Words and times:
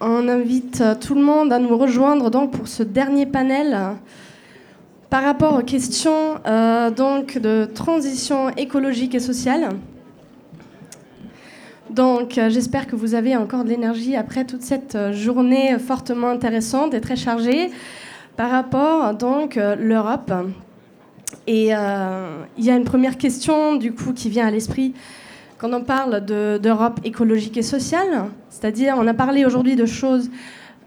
on 0.00 0.28
invite 0.28 0.82
tout 1.00 1.14
le 1.14 1.22
monde 1.22 1.52
à 1.52 1.58
nous 1.58 1.76
rejoindre 1.76 2.30
donc 2.30 2.52
pour 2.52 2.68
ce 2.68 2.82
dernier 2.82 3.26
panel 3.26 3.96
par 5.10 5.24
rapport 5.24 5.58
aux 5.58 5.62
questions 5.62 6.38
euh, 6.46 6.90
de 6.90 7.64
transition 7.66 8.50
écologique 8.50 9.14
et 9.14 9.20
sociale. 9.20 9.70
Donc 11.90 12.38
euh, 12.38 12.48
j'espère 12.48 12.86
que 12.86 12.94
vous 12.94 13.14
avez 13.14 13.36
encore 13.36 13.64
de 13.64 13.68
l'énergie 13.68 14.14
après 14.14 14.44
toute 14.44 14.62
cette 14.62 14.94
euh, 14.94 15.12
journée 15.12 15.76
fortement 15.80 16.28
intéressante 16.28 16.94
et 16.94 17.00
très 17.00 17.16
chargée 17.16 17.70
par 18.36 18.50
rapport 18.50 19.12
donc 19.14 19.56
l'Europe. 19.56 20.32
Et 21.46 21.66
il 21.66 22.64
y 22.64 22.70
a 22.70 22.76
une 22.76 22.84
première 22.84 23.18
question 23.18 23.76
du 23.76 23.92
coup 23.92 24.14
qui 24.14 24.30
vient 24.30 24.46
à 24.46 24.50
l'esprit 24.50 24.94
quand 25.60 25.74
on 25.74 25.82
parle 25.82 26.24
d'Europe 26.24 27.00
écologique 27.04 27.58
et 27.58 27.62
sociale, 27.62 28.30
c'est-à-dire 28.48 28.94
on 28.96 29.06
a 29.06 29.12
parlé 29.12 29.44
aujourd'hui 29.44 29.76
de 29.76 29.84
choses 29.84 30.30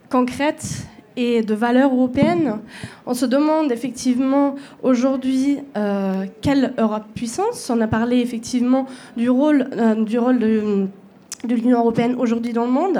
concrètes 0.09 0.87
et 1.15 1.43
de 1.43 1.53
valeurs 1.53 1.93
européennes. 1.93 2.57
On 3.05 3.13
se 3.13 3.27
demande 3.27 3.71
effectivement 3.71 4.55
aujourd'hui 4.81 5.59
euh, 5.77 6.25
quelle 6.41 6.73
Europe 6.79 7.03
puissance. 7.13 7.69
On 7.69 7.79
a 7.81 7.87
parlé 7.87 8.17
effectivement 8.17 8.87
du 9.15 9.29
rôle, 9.29 9.67
euh, 9.73 10.03
du 10.03 10.17
rôle 10.17 10.39
de, 10.39 10.87
l'Union 11.47 11.77
européenne 11.77 12.15
aujourd'hui 12.17 12.51
dans 12.51 12.65
le 12.65 12.71
monde. 12.71 12.99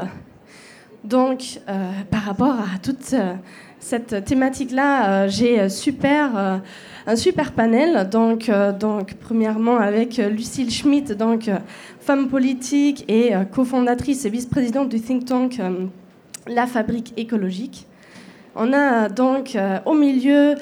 Donc, 1.04 1.60
euh, 1.68 1.90
par 2.12 2.22
rapport 2.22 2.54
à 2.54 2.78
toute 2.84 3.16
cette 3.80 4.26
thématique-là, 4.26 5.28
j'ai 5.28 5.70
super 5.70 6.62
un 7.06 7.16
super 7.16 7.52
panel. 7.52 8.10
Donc, 8.10 8.50
euh, 8.50 8.72
premièrement, 9.22 9.78
avec 9.78 10.18
Lucille 10.18 10.72
Schmitt, 10.72 11.12
donc, 11.12 11.50
femme 12.00 12.30
politique 12.30 13.06
et 13.08 13.36
euh, 13.36 13.44
cofondatrice 13.44 14.26
et 14.26 14.30
vice-présidente 14.30 14.90
du 14.90 15.02
think 15.02 15.26
tank 15.26 15.60
euh, 15.60 15.86
La 16.48 16.68
Fabrique 16.68 17.14
écologique. 17.18 17.88
On 18.56 18.72
a 18.72 19.10
donc 19.10 19.58
au 19.86 19.96
milieu 19.96 20.54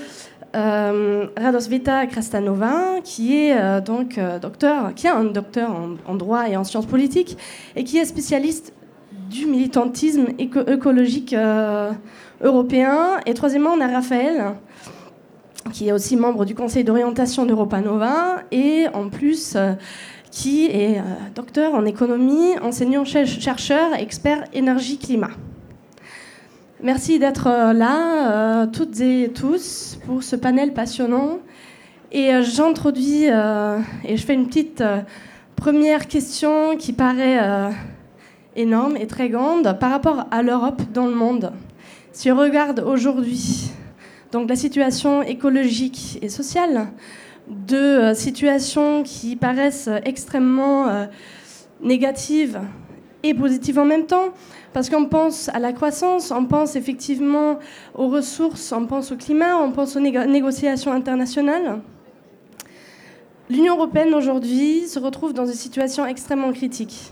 Radosvita 0.53 2.05
Krastanova, 2.05 3.01
qui 3.03 3.35
est 3.35 3.81
donc 3.81 4.17
docteur, 4.41 4.93
qui 4.95 5.07
est 5.07 5.09
un 5.09 5.25
docteur 5.25 5.75
en, 6.07 6.15
droit 6.15 6.47
et 6.47 6.55
en 6.55 6.63
sciences 6.63 6.85
politiques 6.85 7.37
et 7.75 7.83
qui 7.83 7.97
est 7.97 8.05
spécialiste 8.05 8.71
du 9.29 9.45
militantisme 9.45 10.27
écologique 10.37 11.35
européen. 12.41 13.19
Et 13.25 13.33
troisièmement, 13.33 13.71
on 13.71 13.81
a 13.81 13.87
Raphaël, 13.87 14.53
qui 15.69 15.87
est 15.87 15.91
aussi 15.91 16.15
membre 16.15 16.45
du 16.45 16.55
conseil 16.55 16.83
d'orientation 16.83 17.45
d'Europa 17.45 17.81
Nova 17.81 18.43
et 18.51 18.87
en 18.93 19.09
plus 19.09 19.53
euh, 19.55 19.73
qui 20.31 20.65
est 20.65 20.99
euh, 20.99 21.03
docteur 21.35 21.73
en 21.73 21.85
économie, 21.85 22.57
enseignant-chercheur, 22.61 23.93
expert 23.93 24.45
énergie-climat. 24.53 25.31
Merci 26.81 27.19
d'être 27.19 27.47
euh, 27.47 27.73
là, 27.73 28.65
toutes 28.67 28.99
et 29.01 29.31
tous, 29.33 29.99
pour 30.05 30.23
ce 30.23 30.35
panel 30.35 30.73
passionnant. 30.73 31.39
Et 32.13 32.31
j'introduis 32.41 33.23
et 33.23 34.17
je 34.17 34.25
fais 34.25 34.33
une 34.33 34.47
petite 34.47 34.83
première 35.55 36.09
question 36.09 36.75
qui 36.75 36.91
paraît 36.91 37.71
énorme 38.57 38.97
et 38.97 39.07
très 39.07 39.29
grande 39.29 39.79
par 39.79 39.91
rapport 39.91 40.25
à 40.29 40.41
l'Europe 40.43 40.81
dans 40.93 41.07
le 41.07 41.15
monde. 41.15 41.53
Si 42.11 42.29
on 42.29 42.35
regarde 42.35 42.83
aujourd'hui 42.85 43.71
donc 44.31 44.49
la 44.49 44.55
situation 44.55 45.21
écologique 45.21 46.19
et 46.21 46.29
sociale, 46.29 46.87
de 47.47 47.75
euh, 47.75 48.13
situations 48.13 49.03
qui 49.03 49.35
paraissent 49.35 49.89
extrêmement 50.05 50.87
euh, 50.87 51.05
négatives 51.81 52.61
et 53.23 53.33
positives 53.33 53.77
en 53.77 53.85
même 53.85 54.05
temps, 54.05 54.29
parce 54.73 54.89
qu'on 54.89 55.05
pense 55.05 55.49
à 55.49 55.59
la 55.59 55.73
croissance, 55.73 56.31
on 56.31 56.45
pense 56.45 56.75
effectivement 56.75 57.59
aux 57.93 58.07
ressources, 58.07 58.71
on 58.71 58.85
pense 58.85 59.11
au 59.11 59.17
climat, 59.17 59.57
on 59.57 59.71
pense 59.71 59.95
aux 59.95 59.99
négociations 59.99 60.91
internationales. 60.93 61.81
L'Union 63.49 63.75
européenne 63.75 64.13
aujourd'hui 64.13 64.87
se 64.87 64.97
retrouve 64.97 65.33
dans 65.33 65.45
une 65.45 65.53
situation 65.53 66.05
extrêmement 66.05 66.53
critique. 66.53 67.11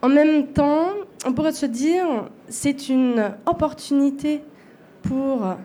En 0.00 0.08
même 0.08 0.46
temps, 0.46 0.86
on 1.26 1.32
pourrait 1.32 1.52
se 1.52 1.66
dire 1.66 2.06
c'est 2.48 2.88
une 2.88 3.32
opportunité 3.44 4.42
pour 5.02 5.56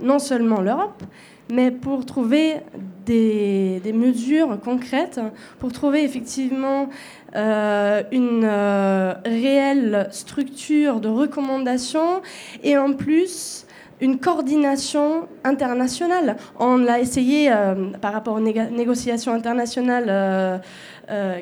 non 0.00 0.18
seulement 0.18 0.60
l'Europe, 0.60 1.02
mais 1.50 1.70
pour 1.70 2.06
trouver 2.06 2.56
des, 3.04 3.82
mesures 3.92 4.58
concrètes, 4.62 5.20
pour 5.58 5.72
trouver 5.72 6.04
effectivement 6.04 6.88
euh, 7.34 8.02
une 8.12 8.44
euh, 8.44 9.14
réelle 9.24 10.08
structure 10.12 11.00
de 11.00 11.08
recommandation 11.08 12.22
et 12.62 12.78
en 12.78 12.92
plus 12.92 13.66
une 14.00 14.18
coordination 14.18 15.28
internationale. 15.44 16.36
On 16.58 16.76
l'a 16.78 17.00
essayé 17.00 17.52
par 18.00 18.14
rapport 18.14 18.36
aux 18.36 18.40
négociations 18.40 19.34
internationales 19.34 20.62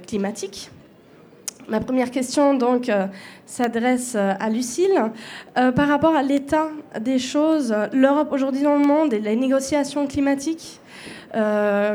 climatiques. 0.07 0.71
Ma 1.69 1.81
première 1.81 2.11
question 2.11 2.55
donc 2.55 2.89
euh, 2.89 3.07
s'adresse 3.45 4.15
euh, 4.15 4.33
à 4.41 4.49
Lucille. 4.49 4.99
Euh, 5.59 5.71
par 5.71 5.87
rapport 5.89 6.17
à 6.17 6.23
l'état 6.23 6.69
des 6.99 7.19
choses, 7.19 7.75
l'Europe 7.93 8.33
aujourd'hui 8.33 8.63
dans 8.63 8.79
le 8.79 8.87
monde 8.87 9.13
et 9.13 9.21
les 9.21 9.37
négociations 9.37 10.07
climatiques, 10.07 10.81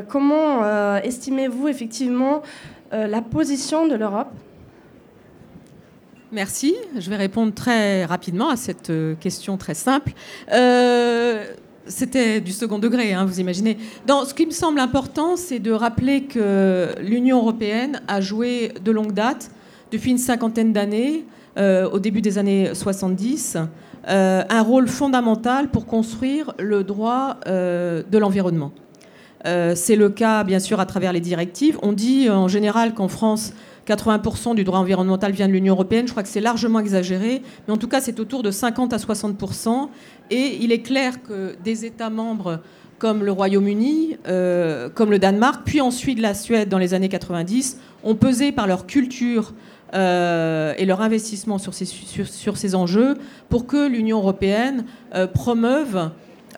comment 0.09 0.63
estimez-vous 0.97 1.67
effectivement 1.67 2.43
la 2.91 3.21
position 3.21 3.87
de 3.87 3.95
l'Europe? 3.95 4.29
Merci. 6.31 6.75
Je 6.95 7.09
vais 7.09 7.15
répondre 7.15 7.51
très 7.51 8.05
rapidement 8.05 8.49
à 8.49 8.55
cette 8.55 8.91
question 9.19 9.57
très 9.57 9.73
simple. 9.73 10.11
C'était 11.87 12.41
du 12.41 12.51
second 12.51 12.77
degré, 12.77 13.13
hein, 13.13 13.25
vous 13.25 13.39
imaginez. 13.39 13.77
Dans, 14.05 14.23
ce 14.23 14.35
qui 14.35 14.45
me 14.45 14.51
semble 14.51 14.79
important, 14.79 15.35
c'est 15.35 15.59
de 15.59 15.71
rappeler 15.71 16.25
que 16.25 16.89
l'Union 17.01 17.39
européenne 17.39 18.01
a 18.07 18.21
joué 18.21 18.71
de 18.85 18.91
longue 18.91 19.13
date 19.13 19.49
depuis 19.93 20.09
une 20.09 20.17
cinquantaine 20.17 20.73
d'années, 20.73 21.23
euh, 21.57 21.87
au 21.89 21.99
début 21.99 22.21
des 22.21 22.39
années 22.39 22.73
70, 22.73 23.57
euh, 24.09 24.43
un 24.49 24.61
rôle 24.63 24.87
fondamental 24.87 25.69
pour 25.69 25.85
construire 25.85 26.53
le 26.57 26.83
droit 26.83 27.37
euh, 27.47 28.01
de 28.11 28.17
l'environnement. 28.17 28.73
C'est 29.75 29.97
le 29.97 30.09
cas, 30.09 30.45
bien 30.45 30.59
sûr, 30.59 30.79
à 30.79 30.85
travers 30.85 31.11
les 31.11 31.19
directives. 31.19 31.77
On 31.81 31.91
dit 31.91 32.29
en 32.29 32.47
général 32.47 32.93
qu'en 32.93 33.09
France, 33.09 33.51
80% 33.85 34.55
du 34.55 34.63
droit 34.63 34.79
environnemental 34.79 35.33
vient 35.33 35.49
de 35.49 35.51
l'Union 35.51 35.73
européenne. 35.73 36.07
Je 36.07 36.11
crois 36.11 36.23
que 36.23 36.29
c'est 36.29 36.39
largement 36.39 36.79
exagéré, 36.79 37.41
mais 37.67 37.73
en 37.73 37.77
tout 37.77 37.89
cas, 37.89 37.99
c'est 37.99 38.21
autour 38.21 38.41
de 38.41 38.51
50 38.51 38.93
à 38.93 38.97
60%. 38.97 39.89
Et 40.31 40.59
il 40.61 40.71
est 40.71 40.81
clair 40.81 41.21
que 41.23 41.57
des 41.61 41.83
États 41.83 42.09
membres 42.09 42.61
comme 42.99 43.25
le 43.25 43.33
Royaume-Uni, 43.33 44.15
comme 44.95 45.11
le 45.11 45.19
Danemark, 45.19 45.63
puis 45.65 45.81
ensuite 45.81 46.21
la 46.21 46.33
Suède 46.33 46.69
dans 46.69 46.77
les 46.77 46.93
années 46.93 47.09
90, 47.09 47.79
ont 48.05 48.15
pesé 48.15 48.53
par 48.53 48.65
leur 48.65 48.85
culture 48.85 49.53
euh, 49.93 50.73
et 50.77 50.85
leur 50.85 51.01
investissement 51.01 51.57
sur 51.57 51.73
ces, 51.73 52.75
enjeux 52.75 53.17
pour 53.49 53.67
que 53.67 53.87
l'Union 53.87 54.17
européenne 54.19 54.85
euh, 55.13 55.27
promeuve 55.27 56.09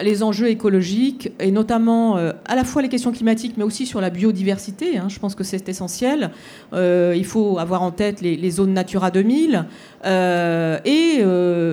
les 0.02 0.24
enjeux 0.24 0.50
écologiques 0.50 1.32
et 1.40 1.52
notamment 1.52 2.18
euh, 2.18 2.34
à 2.46 2.56
la 2.56 2.64
fois 2.64 2.82
les 2.82 2.90
questions 2.90 3.12
climatiques 3.12 3.56
mais 3.58 3.64
aussi 3.64 3.86
sur 3.86 4.02
la 4.02 4.10
biodiversité. 4.10 4.98
Hein, 4.98 5.08
je 5.10 5.20
pense 5.20 5.36
que 5.36 5.44
c'est 5.44 5.68
essentiel. 5.70 6.32
Euh, 6.74 7.14
il 7.16 7.26
faut 7.26 7.60
avoir 7.60 7.82
en 7.82 7.92
tête 7.92 8.22
les, 8.22 8.52
zones 8.52 8.74
Natura 8.74 9.12
2000 9.12 9.66
euh, 10.06 10.80
et 10.86 11.24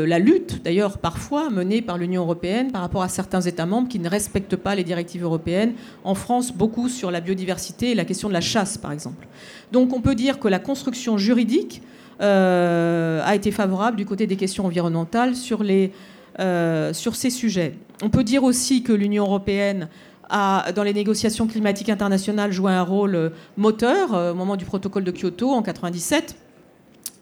la 0.06 0.19
lutte 0.19 0.62
d'ailleurs 0.62 0.99
parfois 0.99 1.50
menée 1.50 1.82
par 1.82 1.99
l'Union 1.99 2.22
européenne 2.22 2.72
par 2.72 2.81
rapport 2.81 3.03
à 3.03 3.09
certains 3.09 3.41
États 3.41 3.66
membres 3.66 3.88
qui 3.88 3.99
ne 3.99 4.09
respectent 4.09 4.56
pas 4.56 4.75
les 4.75 4.84
directives 4.84 5.22
européennes. 5.22 5.75
En 6.05 6.15
France, 6.15 6.53
beaucoup 6.53 6.88
sur 6.88 7.11
la 7.11 7.21
biodiversité 7.21 7.91
et 7.91 7.94
la 7.94 8.05
question 8.05 8.28
de 8.28 8.34
la 8.34 8.41
chasse 8.41 8.78
par 8.78 8.93
exemple. 8.93 9.27
Donc 9.71 9.93
on 9.93 10.00
peut 10.00 10.15
dire 10.15 10.38
que 10.38 10.49
la 10.49 10.59
construction 10.59 11.19
juridique 11.19 11.82
a 12.21 13.34
été 13.34 13.50
favorable 13.50 13.97
du 13.97 14.05
côté 14.05 14.28
des 14.28 14.37
questions 14.37 14.66
environnementales 14.66 15.35
sur 15.35 15.64
ces 15.67 17.31
sujets. 17.31 17.75
On 18.04 18.10
peut 18.10 18.25
dire 18.25 18.43
aussi 18.43 18.82
que 18.82 18.93
l'Union 18.93 19.25
européenne 19.25 19.88
a, 20.28 20.72
dans 20.75 20.82
les 20.82 20.93
négociations 20.93 21.46
climatiques 21.46 21.88
internationales, 21.88 22.50
joué 22.50 22.72
un 22.72 22.82
rôle 22.82 23.14
euh, 23.14 23.31
moteur 23.56 24.12
euh, 24.12 24.32
au 24.32 24.34
moment 24.34 24.56
du 24.56 24.64
protocole 24.64 25.04
de 25.04 25.12
Kyoto 25.12 25.52
en 25.52 25.62
97. 25.62 26.34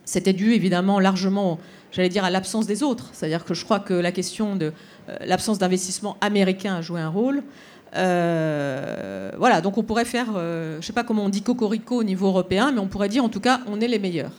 C'était 0.07 0.33
dû 0.33 0.55
évidemment 0.55 0.99
largement, 0.99 1.59
j'allais 1.93 2.09
dire, 2.09 2.25
à 2.25 2.31
l'absence 2.31 2.67
des 2.67 2.83
autres. 2.83 3.11
C'est-à-dire 3.13 3.45
que 3.45 3.53
je 3.53 3.63
crois 3.63 3.79
que 3.79 3.93
la 3.93 4.11
question 4.11 4.57
de 4.57 4.73
l'absence 5.21 5.59
d'investissement 5.59 6.17
américain 6.23 6.77
a 6.77 6.81
joué 6.81 7.01
un 7.01 7.11
rôle. 7.11 7.43
voilà, 7.93 9.61
donc 9.63 9.77
on 9.77 9.83
pourrait 9.83 10.07
faire, 10.07 10.33
je 10.35 10.77
ne 10.79 10.83
sais 10.83 10.95
pas 10.95 11.05
comment 11.05 11.25
on 11.25 11.29
dit 11.29 11.43
cocorico 11.43 11.97
au 11.97 12.05
niveau 12.05 12.27
européen, 12.27 12.73
mais 12.73 12.81
on 12.81 12.89
pourrait 12.89 13.09
dire 13.09 13.23
en 13.23 13.29
tout 13.29 13.39
cas, 13.39 13.61
on 13.69 13.81
est 13.81 13.87
les 13.87 14.01
meilleurs. 14.01 14.33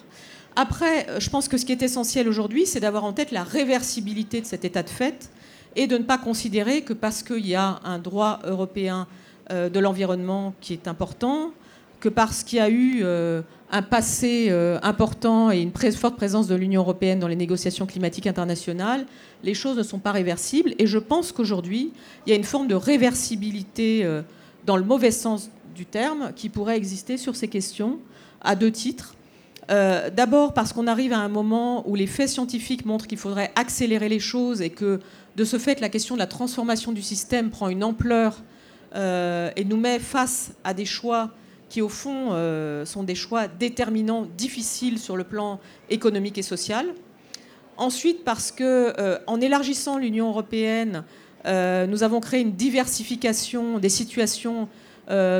Après, 0.57 1.07
je 1.19 1.29
pense 1.29 1.47
que 1.47 1.57
ce 1.57 1.63
qui 1.65 1.71
est 1.71 1.83
essentiel 1.83 2.27
aujourd'hui, 2.27 2.65
c'est 2.65 2.81
d'avoir 2.81 3.05
en 3.05 3.13
tête 3.13 3.31
la 3.31 3.43
réversibilité 3.43 4.41
de 4.41 4.45
cet 4.45 4.65
état 4.65 4.83
de 4.83 4.89
fait 4.89 5.29
et 5.75 5.87
de 5.87 5.97
ne 5.97 6.03
pas 6.03 6.17
considérer 6.17 6.81
que 6.81 6.93
parce 6.93 7.23
qu'il 7.23 7.47
y 7.47 7.55
a 7.55 7.79
un 7.83 7.99
droit 7.99 8.39
européen 8.43 9.07
euh, 9.51 9.69
de 9.69 9.79
l'environnement 9.79 10.53
qui 10.61 10.73
est 10.73 10.87
important, 10.87 11.51
que 11.99 12.09
parce 12.09 12.43
qu'il 12.43 12.57
y 12.57 12.61
a 12.61 12.69
eu 12.69 13.01
euh, 13.03 13.41
un 13.71 13.81
passé 13.81 14.47
euh, 14.49 14.79
important 14.81 15.51
et 15.51 15.59
une 15.61 15.71
forte 15.93 16.15
présence 16.15 16.47
de 16.47 16.55
l'Union 16.55 16.81
européenne 16.81 17.19
dans 17.19 17.27
les 17.27 17.35
négociations 17.35 17.85
climatiques 17.85 18.27
internationales, 18.27 19.05
les 19.43 19.53
choses 19.53 19.77
ne 19.77 19.83
sont 19.83 19.99
pas 19.99 20.11
réversibles. 20.11 20.73
Et 20.77 20.87
je 20.87 20.97
pense 20.97 21.31
qu'aujourd'hui, 21.31 21.91
il 22.25 22.29
y 22.29 22.33
a 22.33 22.35
une 22.35 22.43
forme 22.43 22.67
de 22.67 22.75
réversibilité 22.75 24.07
dans 24.65 24.77
le 24.77 24.83
mauvais 24.83 25.11
sens 25.11 25.49
du 25.75 25.85
terme 25.85 26.31
qui 26.35 26.49
pourrait 26.49 26.77
exister 26.77 27.17
sur 27.17 27.35
ces 27.35 27.47
questions 27.47 27.97
à 28.41 28.55
deux 28.55 28.71
titres. 28.71 29.15
D'abord 29.67 30.53
parce 30.53 30.73
qu'on 30.73 30.85
arrive 30.87 31.13
à 31.13 31.19
un 31.19 31.29
moment 31.29 31.87
où 31.89 31.95
les 31.95 32.07
faits 32.07 32.29
scientifiques 32.29 32.85
montrent 32.85 33.07
qu'il 33.07 33.17
faudrait 33.17 33.51
accélérer 33.55 34.09
les 34.09 34.19
choses 34.19 34.61
et 34.61 34.69
que 34.69 34.99
de 35.35 35.43
ce 35.43 35.57
fait 35.57 35.79
la 35.79 35.89
question 35.89 36.15
de 36.15 36.19
la 36.19 36.27
transformation 36.27 36.91
du 36.91 37.01
système 37.01 37.49
prend 37.49 37.69
une 37.69 37.83
ampleur 37.83 38.43
et 38.93 39.63
nous 39.63 39.77
met 39.77 39.99
face 39.99 40.51
à 40.65 40.73
des 40.73 40.85
choix 40.85 41.31
qui 41.71 41.81
au 41.81 41.87
fond 41.87 42.33
euh, 42.33 42.83
sont 42.85 43.03
des 43.03 43.15
choix 43.15 43.47
déterminants, 43.47 44.27
difficiles 44.37 44.99
sur 44.99 45.15
le 45.15 45.23
plan 45.23 45.59
économique 45.89 46.37
et 46.37 46.41
social. 46.41 46.87
Ensuite, 47.77 48.25
parce 48.25 48.51
que 48.51 48.93
euh, 48.99 49.17
en 49.25 49.39
élargissant 49.39 49.97
l'Union 49.97 50.27
européenne, 50.27 51.05
euh, 51.45 51.87
nous 51.87 52.03
avons 52.03 52.19
créé 52.19 52.41
une 52.41 52.51
diversification 52.51 53.79
des 53.79 53.89
situations 53.89 54.67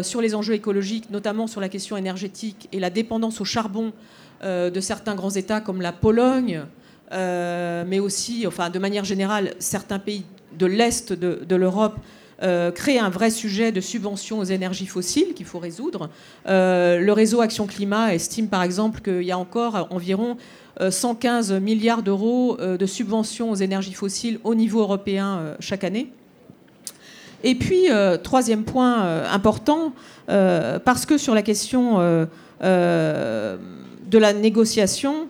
sur 0.01 0.19
les 0.19 0.35
enjeux 0.35 0.55
écologiques, 0.55 1.09
notamment 1.11 1.47
sur 1.47 1.61
la 1.61 1.69
question 1.69 1.95
énergétique 1.95 2.67
et 2.73 2.79
la 2.81 2.89
dépendance 2.89 3.39
au 3.39 3.45
charbon 3.45 3.93
de 4.43 4.79
certains 4.81 5.15
grands 5.15 5.29
États 5.29 5.61
comme 5.61 5.81
la 5.81 5.93
Pologne, 5.93 6.65
mais 7.11 7.99
aussi, 7.99 8.45
enfin, 8.47 8.69
de 8.69 8.79
manière 8.79 9.05
générale, 9.05 9.53
certains 9.59 9.99
pays 9.99 10.25
de 10.57 10.65
l'Est 10.65 11.13
de 11.13 11.55
l'Europe 11.55 11.97
euh, 12.43 12.71
créer 12.71 12.97
un 12.97 13.09
vrai 13.09 13.29
sujet 13.29 13.71
de 13.71 13.79
subvention 13.81 14.39
aux 14.39 14.43
énergies 14.43 14.87
fossiles 14.87 15.35
qu'il 15.35 15.45
faut 15.45 15.59
résoudre. 15.59 16.09
Euh, 16.47 16.99
le 16.99 17.13
réseau 17.13 17.39
Action 17.41 17.67
Climat 17.67 18.15
estime 18.15 18.47
par 18.47 18.63
exemple 18.63 19.01
qu'il 19.01 19.21
y 19.21 19.31
a 19.31 19.37
encore 19.37 19.87
environ 19.91 20.37
115 20.89 21.51
euh, 21.51 21.59
milliards 21.59 22.01
d'euros 22.01 22.57
de 22.57 22.85
subventions 22.87 23.51
aux 23.51 23.55
énergies 23.55 23.93
fossiles 23.93 24.39
au 24.43 24.55
niveau 24.55 24.79
européen 24.79 25.55
chaque 25.59 25.83
année. 25.83 26.11
Et 27.43 27.53
puis, 27.53 27.87
troisième 28.23 28.63
point 28.63 29.23
important, 29.31 29.93
parce 30.27 31.05
que 31.07 31.17
sur 31.17 31.33
la 31.33 31.41
question 31.41 31.97
de 32.61 33.47
la 34.11 34.33
négociation, 34.33 35.27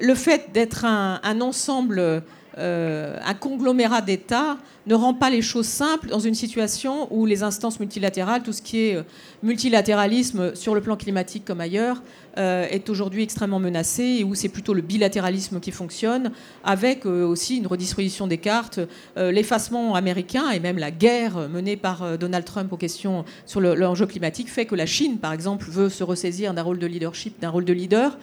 le 0.00 0.14
fait 0.14 0.52
d'être 0.52 0.84
un, 0.84 1.40
ensemble, 1.40 2.22
un 2.56 3.34
conglomérat 3.34 4.00
d'États, 4.00 4.56
ne 4.86 4.94
rend 4.94 5.14
pas 5.14 5.30
les 5.30 5.42
choses 5.42 5.66
simples 5.66 6.08
dans 6.08 6.18
une 6.18 6.34
situation 6.34 7.08
où 7.10 7.26
les 7.26 7.42
instances 7.42 7.80
multilatérales, 7.80 8.42
tout 8.42 8.52
ce 8.52 8.62
qui 8.62 8.86
est 8.86 8.96
euh, 8.96 9.02
multilatéralisme 9.42 10.54
sur 10.54 10.74
le 10.74 10.80
plan 10.80 10.96
climatique 10.96 11.44
comme 11.44 11.60
ailleurs, 11.60 12.02
euh, 12.36 12.66
est 12.70 12.90
aujourd'hui 12.90 13.22
extrêmement 13.22 13.60
menacé 13.60 14.02
et 14.02 14.24
où 14.24 14.34
c'est 14.34 14.48
plutôt 14.48 14.74
le 14.74 14.82
bilatéralisme 14.82 15.60
qui 15.60 15.70
fonctionne, 15.70 16.32
avec 16.64 17.06
euh, 17.06 17.24
aussi 17.24 17.56
une 17.56 17.66
redistribution 17.66 18.26
des 18.26 18.38
cartes, 18.38 18.80
l'effacement 19.16 19.94
américain 19.94 20.50
et 20.50 20.60
même 20.60 20.78
la 20.78 20.90
guerre 20.90 21.48
menée 21.48 21.76
par 21.76 22.18
Donald 22.18 22.44
Trump 22.44 22.72
aux 22.72 22.76
questions 22.76 23.24
sur 23.46 23.60
l'enjeu 23.60 24.06
climatique 24.06 24.50
fait 24.50 24.66
que 24.66 24.74
la 24.74 24.86
Chine, 24.86 25.18
par 25.18 25.32
exemple, 25.32 25.66
veut 25.68 25.88
se 25.88 26.02
ressaisir 26.02 26.54
d'un 26.54 26.62
rôle 26.62 26.78
de 26.78 26.86
leadership, 26.86 27.40
d'un 27.40 27.50
rôle 27.50 27.64
de 27.64 27.72
leader. 27.72 28.18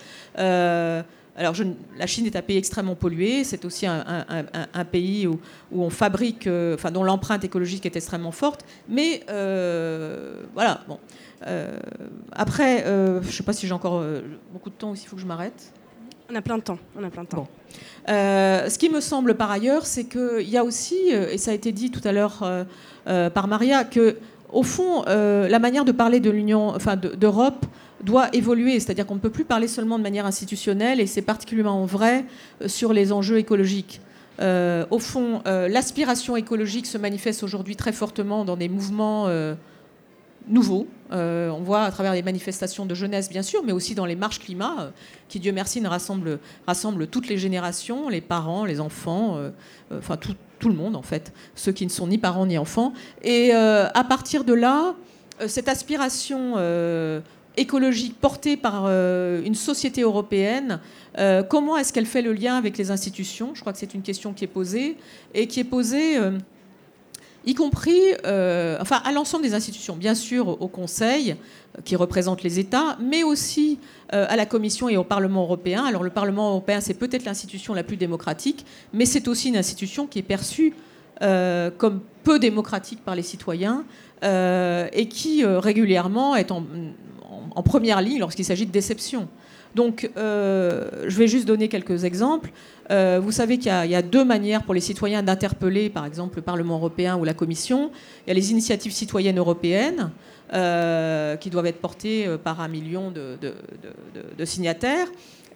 Alors, 1.38 1.56
la 1.98 2.08
Chine 2.08 2.26
est 2.26 2.36
un 2.36 2.42
pays 2.42 2.58
extrêmement 2.58 2.96
pollué. 2.96 3.44
C'est 3.44 3.64
aussi 3.64 3.88
un, 3.88 4.86
pays 4.92 5.28
où, 5.28 5.40
on 5.72 5.90
fabrique, 5.90 6.48
euh, 6.48 6.76
enfin, 6.76 6.92
dont 6.92 7.04
l'empreinte 7.04 7.44
écologique 7.44 7.86
est 7.86 7.96
extrêmement 7.96 8.32
forte. 8.32 8.66
Mais 8.90 9.24
euh, 9.30 10.44
voilà. 10.54 10.82
Bon. 10.88 11.00
Euh, 11.48 11.80
après, 12.34 12.84
je 12.86 13.26
ne 13.26 13.32
sais 13.32 13.44
pas 13.44 13.54
si 13.54 13.66
j'ai 13.66 13.74
encore 13.74 14.04
beaucoup 14.52 14.70
de 14.70 14.76
temps 14.76 14.92
ou 14.92 14.96
s'il 14.96 15.08
faut 15.08 15.16
que 15.16 15.22
je 15.22 15.28
m'arrête. 15.28 15.72
On 16.30 16.36
a 16.36 16.42
plein 16.42 16.58
de 16.58 16.64
temps. 16.64 16.80
On 16.98 17.04
a 17.04 17.10
plein 17.10 17.24
de 17.24 17.30
temps. 17.30 17.48
ce 18.08 18.78
qui 18.78 18.90
me 18.90 19.00
semble 19.00 19.36
par 19.36 19.52
ailleurs, 19.52 19.86
c'est 19.86 20.06
qu'il 20.06 20.50
y 20.50 20.58
a 20.58 20.64
aussi, 20.64 21.10
et 21.10 21.38
ça 21.38 21.52
a 21.52 21.54
été 21.54 21.72
dit 21.72 21.92
tout 21.92 22.06
à 22.06 22.12
l'heure 22.12 22.46
par 23.06 23.48
Maria, 23.48 23.86
que 23.86 24.18
au 24.52 24.64
fond, 24.64 25.04
la 25.08 25.60
manière 25.60 25.86
de 25.86 25.94
parler 25.94 26.20
de 26.20 26.30
l'Union, 26.30 26.76
enfin 26.76 26.96
d'Europe, 26.98 27.66
doit 28.04 28.30
évoluer, 28.34 28.80
c'est-à-dire 28.80 29.06
qu'on 29.06 29.16
ne 29.16 29.20
peut 29.20 29.30
plus 29.30 29.46
parler 29.46 29.68
seulement 29.68 29.98
de 29.98 30.04
manière 30.04 30.26
institutionnelle, 30.26 31.00
et 31.00 31.08
c'est 31.08 31.22
particulièrement 31.22 31.86
vrai 31.86 32.26
euh, 32.62 32.68
sur 32.68 32.94
les 32.94 33.12
enjeux 33.12 33.38
écologiques. 33.38 34.02
Euh, 34.40 34.86
au 34.90 35.00
fond, 35.00 35.42
euh, 35.46 35.68
l'aspiration 35.68 36.36
écologique 36.36 36.88
se 36.88 36.98
manifeste 36.98 37.44
aujourd'hui 37.44 37.76
très 37.76 37.92
fortement 37.92 38.46
dans 38.46 38.58
des 38.58 38.70
mouvements 38.70 39.28
nouveaux. 40.48 40.88
on 41.12 41.62
voit 41.64 41.84
à 41.84 41.92
travers 41.92 42.14
les 42.14 42.24
manifestations 42.24 42.88
de 42.88 42.96
jeunesse, 42.96 43.30
bien 43.30 43.44
sûr, 43.44 43.62
mais 43.64 43.72
aussi 43.72 43.94
dans 43.94 44.06
les 44.06 44.16
marches 44.16 44.40
climat, 44.40 44.92
qui, 45.30 45.40
Dieu 45.40 45.52
merci, 45.52 45.86
rassemblent, 45.86 46.40
rassemble 46.66 47.06
toutes 47.08 47.28
les 47.28 47.38
générations, 47.38 48.10
les 48.10 48.22
parents, 48.22 48.66
les 48.66 48.80
enfants, 48.80 49.38
enfin 49.96 50.18
tout, 50.18 50.34
tout, 50.58 50.70
le 50.70 50.76
monde 50.76 50.96
en 50.96 51.04
fait, 51.04 51.32
ceux 51.54 51.72
qui 51.72 51.86
ne 51.86 51.92
sont 51.92 52.08
ni 52.08 52.18
parents 52.18 52.48
ni 52.48 52.58
enfants. 52.58 52.94
Et 53.22 53.52
à 53.54 54.04
partir 54.10 54.44
de 54.44 54.54
là, 54.54 54.96
cette 55.48 55.70
aspiration 55.70 56.56
écologique 57.58 58.20
portée 58.20 58.58
par 58.58 58.86
euh, 58.86 59.42
une 59.44 59.56
société 59.56 60.02
européenne, 60.02 60.80
euh, 61.18 61.44
comment 61.44 61.78
est-ce 61.78 61.92
qu'elle 61.92 62.06
fait 62.06 62.22
le 62.22 62.34
lien 62.34 62.56
avec 62.56 62.78
les 62.78 62.92
institutions? 62.92 63.52
Je 63.54 63.62
crois 63.62 63.74
que 63.74 63.80
c'est 63.80 63.94
une 63.94 64.02
question 64.02 64.34
qui 64.34 64.46
est 64.46 64.48
posée 64.48 64.98
et 65.34 65.48
qui 65.48 65.60
est 65.60 65.66
posée, 65.66 66.18
euh, 66.18 66.38
y 67.46 67.54
compris, 67.54 68.00
enfin, 68.80 69.02
à 69.04 69.12
l'ensemble 69.12 69.44
des 69.44 69.54
institutions, 69.54 69.96
bien 69.96 70.16
sûr 70.16 70.62
au 70.62 70.68
Conseil 70.68 71.36
qui 71.86 71.96
représente 71.96 72.44
les 72.44 72.60
États, 72.60 72.98
mais 73.02 73.24
aussi 73.24 73.80
à 74.12 74.36
la 74.36 74.46
Commission 74.46 74.90
et 74.90 74.98
au 74.98 75.04
Parlement 75.04 75.42
européen. 75.42 75.84
Alors 75.84 76.04
le 76.04 76.12
Parlement 76.12 76.50
européen, 76.50 76.82
c'est 76.82 76.94
peut-être 76.94 77.26
l'institution 77.26 77.74
la 77.74 77.84
plus 77.84 77.98
démocratique, 77.98 78.64
mais 78.94 79.06
c'est 79.06 79.28
aussi 79.28 79.50
une 79.50 79.58
institution 79.58 80.06
qui 80.06 80.20
est 80.20 80.24
perçue 80.24 80.76
comme 81.20 82.02
peu 82.24 82.38
démocratique 82.38 83.04
par 83.04 83.16
les 83.16 83.24
citoyens 83.24 83.86
et 84.22 85.08
qui 85.10 85.44
régulièrement 85.44 86.36
est 86.36 86.52
en, 86.52 86.64
en 87.56 87.64
première 87.64 88.02
ligne 88.02 88.20
lorsqu'il 88.20 88.46
s'agit 88.46 88.66
de 88.66 88.72
déception. 88.72 89.28
Donc, 89.76 90.10
euh, 90.18 90.90
je 91.08 91.18
vais 91.18 91.28
juste 91.28 91.48
donner 91.48 91.68
quelques 91.68 92.04
exemples. 92.04 92.52
Euh, 92.90 93.20
vous 93.24 93.32
savez 93.32 93.58
qu'il 93.58 93.72
y, 93.72 93.96
a 93.96 94.02
deux 94.02 94.26
manières 94.26 94.64
pour 94.64 94.74
les 94.74 94.82
citoyens 94.82 95.24
d'interpeller, 95.24 95.90
par 95.90 96.06
exemple, 96.06 96.38
le 96.38 96.42
Parlement 96.42 96.76
européen 96.76 97.18
ou 97.18 97.24
la 97.24 97.34
Commission. 97.34 97.92
Il 98.26 98.30
y 98.30 98.32
a 98.32 98.34
les 98.34 98.52
initiatives 98.52 98.92
citoyennes 98.92 99.38
européennes, 99.38 100.12
euh, 100.54 101.36
qui 101.38 101.50
doivent 101.50 101.68
être 101.68 101.82
portées 101.82 102.28
par 102.44 102.62
un 102.62 102.68
million 102.68 103.12
de 103.12 104.46
signataires. 104.46 105.08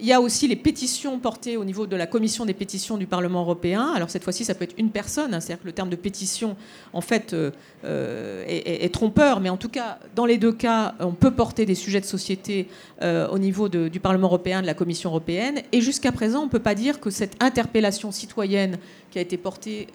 Il 0.01 0.05
y 0.05 0.11
a 0.11 0.19
aussi 0.19 0.49
les 0.49 0.57
pétitions 0.57 1.19
portées 1.19 1.55
au 1.55 1.63
niveau 1.63 1.87
de 1.87 1.95
la 1.95 2.05
commission 2.05 2.45
des 2.45 2.53
pétitions 2.53 2.97
du 2.97 3.07
Parlement 3.07 3.41
européen. 3.41 3.93
Alors 3.95 4.09
cette 4.09 4.25
fois-ci, 4.25 4.43
ça 4.43 4.53
peut 4.53 4.65
être 4.65 4.75
une 4.77 4.89
personne. 4.89 5.33
Hein. 5.33 5.39
C'est-à-dire 5.39 5.61
que 5.61 5.67
le 5.67 5.71
terme 5.71 5.89
de 5.89 5.95
pétition, 5.95 6.57
en 6.91 6.99
fait, 6.99 7.31
euh, 7.33 7.51
euh, 7.85 8.43
est, 8.45 8.93
trompeur. 8.93 9.39
Mais 9.39 9.47
en 9.47 9.55
tout 9.55 9.69
cas, 9.69 9.99
dans 10.13 10.25
les 10.25 10.37
deux 10.37 10.51
cas, 10.51 10.95
on 10.99 11.13
peut 11.13 11.31
porter 11.31 11.65
des 11.65 11.75
sujets 11.75 12.01
de 12.01 12.05
société 12.05 12.67
euh, 13.01 13.29
au 13.29 13.39
niveau 13.39 13.69
du 13.69 13.99
Parlement 14.01 14.27
européen, 14.27 14.61
de 14.61 14.67
la 14.67 14.73
Commission 14.73 15.11
européenne. 15.11 15.61
Et 15.71 15.79
jusqu'à 15.79 16.11
présent, 16.11 16.41
on 16.41 16.45
ne 16.45 16.51
peut 16.51 16.59
pas 16.59 16.75
dire 16.75 16.99
que 16.99 17.09
cette 17.09 17.41
interpellation 17.41 18.11
citoyenne 18.11 18.77
qui 19.11 19.19
a 19.19 19.21
été 19.21 19.37
portée 19.37 19.87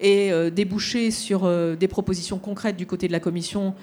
ait 0.00 0.50
débouché 0.50 1.10
sur 1.10 1.48
des 1.76 1.88
propositions 1.88 2.38
concrètes 2.38 2.76
du 2.76 2.86
côté 2.86 3.06
de 3.06 3.12
la 3.12 3.20
Commission 3.20 3.74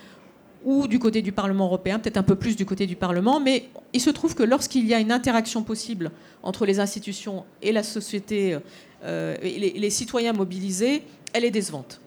ou 0.67 0.85
du 0.85 0.99
côté 0.99 1.21
du 1.21 1.31
Parlement 1.31 1.67
européen, 1.67 1.97
peut-être 1.97 2.17
un 2.17 2.23
peu 2.23 2.35
plus 2.35 2.57
du 2.57 2.65
côté 2.65 2.87
du 2.87 2.97
Parlement, 2.97 3.39
mais 3.39 3.69
il 3.93 4.01
se 4.01 4.09
trouve 4.09 4.35
que 4.35 4.43
lorsqu'il 4.43 4.85
y 4.85 4.93
a 4.93 4.99
une 4.99 5.13
interaction 5.13 5.63
possible 5.63 6.11
entre 6.43 6.65
les 6.65 6.81
institutions 6.81 7.45
et 7.61 7.71
la 7.71 7.83
société, 7.83 8.57
euh, 9.05 9.37
les, 9.41 9.89
citoyens 9.89 10.33
mobilisés, 10.33 11.03
elle 11.31 11.45
est 11.45 11.51
décevante. 11.51 12.01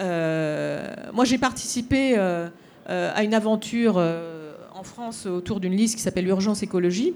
Euh, 0.00 0.92
moi, 1.14 1.24
j'ai 1.24 1.38
participé 1.38 2.14
euh, 2.18 2.48
à 2.88 3.22
une 3.22 3.34
aventure 3.34 4.04
en 4.74 4.82
France 4.82 5.26
autour 5.26 5.60
d'une 5.60 5.76
liste 5.76 5.94
qui 5.94 6.02
s'appelle 6.02 6.26
Urgence 6.26 6.64
Écologie. 6.64 7.14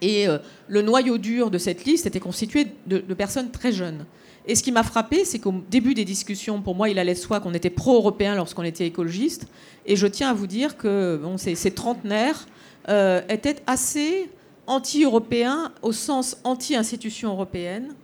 Et 0.00 0.26
le 0.68 0.80
noyau 0.80 1.18
dur 1.18 1.50
de 1.50 1.58
cette 1.58 1.84
liste 1.84 2.06
était 2.06 2.18
constitué 2.18 2.68
de 2.86 3.14
personnes 3.14 3.50
très 3.50 3.72
jeunes. 3.72 4.06
Et 4.50 4.56
ce 4.56 4.64
qui 4.64 4.72
m'a 4.72 4.82
frappé, 4.82 5.24
c'est 5.24 5.38
qu'au 5.38 5.54
début 5.70 5.94
des 5.94 6.04
discussions, 6.04 6.60
pour 6.60 6.74
moi, 6.74 6.88
il 6.88 6.98
allait 6.98 7.14
de 7.14 7.18
soi 7.20 7.38
qu'on 7.38 7.54
était 7.54 7.70
pro-européen 7.70 8.34
lorsqu'on 8.34 8.64
était 8.64 8.84
écologiste. 8.84 9.46
Et 9.86 9.94
je 9.94 10.08
tiens 10.08 10.30
à 10.30 10.34
vous 10.34 10.48
dire 10.48 10.76
que 10.76 11.20
ces, 11.36 11.70
trentenaires 11.70 12.48
euh, 12.88 13.20
étaient 13.28 13.58
assez 13.68 14.28
anti-européens 14.66 15.70
au 15.82 15.92
sens 15.92 16.36
anti-institution 16.42 17.30
européenne, 17.30 17.94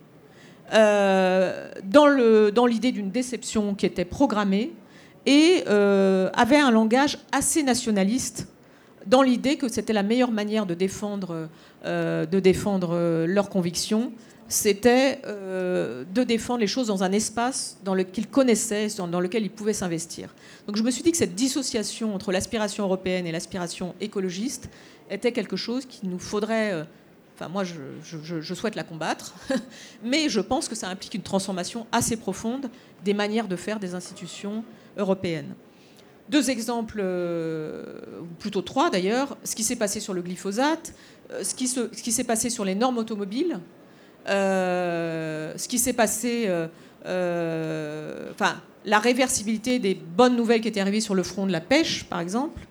euh, 0.73 1.69
dans 1.83 2.65
l'idée 2.65 2.93
d'une 2.93 3.11
déception 3.11 3.75
qui 3.75 3.85
était 3.85 4.05
programmée 4.05 4.71
et 5.25 5.65
euh, 5.67 6.29
avaient 6.33 6.61
un 6.61 6.71
langage 6.71 7.17
assez 7.33 7.61
nationaliste 7.61 8.47
dans 9.05 9.21
l'idée 9.21 9.57
que 9.57 9.67
c'était 9.67 9.91
la 9.91 10.03
meilleure 10.03 10.31
manière 10.31 10.65
de 10.65 10.75
défendre, 10.75 11.49
de 11.85 12.39
défendre 12.39 13.25
leurs 13.25 13.49
convictions 13.49 14.13
c'était 14.49 15.21
euh, 15.25 16.05
de 16.13 16.23
défendre 16.23 16.59
les 16.59 16.67
choses 16.67 16.87
dans 16.87 17.03
un 17.03 17.11
espace 17.11 17.77
dans 17.83 17.93
lequel 17.93 18.11
qu'il 18.11 18.27
connaissait, 18.27 18.87
dans 18.97 19.19
lequel 19.19 19.43
il 19.43 19.49
pouvait 19.49 19.73
s'investir. 19.73 20.33
Donc 20.67 20.77
je 20.77 20.83
me 20.83 20.91
suis 20.91 21.03
dit 21.03 21.11
que 21.11 21.17
cette 21.17 21.35
dissociation 21.35 22.15
entre 22.15 22.31
l'aspiration 22.31 22.85
européenne 22.85 23.27
et 23.27 23.31
l'aspiration 23.31 23.93
écologiste 23.99 24.69
était 25.09 25.31
quelque 25.31 25.57
chose 25.57 25.85
qu'il 25.85 26.09
nous 26.09 26.19
faudrait... 26.19 26.73
Euh, 26.73 26.83
enfin, 27.35 27.49
moi, 27.49 27.63
je, 27.63 28.53
souhaite 28.53 28.75
la 28.75 28.83
combattre, 28.83 29.35
mais 30.03 30.29
je 30.29 30.39
pense 30.39 30.69
que 30.69 30.75
ça 30.75 30.87
implique 30.87 31.13
une 31.13 31.23
transformation 31.23 31.85
assez 31.91 32.15
profonde 32.15 32.69
des 33.03 33.13
manières 33.13 33.47
de 33.47 33.55
faire 33.57 33.79
des 33.79 33.95
institutions 33.95 34.63
européennes. 34.97 35.53
Deux 36.29 36.49
exemples, 36.49 36.99
euh, 37.01 38.01
ou 38.21 38.33
plutôt 38.39 38.61
trois 38.61 38.89
d'ailleurs, 38.89 39.37
ce 39.43 39.55
qui 39.55 39.63
s'est 39.63 39.75
passé 39.75 39.99
sur 39.99 40.13
le 40.13 40.21
glyphosate, 40.21 40.93
ce 41.43 41.53
qui 41.53 42.11
s'est 42.11 42.23
passé 42.23 42.49
sur 42.49 42.63
les 42.63 42.75
normes 42.75 42.97
automobiles, 42.97 43.59
ce 44.27 45.67
qui 45.67 45.79
s'est 45.79 45.93
passé, 45.93 46.45
euh, 46.47 46.67
euh, 47.05 48.31
enfin, 48.31 48.55
la 48.85 48.99
réversibilité 48.99 49.79
des 49.79 49.95
bonnes 49.95 50.35
nouvelles 50.35 50.61
qui 50.61 50.67
étaient 50.67 50.79
arrivées 50.79 51.01
sur 51.01 51.15
le 51.15 51.23
front 51.23 51.45
de 51.45 51.51
la 51.51 51.61
pêche, 51.61 52.05
par 52.05 52.19
exemple, 52.19 52.61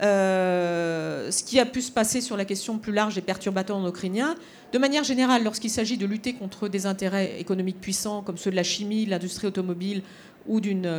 ce 0.00 1.44
qui 1.44 1.58
a 1.58 1.66
pu 1.66 1.80
se 1.80 1.90
passer 1.90 2.20
sur 2.20 2.36
la 2.36 2.44
question 2.44 2.78
plus 2.78 2.92
large 2.92 3.14
des 3.14 3.22
perturbateurs 3.22 3.76
endocriniens. 3.76 4.34
De 4.72 4.78
manière 4.78 5.04
générale, 5.04 5.44
lorsqu'il 5.44 5.70
s'agit 5.70 5.96
de 5.96 6.04
lutter 6.04 6.34
contre 6.34 6.68
des 6.68 6.84
intérêts 6.84 7.40
économiques 7.40 7.80
puissants 7.80 8.22
comme 8.22 8.36
ceux 8.36 8.50
de 8.50 8.56
la 8.56 8.62
chimie, 8.62 9.06
de 9.06 9.10
l'industrie 9.10 9.46
automobile 9.46 10.02
ou 10.46 10.60
d'une 10.60 10.90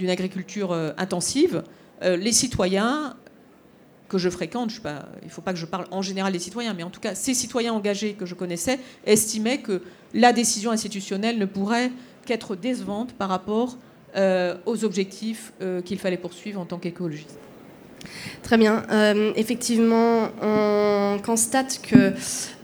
agriculture 0.00 0.72
intensive, 0.96 1.62
les 2.02 2.32
citoyens 2.32 3.14
que 4.08 4.18
je 4.18 4.28
fréquente, 4.28 4.72
il 5.22 5.26
ne 5.26 5.30
faut 5.30 5.40
pas 5.40 5.52
que 5.52 5.58
je 5.58 5.66
parle 5.66 5.86
en 5.90 6.02
général 6.02 6.32
des 6.32 6.38
citoyens, 6.38 6.74
mais 6.74 6.82
en 6.82 6.90
tout 6.90 7.00
cas, 7.00 7.14
ces 7.14 7.34
citoyens 7.34 7.72
engagés 7.72 8.12
que 8.12 8.26
je 8.26 8.34
connaissais 8.34 8.78
estimaient 9.06 9.58
que 9.58 9.82
la 10.12 10.32
décision 10.32 10.70
institutionnelle 10.70 11.38
ne 11.38 11.46
pourrait 11.46 11.90
qu'être 12.26 12.56
décevante 12.56 13.12
par 13.14 13.28
rapport 13.28 13.76
euh, 14.16 14.56
aux 14.66 14.84
objectifs 14.84 15.52
euh, 15.60 15.82
qu'il 15.82 15.98
fallait 15.98 16.16
poursuivre 16.16 16.60
en 16.60 16.66
tant 16.66 16.78
qu'écologiste. 16.78 17.38
Très 18.42 18.58
bien. 18.58 18.84
Euh, 18.90 19.32
effectivement, 19.36 20.28
on 20.40 20.93
constate 21.18 21.80
que 21.82 22.12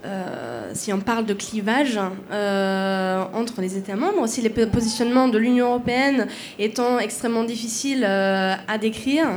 euh, 0.03 0.71
si 0.73 0.91
on 0.91 0.99
parle 0.99 1.25
de 1.25 1.33
clivage 1.33 1.99
euh, 2.31 3.23
entre 3.33 3.61
les 3.61 3.77
États 3.77 3.95
membres, 3.95 4.21
aussi 4.21 4.41
les 4.41 4.49
positionnements 4.49 5.27
de 5.27 5.37
l'Union 5.37 5.67
européenne 5.67 6.27
étant 6.57 6.99
extrêmement 6.99 7.43
difficiles 7.43 8.03
à 8.03 8.77
décrire, 8.79 9.27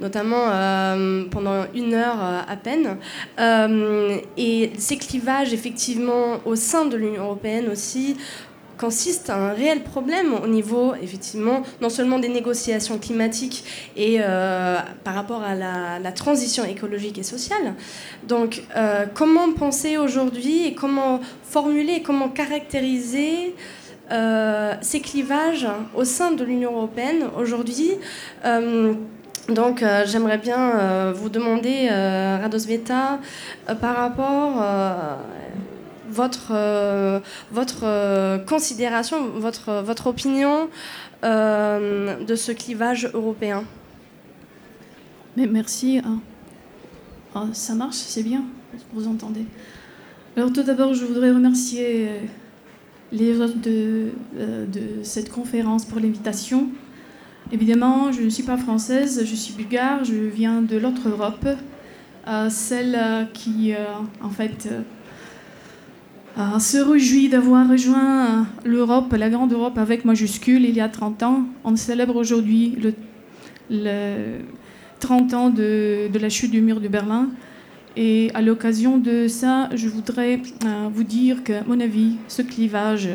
notamment 0.00 0.46
pendant 1.30 1.64
une 1.74 1.94
heure 1.94 2.18
à 2.20 2.56
peine. 2.56 2.96
et 4.36 4.72
ces 4.78 4.96
clivages, 4.96 5.52
effectivement, 5.52 6.40
au 6.44 6.56
sein 6.56 6.84
de 6.84 6.96
l'Union 6.96 7.24
européenne 7.24 7.68
aussi, 7.70 8.16
consiste 8.82 9.30
à 9.30 9.36
un 9.36 9.52
réel 9.52 9.84
problème 9.84 10.34
au 10.42 10.48
niveau, 10.48 10.94
effectivement, 11.00 11.62
non 11.80 11.88
seulement 11.88 12.18
des 12.18 12.28
négociations 12.28 12.98
climatiques 12.98 13.64
et 13.96 14.16
euh, 14.18 14.76
par 15.04 15.14
rapport 15.14 15.42
à 15.44 15.54
la, 15.54 16.12
transition 16.12 16.64
écologique 16.64 17.16
et 17.16 17.22
sociale. 17.22 17.74
Donc, 18.26 18.62
euh, 18.76 19.06
comment 19.14 19.52
penser 19.52 19.98
aujourd'hui 19.98 20.66
et 20.66 20.74
comment 20.74 21.20
formuler 21.44 22.02
comment 22.02 22.28
caractériser 22.28 23.54
euh, 24.10 24.74
ces 24.80 25.00
clivages 25.00 25.68
au 25.94 26.04
sein 26.04 26.32
de 26.32 26.42
l'Union 26.44 26.72
européenne 26.76 27.22
aujourd'hui? 27.38 27.92
Donc 29.48 29.84
j'aimerais 30.06 30.38
bien 30.38 31.12
vous 31.12 31.28
demander, 31.28 31.88
Radosveta, 32.42 33.18
par 33.80 33.96
rapport 33.96 34.52
votre, 36.12 36.52
euh, 36.52 37.20
euh, 37.82 38.38
considération, 38.38 39.28
votre, 39.30 40.06
opinion 40.06 40.68
euh, 41.24 42.22
de 42.22 42.34
ce 42.34 42.52
clivage 42.52 43.10
européen. 43.14 43.64
Mais 45.36 45.46
merci. 45.46 46.00
Hein. 46.04 46.20
Ah, 47.34 47.46
ça 47.52 47.74
marche, 47.74 47.96
c'est 47.96 48.22
bien, 48.22 48.44
vous 48.92 49.08
entendez. 49.08 49.46
Alors 50.36 50.52
tout 50.52 50.62
d'abord, 50.62 50.92
je 50.94 51.04
voudrais 51.04 51.30
remercier 51.30 52.08
les 53.10 53.40
hôtes 53.40 53.60
de 53.60 54.10
cette 55.02 55.30
conférence 55.30 55.84
pour 55.86 56.00
l'invitation. 56.00 56.68
Évidemment, 57.50 58.12
je 58.12 58.22
ne 58.22 58.28
suis 58.28 58.42
pas 58.42 58.56
française, 58.56 59.24
je 59.24 59.34
suis 59.34 59.54
bulgare, 59.54 60.04
je 60.04 60.14
viens 60.14 60.62
de 60.62 60.76
l'autre 60.76 61.08
Europe, 61.08 61.46
celle 62.48 63.28
qui, 63.32 63.72
en 64.22 64.30
fait, 64.30 64.68
euh, 66.38 66.58
se 66.58 66.78
réjouit 66.78 67.28
d'avoir 67.28 67.68
rejoint 67.68 68.46
l'Europe, 68.64 69.12
la 69.12 69.28
grande 69.28 69.52
Europe 69.52 69.76
avec 69.76 70.04
majuscule 70.04 70.64
il 70.64 70.74
y 70.74 70.80
a 70.80 70.88
30 70.88 71.22
ans. 71.22 71.44
On 71.64 71.76
célèbre 71.76 72.16
aujourd'hui 72.16 72.78
le, 73.68 74.38
30 75.00 75.34
ans 75.34 75.50
de, 75.50 76.08
la 76.18 76.28
chute 76.30 76.50
du 76.50 76.62
mur 76.62 76.80
de 76.80 76.88
Berlin. 76.88 77.28
Et 77.96 78.30
à 78.32 78.40
l'occasion 78.40 78.96
de 78.96 79.28
ça, 79.28 79.68
je 79.74 79.88
voudrais 79.88 80.40
euh, 80.64 80.88
vous 80.90 81.04
dire 81.04 81.44
que, 81.44 81.52
à 81.52 81.64
mon 81.66 81.78
avis, 81.80 82.16
ce 82.28 82.40
clivage, 82.40 83.10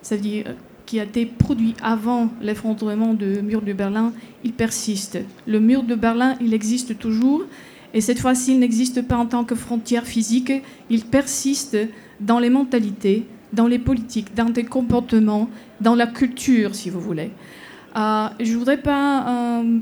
c'est-à-dire 0.00 0.54
qui 0.86 0.98
a 0.98 1.04
été 1.04 1.26
produit 1.26 1.74
avant 1.82 2.30
l'effondrement 2.40 3.12
du 3.12 3.42
mur 3.42 3.60
de 3.60 3.74
Berlin, 3.74 4.14
il 4.42 4.54
persiste. 4.54 5.18
Le 5.46 5.60
mur 5.60 5.82
de 5.82 5.94
Berlin, 5.94 6.34
il 6.40 6.54
existe 6.54 6.98
toujours. 6.98 7.42
Et 7.92 8.00
cette 8.00 8.20
fois-ci, 8.20 8.52
il 8.52 8.58
n'existe 8.58 9.02
pas 9.02 9.16
en 9.16 9.26
tant 9.26 9.44
que 9.44 9.54
frontière 9.54 10.06
physique, 10.06 10.52
il 10.88 11.04
persiste 11.04 11.76
dans 12.20 12.38
les 12.38 12.50
mentalités, 12.50 13.26
dans 13.52 13.66
les 13.66 13.78
politiques, 13.78 14.34
dans 14.34 14.52
les 14.54 14.64
comportements, 14.64 15.48
dans 15.80 15.94
la 15.94 16.06
culture, 16.06 16.74
si 16.74 16.90
vous 16.90 17.00
voulez. 17.00 17.30
Euh, 17.96 18.28
je 18.40 18.52
ne 18.52 18.58
voudrais 18.58 18.80
pas 18.80 19.60
euh, 19.60 19.78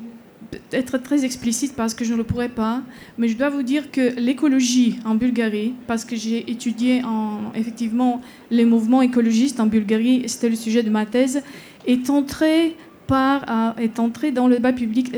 être 0.73 0.99
très 0.99 1.25
explicite 1.25 1.75
parce 1.75 1.95
que 1.95 2.05
je 2.05 2.13
ne 2.13 2.19
le 2.19 2.25
pourrais 2.25 2.49
pas, 2.49 2.83
mais 3.19 3.29
je 3.29 3.37
dois 3.37 3.51
vous 3.51 3.63
dire 3.63 3.91
que 3.91 4.19
l'écologie 4.19 4.99
en 5.05 5.15
Bulgarie, 5.17 5.75
parce 5.87 6.05
que 6.05 6.15
j'ai 6.15 6.51
étudié 6.51 7.03
en, 7.05 7.53
effectivement 7.55 8.21
les 8.51 8.65
mouvements 8.65 9.03
écologistes 9.03 9.59
en 9.59 9.67
Bulgarie, 9.67 10.23
c'était 10.29 10.49
le 10.49 10.57
sujet 10.57 10.83
de 10.83 10.91
ma 10.91 11.07
thèse, 11.07 11.43
est 11.87 12.09
entrée, 12.11 12.77
euh, 13.11 13.71
est 13.79 13.99
entrée 13.99 14.31
dans 14.31 14.47
le 14.47 14.57
débat 14.57 14.73
public. 14.73 15.13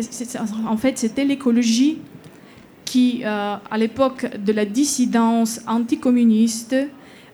En 0.67 0.77
fait, 0.77 0.99
c'était 0.99 1.25
l'écologie 1.25 1.99
qui, 2.85 3.23
à 3.23 3.77
l'époque 3.77 4.27
de 4.43 4.51
la 4.51 4.65
dissidence 4.65 5.61
anticommuniste, 5.67 6.75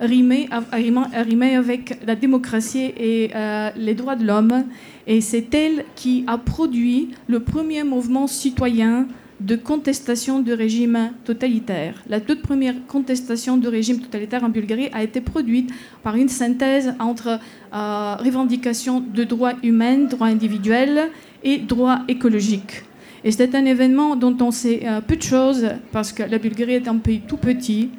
rimait, 0.00 0.48
avec 0.50 1.98
la 2.06 2.16
démocratie 2.16 2.92
et 2.96 3.30
euh, 3.34 3.70
les 3.76 3.94
droits 3.94 4.16
de 4.16 4.24
l'homme. 4.24 4.64
Et 5.06 5.20
c'est 5.20 5.52
elle 5.54 5.84
qui 5.96 6.24
a 6.26 6.38
produit 6.38 7.10
le 7.28 7.40
premier 7.40 7.84
mouvement 7.84 8.26
citoyen 8.26 9.06
de 9.40 9.56
contestation 9.56 10.40
du 10.40 10.52
régime 10.52 11.10
totalitaire. 11.24 12.02
La 12.08 12.20
toute 12.20 12.40
première 12.40 12.74
contestation 12.86 13.56
du 13.56 13.68
régime 13.68 13.98
totalitaire 14.00 14.44
en 14.44 14.48
Bulgarie 14.48 14.88
a 14.92 15.02
été 15.02 15.20
produite 15.20 15.70
par 16.02 16.16
une 16.16 16.28
synthèse 16.28 16.94
entre 16.98 17.38
euh, 17.74 18.16
revendications 18.16 19.00
de 19.00 19.24
droits 19.24 19.54
humains, 19.62 20.04
droits 20.04 20.28
individuels 20.28 21.10
et 21.42 21.58
droits 21.58 22.00
écologiques. 22.08 22.84
Et 23.24 23.30
c'est 23.30 23.54
un 23.54 23.64
événement 23.64 24.16
dont 24.16 24.36
on 24.40 24.50
sait 24.50 24.82
euh, 24.84 25.00
peu 25.00 25.16
de 25.16 25.22
choses 25.22 25.66
parce 25.92 26.12
que 26.12 26.22
la 26.22 26.38
Bulgarie 26.38 26.74
est 26.74 26.88
un 26.88 26.98
pays 26.98 27.22
tout 27.26 27.38
petit, 27.38 27.90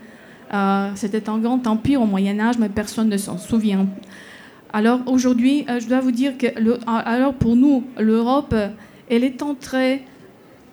euh, 0.54 0.92
c'était 0.96 1.28
un 1.30 1.38
grand 1.40 1.66
empire 1.68 2.02
au 2.02 2.06
Moyen 2.06 2.40
Âge, 2.40 2.58
mais 2.60 2.70
personne 2.70 3.10
ne 3.10 3.18
s'en 3.18 3.38
souvient. 3.38 3.88
Alors 4.74 5.00
aujourd'hui, 5.08 5.66
euh, 5.70 5.80
je 5.80 5.88
dois 5.88 6.02
vous 6.02 6.12
dire 6.12 6.38
que 6.38 6.48
alors 6.88 7.34
pour 7.34 7.56
nous, 7.56 7.84
l'Europe, 8.00 8.54
elle 9.10 9.24
est 9.24 9.42
entrée 9.42 10.04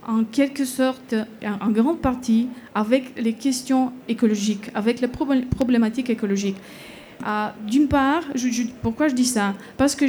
en 0.06 0.24
quelque 0.24 0.64
sorte, 0.64 1.14
en 1.44 1.70
grande 1.70 2.00
partie, 2.00 2.48
avec 2.74 3.12
les 3.16 3.34
questions 3.34 3.92
écologiques, 4.08 4.70
avec 4.74 5.00
les 5.00 5.08
problématiques 5.08 6.10
écologiques. 6.10 6.56
Euh, 7.24 7.48
d'une 7.68 7.86
part, 7.86 8.24
pourquoi 8.82 9.06
je 9.06 9.14
dis 9.14 9.24
ça? 9.24 9.54
Parce 9.76 9.94
que 9.94 10.06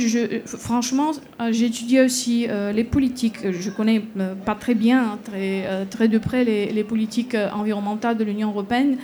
franchement, 0.47 1.11
j'ai 1.51 1.67
étudié 1.67 2.01
aussi 2.01 2.47
les 2.73 2.83
politiques. 2.83 3.51
Je 3.51 3.69
connais 3.69 4.01
pas 4.45 4.55
très 4.55 4.73
bien, 4.73 5.19
très, 5.23 5.85
très 5.91 6.07
de 6.07 6.17
près 6.17 6.43
les 6.43 6.83
politiques 6.83 7.37
environnementales 7.53 8.17
de 8.17 8.23
l'Union 8.23 8.49
européenne. 8.49 8.97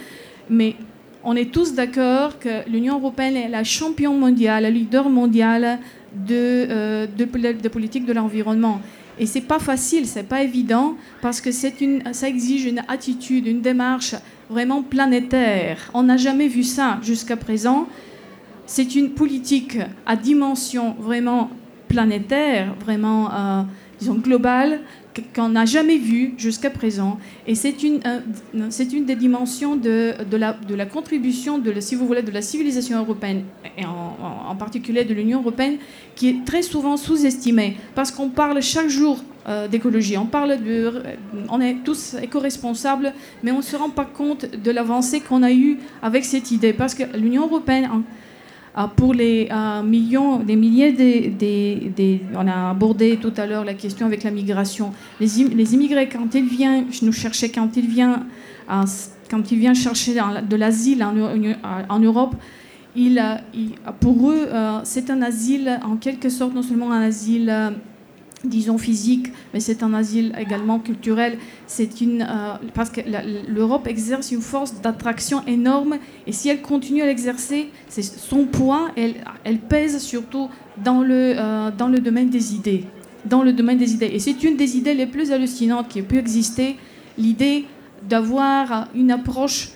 Mais 0.50 0.76
on 1.24 1.36
est 1.36 1.52
tous 1.52 1.74
d'accord 1.74 2.40
que 2.40 2.68
l'Union 2.70 2.98
européenne 2.98 3.36
est 3.36 3.50
la 3.50 3.64
championne 3.64 4.18
mondiale, 4.18 4.64
la 4.64 4.70
leader 4.70 5.10
mondiale 5.10 5.80
de, 6.16 6.36
euh, 6.36 7.08
de, 7.08 7.68
politique 7.68 8.06
de 8.06 8.14
l'environnement. 8.14 8.82
Et 9.20 9.26
c'est 9.26 9.42
pas 9.42 9.60
facile, 9.60 10.08
c'est 10.08 10.24
pas 10.24 10.44
évident, 10.44 10.96
parce 11.22 11.42
que 11.42 11.50
une, 11.84 12.14
ça 12.14 12.30
exige 12.30 12.66
une 12.66 12.82
attitude, 12.88 13.48
une 13.48 13.62
démarche 13.62 14.16
vraiment 14.50 14.82
planétaire. 14.82 15.92
On 15.94 16.04
n'a 16.04 16.18
jamais 16.18 16.48
vu 16.48 16.64
ça 16.64 17.00
jusqu'à 17.04 17.36
présent. 17.36 17.88
C'est 18.66 18.96
une 18.96 19.12
politique 19.12 19.78
à 20.06 20.16
dimension 20.16 20.96
vraiment 21.00 21.50
planétaire, 21.90 22.74
vraiment, 22.80 23.30
euh, 23.34 23.64
disons, 24.00 24.16
globale, 24.16 24.80
qu'on 25.36 25.50
n'a 25.50 25.66
jamais 25.66 25.98
vu 25.98 26.34
jusqu'à 26.38 26.70
présent. 26.70 27.18
Et 27.48 27.56
c'est 27.56 27.84
une, 27.84 28.00
c'est 28.70 28.94
une 28.94 29.06
des 29.06 29.16
dimensions 29.16 29.76
de, 29.76 30.14
de, 30.30 30.38
la, 30.38 30.54
de 30.54 30.76
la 30.76 30.86
contribution, 30.86 31.58
de, 31.58 31.80
si 31.80 31.96
vous 31.96 32.06
voulez, 32.08 32.22
de 32.22 32.32
la 32.32 32.42
civilisation 32.42 33.00
européenne, 33.00 33.44
et 33.78 33.86
en, 33.86 34.16
en 34.50 34.56
particulier 34.56 35.04
de 35.06 35.14
l'Union 35.14 35.40
européenne, 35.40 35.78
qui 36.16 36.30
est 36.30 36.46
très 36.46 36.62
souvent 36.62 36.96
sous-estimée, 36.98 37.78
parce 37.96 38.12
qu'on 38.12 38.30
parle 38.30 38.62
chaque 38.62 38.90
jour 38.90 39.24
euh, 39.48 39.68
d'écologie. 39.68 40.18
On 40.18 40.26
parle 40.26 40.62
de, 40.64 40.64
euh, 40.70 41.02
on 41.50 41.60
est 41.60 41.78
tous 41.84 42.16
éco-responsables, 42.22 43.14
mais 43.44 43.52
on 43.52 43.58
ne 43.58 43.62
se 43.64 43.76
rend 43.76 43.90
pas 43.90 44.06
compte 44.06 44.46
de 44.46 44.72
l'avancée 44.72 45.22
qu'on 45.22 45.44
a 45.44 45.52
eue 45.52 45.80
avec 46.02 46.24
cette 46.24 46.52
idée, 46.52 46.74
parce 46.74 46.94
que 46.94 47.04
l'Union 47.18 47.44
européenne 47.44 47.90
pour 48.88 49.14
les 49.14 49.50
millions, 49.84 50.40
des 50.40 50.56
milliers 50.56 50.92
des, 50.92 52.22
On 52.36 52.48
a 52.48 52.70
abordé 52.70 53.18
tout 53.18 53.34
à 53.38 53.46
l'heure 53.46 53.66
la 53.66 53.74
question 53.74 54.06
avec 54.06 54.24
la 54.24 54.32
migration. 54.32 54.94
Les, 55.20 55.40
immigrés, 55.40 56.08
quand 56.08 56.34
ils 56.34 56.46
viennent 56.48 56.86
nous 57.02 57.12
chercher, 57.12 57.50
quand 57.50 57.76
ils 57.76 57.88
viennent, 57.88 58.26
quand 58.68 59.52
ils 59.52 59.60
viennent 59.60 59.76
chercher 59.76 60.14
de 60.14 60.56
l'asile 60.56 61.04
en, 61.04 62.00
Europe, 62.00 62.36
pour 64.00 64.32
eux, 64.32 64.48
c'est 64.84 65.10
un 65.10 65.22
asile, 65.22 65.80
en 65.84 65.98
quelque 65.98 66.30
sorte, 66.30 66.54
non 66.54 66.64
seulement 66.64 66.92
un 66.92 67.02
asile 67.02 67.74
disons 68.44 68.78
physique, 68.78 69.28
mais 69.54 69.60
c'est 69.60 69.84
un 69.84 69.94
asile 69.94 70.34
également 70.38 70.80
culturel. 70.80 71.38
C'est 71.68 72.02
une 72.02 72.22
euh, 72.22 72.56
parce 72.74 72.90
que 72.90 73.02
l'Europe 73.48 73.88
exerce 73.88 74.32
une 74.32 74.42
force 74.42 74.82
d'attraction 74.82 75.46
énorme 75.46 75.98
et 76.26 76.32
si 76.32 76.50
elle 76.50 76.62
continue 76.62 77.02
à 77.02 77.06
l'exercer, 77.06 77.70
c'est 77.88 78.02
son 78.02 78.46
poids, 78.46 78.92
elle, 78.96 79.60
pèse 79.60 80.00
surtout 80.00 80.50
dans 80.84 81.02
le 81.02 81.36
euh, 81.38 81.72
dans 81.78 81.88
le 81.88 82.00
domaine 82.00 82.30
des 82.30 82.56
idées, 82.56 82.86
dans 83.26 83.44
le 83.44 83.54
domaine 83.54 83.78
des 83.78 83.94
idées. 83.94 84.12
Et 84.14 84.20
c'est 84.20 84.44
une 84.44 84.56
des 84.56 84.78
idées 84.78 84.94
les 84.94 85.08
plus 85.08 85.32
hallucinantes 85.32 85.90
qui 85.90 86.00
ait 86.00 86.04
pu 86.04 86.18
exister, 86.18 86.78
l'idée 87.18 87.66
d'avoir 88.08 88.88
une 88.96 89.12
approche 89.12 89.72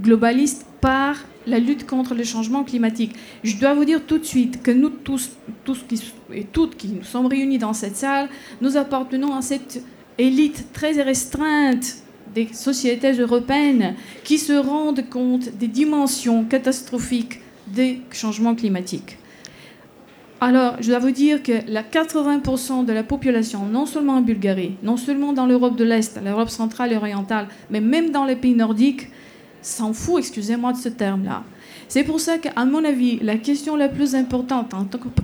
globaliste 0.00 0.66
par 0.80 1.16
la 1.46 1.58
lutte 1.58 1.86
contre 1.86 2.14
le 2.14 2.24
changement 2.24 2.64
climatique. 2.64 3.14
Je 3.44 3.56
dois 3.56 3.74
vous 3.74 3.84
dire 3.84 4.02
tout 4.06 4.18
de 4.18 4.24
suite 4.24 4.62
que 4.62 4.70
nous 4.70 4.90
tous, 4.90 5.30
tous 5.64 5.84
qui, 5.88 6.02
et 6.32 6.44
toutes 6.44 6.76
qui 6.76 6.88
nous 6.88 7.04
sommes 7.04 7.26
réunis 7.26 7.58
dans 7.58 7.72
cette 7.72 7.96
salle, 7.96 8.28
nous 8.60 8.76
appartenons 8.76 9.34
à 9.34 9.42
cette 9.42 9.82
élite 10.18 10.72
très 10.72 10.92
restreinte 11.02 11.96
des 12.34 12.48
sociétés 12.52 13.12
européennes 13.12 13.94
qui 14.24 14.38
se 14.38 14.52
rendent 14.52 15.08
compte 15.08 15.56
des 15.56 15.68
dimensions 15.68 16.44
catastrophiques 16.44 17.40
des 17.66 18.00
changements 18.12 18.54
climatiques. 18.54 19.18
Alors, 20.40 20.76
je 20.80 20.90
dois 20.90 20.98
vous 20.98 21.12
dire 21.12 21.42
que 21.42 21.52
la 21.66 21.82
80% 21.82 22.84
de 22.84 22.92
la 22.92 23.02
population, 23.02 23.64
non 23.64 23.86
seulement 23.86 24.16
en 24.16 24.20
Bulgarie, 24.20 24.74
non 24.82 24.98
seulement 24.98 25.32
dans 25.32 25.46
l'Europe 25.46 25.76
de 25.76 25.84
l'Est, 25.84 26.20
l'Europe 26.22 26.50
centrale 26.50 26.92
et 26.92 26.96
orientale, 26.96 27.48
mais 27.70 27.80
même 27.80 28.10
dans 28.10 28.26
les 28.26 28.36
pays 28.36 28.54
nordiques, 28.54 29.08
s'en 29.66 29.92
fout, 29.92 30.18
excusez-moi 30.18 30.72
de 30.72 30.78
ce 30.78 30.88
terme-là. 30.88 31.42
C'est 31.88 32.02
pour 32.02 32.18
ça 32.18 32.38
qu'à 32.38 32.64
mon 32.64 32.84
avis, 32.84 33.18
la 33.20 33.36
question 33.36 33.76
la 33.76 33.88
plus 33.88 34.16
importante, 34.16 34.74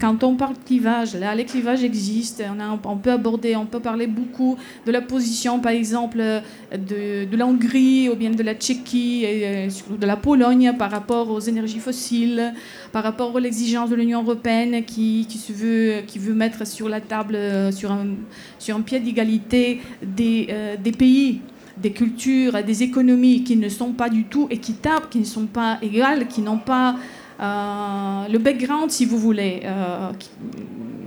quand 0.00 0.22
on 0.22 0.36
parle 0.36 0.54
de 0.54 0.64
clivage, 0.64 1.14
là, 1.14 1.34
les 1.34 1.44
clivages 1.44 1.82
existent, 1.82 2.44
on, 2.84 2.96
peut 2.96 3.10
aborder, 3.10 3.56
on 3.56 3.66
peut 3.66 3.80
parler 3.80 4.06
beaucoup 4.06 4.56
de 4.86 4.92
la 4.92 5.00
position, 5.00 5.58
par 5.58 5.72
exemple, 5.72 6.18
de, 6.18 7.24
de 7.24 7.42
Hongrie 7.42 8.08
ou 8.08 8.14
bien 8.14 8.30
de 8.30 8.42
la 8.42 8.54
Tchéquie 8.54 9.24
et 9.24 9.66
euh, 9.66 9.96
de 9.96 10.06
la 10.06 10.16
Pologne 10.16 10.72
par 10.78 10.90
rapport 10.90 11.30
aux 11.30 11.40
énergies 11.40 11.80
fossiles, 11.80 12.54
par 12.92 13.02
rapport 13.02 13.34
aux 13.34 13.40
exigences 13.40 13.90
de 13.90 13.96
l'Union 13.96 14.22
européenne 14.22 14.84
qui, 14.84 15.26
veut, 15.50 16.34
mettre 16.34 16.64
sur 16.64 16.88
la 16.88 17.00
table, 17.00 17.34
euh, 17.34 17.72
sur 17.72 17.90
un, 17.90 18.80
pied 18.82 19.00
d'égalité 19.00 19.80
euh, 20.20 20.76
des 20.76 20.92
pays 20.92 21.40
des 21.76 21.92
cultures, 21.92 22.62
des 22.62 22.82
économies 22.82 23.44
qui 23.44 23.56
ne 23.56 23.68
sont 23.68 23.92
pas 23.92 24.08
du 24.08 24.24
tout 24.24 24.46
équitables, 24.50 25.08
qui 25.10 25.18
ne 25.18 25.24
sont 25.24 25.46
pas 25.46 25.78
égales, 25.82 26.28
qui 26.28 26.40
n'ont 26.40 26.58
pas 26.58 26.96
euh, 27.40 28.28
le 28.28 28.38
background, 28.38 28.90
si 28.90 29.04
vous 29.04 29.18
voulez, 29.18 29.62
euh, 29.64 30.12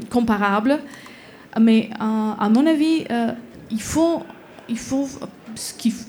comparable. 0.10 0.80
Mais 1.60 1.90
euh, 1.94 2.32
à 2.38 2.50
mon 2.50 2.66
avis, 2.66 3.06
il, 3.72 3.82
faut, 3.82 4.24
il, 4.68 4.78
faut, 4.78 5.08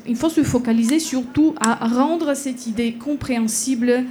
il 0.06 0.16
faut 0.16 0.28
se 0.28 0.42
focaliser 0.42 0.98
surtout 0.98 1.54
à 1.60 1.86
rendre 1.86 2.34
cette 2.34 2.66
idée 2.66 2.94
compréhensible 2.94 4.04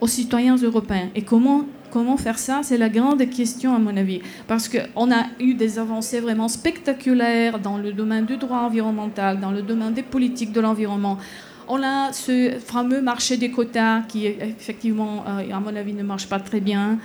aux 0.00 0.06
citoyens 0.06 0.56
européens. 0.56 1.08
Et 1.14 1.22
comment 1.22 1.64
Comment 1.96 2.18
faire 2.18 2.38
ça 2.38 2.60
C'est 2.62 2.76
la 2.76 2.90
grande 2.90 3.26
question 3.30 3.74
à 3.74 3.78
mon 3.78 3.96
avis. 3.96 4.20
Parce 4.46 4.68
qu'on 4.68 5.10
a 5.10 5.24
eu 5.40 5.54
des 5.54 5.78
avancées 5.78 6.20
vraiment 6.20 6.46
spectaculaires 6.46 7.58
dans 7.58 7.78
le 7.78 7.90
domaine 7.90 8.26
du 8.26 8.36
droit 8.36 8.58
environnemental, 8.58 9.40
dans 9.40 9.50
le 9.50 9.62
domaine 9.62 9.94
des 9.94 10.02
politiques 10.02 10.52
de 10.52 10.60
l'environnement. 10.60 11.16
On 11.68 11.82
a 11.82 12.12
ce 12.12 12.58
fameux 12.58 13.00
marché 13.00 13.38
des 13.38 13.50
quotas 13.50 14.02
qui, 14.02 14.26
effectivement, 14.26 15.24
euh, 15.26 15.50
à 15.50 15.58
mon 15.58 15.74
avis, 15.74 15.94
ne 15.94 16.02
marche 16.02 16.28
pas 16.28 16.38
très 16.38 16.60
bien. 16.60 16.98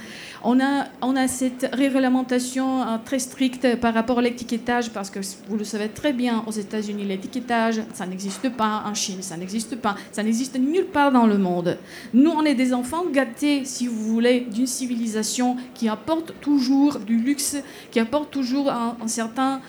On 0.44 0.60
a, 0.60 1.28
cette 1.28 1.70
réglementation 1.72 2.82
euh, 2.82 2.98
très 3.04 3.20
stricte 3.20 3.76
par 3.76 3.94
rapport 3.94 4.20
à 4.20 4.22
l'étiquetage, 4.24 4.90
parce 4.90 5.12
que 5.12 5.20
vous 5.48 5.56
le 5.56 5.64
savez 5.64 5.90
très 5.90 6.14
bien, 6.14 6.44
aux 6.48 6.52
États-Unis, 6.52 7.04
l'étiquetage, 7.06 7.82
ça 7.94 8.08
n'existe 8.08 8.50
pas. 8.50 8.84
En 8.86 8.96
Chine, 8.96 9.22
ça 9.22 9.38
n'existe 9.38 9.76
pas. 9.76 9.96
Ça 10.12 10.24
n'existe 10.24 10.58
nulle 10.58 10.86
part 10.86 11.12
dans 11.12 11.28
le 11.28 11.38
monde. 11.38 11.78
Nous, 12.14 12.32
on 12.32 12.44
est 12.44 12.56
des 12.56 12.74
enfants 12.74 13.06
gâtés, 13.12 13.66
si 13.66 13.86
vous 13.86 14.04
voulez, 14.14 14.42
d'une 14.52 14.68
civilisation 14.68 15.58
qui 15.76 15.88
apporte 15.90 16.34
toujours 16.42 17.00
du 17.00 17.18
luxe, 17.18 17.58
qui 17.92 18.00
apporte 18.00 18.32
toujours 18.32 18.72
un, 18.72 18.96
certain, 19.08 19.62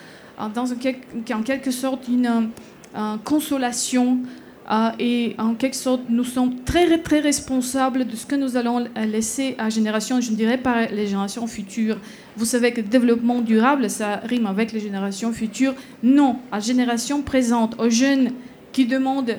dans 0.55 0.73
en 0.73 1.43
quelque 1.43 1.71
sorte, 1.71 2.09
une, 2.09 2.51
une 2.95 3.19
consolation 3.25 4.21
et 4.99 5.35
en 5.39 5.55
quelque 5.55 5.77
sorte, 5.77 6.03
nous 6.09 6.25
sommes 6.25 6.61
très, 6.65 6.99
très 6.99 7.21
responsables 7.21 8.07
de 8.07 8.17
ce 8.17 8.27
que 8.27 8.37
nous 8.37 8.57
allons 8.57 8.85
laisser 8.97 9.55
à 9.59 9.69
génération, 9.69 10.21
je 10.21 10.33
dirais 10.33 10.59
par 10.59 10.89
les 10.91 11.07
générations 11.07 11.47
futures. 11.47 11.99
Vous 12.37 12.45
savez 12.45 12.73
que 12.73 12.81
développement 12.81 13.41
durable, 13.41 13.91
ça 13.91 14.17
rime 14.25 14.47
avec 14.47 14.73
les 14.73 14.81
générations 14.81 15.33
futures. 15.33 15.75
Non, 16.03 16.39
à 16.51 16.61
génération 16.61 17.23
présente, 17.23 17.79
aux 17.81 17.91
jeunes 17.91 18.31
qui 18.73 18.87
demandent 18.87 19.37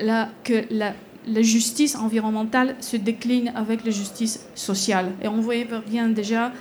la, 0.00 0.28
que 0.44 0.64
la, 0.70 0.92
la, 1.26 1.42
justice 1.42 1.96
environnementale 1.96 2.76
se 2.80 2.96
décline 2.96 3.52
avec 3.56 3.84
la 3.84 3.90
justice 3.90 4.46
sociale. 4.54 5.12
Et 5.22 5.28
on 5.28 5.40
voit 5.40 5.54
bien 5.88 6.08
déjà 6.10 6.52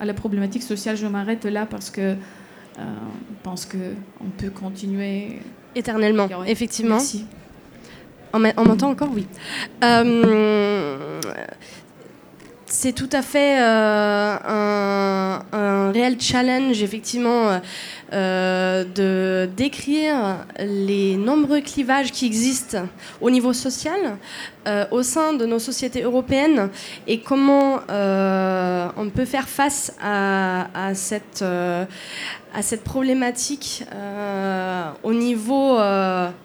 à 0.00 0.04
la 0.04 0.14
problématique 0.14 0.62
sociale. 0.62 0.96
Je 0.96 1.06
m'arrête 1.06 1.44
là 1.44 1.66
parce 1.66 1.90
que 1.90 2.00
euh, 2.00 2.14
je 2.78 3.42
pense 3.42 3.66
qu'on 3.66 4.30
peut 4.38 4.50
continuer 4.50 5.40
éternellement, 5.74 6.28
effectivement. 6.46 6.96
Merci. 6.96 7.26
On 8.32 8.38
m'entend 8.38 8.90
encore 8.90 9.08
Oui. 9.14 9.26
Euh, 9.82 11.20
c'est 12.68 12.92
tout 12.92 13.08
à 13.12 13.22
fait 13.22 13.58
euh, 13.60 14.36
un, 15.52 15.92
réel 15.92 16.20
challenge, 16.20 16.82
effectivement, 16.82 17.60
euh, 18.12 18.84
de 18.84 19.48
décrire 19.56 20.44
les 20.58 21.16
nombreux 21.16 21.60
clivages 21.60 22.10
qui 22.10 22.26
existent 22.26 22.86
au 23.20 23.30
niveau 23.30 23.52
social 23.52 24.18
au 24.90 25.04
sein 25.04 25.32
de 25.32 25.46
nos 25.46 25.60
sociétés 25.60 26.02
européennes 26.02 26.70
et 27.06 27.20
comment 27.20 27.76
on 27.88 29.10
peut 29.14 29.24
faire 29.24 29.48
face 29.48 29.94
à, 30.02 30.66
cette, 30.94 31.42
à 31.42 32.62
cette 32.62 32.82
problématique 32.82 33.84
au 35.04 35.12
niveau 35.12 35.78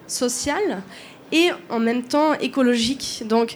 social 0.06 0.84
et 1.32 1.50
en 1.70 1.80
même 1.80 2.04
temps 2.04 2.34
écologique. 2.36 3.24
Donc, 3.26 3.56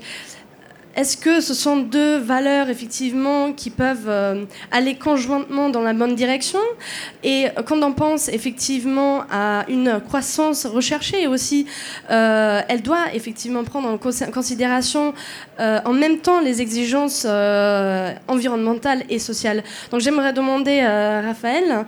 est-ce 0.95 1.17
que 1.17 1.41
ce 1.41 1.53
sont 1.53 1.77
deux 1.77 2.17
valeurs 2.17 2.69
effectivement 2.69 3.53
qui 3.53 3.69
peuvent 3.69 4.07
euh, 4.07 4.45
aller 4.71 4.95
conjointement 4.95 5.69
dans 5.69 5.81
la 5.81 5.93
bonne 5.93 6.15
direction? 6.15 6.59
Et 7.23 7.47
quand 7.65 7.81
on 7.83 7.93
pense 7.93 8.29
effectivement 8.29 9.23
à 9.31 9.65
une 9.67 9.99
croissance 10.07 10.65
recherchée 10.65 11.27
aussi, 11.27 11.65
euh, 12.11 12.61
elle 12.67 12.81
doit 12.81 13.13
effectivement 13.13 13.63
prendre 13.63 13.89
en 13.89 13.97
considération 13.97 15.13
euh, 15.59 15.79
en 15.85 15.93
même 15.93 16.19
temps 16.19 16.41
les 16.41 16.61
exigences 16.61 17.25
environnementales 18.27 19.03
et 19.09 19.19
sociales. 19.19 19.63
Donc 19.91 20.01
j'aimerais 20.01 20.33
demander 20.33 20.79
à 20.81 21.21
Raphaël, 21.21 21.85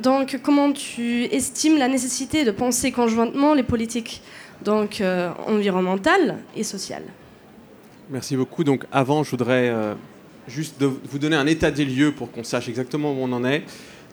donc 0.00 0.38
comment 0.42 0.72
tu 0.72 1.24
estimes 1.24 1.78
la 1.78 1.88
nécessité 1.88 2.44
de 2.44 2.50
penser 2.50 2.92
conjointement 2.92 3.54
les 3.54 3.62
politiques 3.62 4.22
donc 4.62 5.00
euh, 5.00 5.30
environnementale 5.46 6.38
et 6.56 6.64
sociale. 6.64 7.02
Merci 8.10 8.36
beaucoup. 8.36 8.64
Donc 8.64 8.86
avant, 8.90 9.22
je 9.22 9.30
voudrais 9.30 9.68
euh, 9.68 9.94
juste 10.48 10.82
vous 10.82 11.18
donner 11.20 11.36
un 11.36 11.46
état 11.46 11.70
des 11.70 11.84
lieux 11.84 12.10
pour 12.10 12.32
qu'on 12.32 12.42
sache 12.42 12.68
exactement 12.68 13.12
où 13.12 13.18
on 13.20 13.30
en 13.32 13.44
est. 13.44 13.62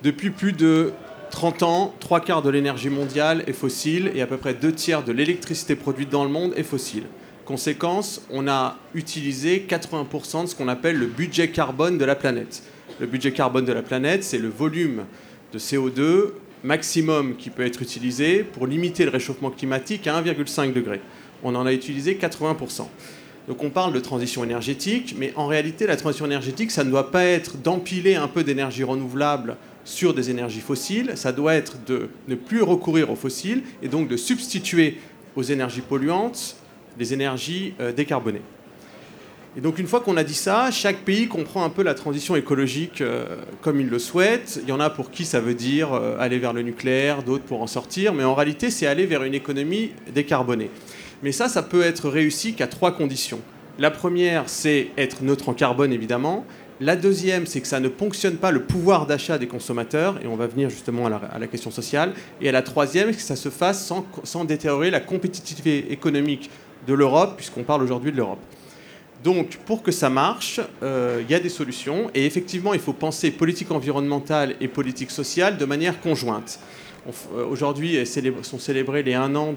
Depuis 0.04 0.30
plus 0.30 0.54
de 0.54 0.92
30 1.32 1.64
ans, 1.64 1.96
trois 2.00 2.20
quarts 2.20 2.44
de 2.44 2.52
l'énergie 2.52 2.92
mondiale 2.92 3.44
est 3.48 3.54
fossile 3.54 4.12
et 4.14 4.22
à 4.22 4.28
peu 4.28 4.38
près 4.38 4.54
deux 4.54 4.72
tiers 4.72 5.04
de 5.04 5.12
l'électricité 5.12 5.76
produite 5.76 6.10
dans 6.10 6.24
le 6.24 6.30
monde 6.30 6.54
est 6.56 6.62
fossile. 6.62 7.06
Conséquence, 7.46 8.22
on 8.30 8.48
a 8.48 8.78
utilisé 8.94 9.66
80% 9.68 10.44
de 10.44 10.48
ce 10.48 10.56
qu'on 10.56 10.68
appelle 10.68 11.00
le 11.00 11.08
budget 11.08 11.50
carbone 11.50 11.98
de 11.98 12.06
la 12.06 12.16
planète. 12.16 12.62
Le 13.00 13.08
budget 13.08 13.32
carbone 13.32 13.66
de 13.66 13.74
la 13.74 13.82
planète, 13.82 14.24
c'est 14.24 14.38
le 14.38 14.50
volume 14.50 15.06
de 15.54 15.58
CO2 15.58 16.34
maximum 16.64 17.36
qui 17.36 17.50
peut 17.50 17.66
être 17.66 17.82
utilisé 17.82 18.44
pour 18.44 18.68
limiter 18.68 19.06
le 19.06 19.12
réchauffement 19.12 19.50
climatique 19.50 20.06
à 20.06 20.22
1,5 20.22 20.72
degré. 20.72 21.02
On 21.44 21.56
en 21.56 21.66
a 21.66 21.74
utilisé 21.74 22.14
80%. 22.16 22.88
Donc 23.48 23.64
on 23.64 23.70
parle 23.70 23.94
de 23.94 24.00
transition 24.00 24.44
énergétique, 24.44 25.16
mais 25.18 25.32
en 25.36 25.48
réalité, 25.48 25.88
la 25.88 25.96
transition 25.96 26.26
énergétique, 26.26 26.70
ça 26.70 26.84
ne 26.84 26.90
doit 26.90 27.12
pas 27.12 27.24
être 27.24 27.58
d'empiler 27.58 28.16
un 28.16 28.28
peu 28.28 28.44
d'énergie 28.44 28.84
renouvelable 28.84 29.56
sur 29.86 30.14
des 30.14 30.30
énergies 30.30 30.60
fossiles, 30.60 31.14
ça 31.16 31.32
doit 31.32 31.56
être 31.56 31.78
de 31.86 32.10
ne 32.28 32.36
plus 32.36 32.62
recourir 32.62 33.10
aux 33.10 33.16
fossiles 33.16 33.64
et 33.82 33.88
donc 33.88 34.10
de 34.10 34.18
substituer 34.18 34.98
aux 35.38 35.44
énergies 35.44 35.82
polluantes 35.82 36.58
des 36.98 37.14
énergies 37.14 37.74
euh, 37.80 37.94
décarbonées. 37.94 38.42
Et 39.56 39.62
donc 39.62 39.80
une 39.80 39.88
fois 39.88 40.02
qu'on 40.02 40.18
a 40.18 40.24
dit 40.24 40.36
ça, 40.36 40.70
chaque 40.72 40.98
pays 40.98 41.28
comprend 41.28 41.64
un 41.64 41.70
peu 41.70 41.84
la 41.84 41.96
transition 41.96 42.36
écologique 42.36 43.02
euh, 43.02 43.38
comme 43.62 43.80
il 43.80 43.88
le 43.88 43.98
souhaite. 43.98 44.60
Il 44.62 44.70
y 44.70 44.72
en 44.72 44.80
a 44.80 44.90
pour 44.90 45.10
qui 45.10 45.26
ça 45.26 45.40
veut 45.40 45.56
dire 45.56 45.94
euh, 45.94 46.18
aller 46.20 46.38
vers 46.38 46.54
le 46.54 46.64
nucléaire, 46.64 47.24
d'autres 47.24 47.46
pour 47.46 47.62
en 47.62 47.68
sortir, 47.68 48.14
mais 48.14 48.24
en 48.24 48.36
réalité 48.36 48.70
c'est 48.70 48.88
aller 48.88 49.06
vers 49.06 49.24
une 49.24 49.34
économie 49.34 49.92
décarbonée. 50.14 50.70
Mais 51.24 51.32
ça, 51.32 51.50
ça 51.50 51.64
peut 51.64 51.82
être 51.82 52.10
réussi 52.10 52.54
qu'à 52.54 52.68
trois 52.68 52.92
conditions. 52.92 53.40
La 53.80 53.92
première, 53.92 54.50
c'est 54.50 54.90
être 54.98 55.22
neutre 55.24 55.50
en 55.50 55.54
carbone 55.54 55.94
évidemment. 55.94 56.46
La 56.80 56.96
deuxième, 56.96 57.48
c'est 57.48 57.60
que 57.60 57.68
ça 57.68 57.80
ne 57.80 57.88
ponctionne 57.88 58.36
pas 58.36 58.52
le 58.52 58.62
pouvoir 58.62 59.08
d'achat 59.08 59.40
des 59.40 59.48
consommateurs, 59.48 60.20
et 60.24 60.28
on 60.28 60.36
va 60.36 60.46
venir 60.46 60.70
justement 60.70 61.08
à 61.08 61.40
la, 61.40 61.48
question 61.48 61.72
sociale. 61.72 62.14
Et 62.40 62.50
à 62.50 62.52
la 62.52 62.62
troisième, 62.62 63.12
que 63.16 63.22
ça 63.22 63.36
se 63.36 63.50
fasse 63.50 63.92
sans, 64.24 64.46
détériorer 64.46 64.92
la 64.92 65.00
compétitivité 65.00 65.92
économique 65.92 66.52
de 66.86 66.94
l'Europe, 66.94 67.34
puisqu'on 67.36 67.64
parle 67.64 67.82
aujourd'hui 67.82 68.12
de 68.12 68.18
l'Europe. 68.18 68.40
Donc, 69.24 69.58
pour 69.66 69.82
que 69.82 69.92
ça 69.92 70.12
marche, 70.12 70.62
euh, 70.84 71.24
il 71.24 71.32
y 71.32 71.34
a 71.34 71.40
des 71.40 71.50
solutions. 71.50 72.12
Et 72.14 72.28
effectivement, 72.28 72.76
il 72.76 72.80
faut 72.80 72.94
penser 72.94 73.32
politique 73.32 73.72
environnementale 73.72 74.56
et 74.62 74.68
politique 74.68 75.10
sociale 75.10 75.58
de 75.58 75.66
manière 75.66 76.00
conjointe. 76.00 76.60
Euh, 77.08 77.46
aujourd'hui 77.46 77.98
sont 78.44 78.60
célébrés 78.60 79.02
les 79.02 79.16
un 79.16 79.36
an 79.36 79.54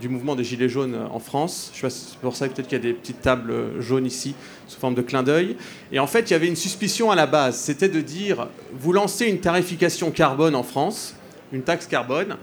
du 0.00 0.08
mouvement 0.08 0.36
des 0.36 0.44
Gilets 0.44 0.68
jaunes 0.68 0.96
en 1.10 1.18
France. 1.18 1.70
C'est 1.72 2.18
pour 2.20 2.36
ça 2.36 2.48
peut-être 2.48 2.68
qu'il 2.68 2.78
y 2.78 2.80
a 2.80 2.84
des 2.84 2.92
petites 2.92 3.22
tables 3.22 3.80
jaunes 3.80 4.06
ici, 4.06 4.34
sous 4.66 4.78
forme 4.78 4.94
de 4.94 5.02
clin 5.02 5.22
d'œil. 5.22 5.56
Et 5.92 5.98
en 5.98 6.06
fait, 6.06 6.30
il 6.30 6.32
y 6.32 6.36
avait 6.36 6.48
une 6.48 6.56
suspicion 6.56 7.10
à 7.10 7.14
la 7.14 7.26
base. 7.26 7.56
C'était 7.56 7.88
de 7.88 8.00
dire, 8.00 8.48
vous 8.72 8.92
lancez 8.92 9.26
une 9.26 9.40
tarification 9.40 10.10
carbone 10.10 10.54
en 10.54 10.62
France, 10.62 11.14
une 11.52 11.62
taxe 11.62 11.86
carbone, 11.86 12.36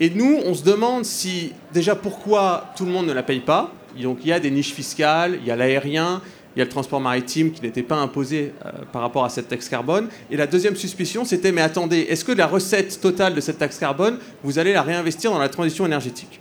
et 0.00 0.10
nous, 0.10 0.40
on 0.44 0.54
se 0.54 0.64
demande 0.64 1.04
si, 1.04 1.52
déjà, 1.72 1.94
pourquoi 1.94 2.72
tout 2.76 2.84
le 2.84 2.90
monde 2.90 3.06
ne 3.06 3.12
la 3.12 3.22
paye 3.22 3.40
pas 3.40 3.72
donc 4.02 4.18
il 4.22 4.28
y 4.28 4.32
a 4.32 4.40
des 4.40 4.50
niches 4.50 4.72
fiscales, 4.72 5.38
il 5.40 5.46
y 5.46 5.50
a 5.50 5.56
l'aérien, 5.56 6.20
il 6.54 6.58
y 6.58 6.62
a 6.62 6.64
le 6.64 6.70
transport 6.70 7.00
maritime 7.00 7.52
qui 7.52 7.62
n'était 7.62 7.82
pas 7.82 7.96
imposé 7.96 8.52
euh, 8.64 8.70
par 8.92 9.02
rapport 9.02 9.24
à 9.24 9.28
cette 9.28 9.48
taxe 9.48 9.68
carbone. 9.68 10.08
Et 10.30 10.36
la 10.36 10.46
deuxième 10.46 10.76
suspicion, 10.76 11.24
c'était 11.24 11.52
mais 11.52 11.62
attendez, 11.62 12.00
est-ce 12.08 12.24
que 12.24 12.32
la 12.32 12.46
recette 12.46 13.00
totale 13.00 13.34
de 13.34 13.40
cette 13.40 13.58
taxe 13.58 13.78
carbone, 13.78 14.18
vous 14.42 14.58
allez 14.58 14.72
la 14.72 14.82
réinvestir 14.82 15.30
dans 15.30 15.38
la 15.38 15.48
transition 15.48 15.86
énergétique? 15.86 16.40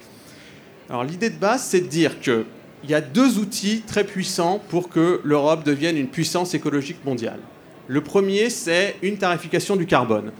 Alors 0.93 1.06
l'idée 1.06 1.32
de 1.32 1.39
base, 1.39 1.63
c'est 1.63 1.82
de 1.82 1.88
dire 1.88 2.19
qu'il 2.19 2.45
y 2.88 2.93
a 2.93 3.01
deux 3.01 3.39
outils 3.39 3.82
très 3.82 4.03
puissants 4.03 4.62
pour 4.69 4.89
que 4.89 5.21
l'Europe 5.23 5.63
devienne 5.63 5.97
une 5.97 6.08
puissance 6.08 6.53
écologique 6.53 7.03
mondiale. 7.03 7.39
Le 7.88 8.01
premier, 8.01 8.51
c'est 8.51 8.97
une 9.01 9.17
tarification 9.17 9.75
du 9.75 9.88
carbone. 9.88 10.32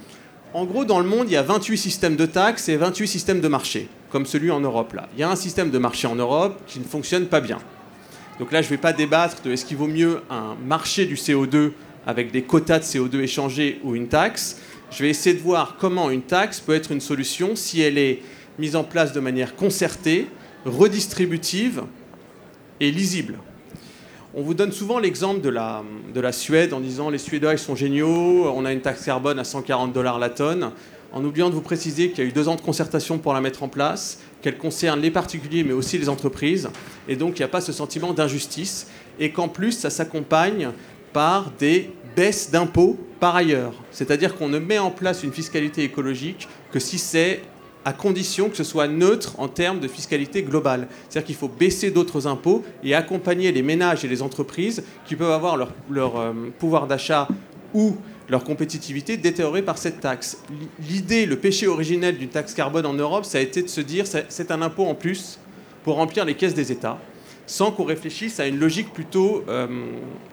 En 0.54 0.66
gros, 0.66 0.86
dans 0.86 1.00
le 1.00 1.08
monde, 1.08 1.26
il 1.28 1.34
y 1.34 1.38
a 1.38 1.42
28 1.42 1.76
systèmes 1.76 2.16
de 2.16 2.28
taxes 2.28 2.70
et 2.70 2.78
28 2.78 3.08
systèmes 3.08 3.42
de 3.42 3.48
marché, 3.48 3.88
comme 4.12 4.28
celui 4.28 4.52
en 4.52 4.60
Europe. 4.60 4.94
Là. 4.94 5.10
Il 5.16 5.22
y 5.22 5.24
a 5.24 5.32
un 5.32 5.36
système 5.36 5.72
de 5.72 5.78
marché 5.80 6.06
en 6.06 6.14
Europe 6.14 6.62
qui 6.68 6.78
ne 6.78 6.86
fonctionne 6.86 7.26
pas 7.26 7.42
bien. 7.42 7.58
Donc 8.38 8.52
là, 8.52 8.62
je 8.62 8.68
ne 8.68 8.74
vais 8.74 8.78
pas 8.78 8.94
débattre 8.94 9.42
de 9.42 9.54
est-ce 9.54 9.66
qu'il 9.66 9.78
vaut 9.78 9.88
mieux 9.88 10.22
un 10.30 10.56
marché 10.64 11.08
du 11.08 11.16
CO2 11.16 11.72
avec 12.06 12.32
des 12.32 12.44
quotas 12.44 12.78
de 12.78 12.84
CO2 12.84 13.22
échangés 13.22 13.80
ou 13.84 13.96
une 13.96 14.08
taxe. 14.08 14.62
Je 14.92 15.02
vais 15.02 15.10
essayer 15.10 15.36
de 15.36 15.42
voir 15.42 15.78
comment 15.80 16.12
une 16.12 16.22
taxe 16.22 16.60
peut 16.60 16.76
être 16.76 16.92
une 16.92 17.02
solution 17.02 17.56
si 17.56 17.82
elle 17.82 17.98
est 17.98 18.22
mise 18.60 18.76
en 18.76 18.84
place 18.84 19.14
de 19.14 19.20
manière 19.20 19.56
concertée, 19.56 20.28
redistributive 20.66 21.84
et 22.80 22.92
lisible. 22.92 23.38
On 24.36 24.42
vous 24.42 24.56
donne 24.56 24.72
souvent 24.72 24.98
l'exemple 24.98 25.42
de 25.42 25.50
la, 25.50 25.84
de 26.14 26.20
la 26.20 26.32
Suède 26.32 26.74
en 26.74 26.80
disant 26.80 27.10
les 27.10 27.20
Suédois 27.20 27.54
ils 27.54 27.60
sont 27.60 27.76
géniaux, 27.76 28.52
on 28.56 28.66
a 28.66 28.74
une 28.74 28.82
taxe 28.82 29.06
carbone 29.06 29.38
à 29.38 29.44
140 29.44 29.94
dollars 29.94 30.18
la 30.18 30.30
tonne, 30.30 30.72
en 31.12 31.24
oubliant 31.24 31.50
de 31.50 31.54
vous 31.54 31.62
préciser 31.62 32.10
qu'il 32.10 32.24
y 32.24 32.28
a 32.28 32.30
eu 32.30 32.34
deux 32.34 32.48
ans 32.48 32.56
de 32.56 32.62
concertation 32.62 33.20
pour 33.20 33.34
la 33.34 33.42
mettre 33.42 33.62
en 33.62 33.68
place, 33.68 34.20
qu'elle 34.42 34.58
concerne 34.58 35.00
les 35.00 35.12
particuliers 35.12 35.64
mais 35.64 35.74
aussi 35.74 36.00
les 36.00 36.10
entreprises, 36.10 36.70
et 37.08 37.16
donc 37.16 37.38
il 37.38 37.42
n'y 37.42 37.46
a 37.46 37.50
pas 37.50 37.62
ce 37.62 37.72
sentiment 37.72 38.14
d'injustice, 38.14 38.88
et 39.20 39.32
qu'en 39.32 39.48
plus 39.48 39.74
ça 39.74 39.92
s'accompagne 39.92 40.70
par 41.14 41.52
des 41.60 41.92
baisses 42.16 42.50
d'impôts 42.50 42.98
par 43.20 43.36
ailleurs. 43.36 43.74
C'est-à-dire 43.92 44.36
qu'on 44.36 44.50
ne 44.50 44.58
met 44.58 44.80
en 44.80 44.90
place 44.90 45.24
une 45.24 45.32
fiscalité 45.32 45.84
écologique 45.84 46.48
que 46.72 46.80
si 46.80 46.98
c'est 46.98 47.42
à 47.86 47.94
condition 47.94 48.50
que 48.50 48.58
ce 48.58 48.64
soit 48.64 48.88
neutre 48.88 49.40
en 49.40 49.48
termes 49.48 49.80
de 49.80 49.88
fiscalité 49.88 50.44
globale. 50.44 50.88
C'est-à-dire 51.10 51.28
qu'il 51.28 51.36
faut 51.36 51.48
baisser 51.48 51.92
d'autres 51.92 52.28
impôts 52.28 52.64
et 52.84 52.96
accompagner 52.96 53.52
les 53.52 53.62
ménages 53.62 54.06
et 54.06 54.08
les 54.08 54.22
entreprises 54.22 54.84
qui 55.06 55.16
peuvent 55.16 55.32
avoir 55.32 55.58
leur, 55.58 55.72
euh, 56.18 56.34
pouvoir 56.60 56.88
d'achat 56.88 57.28
ou 57.74 57.96
leur 58.30 58.44
compétitivité 58.44 59.18
détériorée 59.18 59.62
par 59.62 59.78
cette 59.78 60.00
taxe. 60.00 60.42
L'idée, 60.90 61.26
le 61.26 61.38
péché 61.38 61.68
originel 61.68 62.18
d'une 62.18 62.30
taxe 62.30 62.54
carbone 62.54 62.86
en 62.86 62.94
Europe, 62.94 63.26
ça 63.26 63.38
a 63.38 63.42
été 63.42 63.62
de 63.62 63.68
se 63.68 63.82
dire 63.82 64.06
c'est 64.08 64.52
un 64.52 64.62
impôt 64.62 64.86
en 64.86 64.96
plus 64.96 65.40
pour 65.84 65.96
remplir 65.96 66.24
les 66.24 66.36
caisses 66.36 66.54
des 66.54 66.72
États, 66.72 67.00
sans 67.46 67.72
qu'on 67.72 67.84
réfléchisse 67.84 68.40
à 68.40 68.48
une 68.48 68.58
logique 68.58 68.94
plutôt 68.94 69.44
euh, 69.50 69.68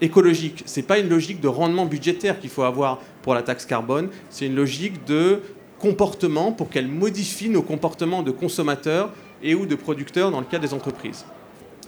écologique. 0.00 0.62
Ce 0.66 0.78
n'est 0.78 0.86
pas 0.86 0.98
une 0.98 1.08
logique 1.08 1.40
de 1.40 1.48
rendement 1.48 1.86
budgétaire 1.86 2.38
qu'il 2.38 2.50
faut 2.50 2.62
avoir 2.62 3.00
pour 3.22 3.34
la 3.34 3.42
taxe 3.42 3.66
carbone, 3.66 4.08
c'est 4.30 4.46
une 4.46 4.54
logique 4.54 5.04
de 5.06 5.40
comportement 5.80 6.52
pour 6.52 6.68
qu'elle 6.68 6.86
modifie 6.86 7.48
nos 7.48 7.62
comportements 7.62 8.22
de 8.22 8.30
consommateurs 8.30 9.10
et 9.42 9.54
ou 9.54 9.66
de 9.66 9.74
producteurs 9.74 10.30
dans 10.30 10.40
le 10.40 10.46
cas 10.46 10.58
des 10.58 10.74
entreprises. 10.74 11.24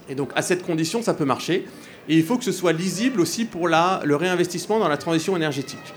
Et 0.09 0.15
donc 0.15 0.31
à 0.35 0.43
cette 0.43 0.65
condition, 0.65 1.03
ça 1.03 1.15
peut 1.15 1.25
marcher. 1.25 1.67
Et 2.09 2.17
il 2.17 2.25
faut 2.25 2.37
que 2.37 2.45
ce 2.45 2.53
soit 2.53 2.73
lisible 2.73 3.21
aussi 3.21 3.45
pour 3.45 3.69
la, 3.69 4.01
le 4.05 4.17
réinvestissement 4.17 4.81
dans 4.81 4.89
la 4.89 4.97
transition 4.97 5.37
énergétique. 5.37 5.95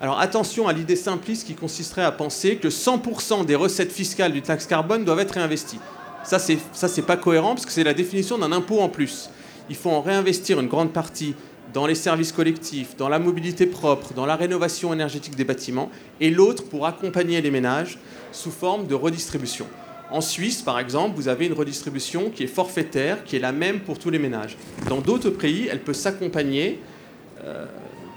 Alors 0.00 0.18
attention 0.18 0.66
à 0.66 0.72
l'idée 0.72 0.96
simpliste 0.96 1.46
qui 1.46 1.54
consisterait 1.54 2.02
à 2.02 2.10
penser 2.10 2.56
que 2.56 2.68
100% 2.68 3.44
des 3.44 3.54
recettes 3.54 3.92
fiscales 3.92 4.32
du 4.32 4.42
taxe 4.42 4.66
carbone 4.66 5.04
doivent 5.04 5.20
être 5.20 5.34
réinvesties. 5.34 5.78
Ça, 6.24 6.38
c'est 6.38 7.06
pas 7.06 7.16
cohérent 7.16 7.54
parce 7.54 7.66
que 7.66 7.72
c'est 7.72 7.84
la 7.84 7.94
définition 7.94 8.38
d'un 8.38 8.50
impôt 8.50 8.80
en 8.80 8.88
plus. 8.88 9.30
Il 9.68 9.76
faut 9.76 9.90
en 9.90 10.00
réinvestir 10.00 10.58
une 10.58 10.68
grande 10.68 10.92
partie 10.92 11.34
dans 11.74 11.86
les 11.86 11.96
services 11.96 12.32
collectifs, 12.32 12.96
dans 12.96 13.08
la 13.08 13.18
mobilité 13.18 13.66
propre, 13.66 14.14
dans 14.14 14.26
la 14.26 14.36
rénovation 14.36 14.92
énergétique 14.94 15.34
des 15.34 15.44
bâtiments, 15.44 15.90
et 16.20 16.30
l'autre 16.30 16.64
pour 16.64 16.86
accompagner 16.86 17.40
les 17.42 17.50
ménages 17.50 17.98
sous 18.30 18.52
forme 18.52 18.86
de 18.86 18.94
redistribution. 18.94 19.66
En 20.10 20.20
Suisse, 20.20 20.62
par 20.62 20.78
exemple, 20.78 21.16
vous 21.16 21.26
avez 21.26 21.46
une 21.46 21.52
redistribution 21.52 22.30
qui 22.30 22.44
est 22.44 22.48
forfaitaire, 22.48 23.24
qui 23.24 23.34
est 23.34 23.40
la 23.40 23.50
même 23.50 23.80
pour 23.80 23.98
tous 23.98 24.10
les 24.10 24.20
ménages. 24.20 24.56
Dans 24.88 25.00
d'autres 25.00 25.30
pays, 25.30 25.68
elle 25.68 25.80
peut 25.80 25.92
s'accompagner 25.92 26.78
euh, 27.42 27.66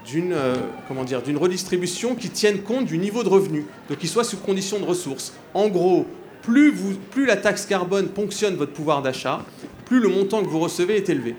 d'une 0.06 0.32
euh, 0.32 0.54
comment 0.86 1.02
dire 1.02 1.22
d'une 1.22 1.36
redistribution 1.36 2.14
qui 2.14 2.30
tienne 2.30 2.60
compte 2.60 2.84
du 2.84 2.98
niveau 2.98 3.24
de 3.24 3.28
revenu, 3.28 3.66
donc 3.88 3.98
qui 3.98 4.06
soit 4.06 4.22
sous 4.22 4.36
condition 4.36 4.78
de 4.78 4.84
ressources. 4.84 5.32
En 5.54 5.68
gros, 5.68 6.06
plus, 6.42 6.70
vous, 6.70 6.94
plus 7.10 7.26
la 7.26 7.36
taxe 7.36 7.66
carbone 7.66 8.08
ponctionne 8.08 8.54
votre 8.54 8.72
pouvoir 8.72 9.02
d'achat, 9.02 9.44
plus 9.84 9.98
le 9.98 10.08
montant 10.08 10.42
que 10.42 10.48
vous 10.48 10.60
recevez 10.60 10.96
est 10.96 11.08
élevé. 11.08 11.34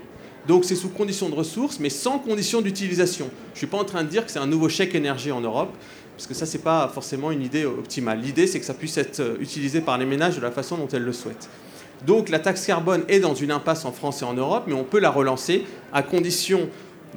Donc 0.50 0.64
c'est 0.64 0.74
sous 0.74 0.88
condition 0.88 1.28
de 1.28 1.36
ressources, 1.36 1.78
mais 1.78 1.90
sans 1.90 2.18
condition 2.18 2.60
d'utilisation. 2.60 3.30
Je 3.50 3.52
ne 3.52 3.56
suis 3.58 3.66
pas 3.68 3.76
en 3.76 3.84
train 3.84 4.02
de 4.02 4.08
dire 4.08 4.26
que 4.26 4.32
c'est 4.32 4.40
un 4.40 4.48
nouveau 4.48 4.68
chèque 4.68 4.96
énergie 4.96 5.30
en 5.30 5.40
Europe, 5.40 5.72
parce 6.16 6.26
que 6.26 6.34
ça, 6.34 6.44
ce 6.44 6.56
n'est 6.56 6.62
pas 6.64 6.90
forcément 6.92 7.30
une 7.30 7.42
idée 7.42 7.64
optimale. 7.64 8.20
L'idée, 8.20 8.48
c'est 8.48 8.58
que 8.58 8.66
ça 8.66 8.74
puisse 8.74 8.98
être 8.98 9.20
euh, 9.20 9.36
utilisé 9.38 9.80
par 9.80 9.96
les 9.96 10.06
ménages 10.06 10.34
de 10.34 10.40
la 10.40 10.50
façon 10.50 10.76
dont 10.76 10.88
elles 10.88 11.04
le 11.04 11.12
souhaitent. 11.12 11.48
Donc 12.04 12.30
la 12.30 12.40
taxe 12.40 12.66
carbone 12.66 13.04
est 13.06 13.20
dans 13.20 13.36
une 13.36 13.52
impasse 13.52 13.84
en 13.84 13.92
France 13.92 14.22
et 14.22 14.24
en 14.24 14.34
Europe, 14.34 14.64
mais 14.66 14.74
on 14.74 14.82
peut 14.82 14.98
la 14.98 15.12
relancer 15.12 15.64
à 15.92 16.02
condition 16.02 16.68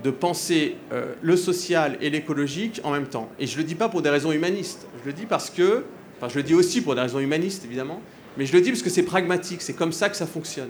de 0.04 0.12
penser 0.12 0.76
euh, 0.91 1.15
le 1.24 1.36
social 1.36 1.98
et 2.02 2.12
l'écologique 2.12 2.82
en 2.84 2.91
même 2.91 3.08
temps. 3.08 3.30
Et 3.39 3.48
je 3.48 3.54
ne 3.54 3.62
le 3.62 3.63
dis 3.63 3.74
pas 3.74 3.89
pour 3.89 4.04
des 4.04 4.12
raisons 4.12 4.32
humanistes, 4.32 4.86
je 5.02 5.08
le 5.08 5.13
dis 5.13 5.26
parce 5.26 5.50
que, 5.50 5.86
enfin 6.17 6.30
je 6.30 6.36
le 6.36 6.43
dis 6.43 6.54
aussi 6.54 6.82
pour 6.82 6.93
des 6.93 7.02
raisons 7.02 7.17
humanistes 7.19 7.65
évidemment, 7.65 8.00
mais 8.38 8.46
je 8.46 8.54
le 8.54 8.62
dis 8.62 8.69
parce 8.69 8.84
que 8.84 8.91
c'est 8.91 9.02
pragmatique, 9.02 9.63
c'est 9.63 9.74
comme 9.74 9.91
ça 9.91 10.10
que 10.10 10.17
ça 10.17 10.28
fonctionne 10.28 10.69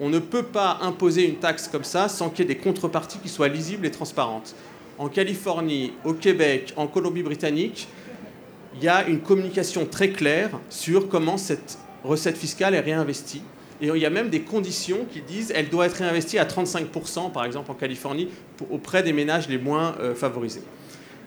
on 0.00 0.08
ne 0.08 0.18
peut 0.18 0.42
pas 0.42 0.78
imposer 0.80 1.28
une 1.28 1.36
taxe 1.36 1.68
comme 1.68 1.84
ça 1.84 2.08
sans 2.08 2.30
qu'il 2.30 2.46
y 2.46 2.50
ait 2.50 2.54
des 2.54 2.60
contreparties 2.60 3.18
qui 3.18 3.28
soient 3.28 3.48
lisibles 3.48 3.86
et 3.86 3.90
transparentes. 3.90 4.54
En 4.98 5.08
Californie, 5.08 5.92
au 6.04 6.14
Québec, 6.14 6.72
en 6.76 6.86
Colombie-Britannique, 6.86 7.86
il 8.74 8.82
y 8.82 8.88
a 8.88 9.06
une 9.06 9.20
communication 9.20 9.86
très 9.86 10.10
claire 10.10 10.50
sur 10.70 11.08
comment 11.08 11.36
cette 11.36 11.78
recette 12.02 12.38
fiscale 12.38 12.74
est 12.74 12.80
réinvestie. 12.80 13.42
Et 13.82 13.88
il 13.88 13.96
y 13.96 14.06
a 14.06 14.10
même 14.10 14.30
des 14.30 14.40
conditions 14.40 15.06
qui 15.10 15.20
disent 15.20 15.48
qu'elle 15.48 15.68
doit 15.68 15.86
être 15.86 15.96
réinvestie 15.96 16.38
à 16.38 16.44
35%, 16.44 17.32
par 17.32 17.44
exemple 17.44 17.70
en 17.70 17.74
Californie, 17.74 18.28
auprès 18.70 19.02
des 19.02 19.12
ménages 19.12 19.48
les 19.48 19.58
moins 19.58 19.96
euh, 20.00 20.14
favorisés. 20.14 20.62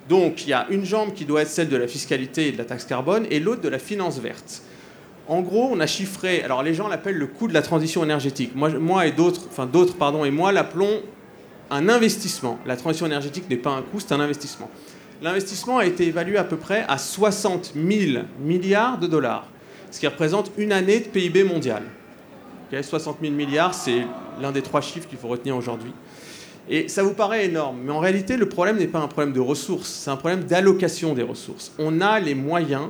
Donc 0.09 0.43
il 0.45 0.49
y 0.49 0.53
a 0.53 0.67
une 0.69 0.85
jambe 0.85 1.13
qui 1.13 1.25
doit 1.25 1.43
être 1.43 1.49
celle 1.49 1.69
de 1.69 1.77
la 1.77 1.87
fiscalité 1.87 2.47
et 2.47 2.51
de 2.51 2.57
la 2.57 2.65
taxe 2.65 2.85
carbone, 2.85 3.25
et 3.29 3.39
l'autre 3.39 3.61
de 3.61 3.69
la 3.69 3.79
finance 3.79 4.19
verte. 4.19 4.61
En 5.27 5.41
gros, 5.41 5.69
on 5.71 5.79
a 5.79 5.87
chiffré, 5.87 6.43
alors 6.43 6.63
les 6.63 6.73
gens 6.73 6.87
l'appellent 6.87 7.17
le 7.17 7.27
coût 7.27 7.47
de 7.47 7.53
la 7.53 7.61
transition 7.61 8.03
énergétique. 8.03 8.51
Moi, 8.55 9.07
et 9.07 9.11
d'autres, 9.11 9.41
enfin 9.49 9.65
d'autres, 9.65 9.95
pardon, 9.95 10.25
et 10.25 10.31
moi 10.31 10.51
l'appelons 10.51 11.01
un 11.71 11.87
investissement. 11.87 12.59
La 12.65 12.75
transition 12.75 13.05
énergétique 13.05 13.49
n'est 13.49 13.57
pas 13.57 13.71
un 13.71 13.81
coût, 13.81 13.99
c'est 13.99 14.13
un 14.13 14.19
investissement. 14.19 14.69
l'investissement 15.21 15.77
a 15.77 15.85
été 15.85 16.07
évalué 16.07 16.37
à 16.37 16.43
peu 16.43 16.57
près 16.57 16.83
à 16.89 16.97
60 16.97 17.73
000 17.75 18.25
milliards 18.41 18.97
de 18.97 19.07
dollars, 19.07 19.47
ce 19.91 19.99
qui 19.99 20.07
représente 20.07 20.51
une 20.57 20.73
année 20.73 20.99
de 20.99 21.05
PIB 21.05 21.43
mondial. 21.45 21.83
60 22.81 23.17
000 23.21 23.33
milliards, 23.33 23.73
c'est 23.73 24.01
l'un 24.41 24.51
des 24.51 24.61
trois 24.61 24.81
chiffres 24.81 25.07
qu'il 25.07 25.19
faut 25.19 25.27
retenir 25.27 25.55
aujourd'hui. 25.55 25.91
Et 26.69 26.87
ça 26.87 27.03
vous 27.03 27.13
paraît 27.13 27.45
énorme, 27.45 27.77
mais 27.85 27.91
en 27.91 27.99
réalité, 27.99 28.37
le 28.37 28.47
problème 28.47 28.77
n'est 28.77 28.87
pas 28.87 28.99
un 28.99 29.07
problème 29.07 29.33
de 29.33 29.39
ressources, 29.39 29.89
c'est 29.89 30.09
un 30.09 30.15
problème 30.15 30.45
d'allocation 30.45 31.13
des 31.13 31.23
ressources. 31.23 31.73
On 31.77 32.01
a 32.01 32.19
les 32.19 32.35
moyens 32.35 32.87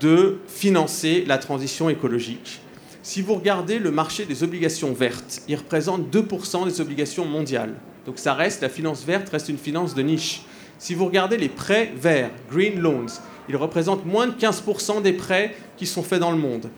de 0.00 0.38
financer 0.48 1.24
la 1.26 1.38
transition 1.38 1.88
écologique. 1.88 2.60
Si 3.02 3.22
vous 3.22 3.34
regardez 3.34 3.78
le 3.78 3.90
marché 3.90 4.24
des 4.24 4.42
obligations 4.42 4.92
vertes, 4.92 5.42
il 5.48 5.56
représente 5.56 6.10
2% 6.12 6.64
des 6.64 6.80
obligations 6.80 7.24
mondiales. 7.24 7.74
Donc 8.04 8.18
ça 8.18 8.34
reste, 8.34 8.62
la 8.62 8.68
finance 8.68 9.04
verte 9.04 9.28
reste 9.28 9.48
une 9.48 9.58
finance 9.58 9.94
de 9.94 10.02
niche. 10.02 10.42
Si 10.78 10.94
vous 10.94 11.06
regardez 11.06 11.36
les 11.36 11.48
prêts 11.48 11.92
verts, 11.96 12.30
green 12.50 12.80
loans, 12.80 13.06
ils 13.48 13.56
représentent 13.56 14.04
moins 14.04 14.26
de 14.26 14.32
15% 14.32 15.02
des 15.02 15.12
prêts 15.12 15.54
qui 15.76 15.86
sont 15.86 16.02
faits 16.02 16.20
dans 16.20 16.32
le 16.32 16.38
monde. 16.38 16.68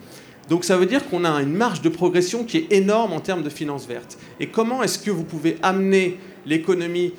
Donc 0.49 0.65
ça 0.65 0.77
veut 0.77 0.87
dire 0.87 1.09
qu'on 1.09 1.25
a 1.25 1.43
une 1.43 1.55
marge 1.55 1.83
de 1.83 1.89
progression 1.89 2.45
qui 2.45 2.59
est 2.59 2.73
énorme 2.73 3.13
en 3.13 3.21
termes 3.21 3.43
de 3.43 3.51
finances 3.51 3.87
vertes. 3.87 4.19
Et 4.41 4.49
comment 4.49 4.83
est-ce 4.83 4.99
que 4.99 5.11
vous 5.11 5.25
pouvez 5.25 5.59
amener 5.63 6.19
l'économie 6.47 7.13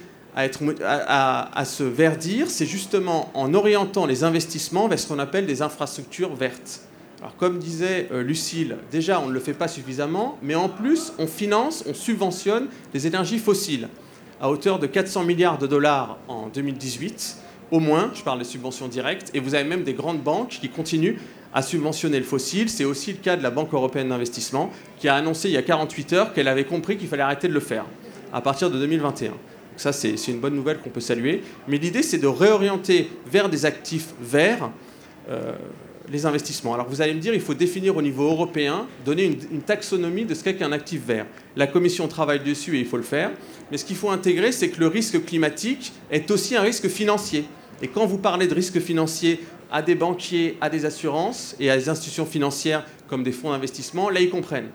à, 0.84 1.65
se 1.65 1.84
verdir 1.84 2.49
C'est 2.49 2.65
justement 2.65 3.32
en 3.34 3.54
orientant 3.54 4.06
les 4.06 4.23
investissements 4.23 4.88
vers 4.88 4.99
ce 4.99 5.08
qu'on 5.08 5.19
appelle 5.19 5.45
des 5.45 5.62
infrastructures 5.62 6.36
vertes. 6.36 6.82
Alors 7.19 7.36
comme 7.36 7.60
disait 7.60 8.08
euh, 8.12 8.23
Lucille, 8.23 8.78
déjà 8.91 9.19
on 9.19 9.28
ne 9.28 9.34
le 9.34 9.39
fait 9.41 9.54
pas 9.54 9.67
suffisamment, 9.67 10.38
mais 10.41 10.56
en 10.56 10.69
plus 10.69 11.12
on 11.19 11.28
finance, 11.28 11.84
on 11.86 11.93
subventionne 11.93 12.67
les 12.93 13.08
énergies 13.08 13.39
fossiles 13.39 13.89
à 14.41 14.49
hauteur 14.49 14.80
de 14.80 14.88
400 14.88 15.25
milliards 15.25 15.58
de 15.58 15.67
dollars 15.67 16.17
en 16.28 16.47
2018, 16.47 17.38
au 17.71 17.80
moins, 17.80 18.12
je 18.15 18.23
parle 18.23 18.39
des 18.39 18.45
subventions 18.45 18.88
directes, 18.88 19.30
et 19.34 19.39
vous 19.39 19.54
avez 19.54 19.67
même 19.67 19.84
des 19.84 19.93
grandes 19.93 20.21
banques 20.21 20.58
qui 20.62 20.69
continuent 20.69 21.17
à 21.54 21.62
subventionner 21.62 22.17
le 22.17 22.25
fossile. 22.25 22.69
C'est 22.69 22.86
aussi 22.86 23.12
le 23.12 23.19
cas 23.19 23.36
de 23.36 23.43
la 23.43 23.52
Banque 23.52 23.73
européenne 23.73 24.10
d'investissement, 24.10 24.71
qui 24.97 25.08
a 25.08 25.15
annoncé 25.15 25.49
il 25.49 25.54
y 25.54 25.58
a 25.58 25.62
48 25.62 26.13
heures 26.13 26.34
qu'elle 26.34 26.47
avait 26.47 26.63
compris 26.63 26.97
qu'il 26.97 27.08
fallait 27.08 27.23
arrêter 27.23 27.47
de 27.47 27.54
le 27.54 27.60
faire 27.60 27.86
à 28.34 28.41
partir 28.41 28.71
de 28.71 28.80
2021. 28.80 29.34
Ça, 29.80 29.94
c'est 29.94 30.28
une 30.28 30.42
bonne 30.42 30.56
nouvelle 30.56 30.80
qu'on 30.80 30.89
peut 30.89 31.00
saluer. 31.00 31.42
Mais 31.70 31.78
l'idée, 31.78 32.04
c'est 32.04 32.18
de 32.18 32.28
réorienter 32.28 33.10
vers 33.26 33.48
des 33.48 33.65
actifs 33.65 34.08
verts 34.20 34.72
euh, 35.30 35.54
les 36.12 36.26
investissements. 36.26 36.74
Alors 36.74 36.89
vous 36.89 37.02
allez 37.02 37.13
me 37.13 37.22
dire, 37.22 37.34
il 37.34 37.39
faut 37.39 37.54
définir 37.54 37.96
au 37.96 38.02
niveau 38.02 38.24
européen, 38.24 38.88
donner 39.06 39.24
une, 39.26 39.62
taxonomie 39.62 40.26
de 40.26 40.34
ce 40.34 40.44
qu'est 40.44 40.56
qu'un 40.56 40.74
actif 40.74 41.06
vert. 41.06 41.26
La 41.56 41.65
Commission 41.65 42.10
travaille 42.10 42.42
dessus 42.42 42.76
et 42.76 42.80
il 42.80 42.86
faut 42.86 42.98
le 42.98 43.04
faire. 43.04 43.32
Mais 43.72 43.78
ce 43.78 43.86
qu'il 43.86 43.96
faut 43.96 44.10
intégrer, 44.10 44.52
c'est 44.52 44.70
que 44.70 44.82
le 44.82 44.88
risque 44.88 45.24
climatique 45.24 45.94
est 46.12 46.30
aussi 46.30 46.58
un 46.58 46.62
risque 46.62 46.89
financier. 46.89 47.46
Et 47.82 47.88
quand 47.88 48.06
vous 48.06 48.18
parlez 48.18 48.48
de 48.48 48.56
risque 48.56 48.82
financier 48.82 49.39
à 49.72 49.82
des 49.82 49.96
banquiers, 49.96 50.58
à 50.60 50.70
des 50.70 50.84
assurances 50.84 51.56
et 51.58 51.70
à 51.70 51.78
des 51.78 51.88
institutions 51.88 52.26
financières 52.26 52.86
comme 53.08 53.24
des 53.24 53.32
fonds 53.32 53.52
d'investissement, 53.52 54.10
là, 54.10 54.20
ils 54.20 54.30
comprennent. 54.30 54.72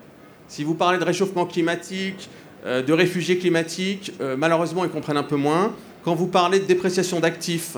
Si 0.47 0.63
vous 0.63 0.75
parlez 0.75 0.99
de 0.99 1.05
réchauffement 1.05 1.47
climatique, 1.47 2.29
euh, 2.67 2.83
de 2.83 2.93
réfugiés 2.93 3.39
climatiques, 3.39 4.13
euh, 4.21 4.37
malheureusement, 4.37 4.85
ils 4.85 4.91
comprennent 4.91 5.17
un 5.17 5.23
peu 5.23 5.37
moins. 5.37 5.75
Quand 6.05 6.15
vous 6.15 6.27
parlez 6.27 6.61
de 6.61 6.65
dépréciation 6.65 7.21
d'actifs 7.21 7.77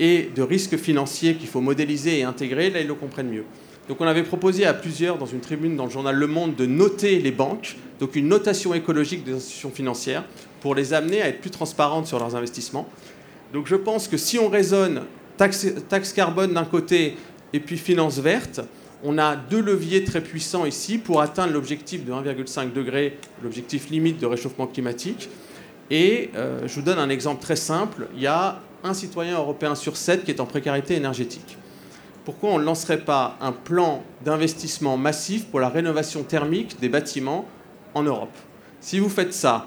et 0.00 0.30
de 0.34 0.42
risques 0.42 0.76
financiers 0.76 1.34
qu'il 1.34 1.48
faut 1.48 1.60
modéliser 1.60 2.18
et 2.18 2.22
intégrer, 2.24 2.70
là, 2.70 2.80
ils 2.80 2.86
le 2.86 2.94
comprennent 2.94 3.30
mieux. 3.30 3.44
Donc 3.88 4.00
on 4.00 4.06
avait 4.06 4.22
proposé 4.22 4.64
à 4.64 4.72
plusieurs, 4.72 5.18
dans 5.18 5.26
une 5.26 5.40
tribune 5.40 5.76
dans 5.76 5.84
le 5.84 5.90
journal 5.90 6.16
Le 6.16 6.26
Monde, 6.26 6.56
de 6.56 6.66
noter 6.66 7.18
les 7.18 7.30
banques, 7.30 7.76
donc 8.00 8.16
une 8.16 8.28
notation 8.28 8.72
écologique 8.74 9.24
des 9.24 9.34
institutions 9.34 9.70
financières, 9.70 10.24
pour 10.60 10.74
les 10.74 10.94
amener 10.94 11.20
à 11.20 11.28
être 11.28 11.40
plus 11.40 11.50
transparentes 11.50 12.06
sur 12.06 12.18
leurs 12.18 12.34
investissements. 12.34 12.88
Donc 13.52 13.66
je 13.66 13.76
pense 13.76 14.08
que 14.08 14.16
si 14.16 14.38
on 14.38 14.48
raisonne 14.48 15.02
taxe, 15.36 16.12
carbone 16.14 16.54
d'un 16.54 16.64
côté 16.64 17.16
et 17.52 17.60
puis 17.60 17.76
finance 17.76 18.18
verte, 18.18 18.62
on 19.04 19.18
a 19.18 19.36
deux 19.36 19.60
leviers 19.60 20.02
très 20.02 20.22
puissants 20.22 20.64
ici 20.64 20.96
pour 20.96 21.20
atteindre 21.20 21.52
l'objectif 21.52 22.04
de 22.04 22.12
1,5 22.12 22.72
degré, 22.72 23.18
l'objectif 23.42 23.90
limite 23.90 24.18
de 24.18 24.26
réchauffement 24.26 24.66
climatique. 24.66 25.28
Et 25.90 26.30
euh, 26.34 26.66
je 26.66 26.74
vous 26.76 26.82
donne 26.82 26.98
un 26.98 27.10
exemple 27.10 27.42
très 27.42 27.56
simple. 27.56 28.08
Il 28.14 28.22
y 28.22 28.26
a 28.26 28.60
un 28.82 28.94
citoyen 28.94 29.36
européen 29.36 29.74
sur 29.74 29.98
sept 29.98 30.24
qui 30.24 30.30
est 30.30 30.40
en 30.40 30.46
précarité 30.46 30.94
énergétique. 30.94 31.58
Pourquoi 32.24 32.50
on 32.50 32.58
ne 32.58 32.64
lancerait 32.64 33.04
pas 33.04 33.36
un 33.42 33.52
plan 33.52 34.02
d'investissement 34.24 34.96
massif 34.96 35.44
pour 35.46 35.60
la 35.60 35.68
rénovation 35.68 36.22
thermique 36.22 36.80
des 36.80 36.88
bâtiments 36.88 37.46
en 37.92 38.02
Europe? 38.02 38.34
Si 38.80 38.98
vous 38.98 39.10
faites 39.10 39.34
ça, 39.34 39.66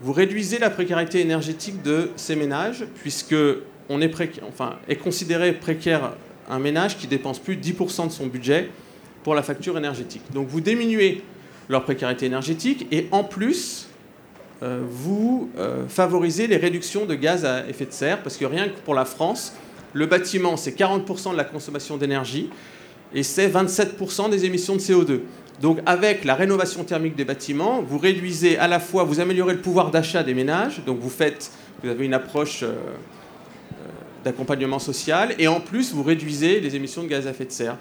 vous 0.00 0.12
réduisez 0.12 0.60
la 0.60 0.70
précarité 0.70 1.20
énergétique 1.20 1.82
de 1.82 2.10
ces 2.14 2.36
ménages, 2.36 2.84
puisque 3.00 3.34
on 3.88 4.00
est, 4.00 4.14
est 4.88 4.96
considéré 4.96 5.52
précaire 5.52 6.12
un 6.48 6.58
ménage 6.58 6.96
qui 6.96 7.06
dépense 7.06 7.38
plus 7.38 7.56
de 7.56 7.62
10% 7.62 8.06
de 8.06 8.12
son 8.12 8.26
budget 8.26 8.70
pour 9.24 9.34
la 9.34 9.42
facture 9.42 9.76
énergétique. 9.76 10.22
Donc 10.32 10.48
vous 10.48 10.60
diminuez 10.60 11.22
leur 11.68 11.84
précarité 11.84 12.26
énergétique 12.26 12.86
et 12.90 13.08
en 13.10 13.24
plus, 13.24 13.88
euh, 14.62 14.82
vous 14.88 15.50
euh, 15.58 15.86
favorisez 15.88 16.46
les 16.46 16.56
réductions 16.56 17.04
de 17.04 17.14
gaz 17.14 17.44
à 17.44 17.68
effet 17.68 17.86
de 17.86 17.92
serre, 17.92 18.22
parce 18.22 18.36
que 18.36 18.44
rien 18.44 18.68
que 18.68 18.78
pour 18.84 18.94
la 18.94 19.04
France, 19.04 19.52
le 19.92 20.06
bâtiment, 20.06 20.56
c'est 20.56 20.76
40% 20.76 21.32
de 21.32 21.36
la 21.36 21.44
consommation 21.44 21.96
d'énergie 21.96 22.50
et 23.14 23.22
c'est 23.22 23.48
27% 23.48 24.30
des 24.30 24.44
émissions 24.44 24.74
de 24.74 24.80
CO2. 24.80 25.20
Donc 25.60 25.80
avec 25.86 26.24
la 26.24 26.34
rénovation 26.34 26.84
thermique 26.84 27.16
des 27.16 27.24
bâtiments, 27.24 27.82
vous 27.82 27.98
réduisez 27.98 28.58
à 28.58 28.68
la 28.68 28.80
fois, 28.80 29.04
vous 29.04 29.20
améliorez 29.20 29.54
le 29.54 29.60
pouvoir 29.60 29.90
d'achat 29.90 30.22
des 30.22 30.34
ménages, 30.34 30.82
donc 30.86 30.98
vous 31.00 31.10
faites, 31.10 31.50
vous 31.82 31.90
avez 31.90 32.04
une 32.04 32.14
approche 32.14 32.62
euh, 32.62 32.74
d'accompagnement 34.24 34.78
social, 34.78 35.34
et 35.38 35.48
en 35.48 35.60
plus 35.60 35.92
vous 35.92 36.02
réduisez 36.02 36.60
les 36.60 36.76
émissions 36.76 37.02
de 37.02 37.08
gaz 37.08 37.26
à 37.26 37.30
effet 37.30 37.44
de 37.44 37.52
serre. 37.52 37.76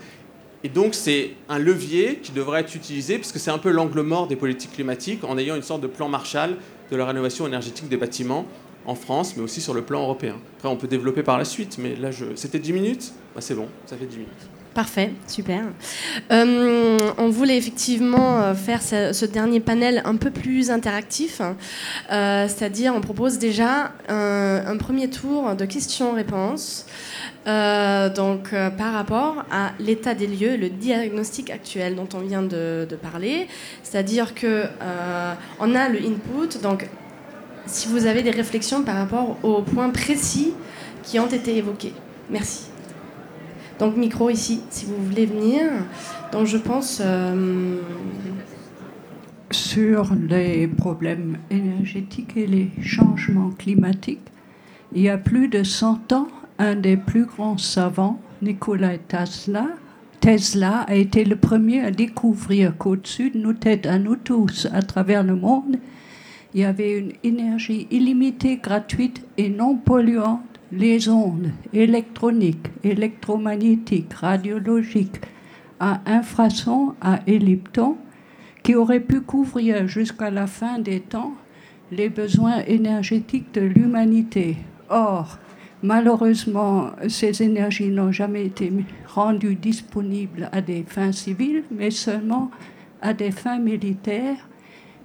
Et 0.64 0.70
donc 0.70 0.96
c'est 0.96 1.32
un 1.50 1.60
levier 1.60 2.20
qui 2.22 2.32
devrait 2.32 2.62
être 2.62 2.76
utilisé, 2.76 3.18
parce 3.18 3.32
que 3.32 3.40
c'est 3.40 3.52
un 3.52 3.58
peu 3.58 3.72
l'angle 3.72 4.02
mort 4.02 4.28
des 4.28 4.36
politiques 4.36 4.74
climatiques, 4.74 5.24
en 5.24 5.38
ayant 5.38 5.56
une 5.56 5.64
sorte 5.64 5.82
de 5.82 5.88
plan 5.88 6.10
Marshall 6.10 6.56
de 6.92 6.96
la 6.96 7.06
rénovation 7.06 7.46
énergétique 7.48 7.90
des 7.90 7.98
bâtiments 7.98 8.46
en 8.86 8.96
France, 8.96 9.36
mais 9.36 9.44
aussi 9.44 9.62
sur 9.62 9.74
le 9.74 9.82
plan 9.82 10.02
européen. 10.02 10.38
Après, 10.58 10.70
on 10.70 10.78
peut 10.78 10.88
développer 10.88 11.22
par 11.22 11.38
la 11.38 11.46
suite, 11.46 11.78
mais 11.78 11.96
là, 11.96 12.10
c'était 12.36 12.60
10 12.60 12.74
minutes? 12.74 13.14
Bah, 13.36 13.42
C'est 13.42 13.56
bon, 13.56 13.68
ça 13.86 13.98
fait 13.98 14.06
10 14.06 14.18
minutes. 14.18 14.57
Parfait, 14.78 15.12
super. 15.26 15.64
Euh, 16.32 17.00
on 17.18 17.30
voulait 17.30 17.58
effectivement 17.58 18.42
euh, 18.42 18.54
faire 18.54 18.84
ce, 18.84 19.26
dernier 19.26 19.60
panel 19.60 20.04
un 20.06 20.18
peu 20.18 20.30
plus 20.30 20.70
interactif, 20.70 21.42
euh, 22.12 22.48
c'est-à-dire 22.48 22.94
on 22.96 23.02
propose 23.02 23.40
déjà 23.40 23.92
un, 24.08 24.78
premier 24.78 25.10
tour 25.10 25.56
de 25.56 25.66
questions-réponses. 25.66 26.86
donc 27.48 28.52
par 28.78 28.94
rapport 28.94 29.46
à 29.50 29.72
l'état 29.80 30.14
des 30.14 30.28
lieux, 30.28 30.56
le 30.58 30.70
diagnostic 30.70 31.50
actuel 31.50 31.96
dont 31.96 32.10
on 32.14 32.20
vient 32.20 32.44
de, 32.44 32.86
de 32.88 32.96
parler, 32.96 33.48
c'est-à-dire 33.82 34.36
que 34.36 34.66
on 35.60 35.74
a 35.74 35.90
le 35.90 35.98
input, 35.98 36.60
donc 36.62 36.88
si 37.66 37.88
vous 37.88 38.06
avez 38.06 38.22
des 38.22 38.30
réflexions 38.30 38.84
par 38.84 38.98
rapport 38.98 39.38
aux 39.42 39.64
points 39.64 39.90
précis 39.90 40.54
qui 41.02 41.18
ont 41.20 41.26
été 41.26 41.58
évoqués. 41.58 41.94
Merci. 42.30 42.67
Donc 43.80 43.96
micro 43.96 44.30
ici, 44.30 44.62
si 44.70 44.86
vous 44.86 45.04
voulez 45.06 45.26
venir. 45.26 45.64
Donc 46.32 46.46
je 46.48 46.58
pense... 46.58 47.02
Euh, 47.04 47.80
Sur 49.52 50.14
les 50.14 50.68
problèmes 50.68 51.38
énergétiques 51.50 52.36
et 52.36 52.48
les 52.48 52.70
changements 52.82 53.52
climatiques, 53.58 54.28
il 54.94 55.02
y 55.02 55.10
a 55.10 55.18
plus 55.18 55.48
de 55.48 55.64
100 55.64 56.12
ans, 56.12 56.28
un 56.60 56.76
des 56.76 56.98
plus 56.98 57.26
grands 57.26 57.58
savants, 57.58 58.20
Nikola 58.42 58.98
Tesla, 58.98 59.68
Tesla 60.20 60.82
a 60.82 60.96
été 60.96 61.24
le 61.24 61.38
premier 61.38 61.80
à 61.82 61.92
découvrir 61.92 62.78
qu'au-dessus 62.78 63.30
de 63.30 63.38
nos 63.38 63.54
têtes, 63.54 63.86
à 63.86 64.00
nous 64.00 64.18
tous, 64.18 64.68
à 64.74 64.82
travers 64.82 65.24
le 65.24 65.36
monde, 65.36 65.78
il 66.54 66.62
y 66.62 66.66
avait 66.66 67.00
une 67.00 67.14
énergie 67.24 67.88
illimitée, 67.92 68.58
gratuite 68.58 69.24
et 69.38 69.50
non 69.50 69.76
polluante 69.76 70.42
les 70.72 71.08
ondes 71.08 71.52
électroniques, 71.74 72.68
électromagnétiques, 72.84 74.14
radiologiques 74.14 75.22
à 75.80 76.02
infrasons, 76.06 76.96
à 77.02 77.20
elliptons, 77.28 77.98
qui 78.64 78.76
auraient 78.76 79.00
pu 79.00 79.22
couvrir 79.22 79.88
jusqu'à 79.88 80.30
la 80.30 80.48
fin 80.48 80.80
des 80.80 81.00
temps 81.00 81.34
les 81.92 82.10
besoins 82.10 82.60
énergétiques 82.68 83.54
de 83.54 83.62
l'humanité. 83.62 84.58
Or, 84.90 85.38
malheureusement, 85.82 86.92
ces 87.08 87.42
énergies 87.42 87.90
n'ont 87.90 88.12
jamais 88.12 88.46
été 88.46 88.72
rendues 89.08 89.56
disponibles 89.56 90.50
à 90.52 90.62
des 90.62 90.84
fins 90.86 91.14
civiles, 91.14 91.64
mais 91.72 91.92
seulement 91.92 92.52
à 93.02 93.14
des 93.14 93.32
fins 93.32 93.60
militaires. 93.60 94.50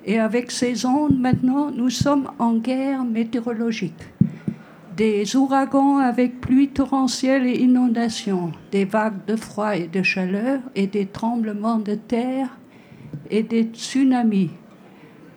Et 0.05 0.19
avec 0.19 0.51
ces 0.51 0.85
ondes, 0.85 1.21
maintenant, 1.21 1.71
nous 1.71 1.91
sommes 1.91 2.33
en 2.41 2.57
guerre 2.57 3.05
météorologique 3.05 4.03
des 5.03 5.35
ouragans 5.35 5.99
avec 5.99 6.41
pluie 6.41 6.69
torrentielle 6.69 7.45
et 7.45 7.59
inondations, 7.59 8.53
des 8.71 8.85
vagues 8.85 9.25
de 9.27 9.35
froid 9.35 9.77
et 9.77 9.89
de 9.89 10.01
chaleur 10.01 10.61
et 10.77 10.87
des 10.87 11.07
tremblements 11.07 11.81
de 11.81 11.97
terre 11.97 12.57
et 13.29 13.43
des 13.43 13.65
tsunamis. 13.65 14.53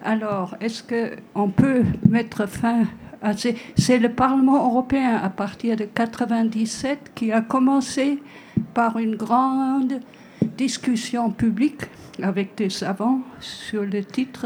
Alors, 0.03 0.55
est-ce 0.61 0.83
qu'on 0.83 1.49
peut 1.49 1.81
mettre 2.07 2.47
fin 2.47 2.83
Ah, 3.23 3.31
c'est 3.75 3.97
le 3.97 4.09
Parlement 4.09 4.67
européen 4.67 5.15
à 5.15 5.31
partir 5.31 5.75
de 5.75 5.85
1997 5.85 7.13
qui 7.15 7.31
a 7.31 7.41
commencé 7.41 8.19
par 8.75 8.99
une 8.99 9.15
grande 9.15 9.99
discussion 10.59 11.31
publique 11.31 11.85
avec 12.21 12.53
des 12.55 12.69
savants 12.69 13.21
sur 13.39 13.81
le 13.81 14.03
titre 14.03 14.45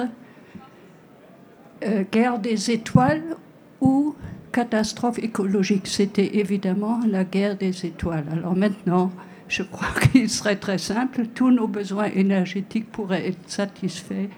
euh, 1.83 2.05
Guerre 2.09 2.39
des 2.39 2.71
étoiles 2.71 3.35
ou 3.81 4.15
catastrophe 4.51 5.19
écologique. 5.19 5.87
C'était 5.87 6.37
évidemment 6.37 6.99
la 7.07 7.23
guerre 7.23 7.57
des 7.57 7.85
étoiles. 7.85 8.25
Alors 8.31 8.55
maintenant, 8.55 9.11
je 9.47 9.63
crois 9.63 9.87
qu'il 10.11 10.29
serait 10.29 10.57
très 10.57 10.77
simple, 10.77 11.27
tous 11.33 11.51
nos 11.51 11.67
besoins 11.67 12.09
énergétiques 12.13 12.91
pourraient 12.91 13.27
être 13.27 13.49
satisfaits 13.49 14.29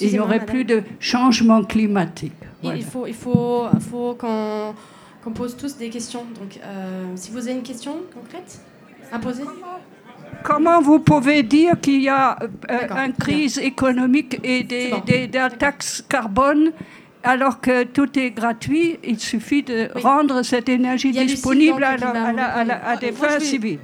et 0.00 0.06
il 0.06 0.12
n'y 0.12 0.18
aurait 0.18 0.44
plus 0.44 0.64
de 0.64 0.82
changement 1.00 1.64
climatique. 1.64 2.34
Il 2.62 2.84
faut, 2.84 3.06
il 3.06 3.14
faut, 3.14 3.66
faut 3.90 4.14
qu'on 4.14 5.32
pose 5.32 5.56
tous 5.56 5.76
des 5.76 5.88
questions. 5.88 6.24
Donc, 6.38 6.60
euh, 6.62 7.06
si 7.14 7.30
vous 7.30 7.38
avez 7.38 7.52
une 7.52 7.62
question 7.62 7.96
concrète 8.14 8.60
à 9.10 9.18
poser. 9.18 9.44
Comment 10.44 10.80
vous 10.80 11.00
pouvez 11.00 11.42
dire 11.42 11.80
qu'il 11.80 12.02
y 12.02 12.08
a 12.08 12.38
euh, 12.70 13.06
une 13.06 13.14
crise 13.14 13.58
économique 13.58 14.38
et 14.44 14.62
des, 14.62 14.92
des, 15.06 15.30
taxes 15.58 16.04
carbone 16.08 16.72
alors 17.28 17.60
que 17.60 17.84
tout 17.84 18.18
est 18.18 18.30
gratuit, 18.30 18.98
il 19.04 19.20
suffit 19.20 19.62
de 19.62 19.90
rendre 19.96 20.42
cette 20.42 20.70
énergie 20.70 21.12
disponible 21.12 21.84
à, 21.84 21.96
à, 22.90 22.96
des 22.96 23.12
fins 23.12 23.38
civiles. 23.38 23.80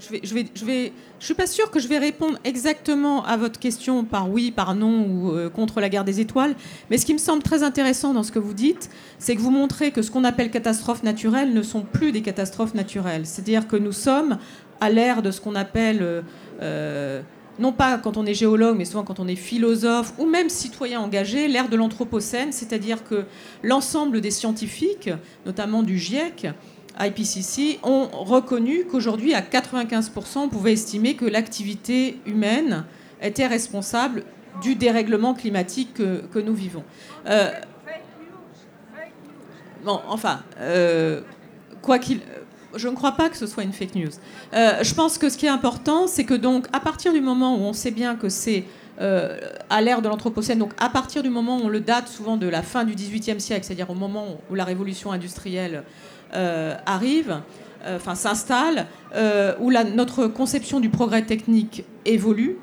Je 0.00 0.08
vais, 0.10 0.20
je 0.24 0.34
vais, 0.34 0.46
je 0.54 0.64
vais, 0.64 0.92
je 1.20 1.24
suis 1.26 1.34
pas 1.34 1.46
sûre 1.46 1.70
que 1.70 1.78
je 1.78 1.88
vais 1.88 1.98
répondre 1.98 2.38
exactement 2.44 3.22
à 3.26 3.36
votre 3.36 3.60
question 3.60 4.02
par 4.04 4.30
oui, 4.30 4.50
par 4.50 4.74
non 4.74 5.06
ou 5.06 5.30
euh, 5.30 5.50
contre 5.50 5.82
la 5.82 5.90
guerre 5.90 6.04
des 6.04 6.20
étoiles. 6.20 6.54
Mais 6.90 6.96
ce 6.96 7.04
qui 7.04 7.12
me 7.12 7.18
semble 7.18 7.42
très 7.42 7.62
intéressant 7.62 8.14
dans 8.14 8.22
ce 8.22 8.32
que 8.32 8.38
vous 8.38 8.54
dites, 8.54 8.88
c'est 9.18 9.36
que 9.36 9.42
vous 9.42 9.50
montrez 9.50 9.90
que 9.90 10.00
ce 10.00 10.10
qu'on 10.10 10.24
appelle 10.24 10.50
catastrophes 10.50 11.02
naturelles 11.02 11.52
ne 11.52 11.62
sont 11.62 11.82
plus 11.82 12.12
des 12.12 12.22
catastrophes 12.22 12.72
naturelles. 12.72 13.26
C'est-à-dire 13.26 13.68
que 13.68 13.76
nous 13.76 13.92
sommes 13.92 14.38
à 14.80 14.88
l'ère 14.88 15.20
de 15.20 15.30
ce 15.30 15.42
qu'on 15.42 15.54
appelle 15.54 15.98
euh, 16.00 16.22
euh, 16.62 17.20
non 17.58 17.72
pas 17.72 17.98
quand 17.98 18.16
on 18.16 18.26
est 18.26 18.34
géologue, 18.34 18.76
mais 18.76 18.84
souvent 18.84 19.02
quand 19.02 19.20
on 19.20 19.28
est 19.28 19.36
philosophe 19.36 20.12
ou 20.18 20.26
même 20.26 20.48
citoyen 20.48 21.00
engagé, 21.00 21.48
l'ère 21.48 21.68
de 21.68 21.76
l'Anthropocène, 21.76 22.52
c'est-à-dire 22.52 23.04
que 23.04 23.24
l'ensemble 23.62 24.20
des 24.20 24.30
scientifiques, 24.30 25.10
notamment 25.44 25.82
du 25.82 25.98
GIEC, 25.98 26.48
IPCC, 26.98 27.78
ont 27.82 28.08
reconnu 28.12 28.84
qu'aujourd'hui, 28.84 29.34
à 29.34 29.42
95%, 29.42 30.38
on 30.38 30.48
pouvait 30.48 30.72
estimer 30.72 31.14
que 31.14 31.26
l'activité 31.26 32.18
humaine 32.26 32.84
était 33.20 33.46
responsable 33.46 34.24
du 34.62 34.74
dérèglement 34.74 35.34
climatique 35.34 35.94
que, 35.94 36.38
nous 36.38 36.54
vivons. 36.54 36.84
Euh, 37.26 37.50
bon, 39.84 40.00
enfin, 40.08 40.40
euh, 40.60 41.20
quoi 41.82 41.98
qu'il 41.98 42.20
je 42.76 42.88
ne 42.88 42.94
crois 42.94 43.12
pas 43.12 43.28
que 43.28 43.36
ce 43.36 43.46
soit 43.46 43.62
une 43.62 43.72
fake 43.72 43.94
news. 43.94 44.10
Euh, 44.54 44.82
je 44.82 44.94
pense 44.94 45.18
que 45.18 45.28
ce 45.28 45.36
qui 45.36 45.46
est 45.46 45.50
important, 45.50 46.06
c'est 46.06 46.24
que 46.24 46.34
donc, 46.34 46.66
à 46.72 46.80
partir 46.80 47.12
du 47.12 47.20
moment 47.20 47.56
où 47.56 47.60
on 47.60 47.72
sait 47.72 47.90
bien 47.90 48.16
que 48.16 48.28
c'est 48.28 48.64
euh, 49.00 49.38
à 49.68 49.82
l'ère 49.82 50.02
de 50.02 50.08
l'Anthropocène, 50.08 50.58
donc 50.58 50.72
à 50.78 50.88
partir 50.88 51.22
du 51.22 51.30
moment 51.30 51.58
où 51.58 51.64
on 51.64 51.68
le 51.68 51.80
date 51.80 52.08
souvent 52.08 52.36
de 52.36 52.46
la 52.46 52.62
fin 52.62 52.84
du 52.84 52.94
XVIIIe 52.94 53.40
siècle, 53.40 53.64
c'est-à-dire 53.64 53.90
au 53.90 53.94
moment 53.94 54.38
où 54.50 54.54
la 54.54 54.64
révolution 54.64 55.12
industrielle 55.12 55.82
euh, 56.34 56.74
arrive, 56.86 57.40
enfin 57.88 58.16
s'installe, 58.16 58.86
où 59.60 59.70
notre 59.70 60.26
conception 60.26 60.80
du 60.80 60.88
progrès 60.88 61.22
technique 61.22 61.84
évolue, 62.04 62.56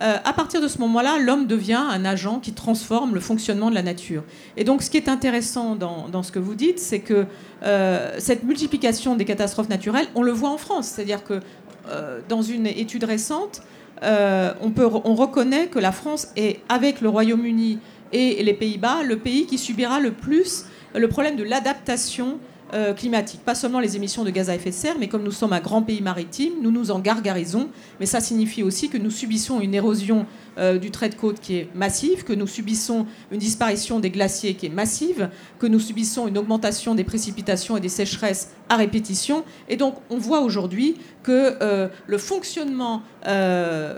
euh, 0.00 0.16
à 0.24 0.32
partir 0.32 0.60
de 0.60 0.68
ce 0.68 0.78
moment-là, 0.78 1.18
l'homme 1.18 1.46
devient 1.46 1.82
un 1.90 2.04
agent 2.04 2.38
qui 2.38 2.52
transforme 2.52 3.14
le 3.14 3.20
fonctionnement 3.20 3.70
de 3.70 3.74
la 3.74 3.82
nature. 3.82 4.22
Et 4.56 4.64
donc, 4.64 4.82
ce 4.82 4.90
qui 4.90 4.96
est 4.96 5.08
intéressant 5.08 5.74
dans, 5.74 6.22
ce 6.22 6.30
que 6.30 6.38
vous 6.38 6.54
dites, 6.54 6.78
c'est 6.78 7.00
que 7.00 7.26
euh, 7.64 8.14
cette 8.18 8.44
multiplication 8.44 9.16
des 9.16 9.24
catastrophes 9.24 9.68
naturelles, 9.68 10.06
on 10.14 10.22
le 10.22 10.32
voit 10.32 10.50
en 10.50 10.58
France. 10.58 10.86
C'est-à-dire 10.88 11.24
que 11.24 11.40
euh, 11.88 12.20
dans 12.28 12.42
une 12.42 12.66
étude 12.66 13.04
récente, 13.04 13.62
on, 14.02 14.72
on 15.04 15.14
reconnaît 15.16 15.66
que 15.66 15.80
la 15.80 15.90
France 15.90 16.28
est, 16.36 16.60
avec 16.68 17.00
le 17.00 17.08
Royaume-Uni 17.08 17.80
et 18.12 18.42
les 18.44 18.54
Pays-Bas, 18.54 19.02
le 19.02 19.18
pays 19.18 19.46
qui 19.46 19.58
subira 19.58 19.98
le 19.98 20.12
plus 20.12 20.66
le 20.94 21.08
problème 21.08 21.36
de 21.36 21.42
l'adaptation 21.42 22.38
euh, 22.74 22.94
climatique. 22.94 23.40
Pas 23.44 23.54
seulement 23.54 23.80
les 23.80 23.96
émissions 23.96 24.24
de 24.24 24.30
gaz 24.30 24.50
à 24.50 24.54
effet 24.54 24.70
de 24.70 24.74
serre, 24.74 24.96
mais 24.98 25.08
comme 25.08 25.22
nous 25.22 25.32
sommes 25.32 25.52
un 25.52 25.60
grand 25.60 25.82
pays 25.82 26.02
maritime, 26.02 26.52
nous 26.60 26.70
nous 26.70 26.90
en 26.90 26.98
gargarisons. 26.98 27.68
Mais 28.00 28.06
ça 28.06 28.20
signifie 28.20 28.62
aussi 28.62 28.88
que 28.88 28.98
nous 28.98 29.10
subissons 29.10 29.60
une 29.60 29.74
érosion 29.74 30.26
euh, 30.58 30.78
du 30.78 30.90
trait 30.90 31.08
de 31.08 31.14
côte 31.14 31.40
qui 31.40 31.56
est 31.56 31.68
massive, 31.74 32.24
que 32.24 32.32
nous 32.32 32.46
subissons 32.46 33.06
une 33.30 33.38
disparition 33.38 34.00
des 34.00 34.10
glaciers 34.10 34.54
qui 34.54 34.66
est 34.66 34.70
massive, 34.70 35.30
que 35.58 35.66
nous 35.66 35.80
subissons 35.80 36.28
une 36.28 36.38
augmentation 36.38 36.94
des 36.94 37.04
précipitations 37.04 37.76
et 37.76 37.80
des 37.80 37.88
sécheresses 37.88 38.50
à 38.68 38.76
répétition. 38.76 39.44
Et 39.68 39.76
donc 39.76 39.94
on 40.10 40.18
voit 40.18 40.40
aujourd'hui 40.40 40.96
que 41.22 41.56
euh, 41.62 41.88
le 42.06 42.18
fonctionnement, 42.18 43.02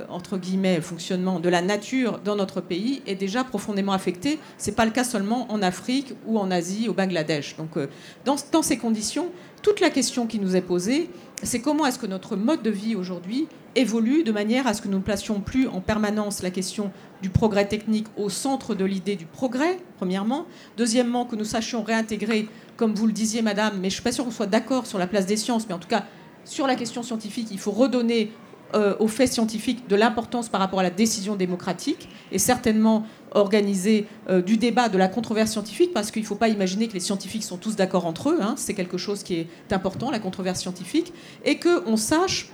entre 0.09 0.39
guillemets, 0.39 0.77
le 0.77 0.83
fonctionnement 0.83 1.39
de 1.39 1.49
la 1.49 1.63
nature 1.63 2.21
dans 2.25 2.35
notre 2.35 2.61
pays 2.61 3.03
est 3.07 3.15
déjà 3.15 3.45
profondément 3.45 3.93
affecté. 3.93 4.39
Ce 4.59 4.71
n'est 4.71 4.77
pas 4.77 4.85
le 4.85 4.91
cas 4.91 5.05
seulement 5.05 5.51
en 5.53 5.63
Afrique 5.63 6.15
ou 6.27 6.39
en 6.39 6.51
Asie, 6.51 6.89
au 6.89 6.95
Bangladesh. 6.95 7.57
Donc 7.57 7.79
dans 8.25 8.63
ces 8.63 8.77
conditions, 8.77 9.29
toute 9.63 9.81
la 9.81 9.91
question 9.91 10.27
qui 10.27 10.39
nous 10.39 10.57
est 10.57 10.63
posée, 10.63 11.11
c'est 11.43 11.61
comment 11.61 11.87
est-ce 11.87 11.99
que 11.99 12.07
notre 12.07 12.37
mode 12.37 12.63
de 12.63 12.71
vie 12.71 12.95
aujourd'hui 12.95 13.49
évolue 13.75 14.25
de 14.25 14.33
manière 14.33 14.67
à 14.67 14.75
ce 14.75 14.83
que 14.83 14.89
nous 14.89 14.99
ne 14.99 15.03
placions 15.03 15.41
plus 15.41 15.69
en 15.69 15.81
permanence 15.81 16.43
la 16.43 16.51
question 16.51 16.93
du 17.23 17.31
progrès 17.31 17.67
technique 17.67 18.07
au 18.17 18.29
centre 18.29 18.75
de 18.75 18.85
l'idée 18.85 19.17
du 19.17 19.27
progrès, 19.27 19.79
premièrement. 19.97 20.47
Deuxièmement, 20.77 21.25
que 21.25 21.37
nous 21.37 21.45
sachions 21.45 21.83
réintégrer, 21.83 22.49
comme 22.77 22.95
vous 22.95 23.07
le 23.07 23.13
disiez, 23.13 23.43
madame, 23.43 23.75
mais 23.75 23.83
je 23.83 23.85
ne 23.87 23.91
suis 23.91 24.03
pas 24.03 24.13
sûre 24.13 24.25
qu'on 24.25 24.31
soit 24.31 24.47
d'accord 24.47 24.87
sur 24.87 24.99
la 24.99 25.07
place 25.07 25.27
des 25.27 25.37
sciences, 25.37 25.67
mais 25.69 25.75
en 25.75 25.79
tout 25.79 25.89
cas, 25.89 26.05
sur 26.45 26.67
la 26.67 26.75
question 26.75 27.03
scientifique, 27.03 27.49
il 27.51 27.59
faut 27.59 27.71
redonner 27.71 28.33
euh, 28.75 28.95
aux 28.99 29.09
faits 29.09 29.33
scientifiques 29.33 29.89
de 29.89 29.97
l'importance 29.97 30.49
par 30.49 30.61
rapport 30.61 30.81
à 30.81 30.83
la 30.83 30.91
décision 30.91 31.37
démocratique 31.37 32.09
et 32.33 32.39
certainement 32.39 33.07
organiser 33.33 34.07
euh, 34.29 34.43
du 34.43 34.57
débat, 34.57 34.89
de 34.89 34.99
la 34.99 35.09
controverse 35.09 35.51
scientifique, 35.51 35.93
parce 35.93 36.11
qu'il 36.11 36.23
ne 36.23 36.27
faut 36.27 36.37
pas 36.37 36.49
imaginer 36.49 36.89
que 36.89 36.95
les 36.95 37.01
scientifiques 37.01 37.45
sont 37.45 37.57
tous 37.57 37.77
d'accord 37.77 38.07
entre 38.07 38.31
eux. 38.31 38.39
Hein. 38.41 38.55
c'est 38.57 38.75
quelque 38.75 38.99
chose 38.99 39.23
qui 39.23 39.35
est 39.35 39.73
important, 39.73 40.11
la 40.11 40.19
controverse 40.19 40.61
scientifique, 40.61 41.13
et 41.45 41.59
qu'on 41.59 41.97
sache 41.97 42.51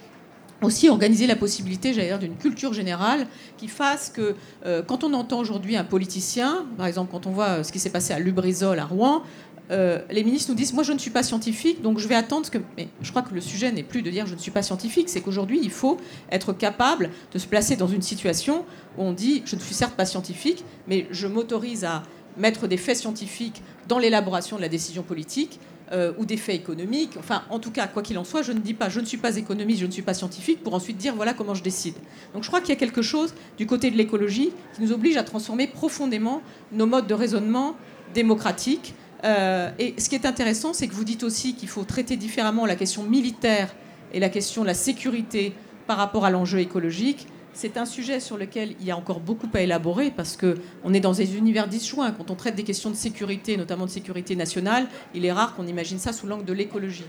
aussi 0.63 0.89
organiser 0.89 1.27
la 1.27 1.37
possibilité, 1.37 1.93
j'allais 1.93 2.09
dire, 2.09 2.19
d'une 2.19 2.37
culture 2.37 2.73
générale 2.73 3.27
qui 3.59 3.69
fasse 3.69 4.09
que 4.09 4.35
euh, 4.65 4.83
quand 4.83 5.05
on 5.05 5.13
entend 5.13 5.39
aujourd'hui 5.39 5.77
un 5.77 5.85
politicien, 5.85 6.67
par 6.77 6.87
exemple 6.87 7.11
quand 7.13 7.27
on 7.27 7.31
voit 7.31 7.63
ce 7.63 7.73
qui 7.73 7.79
s'est 7.79 7.91
passé 7.91 8.15
à 8.15 8.19
Lubrizol, 8.19 8.79
à 8.79 8.87
Rouen, 8.87 9.23
euh, 9.71 10.01
les 10.11 10.23
ministres 10.23 10.51
nous 10.51 10.57
disent 10.57 10.73
Moi, 10.73 10.83
je 10.83 10.93
ne 10.93 10.99
suis 10.99 11.11
pas 11.11 11.23
scientifique, 11.23 11.83
donc 11.83 11.99
je 11.99 12.07
vais 12.07 12.15
attendre 12.15 12.49
que. 12.49 12.59
Mais 12.77 12.89
je 13.03 13.11
crois 13.11 13.23
que 13.23 13.35
le 13.35 13.41
sujet 13.41 13.73
n'est 13.73 13.83
plus 13.83 14.03
de 14.03 14.11
dire 14.11 14.27
Je 14.27 14.35
ne 14.35 14.41
suis 14.41 14.51
pas 14.51 14.63
scientifique, 14.63 15.09
c'est 15.09 15.21
qu'aujourd'hui, 15.21 15.61
il 15.63 15.71
faut 15.71 15.99
être 16.31 16.53
capable 16.53 17.11
de 17.33 17.39
se 17.39 17.47
placer 17.47 17.77
dans 17.77 17.89
une 17.89 18.03
situation 18.03 18.65
où 18.97 19.03
on 19.03 19.13
dit 19.13 19.43
Je 19.45 19.57
ne 19.57 19.61
suis 19.61 19.75
certes 19.75 19.95
pas 19.95 20.07
scientifique, 20.07 20.65
mais 20.87 21.07
je 21.11 21.27
m'autorise 21.27 21.85
à 21.85 22.03
mettre 22.37 22.69
des 22.69 22.77
faits 22.77 22.99
scientifiques 22.99 23.63
dans 23.89 23.99
l'élaboration 23.99 24.57
de 24.57 24.63
la 24.63 24.69
décision 24.69 25.03
politique. 25.03 25.59
Euh, 25.93 26.13
ou 26.19 26.25
des 26.25 26.37
faits 26.37 26.57
économiques. 26.57 27.13
Enfin, 27.17 27.45
en 27.49 27.61
tout 27.61 27.71
cas, 27.71 27.87
quoi 27.87 28.03
qu'il 28.03 28.19
en 28.19 28.25
soit, 28.25 28.43
je 28.43 28.51
ne 28.51 28.59
dis 28.59 28.75
pas 28.75 28.89
je 28.89 28.99
ne 28.99 29.05
suis 29.05 29.19
pas 29.19 29.37
économiste, 29.37 29.79
je 29.83 29.87
ne 29.87 29.93
suis 29.93 30.03
pas 30.03 30.15
scientifique, 30.15 30.61
pour 30.65 30.75
ensuite 30.75 30.97
dire 30.97 31.15
voilà 31.15 31.33
comment 31.33 31.55
je 31.55 31.63
décide. 31.63 31.95
Donc 32.35 32.43
je 32.43 32.49
crois 32.49 32.61
qu'il 32.61 32.71
y 32.71 32.73
a 32.73 32.77
quelque 32.77 33.03
chose 33.03 33.35
du 33.57 33.67
côté 33.67 33.93
de 33.93 33.97
l'écologie 33.97 34.51
qui 34.75 34.83
nous 34.83 34.91
oblige 34.91 35.17
à 35.17 35.23
transformer 35.23 35.69
profondément 35.69 36.43
nos 36.73 36.87
modes 36.87 37.07
de 37.07 37.15
raisonnement 37.15 37.77
démocratiques 38.15 38.95
euh, 39.27 39.71
et 39.79 39.95
ce 39.99 40.09
qui 40.09 40.15
est 40.15 40.27
intéressant, 40.27 40.73
c'est 40.73 40.87
que 40.87 40.95
vous 40.95 41.05
dites 41.05 41.25
aussi 41.25 41.55
qu'il 41.55 41.69
faut 41.69 41.85
traiter 41.85 42.17
différemment 42.17 42.65
la 42.65 42.77
question 42.77 43.03
militaire 43.03 43.75
et 44.13 44.21
la 44.21 44.29
question 44.29 44.63
de 44.63 44.69
la 44.69 44.75
sécurité 44.75 45.53
par 45.87 45.97
rapport 45.97 46.25
à 46.25 46.31
l'enjeu 46.31 46.61
écologique. 46.61 47.27
C'est 47.53 47.77
un 47.79 47.87
sujet 47.87 48.21
sur 48.21 48.37
lequel 48.37 48.77
il 48.81 48.87
y 48.87 48.91
a 48.91 48.97
encore 48.97 49.21
beaucoup 49.21 49.49
à 49.55 49.63
élaborer 49.63 50.11
parce 50.11 50.37
qu'on 50.37 50.95
est 50.95 51.01
dans 51.01 51.13
des 51.13 51.37
univers 51.37 51.69
disjoints. 51.69 52.13
Quand 52.13 52.31
on 52.31 52.35
traite 52.35 52.55
des 52.55 52.65
questions 52.65 52.91
de 52.91 52.97
sécurité, 52.97 53.57
notamment 53.57 53.87
de 53.87 53.91
sécurité 53.91 54.37
nationale, 54.37 54.87
il 55.15 55.25
est 55.25 55.33
rare 55.33 55.57
qu'on 55.57 55.67
imagine 55.67 55.99
ça 55.99 56.13
sous 56.13 56.27
l'angle 56.27 56.45
de 56.45 56.53
l'écologie. 56.53 57.07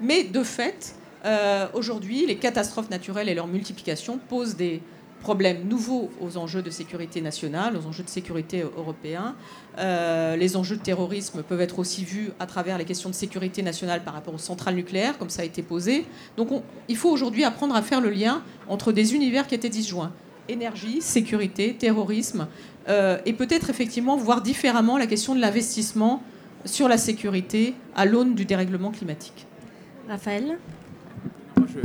Mais 0.00 0.24
de 0.24 0.42
fait, 0.42 0.94
euh, 1.24 1.68
aujourd'hui, 1.72 2.26
les 2.26 2.36
catastrophes 2.36 2.90
naturelles 2.90 3.28
et 3.28 3.34
leur 3.34 3.46
multiplication 3.46 4.18
posent 4.28 4.56
des, 4.56 4.82
problèmes 5.20 5.68
nouveaux 5.68 6.10
aux 6.20 6.36
enjeux 6.36 6.62
de 6.62 6.70
sécurité 6.70 7.20
nationale, 7.20 7.76
aux 7.76 7.86
enjeux 7.86 8.02
de 8.02 8.08
sécurité 8.08 8.64
européens. 8.76 9.34
Euh, 9.78 10.36
les 10.36 10.56
enjeux 10.56 10.76
de 10.76 10.82
terrorisme 10.82 11.42
peuvent 11.42 11.60
être 11.60 11.78
aussi 11.78 12.04
vus 12.04 12.30
à 12.40 12.46
travers 12.46 12.78
les 12.78 12.84
questions 12.84 13.10
de 13.10 13.14
sécurité 13.14 13.62
nationale 13.62 14.02
par 14.02 14.14
rapport 14.14 14.34
aux 14.34 14.38
centrales 14.38 14.74
nucléaires, 14.74 15.18
comme 15.18 15.30
ça 15.30 15.42
a 15.42 15.44
été 15.44 15.62
posé. 15.62 16.06
Donc 16.36 16.48
il 16.88 16.96
faut 16.96 17.10
aujourd'hui 17.10 17.44
apprendre 17.44 17.76
à 17.76 17.82
faire 17.82 18.00
le 18.00 18.10
lien 18.10 18.42
entre 18.68 18.92
des 18.92 19.14
univers 19.14 19.46
qui 19.46 19.54
étaient 19.54 19.68
disjoints. 19.68 20.12
Énergie, 20.48 21.00
sécurité, 21.00 21.74
terrorisme, 21.74 22.48
euh, 22.88 23.18
et 23.24 23.32
peut-être 23.32 23.70
effectivement 23.70 24.16
voir 24.16 24.40
différemment 24.40 24.98
la 24.98 25.06
question 25.06 25.34
de 25.34 25.40
l'investissement 25.40 26.22
sur 26.64 26.88
la 26.88 26.98
sécurité 26.98 27.74
à 27.94 28.04
l'aune 28.04 28.34
du 28.34 28.44
dérèglement 28.44 28.90
climatique. 28.90 29.46
Raphaël? 30.08 30.58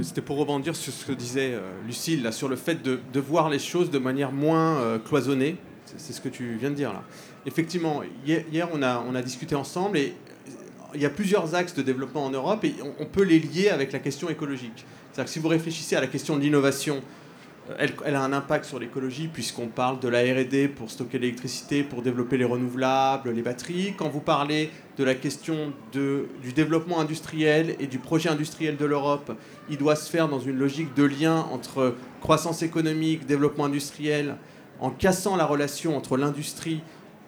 C'était 0.01 0.21
pour 0.21 0.37
rebondir 0.37 0.75
sur 0.75 0.93
ce 0.93 1.05
que 1.05 1.11
disait 1.11 1.53
euh, 1.53 1.61
Lucille, 1.85 2.23
là, 2.23 2.31
sur 2.31 2.47
le 2.47 2.55
fait 2.55 2.81
de, 2.81 3.19
voir 3.19 3.49
les 3.49 3.59
choses 3.59 3.89
de 3.91 3.99
manière 3.99 4.31
moins 4.31 4.77
euh, 4.77 4.99
cloisonnée. 4.99 5.57
C'est 5.97 6.13
ce 6.13 6.21
que 6.21 6.29
tu 6.29 6.57
viens 6.59 6.71
de 6.71 6.75
dire 6.75 6.91
là. 6.91 7.03
Effectivement, 7.45 8.01
hier, 8.25 8.69
on, 8.73 8.81
a, 8.81 9.05
on 9.07 9.13
a 9.13 9.21
discuté 9.21 9.55
ensemble 9.55 9.97
et 9.97 10.15
il 10.95 11.01
y 11.01 11.05
a 11.05 11.09
plusieurs 11.09 11.53
axes 11.55 11.75
de 11.75 11.81
développement 11.81 12.25
en 12.25 12.29
Europe 12.31 12.63
et 12.63 12.73
on, 12.99 13.05
peut 13.05 13.23
les 13.23 13.39
lier 13.39 13.69
avec 13.69 13.91
la 13.91 13.99
question 13.99 14.29
écologique. 14.29 14.85
C'est-à-dire 15.11 15.25
que 15.25 15.31
si 15.31 15.39
vous 15.39 15.47
réfléchissez 15.47 15.95
à 15.95 16.01
la 16.01 16.07
question 16.07 16.35
de 16.37 16.41
l'innovation, 16.41 17.01
euh, 17.71 17.87
elle, 18.05 18.15
a 18.15 18.21
un 18.21 18.33
impact 18.33 18.65
sur 18.65 18.79
l'écologie 18.79 19.27
puisqu'on 19.27 19.67
parle 19.67 19.99
de 19.99 20.07
la 20.07 20.21
RD 20.21 20.69
pour 20.75 20.91
stocker 20.91 21.19
l'électricité, 21.19 21.83
pour 21.83 22.01
développer 22.01 22.37
les 22.37 22.45
renouvelables, 22.45 23.31
les 23.31 23.41
batteries. 23.41 23.93
Quand 23.97 24.09
vous 24.09 24.19
parlez 24.19 24.69
de 24.97 25.03
la 25.03 25.15
question 25.15 25.73
du 25.91 26.53
développement 26.53 26.99
industriel 26.99 27.75
et 27.79 27.87
du 27.87 27.99
projet 27.99 28.29
industriel 28.29 28.77
de 28.77 28.85
l'Europe, 28.85 29.35
il 29.69 29.77
doit 29.77 29.95
se 29.95 30.09
faire 30.09 30.29
dans 30.29 30.39
une 30.39 30.57
logique 30.57 30.93
de 30.93 31.03
lien 31.03 31.47
entre 31.51 31.95
croissance 32.21 32.61
économique, 32.61 33.25
développement 33.25 33.65
industriel, 33.65 34.35
en 34.79 34.89
cassant 34.89 35.35
la 35.35 35.45
relation 35.45 35.97
entre 35.97 36.17
l'industrie 36.17 36.81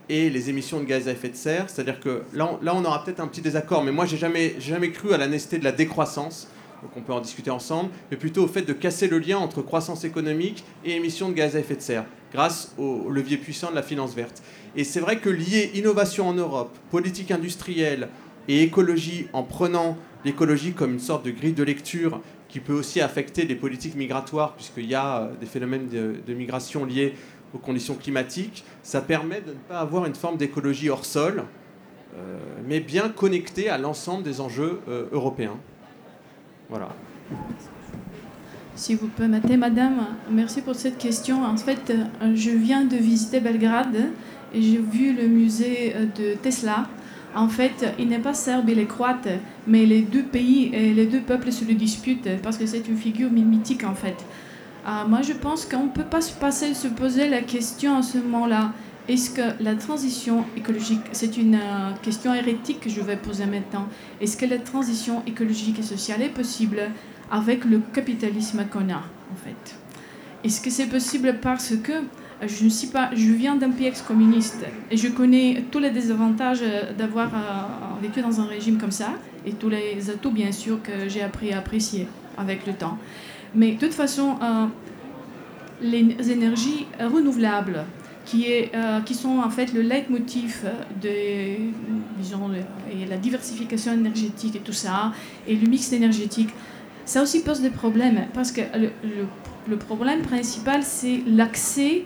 et 0.10 0.30
les 0.30 0.50
émissions 0.50 0.80
de 0.80 0.86
gaz 0.86 1.08
à 1.08 1.12
effet 1.12 1.30
de 1.30 1.36
serre. 1.36 1.70
C'est-à-dire 1.70 2.00
que 2.00 2.24
là, 2.34 2.58
là, 2.62 2.74
on 2.76 2.86
aura 2.86 3.04
peut-être 3.04 3.20
un 3.20 3.28
petit 3.28 3.42
désaccord, 3.42 3.84
mais 3.84 3.92
moi, 3.92 4.06
j'ai 4.06 4.18
jamais, 4.18 4.56
jamais 4.60 4.92
cru 4.92 5.14
à 5.14 5.18
la 5.18 5.28
nécessité 5.28 5.58
de 5.60 5.64
la 5.64 5.72
décroissance 5.72 6.48
donc 6.82 6.92
on 6.96 7.02
peut 7.02 7.14
en 7.14 7.22
discuter 7.22 7.50
ensemble, 7.50 7.90
mais 8.12 8.18
plutôt 8.18 8.44
au 8.44 8.48
fait 8.48 8.62
de 8.62 8.74
casser 8.74 9.08
le 9.08 9.20
lien 9.20 9.38
entre 9.38 9.62
croissance 9.62 10.04
économique 10.04 10.64
et 10.86 10.96
émissions 10.96 11.30
de 11.30 11.34
gaz 11.34 11.56
à 11.56 11.60
effet 11.60 11.76
de 11.76 11.82
serre, 11.82 12.06
grâce 12.32 12.74
au 12.78 13.10
levier 13.10 13.38
puissant 13.38 13.70
de 13.70 13.76
la 13.76 13.84
finance 13.84 14.14
verte. 14.14 14.44
Et 14.76 14.84
c'est 14.84 15.00
vrai 15.00 15.18
que 15.18 15.30
lier 15.30 15.72
innovation 15.74 16.28
en 16.28 16.34
Europe, 16.34 16.78
politique 16.92 17.32
industrielle 17.32 18.10
et 18.48 18.62
écologie, 18.64 19.28
en 19.34 19.44
prenant 19.44 19.98
l'écologie 20.24 20.74
comme 20.74 20.94
une 20.94 21.00
sorte 21.00 21.26
de 21.26 21.32
grille 21.32 21.54
de 21.54 21.64
lecture 21.64 22.22
qui 22.48 22.60
peut 22.60 22.74
aussi 22.74 23.02
affecter 23.02 23.46
les 23.46 23.56
politiques 23.56 23.96
migratoires, 23.96 24.54
puisqu'il 24.54 24.86
y 24.86 24.96
a 24.96 25.22
euh, 25.22 25.36
des 25.40 25.46
phénomènes 25.46 25.88
de, 25.90 26.34
migration 26.34 26.86
liés 26.86 27.14
aux 27.54 27.58
conditions 27.58 27.96
climatiques, 27.96 28.64
ça 28.84 29.02
permet 29.02 29.42
de 29.42 29.52
ne 29.52 29.60
pas 29.68 29.80
avoir 29.80 30.06
une 30.06 30.16
forme 30.16 30.38
d'écologie 30.38 30.90
hors 30.90 31.06
sol, 31.06 31.44
euh, 32.16 32.38
mais 32.66 32.80
bien 32.80 33.10
connectée 33.10 33.70
à 33.70 33.78
l'ensemble 33.78 34.24
des 34.24 34.42
enjeux 34.42 34.80
euh, 34.88 35.08
européens. 35.12 35.58
Voilà. 36.70 36.90
Si 38.76 38.96
vous 38.96 39.08
permettez, 39.08 39.58
madame, 39.58 40.06
merci 40.30 40.62
pour 40.62 40.76
cette 40.76 40.98
question. 40.98 41.44
En 41.44 41.58
fait, 41.58 41.94
je 42.36 42.52
viens 42.52 42.86
de 42.86 42.96
visiter 42.96 43.40
Belgrade 43.40 44.12
et 44.54 44.62
j'ai 44.62 44.78
vu 44.78 45.14
le 45.14 45.28
musée 45.28 45.96
de 46.16 46.36
Tesla. 46.36 46.88
En 47.36 47.48
fait, 47.48 47.86
il 48.00 48.08
n'est 48.08 48.20
pas 48.20 48.34
serbe, 48.34 48.70
il 48.70 48.80
est 48.80 48.86
croate, 48.86 49.28
mais 49.66 49.86
les 49.86 50.02
deux 50.02 50.24
pays 50.24 50.72
et 50.74 50.94
les 50.94 51.06
deux 51.06 51.22
peuples 51.22 51.52
se 51.52 51.66
le 51.66 51.74
disputent 51.74 52.42
parce 52.42 52.58
que 52.58 52.66
c'est 52.66 52.88
une 52.88 52.98
figure 52.98 53.32
mythique 53.32 53.84
en 53.84 53.96
fait. 53.96 54.16
Euh, 54.88 55.06
moi, 55.08 55.22
je 55.22 55.34
pense 55.34 55.66
qu'on 55.66 55.84
ne 55.84 55.90
peut 55.90 56.04
pas 56.04 56.22
se 56.22 56.34
passer 56.34 56.74
se 56.74 56.88
poser 56.88 57.28
la 57.30 57.42
question 57.42 57.98
à 57.98 58.02
ce 58.02 58.18
moment-là. 58.20 58.72
Est-ce 59.08 59.30
que 59.30 59.64
la 59.64 59.76
transition 59.76 60.44
écologique, 60.58 61.00
c'est 61.14 61.38
une 61.38 61.56
euh, 61.56 61.94
question 62.02 62.34
hérétique 62.34 62.82
que 62.82 62.90
je 62.90 63.00
vais 63.00 63.16
poser 63.16 63.46
maintenant, 63.46 63.88
est-ce 64.20 64.36
que 64.36 64.46
la 64.46 64.58
transition 64.58 65.24
écologique 65.26 65.80
et 65.80 65.84
sociale 65.84 66.22
est 66.22 66.30
possible 66.30 66.82
avec 67.32 67.64
le 67.64 67.80
capitalisme 67.94 68.66
qu'on 68.70 68.90
a 68.90 69.04
en 69.32 69.36
fait? 69.42 69.76
Est-ce 70.44 70.60
que 70.60 70.70
c'est 70.70 70.88
possible 70.88 71.38
parce 71.42 71.74
que 71.78 71.94
euh, 71.94 72.48
je 72.48 72.66
ne 72.66 72.70
suis 72.70 72.90
pas, 72.90 73.10
je 73.16 73.32
viens 73.32 73.56
d'un 73.56 73.70
pays 73.70 73.88
ex-communiste 73.88 74.66
et 74.92 74.98
je 74.98 75.08
connais 75.08 75.64
tous 75.72 75.80
les 75.80 75.92
désavantages 75.92 76.60
euh, 76.62 76.92
d'avoir 76.92 77.32
vécu 78.02 78.22
dans 78.22 78.42
un 78.42 78.46
régime 78.46 78.78
comme 78.78 78.92
ça 78.92 79.14
et 79.46 79.54
tous 79.54 79.70
les 79.70 80.10
atouts 80.10 80.32
bien 80.32 80.52
sûr 80.52 80.84
que 80.84 81.08
j'ai 81.08 81.22
appris 81.22 81.54
à 81.54 81.60
apprécier 81.60 82.08
avec 82.38 82.68
le 82.68 82.74
temps. 82.74 82.98
Mais 83.56 83.72
de 83.72 83.80
toute 83.80 83.94
façon, 83.94 84.36
les 85.82 86.32
énergies 86.32 86.86
renouvelables, 87.00 87.86
euh, 88.36 89.02
qui 89.02 89.16
sont 89.16 89.40
en 89.40 89.50
fait 89.50 89.74
le 89.74 89.82
leitmotiv 89.82 90.66
de 91.02 91.10
disons, 92.18 92.52
et 92.92 93.06
la 93.06 93.18
diversification 93.18 93.94
énergétique 93.94 94.56
et 94.56 94.60
tout 94.60 94.74
ça, 94.74 95.14
et 95.48 95.56
le 95.56 95.68
mix 95.68 95.92
énergétique. 95.94 96.50
Ça 97.06 97.22
aussi 97.22 97.42
pose 97.42 97.62
des 97.62 97.70
problèmes, 97.70 98.28
parce 98.34 98.52
que 98.52 98.62
le, 98.78 98.92
le, 99.70 99.78
problème 99.78 100.22
principal, 100.24 100.84
c'est 100.84 101.22
l'accès 101.26 102.04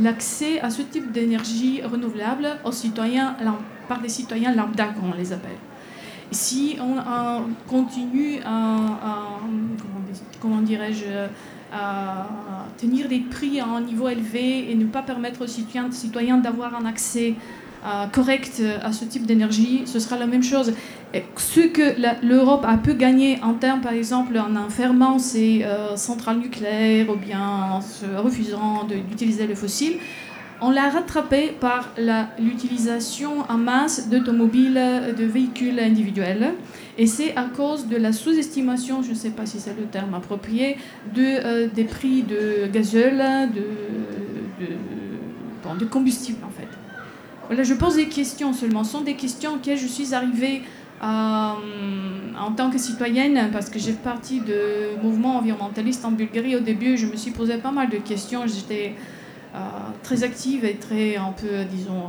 l'accès 0.00 0.60
à 0.60 0.70
ce 0.70 0.82
type 0.82 1.10
d'énergie 1.10 1.82
renouvelable 1.82 2.46
aux 2.64 2.72
citoyens, 2.72 3.36
par 3.88 4.00
les 4.00 4.08
citoyens 4.08 4.54
lambda, 4.54 4.86
comme 4.88 5.10
on 5.12 5.16
les 5.16 5.32
appelle. 5.32 5.58
Si 6.30 6.76
on, 6.80 6.96
continue 7.68 8.38
à, 8.46 9.40
comment 10.40 10.60
dirais-je, 10.60 11.26
tenir 12.78 13.08
des 13.08 13.20
prix 13.20 13.60
à 13.60 13.66
un 13.66 13.80
niveau 13.80 14.08
élevé 14.08 14.70
et 14.70 14.74
ne 14.74 14.86
pas 14.86 15.02
permettre 15.02 15.42
aux 15.42 15.46
citoyens, 15.46 16.38
d'avoir 16.38 16.74
un 16.74 16.86
accès 16.86 17.34
euh, 17.84 18.06
correct 18.12 18.62
à 18.82 18.92
ce 18.92 19.06
type 19.06 19.24
d'énergie, 19.24 19.82
ce 19.86 19.98
sera 19.98 20.18
la 20.18 20.26
même 20.26 20.42
chose. 20.42 20.74
Ce 21.36 21.60
que 21.60 22.26
l'Europe 22.26 22.64
a 22.68 22.76
pu 22.76 22.94
gagner 22.94 23.38
en 23.42 23.54
termes, 23.54 23.80
par 23.80 23.92
exemple, 23.92 24.38
en 24.38 24.68
fermant 24.68 25.18
ses 25.18 25.64
euh, 25.64 25.96
centrales 25.96 26.38
nucléaires 26.38 27.08
ou 27.08 27.16
bien 27.16 27.40
en 27.40 27.80
se 27.80 28.04
refusant 28.16 28.84
d'utiliser 28.84 29.46
le 29.46 29.54
fossile, 29.54 29.94
on 30.60 30.70
l'a 30.70 30.90
rattrapé 30.90 31.54
par 31.58 31.88
l'utilisation 32.38 33.44
en 33.48 33.56
masse 33.56 34.10
d'automobiles, 34.10 35.14
de 35.16 35.24
véhicules 35.24 35.80
individuels. 35.80 36.52
Et 36.98 37.06
c'est 37.06 37.36
à 37.36 37.44
cause 37.44 37.86
de 37.86 37.96
la 37.96 38.12
sous-estimation, 38.12 39.02
je 39.02 39.10
ne 39.10 39.14
sais 39.14 39.30
pas 39.30 39.46
si 39.46 39.60
c'est 39.60 39.76
le 39.78 39.86
terme 39.86 40.14
approprié, 40.14 40.76
de, 41.14 41.22
euh, 41.22 41.68
des 41.72 41.84
prix 41.84 42.22
de 42.22 42.66
gazole, 42.72 43.22
de, 43.54 44.66
de, 45.78 45.84
combustible 45.86 46.44
en 46.44 46.50
fait. 46.50 46.68
Voilà, 47.46 47.62
je 47.62 47.74
pose 47.74 47.96
des 47.96 48.08
questions 48.08 48.52
seulement. 48.52 48.84
Ce 48.84 48.92
sont 48.92 49.00
des 49.00 49.14
questions 49.14 49.54
auxquelles 49.54 49.78
je 49.78 49.86
suis 49.86 50.14
arrivée 50.14 50.62
euh, 51.02 51.52
en 52.38 52.52
tant 52.52 52.70
que 52.70 52.78
citoyenne, 52.78 53.50
parce 53.52 53.70
que 53.70 53.78
j'ai 53.78 53.92
fait 53.92 54.02
partie 54.02 54.40
de 54.40 55.00
mouvements 55.02 55.38
environnementalistes 55.38 56.04
en 56.04 56.10
Bulgarie. 56.10 56.56
Au 56.56 56.60
début, 56.60 56.96
je 56.96 57.06
me 57.06 57.16
suis 57.16 57.30
posé 57.30 57.56
pas 57.56 57.70
mal 57.70 57.88
de 57.88 57.96
questions. 57.96 58.42
J'étais 58.46 58.94
euh, 59.54 59.58
très 60.02 60.22
active 60.22 60.64
et 60.64 60.74
très, 60.74 61.16
un 61.16 61.32
peu, 61.32 61.64
disons, 61.70 62.08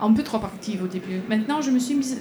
un 0.00 0.12
peu 0.12 0.22
trop 0.22 0.38
active 0.38 0.82
au 0.82 0.86
début. 0.86 1.20
Maintenant, 1.28 1.60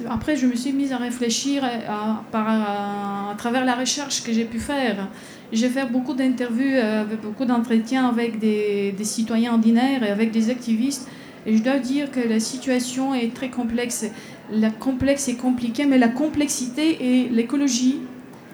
après, 0.10 0.36
je 0.36 0.46
me 0.46 0.56
suis 0.56 0.74
mise 0.74 0.94
à 0.94 0.98
réfléchir 0.98 1.64
à, 1.64 3.36
travers 3.38 3.66
la 3.66 3.76
recherche 3.76 4.24
que 4.24 4.32
j'ai 4.32 4.46
pu 4.46 4.60
faire. 4.60 5.08
J'ai 5.52 5.70
fait 5.70 5.86
beaucoup 5.86 6.14
d'interviews, 6.14 6.64
euh, 6.64 7.04
beaucoup 7.22 7.46
d'entretiens 7.46 8.08
avec 8.08 8.40
des, 8.40 8.96
citoyens 9.04 9.54
ordinaires 9.54 10.04
et 10.04 10.10
avec 10.10 10.32
des 10.32 10.50
activistes. 10.50 11.08
Et 11.46 11.58
je 11.58 11.64
dois 11.64 11.80
dire 11.80 12.10
que 12.10 12.22
la 12.22 12.40
situation 12.40 13.14
est 13.14 13.34
très 13.34 13.50
complexe. 13.50 14.06
La 14.52 14.70
complexe 14.70 15.28
est 15.28 15.36
compliquée, 15.36 15.86
mais 15.86 15.98
la 15.98 16.08
complexité 16.08 16.98
et 17.02 17.30
l'écologie, 17.30 18.00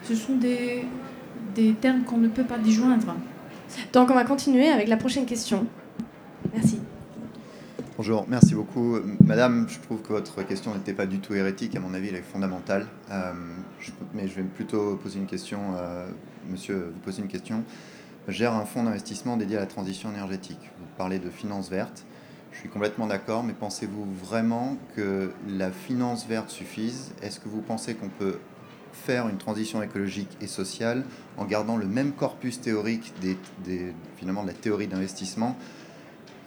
ce 0.04 0.16
sont 0.16 0.36
des, 0.36 0.86
des 1.56 1.74
termes 1.74 2.04
qu'on 2.04 2.18
ne 2.18 2.28
peut 2.28 2.44
pas 2.44 2.58
disjoindre. 2.58 3.16
Donc 3.94 4.10
on 4.10 4.16
va 4.16 4.24
continuer 4.24 4.70
avec 4.70 4.88
la 4.88 4.98
prochaine 4.98 5.26
question. 5.26 5.68
Merci. 6.54 6.80
Bonjour, 8.00 8.26
merci 8.30 8.56
beaucoup. 8.56 8.98
Madame, 9.26 9.68
je 9.68 9.78
trouve 9.80 10.02
que 10.02 10.14
votre 10.14 10.42
question 10.44 10.74
n'était 10.74 10.94
pas 10.94 11.06
du 11.06 11.20
tout 11.20 11.34
hérétique, 11.34 11.76
à 11.76 11.82
mon 11.82 11.94
avis, 11.94 12.08
elle 12.08 12.16
est 12.16 12.22
fondamentale. 12.22 12.88
Euh, 13.12 13.34
mais 14.14 14.30
je 14.30 14.36
vais 14.36 14.44
plutôt 14.44 14.96
poser 14.96 15.20
une 15.20 15.26
question, 15.26 15.60
euh, 15.76 16.08
monsieur, 16.50 16.94
vous 16.94 17.00
poser 17.02 17.22
une 17.22 17.28
question. 17.28 17.62
Gère 18.30 18.54
un 18.54 18.64
fonds 18.64 18.84
d'investissement 18.84 19.36
dédié 19.36 19.58
à 19.58 19.60
la 19.60 19.66
transition 19.66 20.10
énergétique. 20.12 20.72
Vous 20.80 20.86
parlez 20.98 21.20
de 21.20 21.30
finance 21.30 21.70
verte. 21.70 22.06
Je 22.54 22.60
suis 22.60 22.70
complètement 22.70 23.06
d'accord, 23.06 23.44
mais 23.44 23.52
pensez-vous 23.52 24.08
vraiment 24.24 24.78
que 24.96 25.32
la 25.50 25.70
finance 25.70 26.26
verte 26.26 26.52
suffise? 26.52 27.12
Est-ce 27.22 27.42
que 27.42 27.50
vous 27.50 27.60
pensez 27.60 27.96
qu'on 27.96 28.08
peut 28.08 28.40
faire 28.94 29.28
une 29.28 29.38
transition 29.38 29.84
écologique 29.84 30.38
et 30.40 30.48
sociale 30.48 31.04
en 31.38 31.44
gardant 31.44 31.76
le 31.76 31.86
même 31.86 32.14
corpus 32.14 32.62
théorique 32.62 33.12
des, 33.22 33.94
finalement 34.16 34.44
de 34.44 34.48
la 34.48 34.54
théorie 34.54 34.88
d'investissement 34.88 35.58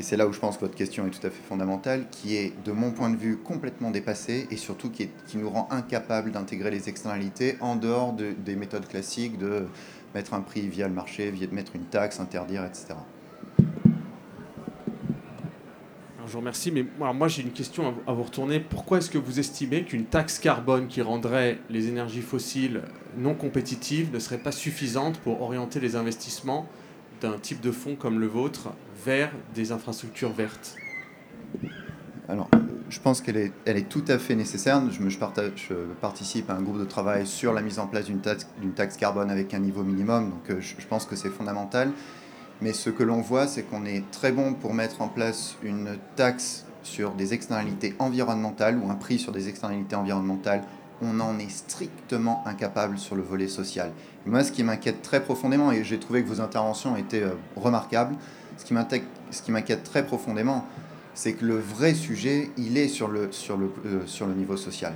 et 0.02 0.04
c'est 0.04 0.16
là 0.16 0.26
où 0.26 0.32
je 0.32 0.40
pense 0.40 0.56
que 0.56 0.62
votre 0.62 0.74
question 0.74 1.06
est 1.06 1.10
tout 1.10 1.24
à 1.24 1.30
fait 1.30 1.44
fondamentale, 1.48 2.06
qui 2.10 2.34
est, 2.34 2.52
de 2.64 2.72
mon 2.72 2.90
point 2.90 3.08
de 3.08 3.14
vue, 3.14 3.36
complètement 3.36 3.92
dépassée 3.92 4.48
et 4.50 4.56
surtout 4.56 4.90
qui, 4.90 5.08
nous 5.34 5.48
rend 5.48 5.68
incapables 5.70 6.32
d'intégrer 6.32 6.72
les 6.72 6.88
externalités 6.88 7.56
en 7.60 7.76
dehors 7.76 8.12
des 8.12 8.56
méthodes 8.56 8.88
classiques 8.88 9.38
de 9.38 9.66
mettre 10.12 10.34
un 10.34 10.40
prix 10.40 10.62
via 10.62 10.88
le 10.88 10.92
marché, 10.92 11.32
mettre 11.52 11.76
une 11.76 11.84
taxe, 11.84 12.18
interdire, 12.18 12.64
etc. 12.64 12.94
je 16.26 16.32
vous 16.32 16.40
remercie, 16.40 16.72
mais 16.72 16.84
moi 16.98 17.28
j'ai 17.28 17.42
une 17.42 17.52
question 17.52 17.94
à 18.04 18.12
vous 18.12 18.24
retourner. 18.24 18.58
Pourquoi 18.58 18.98
est-ce 18.98 19.10
que 19.10 19.18
vous 19.18 19.38
estimez 19.38 19.84
qu'une 19.84 20.06
taxe 20.06 20.40
carbone 20.40 20.88
qui 20.88 21.00
rendrait 21.00 21.58
les 21.70 21.86
énergies 21.86 22.22
fossiles 22.22 22.82
non 23.16 23.34
compétitives 23.34 24.12
ne 24.12 24.18
serait 24.18 24.38
pas 24.38 24.50
suffisante 24.50 25.18
pour 25.18 25.42
orienter 25.42 25.78
les 25.78 25.94
investissements 25.94 26.66
d'un 27.22 27.38
type 27.38 27.60
de 27.60 27.70
fonds 27.70 27.94
comme 27.94 28.18
le 28.18 28.26
vôtre 28.26 28.72
vers 29.04 29.30
des 29.54 29.72
infrastructures 29.72 30.32
vertes 30.32 30.76
Alors, 32.28 32.50
je 32.88 33.00
pense 33.00 33.20
qu'elle 33.20 33.36
est, 33.36 33.88
tout 33.88 34.04
à 34.08 34.18
fait 34.18 34.34
nécessaire. 34.34 34.82
Je, 34.90 35.76
participe 36.00 36.50
à 36.50 36.54
un 36.54 36.62
groupe 36.62 36.78
de 36.78 36.84
travail 36.84 37.26
sur 37.26 37.52
la 37.52 37.62
mise 37.62 37.78
en 37.78 37.86
place 37.86 38.06
d'une 38.06 38.20
taxe, 38.20 38.46
taxe, 38.74 38.96
carbone 38.96 39.30
avec 39.30 39.54
un 39.54 39.60
niveau 39.60 39.82
minimum, 39.82 40.30
donc 40.30 40.50
euh, 40.50 40.60
je, 40.60 40.74
je 40.78 40.86
pense 40.86 41.06
que 41.06 41.16
c'est 41.16 41.30
fondamental. 41.30 41.92
Mais 42.60 42.72
ce 42.72 42.90
que 42.90 43.02
l'on 43.02 43.20
voit, 43.20 43.46
c'est 43.46 43.62
qu'on 43.62 43.86
est 43.86 44.08
très 44.10 44.32
bon 44.32 44.54
pour 44.54 44.74
mettre 44.74 45.00
en 45.00 45.08
place 45.08 45.56
une 45.62 45.96
taxe 46.16 46.66
sur 46.82 47.12
des 47.12 47.34
externalités 47.34 47.94
environnementales 47.98 48.78
ou 48.78 48.90
un 48.90 48.94
prix 48.94 49.18
sur 49.18 49.32
des 49.32 49.48
externalités 49.48 49.96
environnementales, 49.96 50.62
on 51.02 51.20
en 51.20 51.38
est 51.38 51.50
strictement 51.50 52.42
incapable 52.46 52.96
sur 52.96 53.16
le 53.16 53.22
volet 53.22 53.48
social. 53.48 53.90
moi, 54.24 54.44
ce 54.44 54.52
qui 54.52 54.62
m'inquiète 54.62 55.02
très 55.02 55.22
profondément, 55.22 55.72
et 55.72 55.82
j'ai 55.84 55.98
trouvé 55.98 56.22
que 56.22 56.28
vos 56.28 56.40
interventions 56.40 56.96
étaient 56.96 57.22
euh, 57.22 57.34
remarquables, 57.56 58.14
ce 58.56 59.42
qui 59.42 59.50
m'inquiète 59.50 59.82
très 59.82 60.06
profondément, 60.06 60.66
c'est 61.14 61.32
que 61.32 61.44
le 61.44 61.58
vrai 61.58 61.94
sujet, 61.94 62.50
il 62.56 62.78
est 62.78 62.88
sur 62.88 63.08
le, 63.08 63.32
sur 63.32 63.56
le, 63.56 63.70
euh, 63.84 64.06
sur 64.06 64.26
le 64.26 64.34
niveau 64.34 64.56
social. 64.56 64.94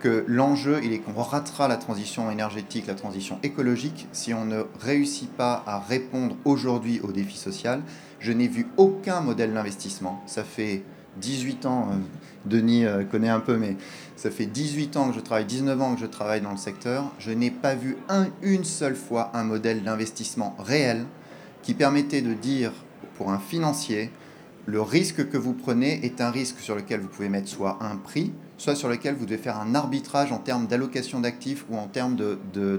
Que 0.00 0.24
l'enjeu, 0.28 0.80
il 0.84 0.92
est 0.92 0.98
qu'on 0.98 1.20
ratera 1.20 1.68
la 1.68 1.78
transition 1.78 2.30
énergétique, 2.30 2.86
la 2.86 2.94
transition 2.94 3.38
écologique, 3.42 4.06
si 4.12 4.34
on 4.34 4.44
ne 4.44 4.64
réussit 4.78 5.30
pas 5.32 5.64
à 5.66 5.80
répondre 5.80 6.36
aujourd'hui 6.44 7.00
aux 7.00 7.12
défis 7.12 7.38
sociaux. 7.38 7.80
Je 8.20 8.32
n'ai 8.32 8.46
vu 8.46 8.66
aucun 8.76 9.20
modèle 9.20 9.54
d'investissement. 9.54 10.22
Ça 10.26 10.44
fait 10.44 10.82
18 11.16 11.66
ans, 11.66 11.88
euh, 11.90 11.96
Denis 12.44 12.84
connaît 13.10 13.30
un 13.30 13.40
peu, 13.40 13.56
mais 13.56 13.76
ça 14.16 14.30
fait 14.30 14.46
18 14.46 14.96
ans 14.96 15.10
que 15.10 15.14
je 15.14 15.20
travaille, 15.20 15.44
19 15.44 15.80
ans 15.80 15.94
que 15.94 16.00
je 16.00 16.06
travaille 16.06 16.40
dans 16.40 16.50
le 16.50 16.56
secteur. 16.56 17.12
Je 17.18 17.30
n'ai 17.30 17.50
pas 17.50 17.74
vu 17.74 17.96
un, 18.08 18.28
une 18.42 18.64
seule 18.64 18.96
fois 18.96 19.30
un 19.34 19.44
modèle 19.44 19.82
d'investissement 19.82 20.56
réel 20.58 21.04
qui 21.62 21.74
permettait 21.74 22.22
de 22.22 22.32
dire 22.32 22.72
pour 23.16 23.30
un 23.30 23.38
financier, 23.38 24.10
le 24.64 24.80
risque 24.80 25.28
que 25.28 25.36
vous 25.36 25.52
prenez 25.52 26.04
est 26.04 26.20
un 26.20 26.30
risque 26.30 26.58
sur 26.58 26.74
lequel 26.74 27.00
vous 27.00 27.08
pouvez 27.08 27.28
mettre 27.28 27.48
soit 27.48 27.78
un 27.80 27.96
prix, 27.96 28.32
soit 28.58 28.74
sur 28.74 28.88
lequel 28.88 29.14
vous 29.14 29.24
devez 29.24 29.38
faire 29.38 29.60
un 29.60 29.74
arbitrage 29.74 30.32
en 30.32 30.38
termes 30.38 30.66
d'allocation 30.66 31.20
d'actifs 31.20 31.64
ou 31.70 31.76
en 31.76 31.86
termes 31.86 32.16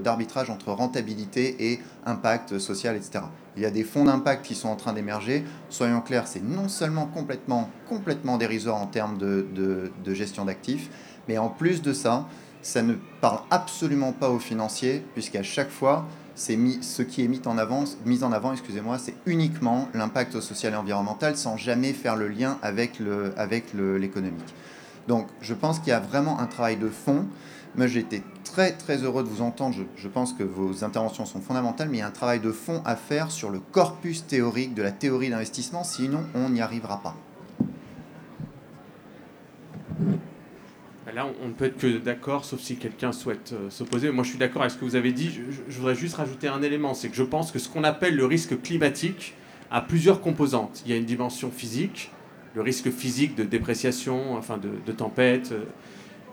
d'arbitrage 0.02 0.48
de, 0.48 0.52
entre 0.52 0.72
rentabilité 0.72 1.72
et 1.72 1.80
impact 2.04 2.58
social, 2.58 2.94
etc. 2.96 3.20
Il 3.56 3.62
y 3.62 3.66
a 3.66 3.70
des 3.70 3.84
fonds 3.84 4.04
d'impact 4.04 4.44
qui 4.44 4.54
sont 4.54 4.68
en 4.68 4.76
train 4.76 4.92
d'émerger. 4.92 5.44
Soyons 5.70 6.00
clairs, 6.00 6.28
c'est 6.28 6.42
non 6.42 6.68
seulement 6.68 7.06
complètement, 7.06 7.70
complètement 7.88 8.36
dérisoire 8.36 8.76
en 8.76 8.86
termes 8.86 9.16
de, 9.16 9.46
de 9.54 10.14
gestion 10.14 10.44
d'actifs, 10.44 10.90
mais 11.28 11.38
en 11.38 11.48
plus 11.48 11.82
de 11.82 11.92
ça, 11.92 12.26
ça 12.62 12.82
ne 12.82 12.94
parle 13.20 13.40
absolument 13.50 14.12
pas 14.12 14.30
aux 14.30 14.38
financiers, 14.38 15.04
puisqu'à 15.14 15.42
chaque 15.42 15.70
fois, 15.70 16.06
mis, 16.50 16.82
ce 16.82 17.02
qui 17.02 17.24
est 17.24 17.28
mis 17.28 17.40
en 17.46 17.58
avant, 17.58 17.84
mis 18.04 18.22
en 18.22 18.32
avant 18.32 18.52
excusez-moi, 18.52 18.98
c'est 18.98 19.14
uniquement 19.26 19.88
l'impact 19.94 20.40
social 20.40 20.72
et 20.72 20.76
environnemental 20.76 21.36
sans 21.36 21.56
jamais 21.56 21.92
faire 21.92 22.16
le 22.16 22.28
lien 22.28 22.58
avec, 22.62 22.98
le, 22.98 23.32
avec 23.36 23.74
l'économique. 23.74 24.54
Donc 25.08 25.26
je 25.40 25.54
pense 25.54 25.78
qu'il 25.78 25.88
y 25.88 25.92
a 25.92 26.00
vraiment 26.00 26.38
un 26.38 26.46
travail 26.46 26.76
de 26.76 26.88
fond. 26.88 27.26
Moi 27.76 27.86
j'ai 27.86 28.00
été 28.00 28.22
très 28.44 28.72
très 28.72 28.98
heureux 28.98 29.24
de 29.24 29.28
vous 29.28 29.42
entendre, 29.42 29.76
je, 29.96 30.08
pense 30.08 30.32
que 30.32 30.42
vos 30.42 30.84
interventions 30.84 31.26
sont 31.26 31.40
fondamentales, 31.40 31.88
mais 31.90 31.98
il 31.98 32.00
y 32.00 32.04
a 32.04 32.06
un 32.06 32.12
travail 32.12 32.40
de 32.40 32.52
fond 32.52 32.82
à 32.84 32.96
faire 32.96 33.30
sur 33.30 33.50
le 33.50 33.58
corpus 33.58 34.26
théorique 34.26 34.74
de 34.74 34.82
la 34.82 34.92
théorie 34.92 35.30
d'investissement, 35.30 35.84
sinon 35.84 36.24
on 36.34 36.50
n'y 36.50 36.60
arrivera 36.60 37.02
pas. 37.02 37.14
Là, 41.14 41.26
on 41.42 41.48
ne 41.48 41.52
peut 41.52 41.66
être 41.66 41.78
que 41.78 41.98
d'accord, 41.98 42.44
sauf 42.44 42.60
si 42.60 42.76
quelqu'un 42.76 43.12
souhaite 43.12 43.52
euh, 43.52 43.70
s'opposer. 43.70 44.10
Moi, 44.10 44.24
je 44.24 44.30
suis 44.30 44.38
d'accord 44.38 44.62
avec 44.62 44.72
ce 44.72 44.78
que 44.78 44.84
vous 44.84 44.96
avez 44.96 45.12
dit. 45.12 45.40
Je, 45.68 45.78
voudrais 45.78 45.94
juste 45.94 46.16
rajouter 46.16 46.48
un 46.48 46.62
élément, 46.62 46.92
c'est 46.92 47.08
que 47.08 47.16
je 47.16 47.22
pense 47.22 47.50
que 47.50 47.58
ce 47.58 47.68
qu'on 47.68 47.84
appelle 47.84 48.14
le 48.14 48.26
risque 48.26 48.60
climatique 48.60 49.34
a 49.70 49.80
plusieurs 49.80 50.20
composantes. 50.20 50.82
Il 50.84 50.90
y 50.90 50.94
a 50.94 50.98
une 50.98 51.06
dimension 51.06 51.50
physique, 51.50 52.10
le 52.54 52.62
risque 52.62 52.90
physique 52.90 53.34
de 53.36 53.44
dépréciation, 53.44 54.36
enfin 54.36 54.58
de, 54.58 54.92
tempête. 54.92 55.54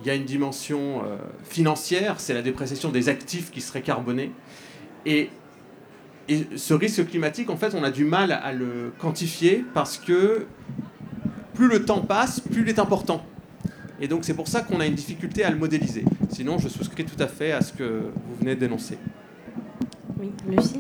Il 0.02 0.08
y 0.08 0.10
a 0.10 0.16
une 0.16 0.26
dimension 0.26 1.04
euh, 1.06 1.18
financière, 1.44 2.20
c'est 2.20 2.34
la 2.34 2.42
dépréciation 2.42 2.90
des 2.90 3.08
actifs 3.08 3.52
qui 3.52 3.62
seraient 3.62 3.82
carbonés. 3.82 4.32
Et 5.06 5.30
ce 6.56 6.74
risque 6.74 7.08
climatique, 7.08 7.50
en 7.50 7.58
fait, 7.58 7.76
on 7.76 7.84
a 7.84 7.92
du 7.92 8.04
mal 8.04 8.32
à 8.32 8.52
le 8.52 8.92
quantifier 9.00 9.64
parce 9.74 9.98
que 9.98 10.48
plus 11.54 11.70
le 11.70 11.86
temps 11.86 12.02
passe, 12.02 12.42
plus 12.42 12.64
il 12.64 12.70
est 12.70 12.80
important. 12.80 13.26
Et 14.00 14.08
donc 14.08 14.26
c'est 14.26 14.34
pour 14.34 14.48
ça 14.48 14.62
qu'on 14.62 14.80
a 14.80 14.86
une 14.86 14.96
difficulté 14.96 15.44
à 15.44 15.50
le 15.50 15.58
modéliser. 15.58 16.06
Sinon, 16.30 16.58
je 16.58 16.68
souscris 16.68 17.06
tout 17.06 17.22
à 17.22 17.28
fait 17.28 17.52
à 17.52 17.62
ce 17.62 17.74
que 17.74 17.84
vous 17.84 18.36
venez 18.40 18.56
de 18.56 18.60
dénoncer. 18.60 18.98
Oui, 20.20 20.32
Lucie 20.50 20.80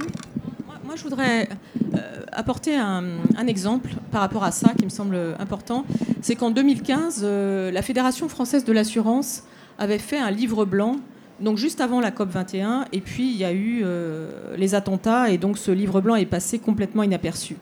moi, 0.85 0.95
je 0.95 1.03
voudrais 1.03 1.49
euh, 1.95 1.97
apporter 2.31 2.75
un, 2.75 3.03
exemple 3.47 3.89
par 4.11 4.21
rapport 4.21 4.43
à 4.43 4.51
ça 4.51 4.71
qui 4.77 4.85
me 4.85 4.89
semble 4.89 5.17
important. 5.39 5.85
C'est 6.21 6.35
qu'en 6.35 6.51
2015, 6.51 7.21
euh, 7.23 7.71
la 7.71 7.81
Fédération 7.81 8.29
française 8.29 8.63
de 8.63 8.71
l'assurance 8.71 9.43
avait 9.77 9.99
fait 9.99 10.17
un 10.17 10.31
livre 10.31 10.63
blanc, 10.65 10.97
donc 11.41 11.57
juste 11.57 11.81
avant 11.81 11.99
la 11.99 12.11
COP 12.11 12.29
21, 12.29 12.85
et 12.93 13.01
puis 13.01 13.29
il 13.29 13.35
y 13.35 13.43
a 13.43 13.51
eu 13.51 13.81
euh, 13.83 14.55
les 14.57 14.75
attentats, 14.75 15.29
et 15.29 15.37
donc 15.37 15.57
ce 15.57 15.71
livre 15.71 16.01
blanc 16.01 16.15
est 16.15 16.25
passé 16.25 16.59
complètement 16.59 17.03
inaperçu. 17.03 17.57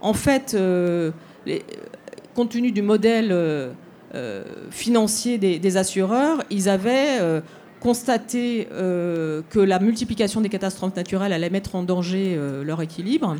En 0.00 0.14
fait, 0.14 0.56
les, 1.44 1.64
compte 2.34 2.50
tenu 2.50 2.70
du 2.70 2.82
modèle 2.82 3.74
euh, 4.14 4.42
financiers 4.70 5.36
des, 5.36 5.76
assureurs, 5.76 6.42
ils 6.50 6.68
avaient 6.68 7.18
euh, 7.20 7.40
constaté 7.80 8.66
euh, 8.72 9.42
que 9.50 9.58
la 9.58 9.78
multiplication 9.78 10.40
des 10.40 10.48
catastrophes 10.48 10.96
naturelles 10.96 11.32
allait 11.32 11.50
mettre 11.50 11.74
en 11.74 11.82
danger 11.82 12.38
leur 12.64 12.80
équilibre. 12.80 13.36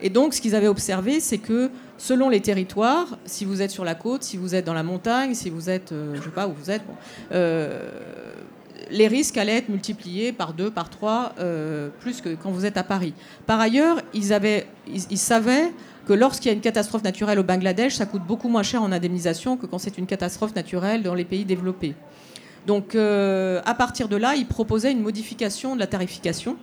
Et 0.00 0.10
donc, 0.10 0.34
ce 0.34 0.40
qu'ils 0.40 0.54
avaient 0.54 0.68
observé, 0.68 1.20
c'est 1.20 1.38
que 1.38 1.70
selon 1.98 2.28
les 2.28 2.40
territoires, 2.40 3.18
si 3.24 3.44
vous 3.44 3.62
êtes 3.62 3.70
sur 3.70 3.84
la 3.84 3.94
côte, 3.94 4.22
si 4.22 4.36
vous 4.36 4.54
êtes 4.54 4.64
dans 4.64 4.74
la 4.74 4.82
montagne, 4.82 5.34
si 5.34 5.50
vous 5.50 5.70
êtes, 5.70 5.92
je 6.14 6.20
sais 6.20 6.30
pas 6.30 6.48
où 6.48 6.52
vous 6.52 6.70
êtes, 6.70 6.82
les 8.90 9.08
risques 9.08 9.36
allaient 9.38 9.58
être 9.58 9.68
multipliés 9.68 10.32
par 10.32 10.54
deux, 10.54 10.70
par 10.70 10.90
trois, 10.90 11.34
plus 12.00 12.20
que 12.20 12.34
quand 12.34 12.50
vous 12.50 12.66
êtes 12.66 12.76
à 12.76 12.82
Paris. 12.82 13.14
Par 13.46 13.60
ailleurs, 13.60 14.00
ils, 14.12 14.32
avaient, 14.32 14.66
ils 14.88 15.18
savaient 15.18 15.70
que 16.06 16.12
lorsqu'il 16.12 16.48
y 16.48 16.50
a 16.50 16.54
une 16.54 16.60
catastrophe 16.60 17.04
naturelle 17.04 17.38
au 17.38 17.44
Bangladesh, 17.44 17.94
ça 17.94 18.06
coûte 18.06 18.22
beaucoup 18.26 18.48
moins 18.48 18.62
cher 18.62 18.82
en 18.82 18.92
indemnisation 18.92 19.56
que 19.56 19.66
quand 19.66 19.78
c'est 19.78 19.98
une 19.98 20.06
catastrophe 20.06 20.54
naturelle 20.54 21.02
dans 21.02 21.14
les 21.14 21.24
pays 21.24 21.44
développés. 21.44 21.94
Donc 22.66 22.94
euh, 22.94 23.60
à 23.64 23.74
partir 23.74 24.08
de 24.08 24.16
là, 24.16 24.34
il 24.34 24.46
proposait 24.46 24.92
une 24.92 25.02
modification 25.02 25.74
de 25.74 25.80
la 25.80 25.86
tarification 25.86 26.56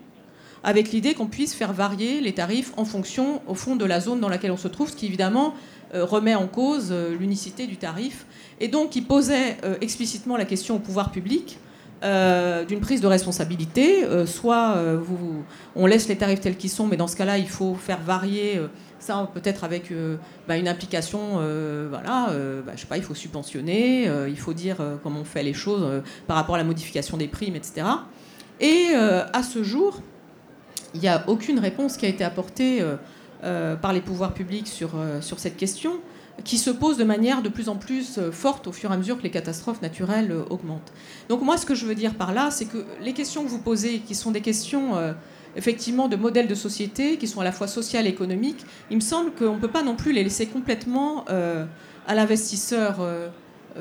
avec 0.63 0.91
l'idée 0.91 1.13
qu'on 1.13 1.27
puisse 1.27 1.53
faire 1.53 1.71
varier 1.71 2.19
les 2.19 2.33
tarifs 2.33 2.73
en 2.75 2.83
fonction, 2.83 3.41
au 3.47 3.55
fond, 3.55 3.77
de 3.77 3.85
la 3.85 4.01
zone 4.01 4.19
dans 4.19 4.27
laquelle 4.27 4.51
on 4.51 4.57
se 4.57 4.67
trouve, 4.67 4.89
ce 4.89 4.95
qui 4.95 5.05
évidemment 5.05 5.53
euh, 5.93 6.03
remet 6.03 6.35
en 6.35 6.47
cause 6.47 6.89
euh, 6.91 7.15
l'unicité 7.17 7.65
du 7.65 7.77
tarif. 7.77 8.25
Et 8.59 8.67
donc, 8.67 8.97
il 8.97 9.05
posait 9.05 9.55
explicitement 9.79 10.35
la 10.35 10.43
question 10.43 10.75
au 10.75 10.79
pouvoir 10.79 11.11
public 11.11 11.59
d'une 12.01 12.79
prise 12.81 12.99
de 12.99 13.07
responsabilité. 13.07 14.05
soit 14.25 14.75
on 15.77 15.85
laisse 15.85 16.09
les 16.09 16.17
tarifs 16.17 16.41
tels 16.41 16.57
qu'ils 16.57 16.69
sont, 16.69 16.85
mais 16.85 16.97
dans 16.97 17.07
ce 17.07 17.15
cas-là, 17.15 17.37
il 17.37 17.47
faut 17.47 17.75
faire 17.75 17.99
varier 18.01 18.59
ça, 18.99 19.29
peut-être 19.33 19.63
avec 19.63 19.91
euh, 19.91 20.17
bah, 20.47 20.57
une 20.57 20.67
implication, 20.67 21.37
euh, 21.37 21.87
voilà, 21.89 22.29
euh, 22.29 22.61
bah, 22.61 22.73
je 22.75 22.81
sais 22.81 22.87
pas, 22.87 22.97
il 22.97 23.03
faut 23.03 23.15
subventionner, 23.15 24.09
il 24.27 24.37
faut 24.37 24.53
dire 24.53 24.77
comment 25.03 25.21
on 25.21 25.25
fait 25.25 25.43
les 25.43 25.53
choses 25.53 26.01
par 26.27 26.37
rapport 26.37 26.55
à 26.55 26.57
la 26.57 26.63
modification 26.63 27.17
des 27.17 27.27
primes, 27.27 27.55
etc. 27.55 27.87
Et 28.59 28.93
à 28.93 29.43
ce 29.43 29.63
jour, 29.63 30.01
il 30.93 30.99
n'y 30.99 31.07
a 31.07 31.23
aucune 31.27 31.59
réponse 31.59 31.97
qui 31.97 32.05
a 32.05 32.09
été 32.09 32.23
apportée 32.23 32.83
par 33.41 33.93
les 33.93 34.01
pouvoirs 34.01 34.33
publics 34.33 34.67
sur, 34.67 34.91
sur 35.21 35.39
cette 35.39 35.57
question, 35.57 35.99
qui 36.43 36.57
se 36.57 36.69
pose 36.69 36.97
de 36.97 37.03
manière 37.03 37.41
de 37.41 37.49
plus 37.49 37.69
en 37.69 37.75
plus 37.75 38.19
forte 38.31 38.67
au 38.67 38.71
fur 38.71 38.91
et 38.91 38.93
à 38.93 38.97
mesure 38.97 39.17
que 39.17 39.23
les 39.23 39.31
catastrophes 39.31 39.81
naturelles 39.81 40.33
augmentent. 40.49 40.91
Donc 41.29 41.41
moi, 41.41 41.57
ce 41.57 41.65
que 41.65 41.75
je 41.75 41.85
veux 41.85 41.95
dire 41.95 42.15
par 42.15 42.33
là, 42.33 42.51
c'est 42.51 42.65
que 42.65 42.85
les 43.01 43.13
questions 43.13 43.43
que 43.43 43.49
vous 43.49 43.59
posez, 43.59 43.99
qui 43.99 44.15
sont 44.15 44.31
des 44.31 44.41
questions 44.41 44.95
effectivement 45.55 46.07
de 46.07 46.15
modèles 46.15 46.47
de 46.47 46.55
société 46.55 47.17
qui 47.17 47.27
sont 47.27 47.41
à 47.41 47.43
la 47.43 47.51
fois 47.51 47.67
sociales 47.67 48.05
et 48.07 48.09
économiques, 48.09 48.65
il 48.89 48.97
me 48.97 49.01
semble 49.01 49.31
qu'on 49.31 49.55
ne 49.55 49.59
peut 49.59 49.69
pas 49.69 49.83
non 49.83 49.95
plus 49.95 50.11
les 50.11 50.23
laisser 50.23 50.45
complètement 50.45 51.25
euh, 51.29 51.65
à 52.07 52.15
l'investisseur 52.15 52.97
euh, 52.99 53.29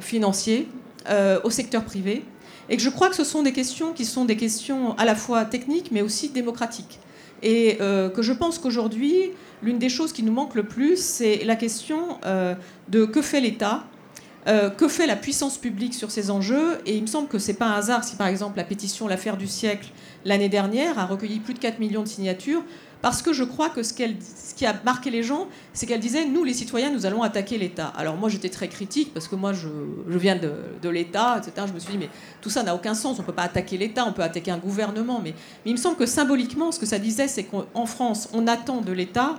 financier, 0.01 0.69
euh, 1.09 1.41
au 1.45 1.51
secteur 1.51 1.85
privé, 1.85 2.25
et 2.69 2.77
que 2.77 2.83
je 2.83 2.91
crois 2.91 3.09
que 3.09 3.17
ce 3.17 3.25
sont 3.25 3.43
des 3.43 3.53
questions 3.53 3.93
qui 3.93 4.05
sont 4.05 4.25
des 4.25 4.37
questions 4.37 4.97
à 4.99 5.05
la 5.05 5.15
fois 5.15 5.45
techniques 5.45 5.91
mais 5.91 6.03
aussi 6.03 6.29
démocratiques. 6.31 7.01
Et 7.41 7.79
que 7.79 8.21
je 8.21 8.33
pense 8.33 8.59
qu'aujourd'hui, 8.59 9.31
l'une 9.63 9.79
des 9.79 9.89
choses 9.89 10.13
qui 10.13 10.25
nous 10.25 10.33
manque 10.33 10.57
le 10.57 10.65
plus, 10.65 11.01
c'est 11.01 11.45
la 11.45 11.55
question 11.55 12.19
de 12.89 13.05
que 13.05 13.23
fait 13.23 13.41
l'État 13.41 13.85
que 14.77 14.89
fait 14.89 15.07
la 15.07 15.15
puissance 15.15 15.57
publique 15.57 15.95
sur 15.95 16.11
ces 16.11 16.33
enjeux. 16.33 16.79
Et 16.85 16.97
il 16.97 17.03
me 17.03 17.07
semble 17.07 17.29
que 17.29 17.39
ce 17.39 17.53
n'est 17.53 17.57
pas 17.57 17.67
un 17.67 17.75
hasard 17.75 18.03
si, 18.03 18.17
par 18.17 18.27
exemple, 18.27 18.57
la 18.57 18.65
pétition 18.65 19.07
L'affaire 19.07 19.37
du 19.37 19.47
siècle 19.47 19.89
l'année 20.25 20.49
dernière, 20.49 20.99
a 20.99 21.07
recueilli 21.07 21.41
plus 21.41 21.55
de 21.55 21.59
4 21.59 21.79
millions 21.79 22.03
de 22.03 22.09
signatures, 22.09 22.63
parce 23.01 23.23
que 23.23 23.33
je 23.33 23.45
crois 23.45 23.71
que 23.71 23.83
ce, 23.83 23.93
qui 23.93 24.67
a 24.67 24.75
marqué 24.85 25.11
les 25.11 25.23
gens, 25.23 25.47
c'est 25.73 25.87
qu'elle 25.87 26.01
disait, 26.01 26.27
nous 26.27 26.43
les 26.43 26.53
citoyens, 26.53 26.91
nous 26.91 27.07
allons 27.07 27.23
attaquer 27.23 27.57
l'État. 27.57 27.93
Alors 27.97 28.17
moi 28.17 28.29
j'étais 28.29 28.49
très 28.49 28.69
critique, 28.69 29.15
parce 29.15 29.29
que 29.29 29.37
moi 29.37 29.53
je, 29.53 29.69
viens 30.09 30.37
de, 30.37 30.89
l'État, 30.89 31.39
etc. 31.39 31.67
Je 31.69 31.73
me 31.73 31.79
suis 31.79 31.93
dit, 31.93 31.99
mais 31.99 32.11
tout 32.41 32.51
ça 32.51 32.63
n'a 32.63 32.75
aucun 32.75 32.95
sens, 32.95 33.19
on 33.19 33.23
ne 33.23 33.27
peut 33.27 33.33
pas 33.33 33.45
attaquer 33.45 33.79
l'État, 33.79 34.05
on 34.07 34.13
peut 34.13 34.23
attaquer 34.23 34.51
un 34.51 34.59
gouvernement. 34.59 35.21
Mais, 35.23 35.35
mais 35.65 35.71
il 35.71 35.75
me 35.75 35.79
semble 35.79 35.97
que 35.97 36.07
symboliquement, 36.07 36.73
ce 36.73 36.81
que 36.81 36.87
ça 36.87 36.99
disait, 36.99 37.29
c'est 37.29 37.45
qu'en 37.45 37.87
France, 37.87 38.29
on 38.33 38.47
attend 38.47 38.81
de 38.81 38.93
l'État 38.93 39.39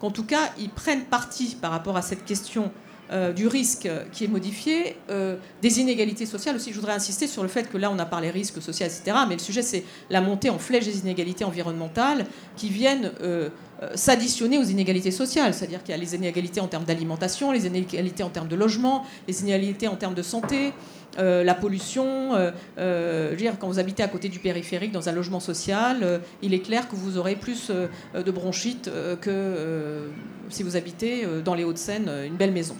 qu'en 0.00 0.10
tout 0.10 0.24
cas, 0.24 0.50
ils 0.58 0.68
prennent 0.68 1.04
parti 1.04 1.56
par 1.60 1.70
rapport 1.70 1.96
à 1.96 2.02
cette 2.02 2.24
question 2.24 2.72
euh, 3.12 3.32
du 3.32 3.46
risque 3.46 3.88
qui 4.12 4.24
est 4.24 4.28
modifié, 4.28 4.96
euh, 5.10 5.36
des 5.62 5.80
inégalités 5.80 6.26
sociales 6.26 6.56
aussi. 6.56 6.72
Je 6.72 6.76
voudrais 6.80 6.94
insister 6.94 7.28
sur 7.28 7.42
le 7.42 7.48
fait 7.48 7.70
que 7.70 7.78
là, 7.78 7.90
on 7.90 7.98
a 8.00 8.04
parlé 8.04 8.30
risques 8.30 8.60
sociaux, 8.60 8.84
etc. 8.84 9.16
Mais 9.28 9.34
le 9.34 9.40
sujet, 9.40 9.62
c'est 9.62 9.84
la 10.10 10.20
montée 10.20 10.50
en 10.50 10.58
flèche 10.58 10.86
des 10.86 10.98
inégalités 10.98 11.44
environnementales 11.44 12.26
qui 12.56 12.68
viennent 12.68 13.12
euh, 13.22 13.50
s'additionner 13.94 14.58
aux 14.58 14.64
inégalités 14.64 15.10
sociales. 15.10 15.54
C'est-à-dire 15.54 15.82
qu'il 15.82 15.94
y 15.94 15.98
a 15.98 16.00
les 16.00 16.14
inégalités 16.14 16.60
en 16.60 16.66
termes 16.66 16.84
d'alimentation, 16.84 17.52
les 17.52 17.66
inégalités 17.66 18.22
en 18.22 18.30
termes 18.30 18.48
de 18.48 18.56
logement, 18.56 19.04
les 19.28 19.42
inégalités 19.42 19.88
en 19.88 19.96
termes 19.96 20.14
de 20.14 20.22
santé, 20.22 20.72
euh, 21.18 21.44
la 21.44 21.54
pollution. 21.54 22.34
Euh, 22.34 22.50
euh, 22.78 23.26
je 23.26 23.30
veux 23.30 23.36
dire, 23.36 23.58
quand 23.58 23.68
vous 23.68 23.78
habitez 23.78 24.02
à 24.02 24.08
côté 24.08 24.28
du 24.28 24.38
périphérique 24.38 24.92
dans 24.92 25.08
un 25.08 25.12
logement 25.12 25.40
social, 25.40 26.20
il 26.42 26.54
est 26.54 26.60
clair 26.60 26.88
que 26.88 26.96
vous 26.96 27.18
aurez 27.18 27.36
plus 27.36 27.70
de 28.14 28.30
bronchite 28.30 28.90
que 29.20 30.08
si 30.50 30.62
vous 30.62 30.76
habitez 30.76 31.26
dans 31.44 31.54
les 31.54 31.64
Hauts-de-Seine, 31.64 32.10
une 32.26 32.36
belle 32.36 32.52
maison. 32.52 32.76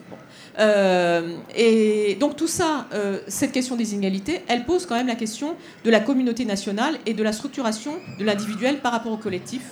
et 0.59 2.17
donc 2.21 2.37
tout 2.37 2.47
ça, 2.47 2.87
cette 3.27 3.53
question 3.53 3.77
des 3.77 3.95
inégalités, 3.95 4.43
elle 4.49 4.65
pose 4.65 4.87
quand 4.87 4.95
même 4.95 5.07
la 5.07 5.15
question 5.15 5.57
de 5.85 5.91
la 5.91 6.01
communauté 6.01 6.45
nationale 6.45 6.97
et 7.07 7.15
de 7.15 7.23
la 7.23 7.33
structuration 7.33 7.95
de 8.19 8.25
l'individuel 8.25 8.79
par 8.79 8.93
rapport 8.93 9.13
au 9.13 9.19
collectif. 9.19 9.63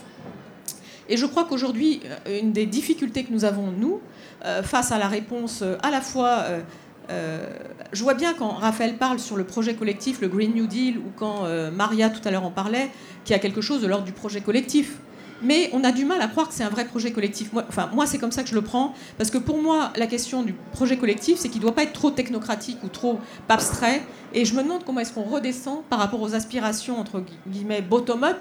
Et 1.08 1.16
je 1.16 1.26
crois 1.26 1.44
qu'aujourd'hui, 1.44 2.00
une 2.26 2.52
des 2.52 2.66
difficultés 2.66 3.24
que 3.24 3.32
nous 3.32 3.44
avons, 3.44 3.70
nous, 3.70 4.00
face 4.62 4.92
à 4.92 4.98
la 4.98 5.08
réponse 5.08 5.62
à 5.82 5.90
la 5.90 6.00
fois 6.00 6.46
euh, 7.10 7.46
je 7.92 8.02
vois 8.02 8.14
bien 8.14 8.34
quand 8.34 8.48
Raphaël 8.48 8.96
parle 8.96 9.18
sur 9.18 9.36
le 9.36 9.44
projet 9.44 9.74
collectif, 9.74 10.20
le 10.20 10.28
Green 10.28 10.54
New 10.54 10.66
Deal, 10.66 10.98
ou 10.98 11.10
quand 11.16 11.44
euh, 11.44 11.70
Maria 11.70 12.10
tout 12.10 12.26
à 12.26 12.30
l'heure 12.30 12.44
en 12.44 12.50
parlait, 12.50 12.90
qu'il 13.24 13.34
y 13.34 13.36
a 13.36 13.38
quelque 13.38 13.60
chose 13.60 13.82
de 13.82 13.86
l'ordre 13.86 14.04
du 14.04 14.12
projet 14.12 14.40
collectif. 14.40 14.96
Mais 15.42 15.68
on 15.74 15.84
a 15.84 15.92
du 15.92 16.06
mal 16.06 16.22
à 16.22 16.28
croire 16.28 16.48
que 16.48 16.54
c'est 16.54 16.62
un 16.62 16.70
vrai 16.70 16.86
projet 16.86 17.12
collectif. 17.12 17.52
Moi, 17.52 17.64
enfin, 17.68 17.90
moi, 17.92 18.06
c'est 18.06 18.18
comme 18.18 18.32
ça 18.32 18.42
que 18.42 18.48
je 18.48 18.54
le 18.54 18.62
prends, 18.62 18.94
parce 19.18 19.30
que 19.30 19.36
pour 19.36 19.60
moi, 19.60 19.92
la 19.96 20.06
question 20.06 20.42
du 20.42 20.54
projet 20.72 20.96
collectif, 20.96 21.38
c'est 21.38 21.48
qu'il 21.48 21.58
ne 21.58 21.62
doit 21.62 21.74
pas 21.74 21.82
être 21.82 21.92
trop 21.92 22.10
technocratique 22.10 22.78
ou 22.82 22.88
trop 22.88 23.18
abstrait. 23.48 24.02
Et 24.32 24.44
je 24.44 24.54
me 24.54 24.62
demande 24.62 24.84
comment 24.84 25.00
est-ce 25.00 25.12
qu'on 25.12 25.24
redescend 25.24 25.82
par 25.90 25.98
rapport 25.98 26.22
aux 26.22 26.34
aspirations 26.34 26.98
entre 26.98 27.22
guillemets 27.46 27.82
bottom-up 27.82 28.38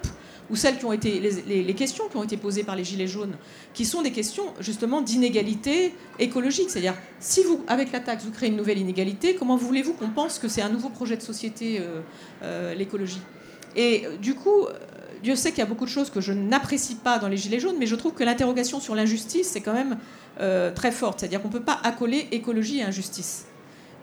ou 0.50 0.56
celles 0.56 0.78
qui 0.78 0.86
ont 0.86 0.94
été 0.94 1.20
les, 1.48 1.74
questions 1.74 2.06
qui 2.10 2.18
ont 2.18 2.24
été 2.24 2.38
posées 2.38 2.64
par 2.64 2.76
les 2.76 2.84
gilets 2.84 3.08
jaunes, 3.08 3.36
qui 3.74 3.86
sont 3.86 4.02
des 4.02 4.12
questions 4.12 4.44
justement 4.60 5.02
d'inégalité 5.02 5.94
écologique. 6.20 6.70
C'est-à-dire, 6.70 6.96
si 7.20 7.44
vous, 7.44 7.64
avec 7.68 7.92
la 7.92 8.00
taxe, 8.00 8.24
vous 8.24 8.32
créez 8.32 8.50
une 8.50 8.58
nouvelle 8.58 8.78
inégalité, 8.78 9.36
comment 9.36 9.56
voulez-vous 9.56 9.94
qu'on 9.94 10.10
pense 10.10 10.40
que 10.40 10.48
c'est 10.48 10.62
un 10.62 10.70
nouveau 10.70 10.90
projet 10.90 11.18
de 11.18 11.22
société, 11.22 11.80
euh, 11.80 12.02
euh, 12.44 12.74
l'écologie? 12.74 13.22
Et 13.76 14.06
euh, 14.06 14.18
du 14.18 14.36
coup, 14.36 14.68
Dieu 15.24 15.36
sait 15.36 15.50
qu'il 15.50 15.60
y 15.60 15.64
a 15.64 15.68
beaucoup 15.68 15.86
de 15.86 15.90
choses 15.90 16.10
que 16.10 16.22
je 16.22 16.34
n'apprécie 16.34 16.96
pas 16.96 17.18
dans 17.18 17.28
les 17.28 17.38
gilets 17.38 17.60
jaunes, 17.60 17.78
mais 17.80 17.88
je 17.88 17.96
trouve 17.96 18.14
que 18.14 18.24
l'interrogation 18.24 18.80
sur 18.80 18.96
l'injustice, 18.96 19.50
c'est 19.50 19.62
quand 19.62 19.74
même 19.74 19.98
très 20.76 20.92
forte. 20.92 21.20
C'est-à-dire 21.20 21.42
qu'on 21.42 21.48
ne 21.48 21.54
peut 21.54 21.62
pas 21.62 21.80
accoler 21.84 22.28
écologie 22.32 22.80
et 22.80 22.84
injustice. 22.84 23.46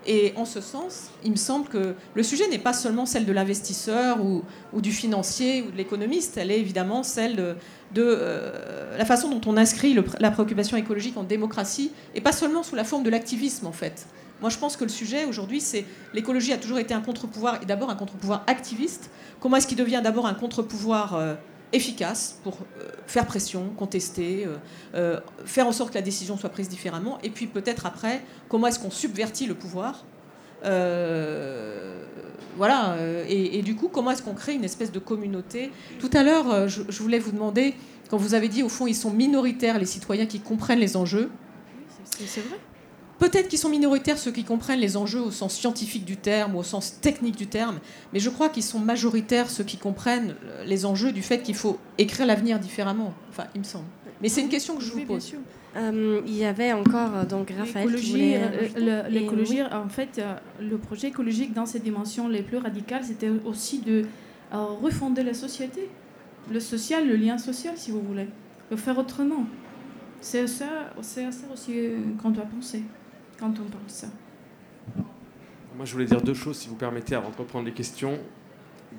Et 0.07 0.33
en 0.37 0.47
ce 0.47 0.61
sens, 0.61 1.11
il 1.25 1.31
me 1.33 1.37
semble 1.37 1.69
que 1.69 1.95
le 2.15 2.23
sujet 2.23 2.49
n'est 2.49 2.59
pas 2.59 2.73
seulement 2.73 3.05
celle 3.05 3.27
de 3.27 3.33
l'investisseur 3.33 4.19
ou, 4.25 4.43
du 4.81 4.93
financier 4.93 5.63
ou 5.63 5.71
de 5.71 5.77
l'économiste, 5.77 6.39
elle 6.39 6.51
est 6.51 6.59
évidemment 6.59 7.03
celle 7.03 7.37
de, 7.37 7.57
euh, 7.99 8.97
la 8.97 9.05
façon 9.05 9.29
dont 9.29 9.41
on 9.47 9.59
inscrit 9.59 9.95
la 10.19 10.31
préoccupation 10.31 10.77
écologique 10.79 11.17
en 11.19 11.23
démocratie, 11.23 11.93
et 12.15 12.23
pas 12.23 12.33
seulement 12.33 12.63
sous 12.63 12.77
la 12.77 12.85
forme 12.85 13.03
de 13.03 13.11
l'activisme 13.11 13.67
en 13.67 13.73
fait. 13.73 14.07
Moi 14.41 14.49
je 14.49 14.57
pense 14.57 14.79
que 14.79 14.85
le 14.85 14.91
sujet 14.91 15.27
aujourd'hui, 15.27 15.61
c'est 15.61 15.85
l'écologie 16.15 16.55
a 16.55 16.57
toujours 16.57 16.79
été 16.79 16.95
un 16.95 17.03
contre-pouvoir, 17.03 17.63
et 17.63 17.67
d'abord 17.67 17.91
un 17.91 17.95
contre-pouvoir 17.97 18.45
activiste. 18.47 19.11
Comment 19.39 19.59
est-ce 19.59 19.67
qu'il 19.67 19.77
devient 19.77 20.01
d'abord 20.03 20.27
un 20.27 20.35
contre-pouvoir 20.35 21.15
euh, 21.15 21.35
efficace 21.73 22.39
pour 22.43 22.55
euh, 22.55 22.89
faire 23.07 23.27
pression, 23.27 23.71
contester, 23.77 24.47
euh, 24.47 24.57
euh, 24.95 25.21
faire 25.45 25.67
en 25.67 25.73
sorte 25.73 25.91
que 25.91 25.99
la 25.99 26.03
décision 26.03 26.37
soit 26.37 26.51
prise 26.51 26.69
différemment, 26.69 27.19
et 27.23 27.31
puis 27.31 27.47
peut-être 27.47 27.87
après, 27.87 28.23
comment 28.49 28.67
est-ce 28.67 28.79
qu'on 28.79 28.91
subvertit 28.91 29.47
le 29.47 29.55
pouvoir 29.55 30.05
voilà, 32.57 32.97
et, 33.27 33.63
du 33.63 33.75
coup, 33.75 33.89
comment 33.89 34.11
est-ce 34.11 34.23
qu'on 34.23 34.35
crée 34.35 34.53
une 34.53 34.65
espèce 34.65 34.93
de 34.93 34.99
communauté? 34.99 35.71
Tout 35.99 36.11
à 36.13 36.23
l'heure, 36.23 36.69
je, 36.69 36.83
je, 36.87 37.03
voulais 37.03 37.19
vous 37.19 37.33
demander, 37.33 37.75
quand 38.11 38.19
vous 38.19 38.35
avez 38.35 38.49
dit, 38.49 38.63
au 38.63 38.69
fond, 38.69 38.87
ils 38.87 38.95
sont 38.95 39.11
minoritaires, 39.11 39.79
les 39.79 39.87
citoyens 39.87 40.27
qui 40.27 40.41
comprennent 40.41 40.81
les 40.81 40.99
enjeux. 40.99 41.31
C'est 42.05 42.43
vrai. 42.43 42.59
Peut-être 43.21 43.49
qu'ils 43.49 43.59
sont 43.59 43.69
minoritaires 43.69 44.17
ceux 44.17 44.33
qui 44.33 44.45
comprennent 44.45 44.81
les 44.81 44.97
enjeux 44.97 45.21
au 45.21 45.31
sens 45.31 45.55
scientifique 45.55 46.07
du 46.07 46.17
terme 46.17 46.57
ou 46.57 46.61
au 46.61 46.63
sens 46.63 47.01
technique 47.03 47.37
du 47.37 47.47
terme, 47.47 47.79
mais 48.15 48.19
je 48.19 48.31
crois 48.31 48.49
qu'ils 48.49 48.63
sont 48.63 48.79
majoritaires 48.79 49.51
ceux 49.51 49.63
qui 49.63 49.77
comprennent 49.77 50.35
les 50.65 50.87
enjeux 50.87 51.13
du 51.13 51.21
fait 51.21 51.43
qu'il 51.43 51.55
faut 51.55 51.79
écrire 51.99 52.27
l'avenir 52.27 52.59
différemment. 52.59 53.13
Enfin, 53.29 53.45
il 53.55 53.61
me 53.61 53.65
semble. 53.65 53.85
Mais 54.23 54.31
c'est 54.31 54.41
une 54.41 54.49
question 54.49 54.77
que 54.77 54.83
je 54.83 54.93
vous 54.93 55.05
pose. 55.05 55.35
Euh, 55.77 56.23
il 56.27 56.35
y 56.35 56.47
avait 56.47 56.73
encore 56.73 57.15
euh, 57.15 57.25
donc 57.25 57.53
Raphaël 57.57 57.89
euh, 57.95 59.09
L'écologie, 59.09 59.63
en 59.63 59.89
fait, 59.89 60.21
le 60.59 60.79
projet 60.79 61.09
écologique 61.09 61.53
dans 61.53 61.67
ses 61.67 61.79
dimensions 61.79 62.27
les 62.27 62.43
plus 62.43 62.57
radicales, 62.57 63.05
c'était 63.05 63.31
aussi 63.45 63.81
de 63.81 64.07
refonder 64.51 65.23
la 65.23 65.35
société, 65.35 65.89
le 66.51 66.59
social, 66.59 67.07
le 67.07 67.17
lien 67.17 67.37
social, 67.37 67.75
si 67.77 67.91
vous 67.91 68.01
voulez, 68.01 68.29
le 68.71 68.77
faire 68.79 68.99
autrement. 68.99 69.45
C'est 70.23 70.47
ça, 70.47 70.91
c'est 71.03 71.27
à 71.27 71.33
ça 71.33 71.47
aussi 71.53 71.73
qu'on 72.21 72.31
doit 72.31 72.45
penser 72.45 72.83
quand 73.41 73.53
on 73.59 73.89
ça. 73.89 74.07
Moi, 75.77 75.87
je 75.87 75.93
voulais 75.93 76.05
dire 76.05 76.21
deux 76.21 76.35
choses, 76.35 76.59
si 76.59 76.69
vous 76.69 76.77
permettez, 76.77 77.15
avant 77.15 77.31
de 77.31 77.37
reprendre 77.37 77.65
les 77.65 77.73
questions. 77.73 78.19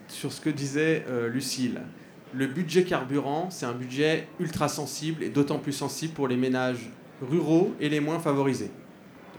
Sur 0.07 0.33
ce 0.33 0.41
que 0.41 0.49
disait 0.49 1.05
euh, 1.09 1.29
Lucille, 1.29 1.81
le 2.33 2.47
budget 2.47 2.83
carburant, 2.83 3.49
c'est 3.49 3.65
un 3.65 3.73
budget 3.73 4.27
ultra 4.39 4.67
sensible 4.67 5.21
et 5.21 5.29
d'autant 5.29 5.59
plus 5.59 5.73
sensible 5.73 6.13
pour 6.13 6.27
les 6.27 6.37
ménages 6.37 6.89
ruraux 7.21 7.75
et 7.79 7.89
les 7.89 7.99
moins 7.99 8.19
favorisés. 8.19 8.71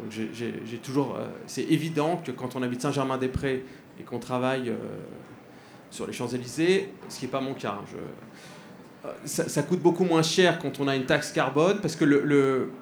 Donc, 0.01 0.11
j'ai 0.13 0.79
toujours. 0.79 1.17
Euh, 1.17 1.27
c'est 1.47 1.65
évident 1.65 2.19
que 2.19 2.31
quand 2.31 2.55
on 2.55 2.63
habite 2.63 2.83
Saint-Germain-des-Prés 2.83 3.65
et 3.99 4.03
qu'on 4.05 4.19
travaille 4.19 4.71
euh, 4.71 4.77
sur 5.91 6.07
les 6.07 6.13
Champs-Élysées, 6.13 6.91
ce 7.09 7.19
qui 7.19 7.25
n'est 7.25 7.31
pas 7.31 7.41
mon 7.41 7.55
cas, 7.55 7.79
hein, 7.81 7.99
ça, 9.25 9.63
coûte 9.63 9.81
beaucoup 9.81 10.05
moins 10.05 10.23
cher 10.23 10.59
quand 10.59 10.81
on 10.81 10.87
a 10.87 10.95
une 10.95 11.07
taxe 11.07 11.33
carbone, 11.33 11.79
parce 11.81 11.97
que 11.97 12.05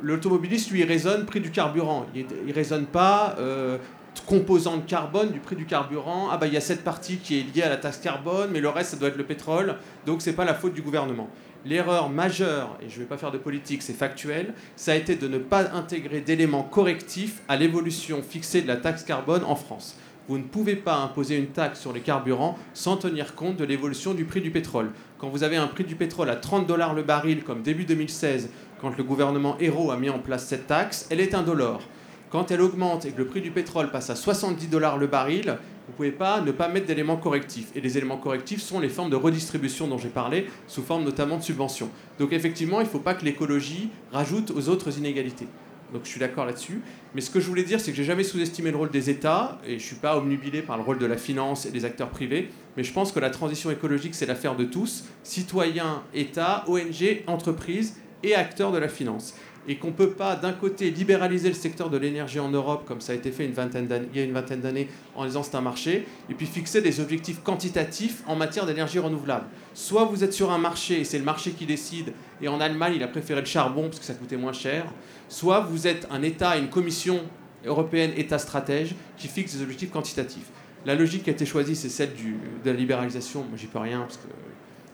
l'automobiliste, 0.02 0.70
lui, 0.70 0.80
il 0.80 0.86
raisonne 0.86 1.24
prix 1.24 1.40
du 1.40 1.50
carburant. 1.50 2.06
Il 2.14 2.26
ne 2.46 2.52
raisonne 2.52 2.86
pas 2.86 3.36
euh, 3.38 3.78
composante 4.26 4.86
carbone 4.86 5.30
du 5.30 5.40
prix 5.40 5.56
du 5.56 5.66
carburant. 5.66 6.28
Ah 6.30 6.36
bah 6.36 6.46
il 6.46 6.52
y 6.52 6.56
a 6.56 6.60
cette 6.60 6.84
partie 6.84 7.16
qui 7.16 7.38
est 7.38 7.54
liée 7.54 7.62
à 7.62 7.68
la 7.68 7.76
taxe 7.76 7.98
carbone, 7.98 8.50
mais 8.52 8.60
le 8.60 8.68
reste, 8.68 8.90
ça 8.90 8.96
doit 8.96 9.08
être 9.08 9.16
le 9.16 9.24
pétrole. 9.24 9.76
Donc 10.06 10.20
c'est 10.22 10.34
pas 10.34 10.44
la 10.44 10.54
faute 10.54 10.74
du 10.74 10.82
gouvernement. 10.82 11.28
L'erreur 11.64 12.08
majeure, 12.08 12.78
et 12.80 12.88
je 12.88 12.96
ne 12.96 13.00
vais 13.00 13.06
pas 13.06 13.18
faire 13.18 13.30
de 13.30 13.38
politique, 13.38 13.82
c'est 13.82 13.92
factuel, 13.92 14.54
ça 14.76 14.92
a 14.92 14.94
été 14.94 15.14
de 15.14 15.28
ne 15.28 15.38
pas 15.38 15.72
intégrer 15.74 16.20
d'éléments 16.20 16.62
correctifs 16.62 17.42
à 17.48 17.56
l'évolution 17.56 18.22
fixée 18.22 18.62
de 18.62 18.68
la 18.68 18.76
taxe 18.76 19.04
carbone 19.04 19.44
en 19.44 19.56
France. 19.56 19.96
Vous 20.30 20.38
ne 20.38 20.44
pouvez 20.44 20.76
pas 20.76 20.94
imposer 20.94 21.36
une 21.36 21.48
taxe 21.48 21.80
sur 21.80 21.92
les 21.92 21.98
carburants 21.98 22.56
sans 22.72 22.96
tenir 22.96 23.34
compte 23.34 23.56
de 23.56 23.64
l'évolution 23.64 24.14
du 24.14 24.24
prix 24.24 24.40
du 24.40 24.52
pétrole. 24.52 24.92
Quand 25.18 25.28
vous 25.28 25.42
avez 25.42 25.56
un 25.56 25.66
prix 25.66 25.82
du 25.82 25.96
pétrole 25.96 26.30
à 26.30 26.36
30 26.36 26.68
dollars 26.68 26.94
le 26.94 27.02
baril, 27.02 27.42
comme 27.42 27.62
début 27.62 27.84
2016, 27.84 28.48
quand 28.80 28.96
le 28.96 29.02
gouvernement 29.02 29.56
Hérault 29.58 29.90
a 29.90 29.96
mis 29.96 30.08
en 30.08 30.20
place 30.20 30.46
cette 30.46 30.68
taxe, 30.68 31.08
elle 31.10 31.18
est 31.18 31.34
indolore. 31.34 31.82
Quand 32.30 32.52
elle 32.52 32.60
augmente 32.60 33.06
et 33.06 33.10
que 33.10 33.18
le 33.18 33.26
prix 33.26 33.40
du 33.40 33.50
pétrole 33.50 33.90
passe 33.90 34.08
à 34.08 34.14
70 34.14 34.68
dollars 34.68 34.98
le 34.98 35.08
baril, 35.08 35.46
vous 35.46 35.92
ne 35.94 35.96
pouvez 35.96 36.12
pas 36.12 36.40
ne 36.40 36.52
pas 36.52 36.68
mettre 36.68 36.86
d'éléments 36.86 37.16
correctifs. 37.16 37.72
Et 37.74 37.80
les 37.80 37.98
éléments 37.98 38.16
correctifs 38.16 38.62
sont 38.62 38.78
les 38.78 38.88
formes 38.88 39.10
de 39.10 39.16
redistribution 39.16 39.88
dont 39.88 39.98
j'ai 39.98 40.10
parlé, 40.10 40.46
sous 40.68 40.82
forme 40.82 41.02
notamment 41.02 41.38
de 41.38 41.42
subventions. 41.42 41.90
Donc 42.20 42.32
effectivement, 42.32 42.80
il 42.80 42.84
ne 42.84 42.88
faut 42.88 43.00
pas 43.00 43.14
que 43.14 43.24
l'écologie 43.24 43.90
rajoute 44.12 44.52
aux 44.52 44.68
autres 44.68 44.96
inégalités. 44.96 45.48
Donc 45.92 46.02
je 46.04 46.08
suis 46.08 46.20
d'accord 46.20 46.46
là-dessus. 46.46 46.80
Mais 47.14 47.20
ce 47.20 47.30
que 47.30 47.40
je 47.40 47.46
voulais 47.46 47.64
dire, 47.64 47.80
c'est 47.80 47.90
que 47.90 47.96
j'ai 47.96 48.04
jamais 48.04 48.24
sous-estimé 48.24 48.70
le 48.70 48.76
rôle 48.76 48.90
des 48.90 49.10
États, 49.10 49.58
et 49.66 49.78
je 49.78 49.84
suis 49.84 49.96
pas 49.96 50.16
obnubilé 50.16 50.62
par 50.62 50.76
le 50.76 50.82
rôle 50.82 50.98
de 50.98 51.06
la 51.06 51.16
finance 51.16 51.66
et 51.66 51.70
des 51.70 51.84
acteurs 51.84 52.10
privés, 52.10 52.50
mais 52.76 52.84
je 52.84 52.92
pense 52.92 53.12
que 53.12 53.20
la 53.20 53.30
transition 53.30 53.70
écologique, 53.70 54.14
c'est 54.14 54.26
l'affaire 54.26 54.56
de 54.56 54.64
tous, 54.64 55.04
citoyens, 55.22 56.02
États, 56.14 56.64
ONG, 56.68 57.22
entreprises 57.26 57.96
et 58.22 58.34
acteurs 58.34 58.70
de 58.72 58.78
la 58.78 58.88
finance. 58.88 59.34
Et 59.68 59.76
qu'on 59.76 59.88
ne 59.88 59.92
peut 59.92 60.12
pas, 60.12 60.36
d'un 60.36 60.52
côté, 60.52 60.90
libéraliser 60.90 61.48
le 61.48 61.54
secteur 61.54 61.90
de 61.90 61.98
l'énergie 61.98 62.40
en 62.40 62.48
Europe, 62.48 62.86
comme 62.86 63.02
ça 63.02 63.12
a 63.12 63.14
été 63.14 63.30
fait 63.30 63.44
il 63.44 63.54
y 63.54 64.20
a 64.20 64.24
une 64.24 64.32
vingtaine 64.32 64.60
d'années, 64.60 64.88
en 65.14 65.26
disant 65.26 65.42
c'est 65.42 65.54
un 65.54 65.60
marché, 65.60 66.06
et 66.30 66.34
puis 66.34 66.46
fixer 66.46 66.80
des 66.80 66.98
objectifs 66.98 67.42
quantitatifs 67.42 68.22
en 68.26 68.36
matière 68.36 68.64
d'énergie 68.64 68.98
renouvelable. 68.98 69.44
Soit 69.74 70.04
vous 70.04 70.24
êtes 70.24 70.32
sur 70.32 70.50
un 70.50 70.58
marché, 70.58 71.00
et 71.00 71.04
c'est 71.04 71.18
le 71.18 71.24
marché 71.24 71.50
qui 71.50 71.66
décide, 71.66 72.14
et 72.40 72.48
en 72.48 72.58
Allemagne, 72.58 72.94
il 72.96 73.02
a 73.02 73.08
préféré 73.08 73.40
le 73.40 73.46
charbon 73.46 73.82
parce 73.82 73.98
que 73.98 74.06
ça 74.06 74.14
coûtait 74.14 74.38
moins 74.38 74.54
cher, 74.54 74.86
soit 75.30 75.60
vous 75.60 75.86
êtes 75.86 76.06
un 76.10 76.22
État, 76.22 76.58
une 76.58 76.68
commission 76.68 77.20
européenne, 77.64 78.10
État 78.16 78.38
stratège, 78.38 78.94
qui 79.16 79.28
fixe 79.28 79.56
des 79.56 79.62
objectifs 79.62 79.90
quantitatifs. 79.90 80.50
La 80.84 80.94
logique 80.94 81.22
qui 81.22 81.30
a 81.30 81.32
été 81.32 81.46
choisie, 81.46 81.76
c'est 81.76 81.88
celle 81.88 82.10
de 82.12 82.70
la 82.70 82.76
libéralisation. 82.76 83.40
Moi, 83.40 83.56
j'y 83.56 83.66
peux 83.66 83.78
rien 83.78 84.00
parce 84.00 84.16
que 84.16 84.28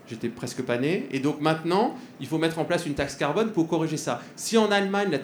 j'étais 0.09 0.29
presque 0.29 0.63
pas 0.63 0.79
né. 0.79 1.09
Et 1.11 1.21
donc 1.21 1.41
maintenant, 1.41 1.97
il 2.21 2.27
faut 2.27 2.39
mettre 2.39 2.59
en 2.59 2.65
place 2.65 2.87
une 2.87 2.95
taxe 2.95 3.17
carbone 3.17 3.51
pour 3.51 3.67
corriger 3.67 3.97
ça. 3.97 4.21
Si 4.37 4.59
en 4.59 4.71
Allemagne, 4.71 5.19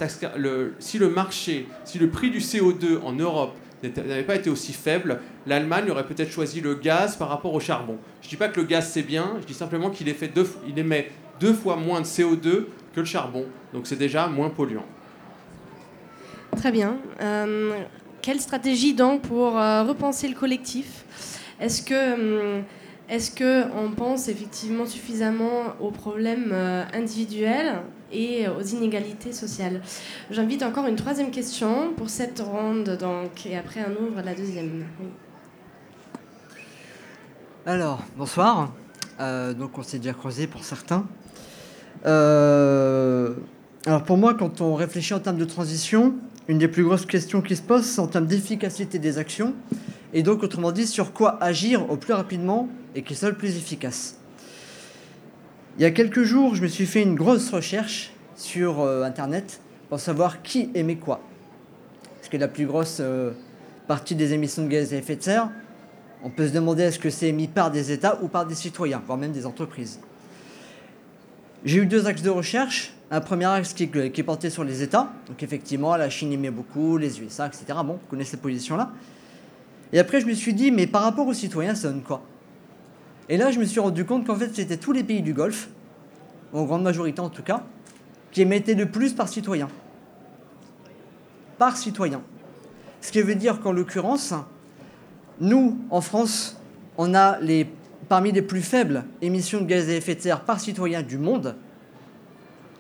si 0.79 0.99
le 0.99 1.09
marché, 1.09 1.67
si 1.85 1.99
le 1.99 2.09
prix 2.09 2.31
du 2.31 2.39
CO2 2.39 3.01
en 3.03 3.13
Europe 3.13 3.55
n'avait 3.83 4.23
pas 4.23 4.37
été 4.37 4.49
aussi 4.51 4.73
faible, 4.73 5.21
l'Allemagne 5.47 5.91
aurait 5.91 6.07
peut-être 6.07 6.31
choisi 6.31 6.61
le 6.61 6.77
gaz 6.77 7.17
par 7.17 7.29
rapport 7.29 7.53
au 7.53 7.61
charbon. 7.61 7.99
Je 8.21 8.29
ne 8.29 8.31
dis 8.31 8.37
pas 8.37 8.49
que 8.49 8.61
le 8.61 8.67
gaz 8.67 8.89
c'est 8.89 9.03
bien, 9.03 9.35
je 9.41 9.47
dis 9.47 9.55
simplement 9.55 9.91
qu'il 9.91 10.09
émet 10.09 11.11
deux 11.41 11.53
fois 11.53 11.75
moins 11.75 12.01
de 12.01 12.07
CO2 12.07 12.67
que 12.95 13.01
le 13.01 13.05
charbon. 13.05 13.47
Donc 13.75 13.89
c'est 13.89 13.97
déjà 13.97 14.29
moins 14.29 14.51
polluant. 14.51 14.87
Très 16.57 16.71
bien. 16.71 16.97
Euh, 17.21 17.73
quelle 18.21 18.41
stratégie 18.41 18.95
donc 18.95 19.23
pour 19.23 19.59
euh, 19.59 19.83
repenser 19.83 20.29
le 20.29 20.35
collectif? 20.35 21.05
Est-ce 21.61 21.83
que 21.83 22.15
hum, 22.59 22.65
est-ce 23.09 23.31
pense 23.97 24.29
effectivement 24.29 24.87
suffisamment 24.87 25.75
aux 25.81 25.91
problèmes 25.91 26.51
euh, 26.53 26.85
individuels 26.95 27.83
et 28.13 28.47
aux 28.49 28.63
inégalités 28.63 29.33
sociales? 29.33 29.83
J'invite 30.31 30.63
encore 30.63 30.87
une 30.87 30.97
troisième 30.97 31.31
question 31.31 31.93
pour 31.97 32.09
cette 32.09 32.41
ronde, 32.41 32.97
donc, 33.01 33.45
et 33.45 33.57
après 33.57 33.85
on 33.87 34.07
ouvre 34.07 34.23
la 34.23 34.35
deuxième. 34.35 34.85
Alors, 37.67 38.03
bonsoir. 38.17 38.73
Euh, 39.21 39.53
donc 39.53 39.79
on 39.79 39.83
s'est 39.83 39.99
déjà 39.99 40.15
croisé 40.15 40.47
pour 40.47 40.65
certains. 40.65 41.07
Euh, 42.07 43.35
alors 43.87 44.05
pour 44.05 44.17
moi, 44.17 44.35
quand 44.35 44.61
on 44.61 44.75
réfléchit 44.75 45.15
en 45.15 45.21
termes 45.21 45.37
de 45.37 45.45
transition, 45.45 46.15
une 46.49 46.59
des 46.59 46.69
plus 46.69 46.85
grosses 46.85 47.07
questions 47.07 47.41
qui 47.41 47.57
se 47.57 47.63
posent, 47.63 47.87
c'est 47.87 48.01
en 48.01 48.07
termes 48.07 48.27
d'efficacité 48.27 48.99
des 48.99 49.19
actions, 49.19 49.55
et 50.13 50.23
donc 50.23 50.43
autrement 50.43 50.73
dit, 50.73 50.87
sur 50.87 51.13
quoi 51.13 51.43
agir 51.43 51.91
au 51.91 51.97
plus 51.97 52.13
rapidement 52.13 52.69
et 52.95 53.03
qui 53.03 53.15
soit 53.15 53.31
le 53.31 53.37
plus 53.37 53.57
efficace. 53.57 54.19
Il 55.79 55.83
y 55.83 55.87
a 55.87 55.91
quelques 55.91 56.23
jours, 56.23 56.55
je 56.55 56.63
me 56.63 56.69
suis 56.69 56.87
fait 56.87 57.03
une 57.03 57.15
grosse 57.15 57.51
recherche 57.51 58.13
sur 58.37 58.81
euh, 58.81 59.05
Internet 59.05 59.61
pour 59.89 60.01
savoir 60.01 60.43
qui 60.43 60.71
aimait 60.75 60.97
quoi. 60.97 61.21
Parce 62.17 62.29
que 62.29 62.37
la 62.37 62.49
plus 62.49 62.67
grosse 62.67 63.03
partie 63.89 64.15
des 64.15 64.33
émissions 64.33 64.63
de 64.63 64.69
gaz 64.69 64.93
à 64.93 64.97
effet 64.97 65.17
de 65.17 65.23
serre, 65.23 65.51
on 66.23 66.31
peut 66.31 66.47
se 66.47 66.53
demander 66.53 66.85
est-ce 66.85 66.99
que 66.99 67.11
c'est 67.11 67.29
émis 67.29 67.49
par 67.49 67.71
des 67.71 67.91
États 67.91 68.19
ou 68.23 68.29
par 68.29 68.47
des 68.47 68.55
citoyens, 68.55 69.03
voire 69.05 69.19
même 69.19 69.33
des 69.33 69.45
entreprises. 69.45 69.99
J'ai 71.65 71.79
eu 71.79 71.87
deux 71.87 72.07
axes 72.07 72.23
de 72.23 72.31
recherche. 72.31 72.93
Un 73.11 73.21
premier 73.21 73.45
axe 73.45 73.75
qui, 73.75 73.89
qui 73.89 74.23
portait 74.23 74.51
sur 74.51 74.65
les 74.65 74.83
États. 74.83 75.13
Donc 75.29 75.43
effectivement, 75.43 75.97
la 75.97 76.11
Chine 76.11 76.33
émet 76.33 76.51
beaucoup, 76.51 76.97
les 76.97 77.21
USA, 77.21 77.47
etc. 77.47 77.65
Bon, 77.85 77.95
vous 77.95 78.09
connaissez 78.09 78.33
cette 78.33 78.43
position-là. 78.43 78.91
Et 79.93 79.99
après, 79.99 80.21
je 80.21 80.27
me 80.27 80.33
suis 80.33 80.55
dit, 80.55 80.71
mais 80.71 80.87
par 80.87 81.03
rapport 81.03 81.27
aux 81.27 81.35
citoyens, 81.35 81.75
ça 81.75 81.89
donne 81.89 82.03
quoi? 82.03 82.23
Et 83.29 83.37
là, 83.37 83.51
je 83.51 83.59
me 83.59 83.65
suis 83.65 83.81
rendu 83.81 84.05
compte 84.05 84.27
qu'en 84.27 84.35
fait, 84.35 84.55
c'était 84.55 84.79
tous 84.79 84.93
les 84.93 85.05
pays 85.05 85.23
du 85.23 85.35
Golfe, 85.35 85.69
en 86.53 86.65
grande 86.65 86.83
majorité 86.83 87.21
en 87.21 87.29
tout 87.29 87.43
cas, 87.43 87.63
qui 88.31 88.43
émettaient 88.43 88.75
le 88.75 88.87
plus 88.87 89.13
par 89.13 89.29
citoyen. 89.29 89.69
Par 91.59 91.77
citoyen. 91.77 92.23
Ce 93.01 93.13
qui 93.13 93.21
veut 93.21 93.35
dire 93.35 93.61
qu'en 93.61 93.73
l'occurrence, 93.73 94.35
nous, 95.41 95.79
en 95.91 96.01
France, 96.01 96.61
on 96.97 97.15
a 97.15 97.39
les, 97.41 97.67
parmi 98.09 98.33
les 98.33 98.43
plus 98.43 98.63
faibles 98.63 99.05
émissions 99.21 99.61
de 99.61 99.67
gaz 99.67 99.89
à 99.89 99.93
effet 99.93 100.15
de 100.15 100.21
serre 100.21 100.41
par 100.41 100.61
citoyen 100.61 101.03
du 101.03 101.19
monde. 101.19 101.57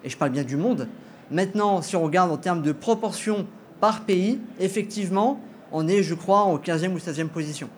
Et 0.05 0.09
je 0.09 0.16
parle 0.16 0.33
bien 0.33 0.45
du 0.45 0.57
monde. 0.57 0.89
Maintenant, 1.31 1.81
si 1.83 1.97
on 1.97 2.03
regarde 2.03 2.31
en 2.31 2.37
termes 2.37 2.62
de 2.62 2.73
proportion 2.73 3.47
par 3.81 4.03
pays, 4.03 4.41
effectivement, 4.61 5.41
on 5.73 5.89
est, 5.89 6.03
je 6.03 6.14
crois, 6.14 6.41
en 6.41 6.59
15e 6.59 6.93
ou 6.93 6.99
16e 6.99 7.29
position. 7.29 7.68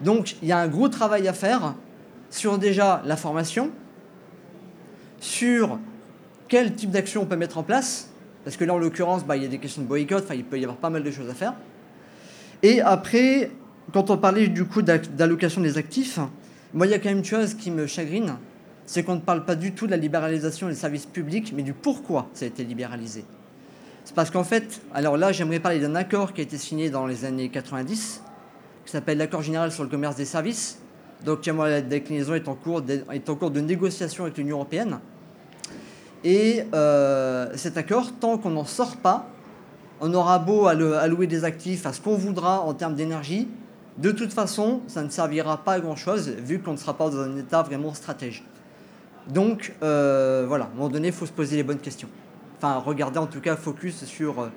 Donc, 0.00 0.36
il 0.42 0.48
y 0.48 0.52
a 0.52 0.58
un 0.58 0.68
gros 0.68 0.88
travail 0.88 1.28
à 1.28 1.32
faire 1.32 1.74
sur 2.30 2.58
déjà 2.58 3.02
la 3.04 3.16
formation, 3.16 3.70
sur 5.20 5.78
quel 6.48 6.74
type 6.74 6.90
d'action 6.90 7.22
on 7.22 7.26
peut 7.26 7.36
mettre 7.36 7.58
en 7.58 7.62
place, 7.62 8.10
parce 8.44 8.56
que 8.56 8.64
là, 8.64 8.74
en 8.74 8.78
l'occurrence, 8.78 9.24
bah, 9.24 9.36
il 9.36 9.42
y 9.42 9.46
a 9.46 9.48
des 9.48 9.58
questions 9.58 9.82
de 9.82 9.86
boycott, 9.86 10.24
il 10.34 10.44
peut 10.44 10.58
y 10.58 10.64
avoir 10.64 10.78
pas 10.78 10.90
mal 10.90 11.02
de 11.02 11.10
choses 11.10 11.28
à 11.28 11.34
faire. 11.34 11.54
Et 12.62 12.80
après, 12.80 13.50
quand 13.92 14.10
on 14.10 14.16
parlait 14.16 14.48
du 14.48 14.64
coup 14.64 14.82
d'allocation 14.82 15.60
des 15.60 15.78
actifs, 15.78 16.18
moi, 16.72 16.86
il 16.86 16.90
y 16.90 16.94
a 16.94 16.98
quand 16.98 17.08
même 17.08 17.18
une 17.18 17.24
chose 17.24 17.54
qui 17.54 17.70
me 17.70 17.86
chagrine, 17.86 18.36
c'est 18.86 19.02
qu'on 19.02 19.16
ne 19.16 19.20
parle 19.20 19.44
pas 19.44 19.54
du 19.54 19.72
tout 19.72 19.86
de 19.86 19.90
la 19.90 19.96
libéralisation 19.96 20.68
des 20.68 20.74
services 20.74 21.06
publics, 21.06 21.52
mais 21.54 21.62
du 21.62 21.72
pourquoi 21.72 22.28
ça 22.32 22.44
a 22.44 22.48
été 22.48 22.64
libéralisé. 22.64 23.24
C'est 24.04 24.14
parce 24.14 24.30
qu'en 24.30 24.44
fait, 24.44 24.80
alors 24.94 25.16
là, 25.16 25.32
j'aimerais 25.32 25.60
parler 25.60 25.80
d'un 25.80 25.94
accord 25.94 26.32
qui 26.32 26.40
a 26.40 26.44
été 26.44 26.58
signé 26.58 26.90
dans 26.90 27.06
les 27.06 27.24
années 27.24 27.48
90, 27.48 28.22
qui 28.84 28.90
s'appelle 28.90 29.18
l'accord 29.18 29.42
général 29.42 29.72
sur 29.72 29.82
le 29.82 29.88
commerce 29.88 30.16
des 30.16 30.24
services. 30.24 30.78
Donc, 31.24 31.44
la 31.46 31.82
déclinaison 31.82 32.34
est 32.34 32.48
en 32.48 32.54
cours 32.54 32.82
de, 32.82 33.04
est 33.12 33.28
en 33.28 33.34
cours 33.34 33.50
de 33.50 33.60
négociation 33.60 34.24
avec 34.24 34.38
l'Union 34.38 34.56
européenne. 34.56 35.00
Et 36.24 36.64
euh, 36.74 37.48
cet 37.56 37.76
accord, 37.76 38.12
tant 38.18 38.38
qu'on 38.38 38.50
n'en 38.50 38.64
sort 38.64 38.96
pas, 38.96 39.28
on 40.00 40.12
aura 40.14 40.38
beau 40.38 40.66
allouer 40.66 41.26
des 41.26 41.44
actifs 41.44 41.84
à 41.84 41.92
ce 41.92 42.00
qu'on 42.00 42.16
voudra 42.16 42.62
en 42.62 42.74
termes 42.74 42.94
d'énergie, 42.94 43.48
de 44.00 44.12
toute 44.12 44.32
façon, 44.32 44.80
ça 44.86 45.02
ne 45.02 45.10
servira 45.10 45.58
pas 45.58 45.74
à 45.74 45.80
grand-chose 45.80 46.30
vu 46.30 46.60
qu'on 46.60 46.72
ne 46.72 46.78
sera 46.78 46.94
pas 46.94 47.10
dans 47.10 47.20
un 47.20 47.36
état 47.36 47.62
vraiment 47.62 47.92
stratège. 47.92 48.42
Donc, 49.28 49.74
euh, 49.82 50.46
voilà, 50.48 50.64
à 50.64 50.68
un 50.68 50.70
moment 50.70 50.88
donné, 50.88 51.08
il 51.08 51.14
faut 51.14 51.26
se 51.26 51.32
poser 51.32 51.56
les 51.56 51.62
bonnes 51.62 51.80
questions. 51.80 52.08
Enfin, 52.56 52.78
regarder 52.78 53.18
en 53.18 53.26
tout 53.26 53.42
cas, 53.42 53.56
focus 53.56 54.04
sur 54.06 54.40
euh, 54.40 54.48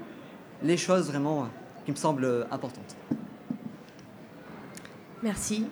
les 0.61 0.77
choses 0.77 1.09
vraiment 1.09 1.41
euh, 1.41 1.45
qui 1.85 1.91
me 1.91 1.97
semblent 1.97 2.47
importantes. 2.51 2.95
Merci. 5.21 5.67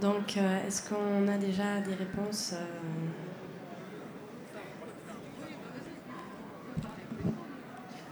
Donc, 0.00 0.36
est-ce 0.36 0.88
qu'on 0.88 1.26
a 1.26 1.36
déjà 1.36 1.80
des 1.80 1.94
réponses 1.94 2.54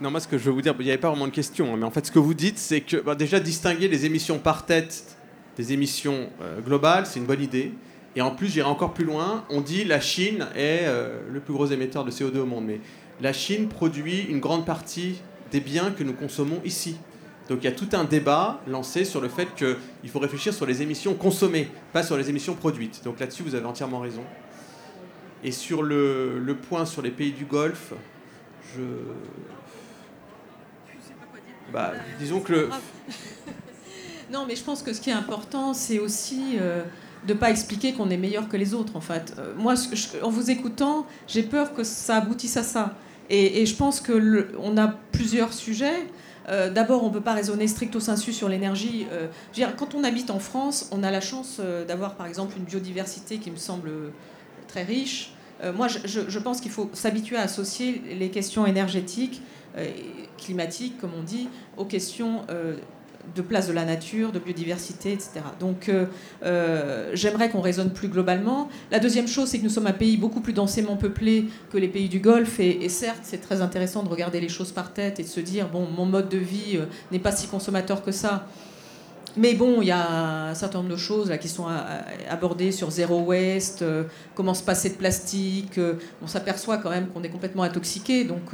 Non, 0.03 0.11
moi, 0.11 0.19
ce 0.19 0.27
que 0.27 0.37
je 0.37 0.43
veux 0.43 0.51
vous 0.51 0.61
dire, 0.61 0.75
il 0.79 0.83
n'y 0.83 0.91
avait 0.91 0.99
pas 0.99 1.07
vraiment 1.07 1.27
de 1.27 1.31
question, 1.31 1.73
hein, 1.73 1.77
mais 1.77 1.85
en 1.85 1.89
fait, 1.89 2.05
ce 2.05 2.11
que 2.11 2.19
vous 2.19 2.33
dites, 2.33 2.57
c'est 2.57 2.81
que 2.81 2.97
bah, 2.97 3.15
déjà 3.15 3.39
distinguer 3.39 3.87
les 3.87 4.05
émissions 4.05 4.37
par 4.37 4.65
tête 4.65 5.15
des 5.55 5.71
émissions 5.71 6.27
euh, 6.41 6.59
globales, 6.59 7.05
c'est 7.05 7.21
une 7.21 7.25
bonne 7.25 7.41
idée. 7.41 7.71
Et 8.17 8.21
en 8.21 8.31
plus, 8.31 8.49
j'irai 8.49 8.67
encore 8.67 8.93
plus 8.93 9.05
loin. 9.05 9.45
On 9.49 9.61
dit 9.61 9.85
la 9.85 10.01
Chine 10.01 10.45
est 10.57 10.81
euh, 10.87 11.21
le 11.31 11.39
plus 11.39 11.53
gros 11.53 11.67
émetteur 11.67 12.03
de 12.03 12.11
CO2 12.11 12.39
au 12.39 12.45
monde, 12.45 12.65
mais 12.65 12.81
la 13.21 13.31
Chine 13.31 13.69
produit 13.69 14.23
une 14.23 14.41
grande 14.41 14.65
partie 14.65 15.21
des 15.53 15.61
biens 15.61 15.91
que 15.91 16.03
nous 16.03 16.11
consommons 16.11 16.59
ici. 16.65 16.97
Donc 17.47 17.59
il 17.61 17.63
y 17.63 17.69
a 17.69 17.71
tout 17.71 17.87
un 17.93 18.03
débat 18.03 18.61
lancé 18.67 19.05
sur 19.05 19.21
le 19.21 19.29
fait 19.29 19.47
qu'il 19.55 20.09
faut 20.09 20.19
réfléchir 20.19 20.53
sur 20.53 20.65
les 20.65 20.81
émissions 20.81 21.13
consommées, 21.13 21.69
pas 21.93 22.03
sur 22.03 22.17
les 22.17 22.29
émissions 22.29 22.55
produites. 22.55 23.05
Donc 23.05 23.21
là-dessus, 23.21 23.43
vous 23.43 23.55
avez 23.55 23.65
entièrement 23.65 24.01
raison. 24.01 24.23
Et 25.45 25.51
sur 25.51 25.81
le, 25.81 26.39
le 26.39 26.55
point 26.55 26.83
sur 26.83 27.01
les 27.01 27.11
pays 27.11 27.31
du 27.31 27.45
Golfe, 27.45 27.93
je 28.75 28.81
bah, 31.71 31.93
disons 32.19 32.39
que 32.39 32.51
le... 32.51 32.69
Non, 34.33 34.45
mais 34.47 34.55
je 34.55 34.63
pense 34.63 34.81
que 34.81 34.93
ce 34.93 34.99
qui 34.99 35.11
est 35.11 35.13
important, 35.13 35.75
c'est 35.75 35.99
aussi 35.99 36.57
euh, 36.59 36.81
de 37.27 37.33
ne 37.33 37.37
pas 37.37 37.51
expliquer 37.51 37.93
qu'on 37.93 38.09
est 38.09 38.17
meilleur 38.17 38.49
que 38.49 38.57
les 38.57 38.73
autres, 38.73 38.95
en 38.95 39.01
fait. 39.01 39.35
Euh, 39.37 39.53
moi, 39.55 39.75
en 40.23 40.29
vous 40.29 40.49
écoutant, 40.49 41.05
j'ai 41.27 41.43
peur 41.43 41.75
que 41.75 41.83
ça 41.83 42.17
aboutisse 42.17 42.57
à 42.57 42.63
ça. 42.63 42.95
Et, 43.29 43.65
je 43.65 43.75
pense 43.75 44.01
qu'on 44.01 44.77
a 44.77 44.87
plusieurs 45.11 45.53
sujets. 45.53 46.07
Euh, 46.49 46.69
d'abord, 46.69 47.03
on 47.03 47.09
ne 47.09 47.13
peut 47.13 47.21
pas 47.21 47.33
raisonner 47.33 47.67
stricto 47.67 47.99
sensu 47.99 48.33
sur 48.33 48.49
l'énergie. 48.49 49.05
quand 49.77 49.93
on 49.93 50.03
habite 50.03 50.31
en 50.31 50.39
France, 50.39 50.89
on 50.91 51.03
a 51.03 51.11
la 51.11 51.21
chance 51.21 51.61
d'avoir, 51.87 52.15
par 52.15 52.25
exemple, 52.25 52.55
une 52.57 52.65
biodiversité 52.65 53.37
qui 53.37 53.51
me 53.51 53.57
semble 53.57 53.91
très 54.67 54.83
riche. 54.83 55.33
moi, 55.75 55.87
je, 55.87 56.21
je 56.27 56.39
pense 56.39 56.59
qu'il 56.59 56.71
faut 56.71 56.89
s'habituer 56.93 57.37
à 57.37 57.43
associer 57.43 58.01
les 58.19 58.29
questions 58.29 58.65
énergétiques 58.65 59.41
euh, 60.33 60.43
climatique, 60.43 60.99
comme 60.99 61.11
on 61.17 61.23
dit, 61.23 61.49
aux 61.77 61.85
questions 61.85 62.41
euh, 62.49 62.75
de 63.35 63.41
place 63.41 63.67
de 63.67 63.73
la 63.73 63.85
nature, 63.85 64.31
de 64.31 64.39
biodiversité, 64.39 65.13
etc. 65.13 65.31
Donc 65.59 65.89
euh, 65.89 67.11
j'aimerais 67.13 67.49
qu'on 67.49 67.61
raisonne 67.61 67.91
plus 67.91 68.09
globalement. 68.09 68.67
La 68.91 68.99
deuxième 68.99 69.27
chose, 69.27 69.47
c'est 69.47 69.59
que 69.59 69.63
nous 69.63 69.69
sommes 69.69 69.87
un 69.87 69.93
pays 69.93 70.17
beaucoup 70.17 70.41
plus 70.41 70.51
densément 70.51 70.97
peuplé 70.97 71.45
que 71.71 71.77
les 71.77 71.87
pays 71.87 72.09
du 72.09 72.19
Golfe, 72.19 72.59
et, 72.59 72.89
certes, 72.89 73.21
c'est 73.23 73.39
très 73.39 73.61
intéressant 73.61 74.03
de 74.03 74.09
regarder 74.09 74.41
les 74.41 74.49
choses 74.49 74.73
par 74.73 74.91
tête 74.91 75.19
et 75.19 75.23
de 75.23 75.27
se 75.27 75.39
dire, 75.39 75.69
bon, 75.69 75.87
mon 75.87 76.05
mode 76.05 76.27
de 76.27 76.37
vie 76.37 76.79
n'est 77.11 77.19
pas 77.19 77.31
si 77.31 77.47
consommateur 77.47 78.03
que 78.03 78.11
ça. 78.11 78.47
Mais 79.37 79.55
bon, 79.55 79.81
il 79.81 79.87
y 79.87 79.91
a 79.91 80.49
un 80.49 80.53
certain 80.53 80.79
nombre 80.79 80.91
de 80.91 80.97
choses, 80.97 81.29
la 81.29 81.37
question 81.37 81.65
abordée 82.29 82.71
sur 82.71 82.91
zéro 82.91 83.21
waste, 83.21 83.85
comment 84.35 84.53
se 84.53 84.63
passer 84.63 84.89
de 84.89 84.95
plastique. 84.95 85.79
on 86.21 86.27
s'aperçoit 86.27 86.77
quand 86.77 86.89
même 86.89 87.07
qu'on 87.07 87.23
est 87.23 87.29
complètement 87.29 87.63
intoxiqué, 87.63 88.25
donc 88.25 88.53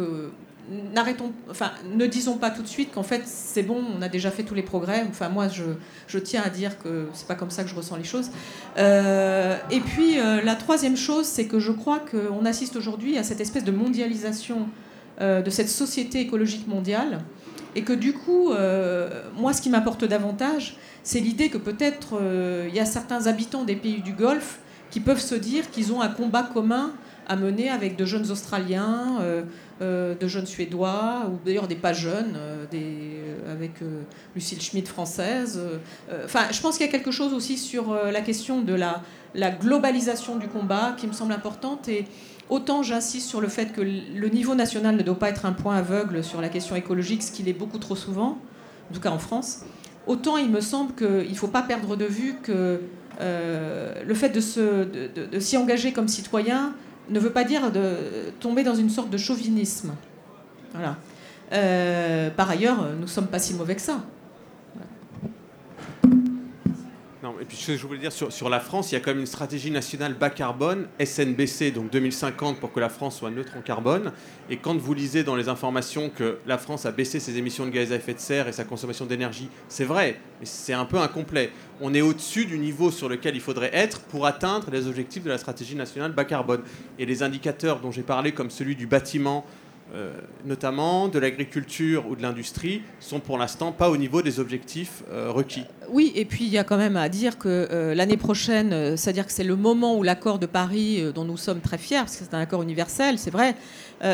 n'arrêtons, 0.93 1.31
enfin, 1.49 1.71
ne 1.93 2.05
disons 2.05 2.37
pas 2.37 2.49
tout 2.49 2.61
de 2.61 2.67
suite 2.67 2.91
qu'en 2.93 3.03
fait 3.03 3.23
c'est 3.25 3.63
bon, 3.63 3.81
on 3.97 4.01
a 4.01 4.09
déjà 4.09 4.31
fait 4.31 4.43
tous 4.43 4.55
les 4.55 4.61
progrès. 4.61 5.05
Enfin, 5.09 5.29
moi, 5.29 5.47
je, 5.47 6.19
tiens 6.19 6.41
à 6.43 6.49
dire 6.49 6.77
que 6.79 7.07
c'est 7.13 7.27
pas 7.27 7.35
comme 7.35 7.49
ça 7.49 7.63
que 7.63 7.69
je 7.69 7.75
ressens 7.75 7.95
les 7.97 8.03
choses. 8.03 8.29
Euh, 8.77 9.57
et 9.71 9.79
puis 9.79 10.19
euh, 10.19 10.41
la 10.41 10.55
troisième 10.55 10.97
chose, 10.97 11.25
c'est 11.25 11.45
que 11.45 11.59
je 11.59 11.71
crois 11.71 11.99
qu'on 11.99 12.45
assiste 12.45 12.75
aujourd'hui 12.75 13.17
à 13.17 13.23
cette 13.23 13.41
espèce 13.41 13.63
de 13.63 13.71
mondialisation 13.71 14.67
euh, 15.21 15.41
de 15.41 15.49
cette 15.49 15.69
société 15.69 16.21
écologique 16.21 16.67
mondiale, 16.67 17.19
et 17.75 17.83
que 17.83 17.93
du 17.93 18.13
coup, 18.13 18.51
moi, 19.37 19.53
ce 19.53 19.61
qui 19.61 19.69
m'apporte 19.69 20.03
davantage, 20.03 20.75
c'est 21.03 21.19
l'idée 21.19 21.49
que 21.49 21.59
peut-être 21.59 22.19
il 22.67 22.73
y 22.73 22.79
a 22.79 22.85
certains 22.85 23.27
habitants 23.27 23.63
des 23.63 23.75
pays 23.75 24.01
du 24.01 24.13
Golfe 24.13 24.57
qui 24.89 24.99
peuvent 24.99 25.21
se 25.21 25.35
dire 25.35 25.69
qu'ils 25.69 25.93
ont 25.93 26.01
un 26.01 26.07
combat 26.07 26.41
commun 26.41 26.93
à 27.27 27.35
mener 27.35 27.69
avec 27.69 27.95
de 27.95 28.05
jeunes 28.05 28.31
Australiens, 28.31 29.21
de 29.81 30.27
jeunes 30.27 30.45
Suédois, 30.45 31.23
ou 31.29 31.39
d'ailleurs 31.45 31.67
des 31.67 31.75
pas 31.75 31.93
jeunes, 31.93 32.33
euh, 32.35 32.65
des, 32.69 33.21
avec 33.49 33.71
Lucille 34.35 34.61
Schmidt 34.61 34.89
française. 34.89 35.59
Enfin, 36.25 36.47
je 36.51 36.61
pense 36.61 36.77
qu'il 36.77 36.85
y 36.85 36.89
a 36.89 36.91
quelque 36.91 37.11
chose 37.11 37.33
aussi 37.33 37.57
sur 37.57 37.93
la 37.93 38.21
question 38.21 38.61
de 38.61 38.73
la, 38.73 39.01
globalisation 39.51 40.35
du 40.35 40.47
combat 40.47 40.95
qui 40.97 41.07
me 41.07 41.13
semble 41.13 41.31
importante. 41.31 41.87
Et 41.87 42.05
autant 42.49 42.83
j'insiste 42.83 43.29
sur 43.29 43.41
le 43.41 43.47
fait 43.47 43.71
que 43.71 43.81
le 43.81 44.29
niveau 44.29 44.55
national 44.55 44.95
ne 44.95 45.03
doit 45.03 45.17
pas 45.17 45.29
être 45.29 45.45
un 45.45 45.53
point 45.53 45.77
aveugle 45.77 46.23
sur 46.23 46.41
la 46.41 46.49
question 46.49 46.75
écologique, 46.75 47.23
ce 47.23 47.31
qu'il 47.31 47.47
est 47.47 47.53
beaucoup 47.53 47.79
trop 47.79 47.95
souvent, 47.95 48.37
en 48.89 48.93
tout 48.93 49.01
cas 49.01 49.11
en 49.11 49.19
France, 49.19 49.61
autant 50.07 50.37
il 50.37 50.49
me 50.49 50.61
semble 50.61 50.93
qu'il 50.93 51.29
ne 51.29 51.35
faut 51.35 51.47
pas 51.47 51.61
perdre 51.61 51.95
de 51.95 52.05
vue 52.05 52.35
que 52.43 52.81
le 53.19 54.13
fait 54.13 54.29
de 54.29 55.39
s'y 55.39 55.57
engager 55.57 55.93
comme 55.93 56.07
citoyen 56.07 56.73
ne 57.09 57.19
veut 57.19 57.31
pas 57.31 57.43
dire 57.43 57.71
de 57.71 58.31
tomber 58.39 58.63
dans 58.63 58.75
une 58.75 58.89
sorte 58.89 59.09
de 59.09 59.17
chauvinisme. 59.17 59.93
Voilà. 60.73 60.97
par 62.31 62.49
ailleurs, 62.49 62.89
nous 62.95 63.01
ne 63.01 63.07
sommes 63.07 63.27
pas 63.27 63.39
si 63.39 63.53
mauvais 63.53 63.75
que 63.75 63.81
ça. 63.81 64.01
Non, 67.21 67.35
et 67.41 67.43
puis 67.43 67.57
ce 67.57 67.67
que 67.67 67.77
je 67.77 67.85
voulais 67.85 67.99
dire 67.99 68.13
sur, 68.13 68.31
sur, 68.31 68.47
la 68.47 68.61
France, 68.61 68.91
il 68.91 68.95
y 68.95 68.97
a 68.97 69.01
quand 69.01 69.11
même 69.11 69.19
une 69.19 69.25
stratégie 69.25 69.71
nationale 69.71 70.13
bas 70.13 70.29
carbone, 70.29 70.87
SNBC, 71.03 71.71
donc 71.71 71.91
2050, 71.91 72.61
pour 72.61 72.71
que 72.71 72.79
la 72.79 72.87
France 72.87 73.17
soit 73.17 73.29
neutre 73.29 73.57
en 73.57 73.61
carbone. 73.61 74.13
Et 74.49 74.55
quand 74.55 74.77
vous 74.77 74.93
lisez 74.93 75.25
dans 75.25 75.35
les 75.35 75.49
informations 75.49 76.09
que 76.09 76.37
la 76.47 76.57
France 76.57 76.85
a 76.85 76.91
baissé 76.91 77.19
ses 77.19 77.37
émissions 77.37 77.65
de 77.65 77.71
gaz 77.71 77.91
à 77.91 77.97
effet 77.97 78.13
de 78.13 78.19
serre 78.19 78.47
et 78.47 78.53
sa 78.53 78.63
consommation 78.63 79.05
d'énergie, 79.05 79.49
c'est 79.67 79.83
vrai, 79.83 80.17
mais 80.39 80.45
c'est 80.45 80.71
un 80.71 80.85
peu 80.85 80.97
incomplet. 80.97 81.51
On 81.81 81.93
est 81.93 81.99
au-dessus 81.99 82.45
du 82.45 82.57
niveau 82.57 82.89
sur 82.89 83.09
lequel 83.09 83.35
il 83.35 83.41
faudrait 83.41 83.71
être 83.73 83.99
pour 84.03 84.25
atteindre 84.25 84.71
les 84.71 84.87
objectifs 84.87 85.23
de 85.23 85.29
la 85.29 85.37
stratégie 85.37 85.75
nationale 85.75 86.13
bas 86.13 86.23
carbone. 86.23 86.61
Et 86.99 87.05
les 87.05 87.21
indicateurs 87.21 87.81
dont 87.81 87.91
j'ai 87.91 88.03
parlé, 88.03 88.31
comme 88.31 88.49
celui 88.49 88.77
du 88.77 88.87
bâtiment, 88.87 89.45
euh, 89.95 90.11
notamment 90.45 91.07
de 91.07 91.17
l'agriculture 91.17 92.07
ou 92.07 92.15
de 92.15 92.21
l'industrie, 92.21 92.83
sont 92.99 93.19
pour 93.19 93.39
l'instant 93.39 93.71
pas 93.71 93.89
au 93.89 93.97
niveau 93.97 94.21
des 94.21 94.39
objectifs 94.39 95.03
euh, 95.11 95.31
requis. 95.31 95.63
Oui, 95.89 96.11
et 96.15 96.25
puis 96.25 96.45
il 96.45 96.51
y 96.51 96.59
a 96.59 96.63
quand 96.63 96.77
même 96.77 96.95
à 96.95 97.09
dire 97.09 97.39
que 97.39 97.67
euh, 97.71 97.95
l'année 97.95 98.15
prochaine, 98.15 98.95
c'est-à-dire 98.95 99.25
que 99.25 99.31
c'est 99.31 99.43
le 99.43 99.55
moment 99.55 99.97
où 99.97 100.03
l'accord 100.03 100.37
de 100.37 100.45
Paris, 100.45 101.03
dont 101.15 101.25
nous 101.25 101.37
sommes 101.37 101.59
très 101.59 101.79
fiers, 101.79 101.97
parce 101.97 102.17
que 102.17 102.23
c'est 102.23 102.35
un 102.35 102.39
accord 102.39 102.61
universel, 102.61 103.17
c'est 103.17 103.31
vrai, 103.31 103.55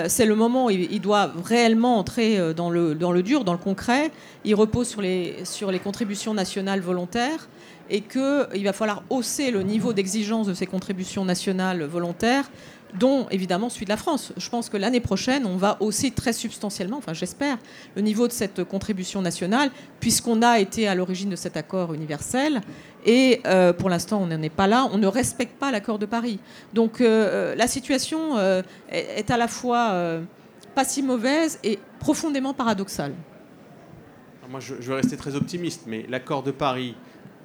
c'est 0.08 0.26
le 0.26 0.36
moment 0.36 0.68
où 0.68 0.70
il, 0.70 1.02
doit 1.02 1.32
réellement 1.44 2.00
entrer 2.00 2.54
dans 2.54 2.70
le, 2.70 2.96
dans 2.96 3.12
le 3.12 3.22
dur, 3.22 3.44
dans 3.44 3.52
le 3.52 3.60
concret. 3.60 4.12
Il 4.46 4.56
repose 4.56 4.88
sur 4.88 5.02
les, 5.02 5.44
sur 5.44 5.72
les 5.72 5.80
contributions 5.80 6.34
nationales 6.34 6.80
volontaires 6.80 7.50
et 7.90 8.02
qu'il 8.02 8.64
va 8.64 8.74
falloir 8.74 9.04
hausser 9.10 9.52
le 9.52 9.62
niveau 9.62 9.94
d'exigence 9.94 10.48
de 10.48 10.54
ces 10.54 10.66
contributions 10.66 11.26
nationales 11.26 11.84
volontaires 11.84 12.50
dont 13.00 13.28
évidemment 13.30 13.70
celui 13.70 13.86
de 13.86 13.90
la 13.90 13.98
France. 13.98 14.34
Je 14.38 14.50
pense 14.50 14.70
que 14.70 14.78
l'année 14.78 15.00
prochaine, 15.00 15.46
on 15.46 15.58
va 15.58 15.78
hausser 15.80 16.12
très 16.12 16.34
substantiellement, 16.34 16.98
enfin 16.98 17.14
j'espère, 17.14 17.58
le 17.96 18.02
niveau 18.02 18.28
de 18.28 18.34
cette 18.34 18.64
contribution 18.64 19.22
nationale, 19.22 19.72
puisqu'on 20.00 20.42
a 20.42 20.60
été 20.60 20.88
à 20.88 20.96
l'origine 20.96 21.30
de 21.30 21.36
cet 21.36 21.58
accord 21.58 21.94
universel. 21.94 22.62
Et 23.06 23.42
euh, 23.46 23.72
pour 23.72 23.90
l'instant, 23.90 24.22
on 24.22 24.28
n'en 24.28 24.42
est 24.42 24.50
pas 24.50 24.68
là. 24.68 24.90
On 24.92 24.98
ne 24.98 25.08
respecte 25.08 25.60
pas 25.60 25.72
l'accord 25.72 26.00
de 26.00 26.06
Paris. 26.06 26.40
Donc 26.74 27.02
euh, 27.02 27.06
euh, 27.06 27.56
la 27.56 27.68
situation 27.68 28.38
est, 28.90 29.32
à 29.32 29.38
la 29.38 29.48
fois 29.48 30.20
pas 30.74 30.84
si 30.84 31.02
mauvaise 31.02 31.60
et 31.64 31.80
profondément 32.00 32.54
paradoxale. 32.54 33.14
moi, 34.50 34.60
je, 34.60 34.76
je 34.80 34.90
vais 34.90 34.96
rester 34.96 35.16
très 35.16 35.36
optimiste, 35.36 35.84
mais 35.88 36.06
l'accord 36.10 36.44
de 36.44 36.52
Paris, 36.52 36.96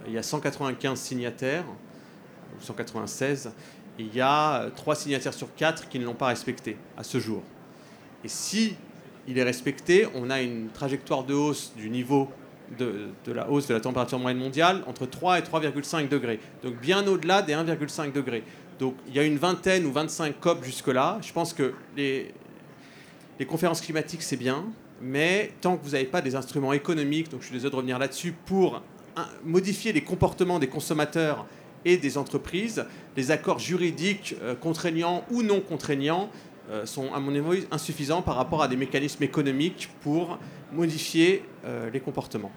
il 0.06 0.12
y 0.12 0.18
a 0.18 0.22
195 0.22 0.98
signataires, 0.98 1.64
ou 1.68 2.62
196 2.62 3.52
il 4.00 4.14
y 4.14 4.20
a 4.20 4.62
euh, 4.62 4.70
trois 4.74 4.94
signataires 4.94 5.34
sur 5.34 5.54
quatre 5.54 5.88
qui 5.88 5.98
ne 5.98 6.04
l'ont 6.04 6.14
pas 6.14 6.28
respecté 6.28 6.76
à 6.96 7.04
ce 7.04 7.18
jour. 7.18 7.42
Et 8.24 8.28
si 8.28 8.76
il 9.28 9.38
est 9.38 9.42
respecté, 9.42 10.06
on 10.14 10.30
a 10.30 10.40
une 10.40 10.68
trajectoire 10.70 11.24
de 11.24 11.34
hausse 11.34 11.72
du 11.76 11.90
niveau 11.90 12.28
de, 12.78 13.10
la 13.26 13.50
hausse 13.50 13.66
de 13.66 13.74
la 13.74 13.80
température 13.80 14.18
moyenne 14.18 14.40
mondiale 14.40 14.82
entre 14.86 15.06
3 15.06 15.38
et 15.38 15.42
3,5 15.42 16.08
degrés. 16.08 16.38
Donc 16.62 16.80
bien 16.80 17.06
au-delà 17.06 17.42
des 17.42 17.52
1,5 17.52 18.12
degrés. 18.12 18.44
Donc 18.78 18.94
il 19.08 19.14
y 19.14 19.18
a 19.18 19.24
une 19.24 19.38
vingtaine 19.38 19.84
ou 19.86 19.92
25 19.92 20.38
COP 20.40 20.64
jusque-là. 20.64 21.18
Je 21.22 21.32
pense 21.32 21.52
que 21.52 21.74
les, 21.96 22.32
les 23.38 23.46
conférences 23.46 23.80
climatiques, 23.80 24.22
c'est 24.22 24.36
bien, 24.36 24.64
mais 25.00 25.52
tant 25.60 25.76
que 25.76 25.84
vous 25.84 25.92
n'avez 25.92 26.04
pas 26.04 26.20
des 26.20 26.36
instruments 26.36 26.72
économiques, 26.72 27.30
donc 27.30 27.40
je 27.40 27.46
suis 27.46 27.54
désolé 27.54 27.70
de 27.70 27.76
revenir 27.76 27.98
là-dessus, 27.98 28.32
pour 28.46 28.82
modifier 29.44 29.92
les 29.92 30.02
comportements 30.02 30.58
des 30.58 30.68
consommateurs 30.68 31.46
et 31.84 31.96
des 31.96 32.18
entreprises. 32.18 32.84
Les 33.20 33.30
accords 33.30 33.58
juridiques 33.58 34.34
euh, 34.40 34.54
contraignants 34.54 35.24
ou 35.30 35.42
non 35.42 35.60
contraignants 35.60 36.30
euh, 36.70 36.86
sont, 36.86 37.12
à 37.12 37.20
mon 37.20 37.34
avis, 37.34 37.66
insuffisants 37.70 38.22
par 38.22 38.34
rapport 38.34 38.62
à 38.62 38.66
des 38.66 38.76
mécanismes 38.76 39.22
économiques 39.22 39.90
pour 40.00 40.38
modifier 40.72 41.44
euh, 41.66 41.90
les 41.90 42.00
comportements. 42.00 42.50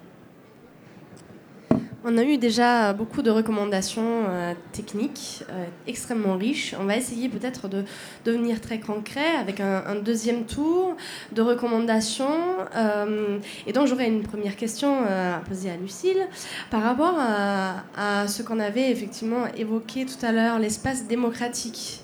On 2.05 2.17
a 2.17 2.23
eu 2.23 2.37
déjà 2.37 2.91
beaucoup 2.91 3.21
de 3.21 3.31
recommandations 3.31 4.25
euh, 4.27 4.53
techniques 4.73 5.45
euh, 5.49 5.65
extrêmement 5.87 6.35
riches. 6.35 6.75
On 6.77 6.83
va 6.83 6.97
essayer 6.97 7.29
peut-être 7.29 7.69
de 7.69 7.85
devenir 8.25 8.59
très 8.59 8.81
concret 8.81 9.37
avec 9.39 9.61
un, 9.61 9.95
deuxième 10.03 10.43
tour 10.43 10.97
de 11.31 11.41
recommandations. 11.41 12.27
Euh, 12.75 13.37
et 13.65 13.71
donc 13.71 13.87
j'aurais 13.87 14.07
une 14.07 14.21
première 14.23 14.57
question 14.57 15.05
à 15.05 15.39
poser 15.47 15.69
à 15.69 15.77
Lucille 15.77 16.27
par 16.69 16.83
rapport 16.83 17.15
à, 17.17 18.27
ce 18.27 18.43
qu'on 18.43 18.59
avait 18.59 18.91
effectivement 18.91 19.45
évoqué 19.55 20.05
tout 20.05 20.25
à 20.25 20.33
l'heure, 20.33 20.59
l'espace 20.59 21.07
démocratique. 21.07 22.01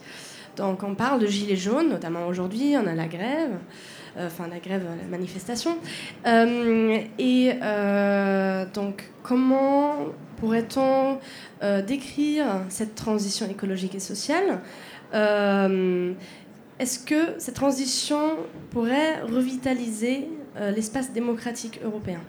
Donc 0.55 0.83
on 0.83 0.95
parle 0.95 1.19
de 1.19 1.27
gilets 1.27 1.57
jaunes, 1.57 1.89
notamment 1.89 2.27
aujourd'hui, 2.27 2.75
on 2.77 2.87
a 2.87 2.95
la 2.95 3.07
grève. 3.07 3.51
Euh, 4.17 4.27
enfin 4.27 4.47
la 4.47 4.59
grève, 4.59 4.83
la 4.83 5.07
manifestation. 5.07 5.77
Euh, 6.25 6.99
et 7.17 7.53
euh, 7.61 8.65
donc, 8.73 9.09
comment 9.23 9.97
pourrait-on 10.37 11.19
décrire 11.85 12.45
cette 12.69 12.95
transition 12.95 13.45
écologique 13.49 13.93
et 13.95 13.99
sociale 13.99 14.61
Est-ce 15.11 16.99
que 16.99 17.37
cette 17.37 17.55
transition 17.55 18.37
pourrait 18.71 19.21
revitaliser 19.21 20.29
l'espace 20.73 21.11
démocratique 21.11 21.81
européen? 21.83 22.21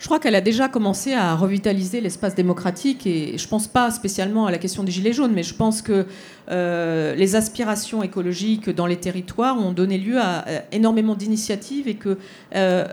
Je 0.00 0.06
crois 0.06 0.18
qu'elle 0.18 0.34
a 0.34 0.40
déjà 0.40 0.66
commencé 0.66 1.12
à 1.12 1.34
revitaliser 1.36 2.00
l'espace 2.00 2.34
démocratique 2.34 3.06
et 3.06 3.36
je 3.36 3.44
ne 3.44 3.50
pense 3.50 3.68
pas 3.68 3.90
spécialement 3.90 4.46
à 4.46 4.50
la 4.50 4.56
question 4.56 4.82
des 4.82 4.90
Gilets 4.90 5.12
jaunes, 5.12 5.32
mais 5.34 5.42
je 5.42 5.52
pense 5.52 5.82
que 5.82 6.06
euh, 6.50 7.14
les 7.14 7.36
aspirations 7.36 8.02
écologiques 8.02 8.70
dans 8.70 8.86
les 8.86 8.96
territoires 8.96 9.58
ont 9.58 9.72
donné 9.72 9.98
lieu 9.98 10.18
à, 10.18 10.46
énormément 10.72 11.14
d'initiatives 11.14 11.86
et 11.86 11.96
que 11.96 12.16
euh, 12.56 12.86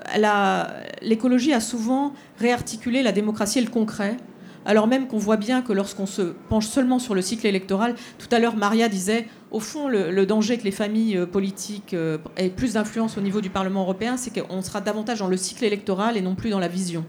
l'écologie 1.01 1.53
a 1.53 1.61
souvent 1.61 2.11
réarticulé 2.39 3.01
la 3.01 3.13
démocratie 3.13 3.59
et 3.59 3.63
le 3.63 3.71
concret. 3.71 4.17
Alors 4.65 4.87
même 4.87 5.07
qu'on 5.07 5.17
voit 5.17 5.37
bien 5.37 5.61
que 5.61 5.71
lorsqu'on 5.71 6.07
se 6.07 6.33
penche 6.49 6.67
seulement 6.67 6.99
sur 6.99 7.15
le 7.15 7.21
cycle 7.21 7.47
électoral, 7.47 7.95
tout 8.17 8.27
à 8.31 8.39
l'heure 8.39 8.57
Maria 8.57 8.89
disait, 8.89 9.27
au 9.51 9.59
fond, 9.59 9.87
le, 9.87 10.25
danger 10.25 10.57
que 10.57 10.63
les 10.63 10.71
familles 10.71 11.17
euh, 11.17 11.25
politiques 11.25 11.93
euh, 11.93 12.17
aient 12.35 12.49
plus 12.49 12.73
d'influence 12.73 13.17
au 13.17 13.21
niveau 13.21 13.41
du 13.41 13.49
Parlement 13.49 13.81
européen, 13.81 14.17
c'est 14.17 14.31
qu'on 14.37 14.61
sera 14.61 14.81
davantage 14.81 15.19
dans 15.19 15.27
le 15.27 15.37
cycle 15.37 15.63
électoral 15.63 16.17
et 16.17 16.21
non 16.21 16.35
plus 16.35 16.49
dans 16.49 16.59
la 16.59 16.67
vision. 16.67 17.05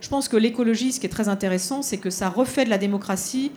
Je 0.00 0.08
pense 0.08 0.28
que 0.28 0.36
l'écologie, 0.36 0.92
ce 0.92 1.00
qui 1.00 1.06
est 1.06 1.10
très 1.10 1.28
intéressant, 1.28 1.82
c'est 1.82 1.98
que 1.98 2.10
ça 2.10 2.28
refait 2.28 2.64
de 2.64 2.70
la 2.70 2.78
démocratie, 2.78 3.52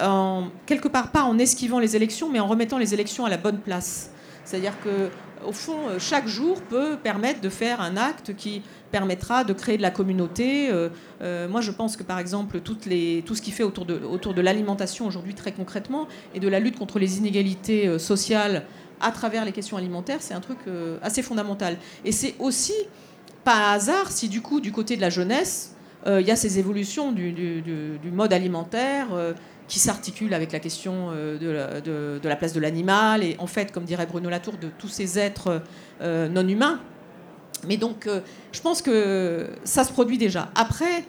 en, 0.00 0.48
quelque 0.66 0.88
part 0.88 1.10
pas 1.10 1.22
en 1.22 1.38
esquivant 1.38 1.78
les 1.78 1.96
élections, 1.96 2.30
mais 2.30 2.40
en 2.40 2.46
remettant 2.46 2.78
les 2.78 2.94
élections 2.94 3.24
à 3.24 3.30
la 3.30 3.36
bonne 3.36 3.58
place. 3.58 4.10
C'est-à-dire 4.44 4.74
que 4.82 5.10
au 5.46 5.52
fond, 5.52 5.88
euh, 5.88 5.98
chaque 5.98 6.26
jour 6.26 6.60
peut 6.62 6.96
permettre 7.02 7.40
de 7.40 7.48
faire 7.48 7.80
un 7.80 7.96
acte 7.96 8.34
qui 8.34 8.62
permettra 8.90 9.44
de 9.44 9.52
créer 9.52 9.76
de 9.76 9.82
la 9.82 9.90
communauté. 9.90 10.70
Euh, 10.70 10.88
euh, 11.22 11.48
moi, 11.48 11.60
je 11.60 11.70
pense 11.70 11.96
que, 11.96 12.02
par 12.02 12.18
exemple, 12.18 12.60
tout 12.60 12.76
ce 12.80 13.42
qui 13.42 13.50
fait 13.50 13.62
autour 13.62 13.84
de, 13.84 14.40
l'alimentation 14.40 15.06
aujourd'hui, 15.06 15.34
très 15.34 15.52
concrètement, 15.52 16.06
et 16.34 16.40
de 16.40 16.48
la 16.48 16.60
lutte 16.60 16.78
contre 16.78 16.98
les 16.98 17.18
inégalités 17.18 17.98
sociales 17.98 18.64
à 19.00 19.10
travers 19.10 19.44
les 19.44 19.52
questions 19.52 19.76
alimentaires, 19.76 20.18
c'est 20.20 20.34
un 20.34 20.40
truc 20.40 20.58
assez 21.02 21.22
fondamental. 21.22 21.76
Et 22.04 22.12
c'est 22.12 22.34
aussi 22.38 22.74
pas 23.42 23.54
un 23.54 23.72
hasard 23.72 24.10
si, 24.10 24.28
du 24.28 24.40
coup, 24.40 24.60
du 24.60 24.72
côté 24.72 24.96
de 24.96 25.00
la 25.00 25.10
jeunesse, 25.10 25.74
il 26.06 26.26
y 26.26 26.30
a 26.30 26.36
ces 26.36 26.58
évolutions 26.58 27.12
du 27.12 28.10
mode 28.12 28.32
alimentaire 28.32 29.08
qui 29.68 29.78
s'articule 29.78 30.34
avec 30.34 30.52
la 30.52 30.60
question 30.60 31.10
euh, 31.12 31.38
de 31.38 32.28
la, 32.28 32.36
place 32.36 32.52
de 32.52 32.60
l'animal 32.60 33.22
et 33.22 33.36
en 33.38 33.46
fait, 33.46 33.72
comme 33.72 33.84
dirait 33.84 34.06
Bruno 34.06 34.28
Latour, 34.28 34.54
de 34.54 34.68
tous 34.78 34.88
ces 34.88 35.18
êtres 35.18 35.62
euh, 36.00 36.28
non 36.28 36.46
humains. 36.46 36.80
Mais 37.66 37.76
donc, 37.76 38.06
euh, 38.06 38.20
je 38.52 38.60
pense 38.60 38.82
que 38.82 39.48
ça 39.64 39.84
se 39.84 39.92
produit 39.92 40.18
déjà. 40.18 40.50
Après, 40.54 41.04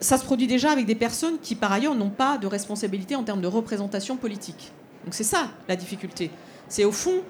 ça 0.00 0.16
se 0.16 0.24
produit 0.24 0.46
déjà 0.46 0.70
avec 0.70 0.86
des 0.86 0.94
personnes 0.94 1.38
qui, 1.42 1.54
par 1.54 1.72
ailleurs, 1.72 1.94
n'ont 1.94 2.10
pas 2.10 2.38
de 2.38 2.46
responsabilité 2.46 3.14
en 3.16 3.24
termes 3.24 3.40
de 3.40 3.46
représentation 3.46 4.16
politique. 4.16 4.72
Donc 5.04 5.14
c'est 5.14 5.24
ça 5.24 5.50
la 5.66 5.76
difficulté. 5.76 6.30
C'est 6.68 6.84
au 6.84 6.92
fond, 6.92 7.22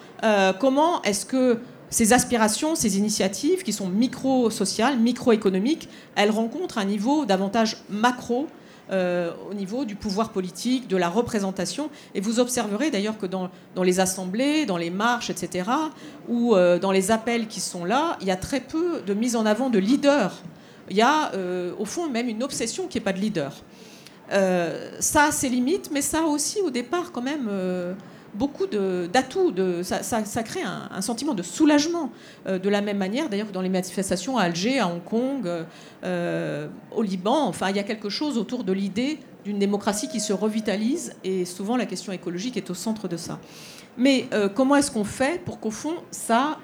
comment 0.58 1.00
est-ce 1.02 1.24
que 1.24 1.60
ces 1.90 2.12
aspirations, 2.12 2.74
ces 2.74 2.98
initiatives 2.98 3.62
qui 3.62 3.72
sont 3.72 3.88
micro-sociales, 3.88 4.98
micro-économiques, 4.98 5.88
elles 6.16 6.32
rencontrent 6.32 6.78
un 6.78 6.84
niveau 6.84 7.24
davantage 7.24 7.76
macro 7.88 8.48
euh, 8.90 9.32
au 9.50 9.52
niveau 9.52 9.84
du 9.84 9.96
pouvoir 9.96 10.30
politique, 10.30 10.88
de 10.88 10.96
la 10.96 11.10
représentation. 11.10 11.90
Et 12.14 12.20
vous 12.20 12.40
observerez 12.40 12.90
d'ailleurs 12.90 13.18
que 13.18 13.26
dans, 13.26 13.50
les 13.82 14.00
assemblées, 14.00 14.64
dans 14.64 14.78
les 14.78 14.88
marches, 14.88 15.28
etc., 15.28 15.68
ou 16.26 16.54
euh, 16.54 16.78
dans 16.78 16.90
les 16.90 17.10
appels 17.10 17.48
qui 17.48 17.60
sont 17.60 17.84
là, 17.84 18.16
il 18.22 18.26
y 18.26 18.30
a 18.30 18.36
très 18.36 18.60
peu 18.60 19.02
de 19.06 19.12
mise 19.12 19.36
en 19.36 19.44
avant 19.44 19.68
de 19.68 19.78
leaders. 19.78 20.34
Il 20.88 20.96
y 20.96 21.02
a 21.02 21.32
euh, 21.34 21.72
au 21.78 21.84
fond 21.84 22.08
même 22.08 22.30
une 22.30 22.42
obsession 22.42 22.86
qui 22.86 22.96
n'est 22.96 23.04
pas 23.04 23.12
de 23.12 23.18
leader. 23.18 23.52
ça 24.30 25.24
a 25.24 25.32
ses 25.32 25.50
limites, 25.50 25.90
mais 25.92 26.00
ça 26.00 26.20
a 26.20 26.22
aussi 26.22 26.62
au 26.62 26.70
départ 26.70 27.12
quand 27.12 27.22
même 27.22 27.50
beaucoup 28.34 28.66
d'atouts. 28.66 29.54
Ça, 29.82 30.42
crée 30.42 30.62
un, 30.62 31.02
sentiment 31.02 31.34
de 31.34 31.42
soulagement. 31.42 32.10
Euh, 32.46 32.58
de 32.58 32.68
la 32.68 32.80
même 32.80 32.98
manière, 32.98 33.28
d'ailleurs, 33.28 33.48
dans 33.52 33.62
les 33.62 33.68
manifestations 33.68 34.38
à 34.38 34.44
Alger, 34.44 34.78
à 34.78 34.88
Hong 34.88 35.02
Kong, 35.02 35.48
euh, 36.04 36.68
au 36.94 37.02
Liban, 37.02 37.46
enfin, 37.46 37.70
il 37.70 37.76
y 37.76 37.80
a 37.80 37.82
quelque 37.82 38.08
chose 38.08 38.38
autour 38.38 38.64
de 38.64 38.72
l'idée 38.72 39.18
d'une 39.44 39.58
démocratie 39.58 40.08
qui 40.08 40.20
se 40.20 40.32
revitalise. 40.32 41.14
Et 41.24 41.44
souvent, 41.44 41.76
la 41.76 41.86
question 41.86 42.12
écologique 42.12 42.56
est 42.56 42.70
au 42.70 42.74
centre 42.74 43.08
de 43.08 43.16
ça. 43.16 43.38
Mais 43.96 44.26
euh, 44.32 44.48
comment 44.48 44.76
est-ce 44.76 44.90
qu'on 44.90 45.04
fait 45.04 45.42
pour 45.44 45.60
qu'au 45.60 45.70
fond, 45.70 45.94
ça 46.10 46.58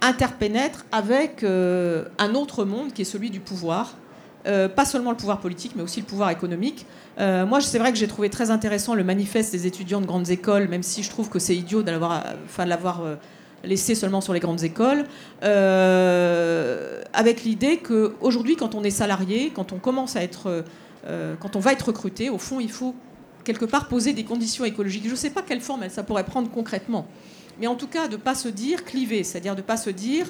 interpénètre 0.00 0.84
avec 0.90 1.44
un 1.44 2.34
autre 2.34 2.64
monde 2.64 2.92
qui 2.92 3.02
est 3.02 3.06
celui 3.06 3.30
du 3.30 3.38
pouvoir 3.38 3.94
pas 4.44 4.84
seulement 4.84 5.10
le 5.10 5.16
pouvoir 5.16 5.40
politique, 5.40 5.72
mais 5.76 5.82
aussi 5.82 6.00
le 6.00 6.06
pouvoir 6.06 6.30
économique. 6.30 6.86
Euh, 7.18 7.44
moi, 7.44 7.60
c'est 7.60 7.78
vrai 7.78 7.92
que 7.92 7.98
j'ai 7.98 8.08
trouvé 8.08 8.30
très 8.30 8.50
intéressant 8.50 8.94
le 8.94 9.04
manifeste 9.04 9.52
des 9.52 9.66
étudiants 9.66 10.00
de 10.00 10.06
grandes 10.06 10.30
écoles, 10.30 10.68
même 10.68 10.82
si 10.82 11.02
je 11.02 11.10
trouve 11.10 11.28
que 11.28 11.38
c'est 11.38 11.54
idiot 11.54 11.82
de 11.82 11.90
l'avoir 11.90 13.02
euh, 13.02 13.16
laissé 13.64 13.94
seulement 13.94 14.20
sur 14.20 14.32
les 14.32 14.40
grandes 14.40 14.62
écoles, 14.62 15.04
euh, 15.42 17.02
avec 17.12 17.44
l'idée 17.44 17.78
qu'aujourd'hui, 17.78 18.56
quand 18.56 18.74
on 18.74 18.82
est 18.82 18.90
salarié, 18.90 19.52
quand 19.54 19.72
on 19.72 19.78
commence 19.78 20.16
à 20.16 20.22
être, 20.22 20.64
quand 21.40 21.56
on 21.56 21.60
va 21.60 21.72
être 21.72 21.88
recruté, 21.88 22.30
au 22.30 22.38
fond, 22.38 22.60
il 22.60 22.70
faut 22.70 22.94
quelque 23.44 23.64
part 23.64 23.88
poser 23.88 24.12
des 24.12 24.24
conditions 24.24 24.64
écologiques. 24.64 25.04
Je 25.04 25.10
ne 25.10 25.16
sais 25.16 25.30
pas 25.30 25.42
quelle 25.42 25.60
forme 25.60 25.88
ça 25.88 26.02
pourrait 26.02 26.24
prendre 26.24 26.50
concrètement, 26.50 27.06
mais 27.60 27.66
en 27.66 27.74
tout 27.74 27.88
cas, 27.88 28.06
de 28.06 28.12
ne 28.12 28.20
pas 28.20 28.34
se 28.34 28.48
dire 28.48 28.84
clivé, 28.84 29.22
c'est-à-dire 29.24 29.54
de 29.54 29.60
ne 29.60 29.66
pas 29.66 29.76
se 29.76 29.90
dire 29.90 30.26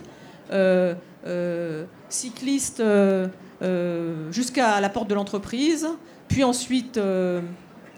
cycliste 2.09 2.83
jusqu'à 4.31 4.81
la 4.81 4.89
porte 4.89 5.09
de 5.09 5.15
l'entreprise. 5.15 5.89
Puis 6.33 6.45
ensuite, 6.45 6.97
euh, 6.97 7.43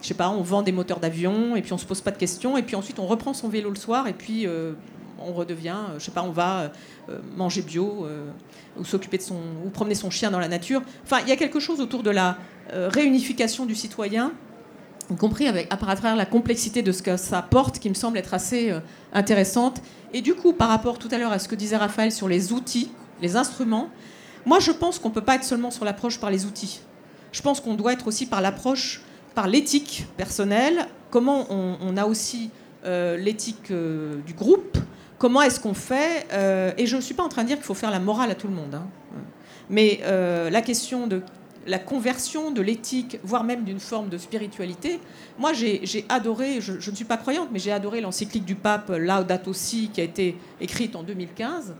je 0.03 0.09
sais 0.09 0.15
pas, 0.15 0.29
on 0.29 0.43
vend 0.43 0.62
des 0.62 0.73
moteurs 0.73 0.99
d'avion 0.99 1.55
et 1.55 1.62
puis 1.62 1.73
on 1.73 1.79
se 1.79 1.87
pose 1.87 2.01
pas 2.01 2.11
de 2.11 2.19
questions. 2.19 2.57
Et 2.57 2.62
puis 2.62 2.75
ensuite, 2.75 2.99
on 2.99 3.07
reprend 3.07 3.33
son 3.33 3.49
vélo 3.49 3.71
le 3.71 3.77
soir 3.77 4.09
et 4.09 4.12
puis 4.12 4.45
euh, 4.45 4.73
on 5.21 5.33
redevient, 5.33 5.77
euh, 5.91 5.99
je 6.01 6.05
sais 6.05 6.11
pas, 6.11 6.25
on 6.25 6.33
va 6.33 6.73
manger 7.37 7.62
bio 7.62 8.09
ou 8.77 8.85
s'occuper 8.85 9.19
de 9.19 9.23
son, 9.23 9.37
ou 9.65 9.71
promener 9.71 9.95
son 9.95 10.11
chien 10.11 10.33
dans 10.33 10.41
la 10.41 10.49
nature. 10.49 10.83
Enfin, 11.05 11.19
il 11.23 11.29
y 11.29 11.33
a 11.33 11.37
quelque 11.37 11.61
chose 11.61 11.81
autour 11.81 12.03
de 12.03 12.11
la 12.11 12.39
réunification 12.73 13.67
du 13.67 13.77
citoyen, 13.77 14.33
y 15.11 15.15
compris 15.15 15.47
avec, 15.47 15.73
à 15.73 15.77
travers 15.77 16.17
la 16.17 16.27
complexité 16.27 16.83
de 16.83 16.91
ce 16.91 17.03
que 17.03 17.17
ça 17.17 17.43
porte, 17.43 17.79
qui 17.79 17.89
me 17.89 17.95
semble 17.95 18.19
être 18.19 18.35
assez 18.35 18.75
intéressante. 19.12 19.81
Et 20.12 20.23
du 20.23 20.35
coup, 20.35 20.55
par 20.55 20.71
rapport 20.71 20.99
tout 20.99 21.09
à 21.12 21.19
l'heure 21.19 21.31
à 21.31 21.39
ce 21.39 21.47
que 21.47 21.55
disait 21.55 21.77
Raphaël 21.77 22.11
sur 22.11 22.27
les 22.27 22.53
outils, 22.53 22.91
les 23.21 23.37
instruments, 23.37 23.91
moi 24.47 24.59
je 24.61 24.70
pense 24.70 24.99
qu'on 24.99 25.11
peut 25.11 25.20
pas 25.20 25.36
être 25.36 25.45
seulement 25.45 25.70
sur 25.70 25.84
l'approche 25.84 26.18
par 26.20 26.30
les 26.30 26.45
outils. 26.47 26.80
Je 27.32 27.42
pense 27.42 27.61
qu'on 27.61 27.74
doit 27.74 27.92
être 27.92 28.07
aussi 28.07 28.26
par 28.26 28.40
l'approche, 28.40 29.03
par 29.34 29.49
l'éthique 29.49 30.07
personnelle, 30.16 30.86
comment 31.11 31.47
on, 31.51 31.97
a 31.97 32.07
aussi 32.07 32.51
euh, 32.84 33.16
l'éthique 33.16 33.70
euh, 33.70 34.20
du 34.26 34.34
groupe, 34.34 34.78
comment 35.18 35.42
est-ce 35.42 35.61
qu'on 35.61 35.74
fait, 35.74 36.26
euh, 36.32 36.72
et 36.78 36.86
je 36.86 36.97
ne 36.97 37.01
suis 37.01 37.14
pas 37.14 37.22
en 37.22 37.28
train 37.28 37.42
de 37.42 37.49
dire 37.49 37.57
qu'il 37.57 37.66
faut 37.66 37.74
faire 37.74 37.90
la 37.90 37.99
morale 37.99 38.30
à 38.30 38.34
tout 38.34 38.49
le 38.49 38.55
monde, 38.55 38.74
hein. 38.74 38.86
mais 39.68 40.01
la 40.05 40.62
question 40.62 41.07
de 41.07 41.22
la 41.66 41.78
conversion 41.78 42.51
de 42.51 42.61
l'éthique, 42.61 43.18
voire 43.24 43.42
même 43.42 43.64
d'une 43.64 43.80
forme 43.80 44.11
de 44.11 44.18
spiritualité. 44.18 45.01
Moi, 45.38 45.55
j'ai 45.55 46.05
adoré, 46.11 46.61
je, 46.61 46.78
je, 46.78 46.90
ne 46.90 46.97
suis 46.97 47.07
pas 47.07 47.16
croyante, 47.16 47.49
mais 47.53 47.59
j'ai 47.59 47.72
adoré 47.72 48.03
l'encyclique 48.03 48.45
du 48.45 48.55
pape 48.55 48.92
Laudato 48.95 49.55
Si, 49.55 49.88
qui 49.88 50.03
a 50.03 50.05
été 50.05 50.36
écrite 50.61 50.95
en 50.95 51.03
2015 51.03 51.74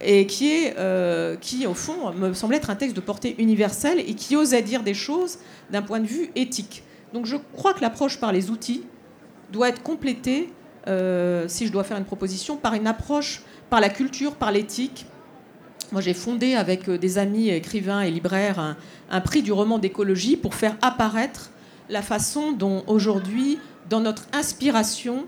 et 0.00 0.26
qui, 0.26 0.50
est, 0.50 0.74
euh, 0.78 1.36
qui, 1.36 1.66
au 1.66 1.74
fond, 1.74 2.12
me 2.12 2.32
semble 2.32 2.54
être 2.54 2.70
un 2.70 2.76
texte 2.76 2.96
de 2.96 3.00
portée 3.00 3.34
universelle 3.38 3.98
et 4.00 4.14
qui 4.14 4.34
osait 4.36 4.62
dire 4.62 4.82
des 4.82 4.94
choses 4.94 5.38
d'un 5.70 5.82
point 5.82 6.00
de 6.00 6.06
vue 6.06 6.30
éthique. 6.36 6.82
Donc 7.12 7.26
je 7.26 7.36
crois 7.54 7.74
que 7.74 7.80
l'approche 7.80 8.18
par 8.18 8.32
les 8.32 8.50
outils 8.50 8.84
doit 9.52 9.68
être 9.68 9.82
complétée, 9.82 10.52
euh, 10.86 11.46
si 11.48 11.66
je 11.66 11.72
dois 11.72 11.84
faire 11.84 11.98
une 11.98 12.04
proposition, 12.04 12.56
par 12.56 12.74
une 12.74 12.86
approche 12.86 13.42
par 13.68 13.80
la 13.80 13.88
culture, 13.88 14.34
par 14.34 14.52
l'éthique. 14.52 15.06
Moi, 15.92 16.00
j'ai 16.00 16.14
fondé 16.14 16.54
avec 16.54 16.88
euh, 16.88 16.98
des 16.98 17.18
amis 17.18 17.50
écrivains 17.50 18.00
et 18.00 18.10
libraires 18.10 18.76
un, 19.10 19.20
prix 19.20 19.42
du 19.42 19.52
roman 19.52 19.78
d'écologie 19.78 20.36
pour 20.36 20.54
faire 20.54 20.76
apparaître 20.82 21.50
la 21.88 22.02
façon 22.02 22.52
dont 22.52 22.84
aujourd'hui, 22.86 23.58
dans 23.88 24.00
notre 24.00 24.24
inspiration, 24.32 25.26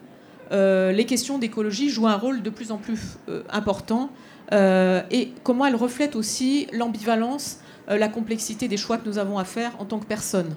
les 0.53 1.07
questions 1.07 1.39
d'écologie 1.39 1.89
jouent 1.89 2.09
un 2.09 2.17
rôle 2.17 2.43
de 2.43 2.51
plus 2.51 2.73
en 2.73 2.77
plus 2.77 3.01
important 3.49 4.11
et 4.53 5.33
comment 5.43 5.67
elle 5.67 5.77
reflète 5.77 6.15
aussi 6.17 6.67
l'ambivalence, 6.73 7.59
euh, 7.91 7.99
la 7.99 8.09
complexité 8.09 8.69
des 8.69 8.77
choix 8.77 8.97
que 8.97 9.09
nous 9.09 9.19
avons 9.19 9.39
à 9.39 9.45
faire 9.45 9.73
en 9.81 9.85
tant 9.85 9.99
que 9.99 10.07
personne. 10.07 10.55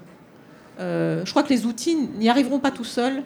Euh, 0.80 1.26
je 1.26 1.32
crois 1.32 1.42
que 1.42 1.50
les 1.50 1.66
outils 1.66 1.96
n'y 1.96 2.30
arriveront 2.30 2.60
pas 2.60 2.70
tout 2.70 2.84
seuls 2.84 3.24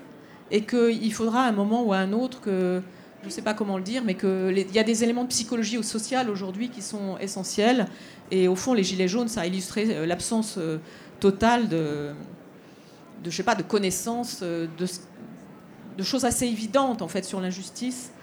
et 0.51 0.61
qu'il 0.61 1.13
faudra 1.13 1.43
un 1.43 1.51
moment 1.51 1.83
ou 1.83 1.91
à 1.91 1.97
un 1.97 2.13
autre 2.13 2.39
que, 2.39 2.81
je 3.21 3.25
ne 3.25 3.31
sais 3.31 3.41
pas 3.41 3.53
comment 3.53 3.77
le 3.77 3.83
dire, 3.83 4.03
mais 4.05 4.15
qu'il 4.15 4.71
y 4.73 4.79
a 4.79 4.83
des 4.83 5.03
éléments 5.03 5.23
de 5.23 5.29
psychologie 5.29 5.77
ou 5.77 5.83
sociale 5.83 6.29
aujourd'hui 6.29 6.69
qui 6.69 6.81
sont 6.81 7.17
essentiels. 7.19 7.87
Et 8.31 8.47
au 8.47 8.55
fond, 8.55 8.73
les 8.73 8.83
Gilets 8.83 9.09
jaunes, 9.09 9.27
ça 9.27 9.41
a 9.41 9.45
illustré 9.45 10.05
l'absence 10.05 10.57
totale 11.19 11.67
de, 11.67 12.11
de, 13.23 13.29
je 13.29 13.35
sais 13.35 13.43
pas, 13.43 13.55
de 13.55 13.63
connaissances, 13.63 14.41
de, 14.41 14.69
de 15.97 16.03
choses 16.03 16.23
assez 16.23 16.45
évidentes 16.45 17.01
en 17.01 17.09
fait 17.09 17.25
sur 17.25 17.41
l'injustice 17.41 18.11
euh, 18.11 18.18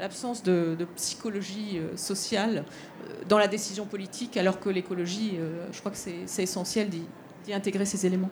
l'absence 0.00 0.42
de, 0.42 0.76
psychologie 0.96 1.78
euh, 1.78 1.96
sociale 1.96 2.64
euh, 3.08 3.12
dans 3.28 3.38
la 3.38 3.48
décision 3.48 3.86
politique, 3.86 4.36
alors 4.36 4.60
que 4.60 4.68
l'écologie, 4.68 5.38
je 5.72 5.78
crois 5.78 5.92
que 5.92 5.98
c'est 5.98 6.42
essentiel 6.42 6.88
d'y 6.88 7.52
intégrer 7.52 7.84
ces 7.84 8.06
éléments. 8.06 8.30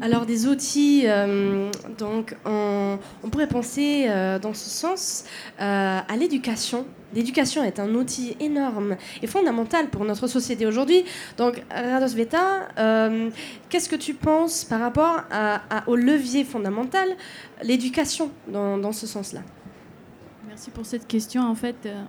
Alors 0.00 0.24
des 0.26 0.46
outils, 0.46 1.06
donc 1.98 2.34
on, 2.44 2.98
pourrait 3.30 3.48
penser 3.48 4.08
dans 4.40 4.54
ce 4.54 4.70
sens 4.70 5.24
à 5.58 6.16
l'éducation. 6.16 6.86
L'éducation 7.14 7.62
est 7.62 7.78
un 7.78 7.94
outil 7.94 8.36
énorme 8.40 8.96
et 9.22 9.26
fondamental 9.26 9.88
pour 9.90 10.04
notre 10.04 10.26
société 10.26 10.66
aujourd'hui. 10.66 11.04
Donc 11.36 11.62
Rados 11.70 12.14
Veta, 12.14 12.68
qu'est-ce 13.68 13.88
que 13.88 13.96
tu 13.96 14.14
penses 14.14 14.64
par 14.64 14.80
rapport 14.80 15.22
au 15.86 15.96
levier 15.96 16.44
fondamental, 16.44 17.08
l'éducation 17.62 18.30
dans 18.48 18.92
ce 18.92 19.06
sens-là 19.06 19.42
Merci 20.54 20.70
pour 20.70 20.86
cette 20.86 21.08
question. 21.08 21.42
En 21.42 21.56
fait, 21.56 21.84
euh, 21.84 22.04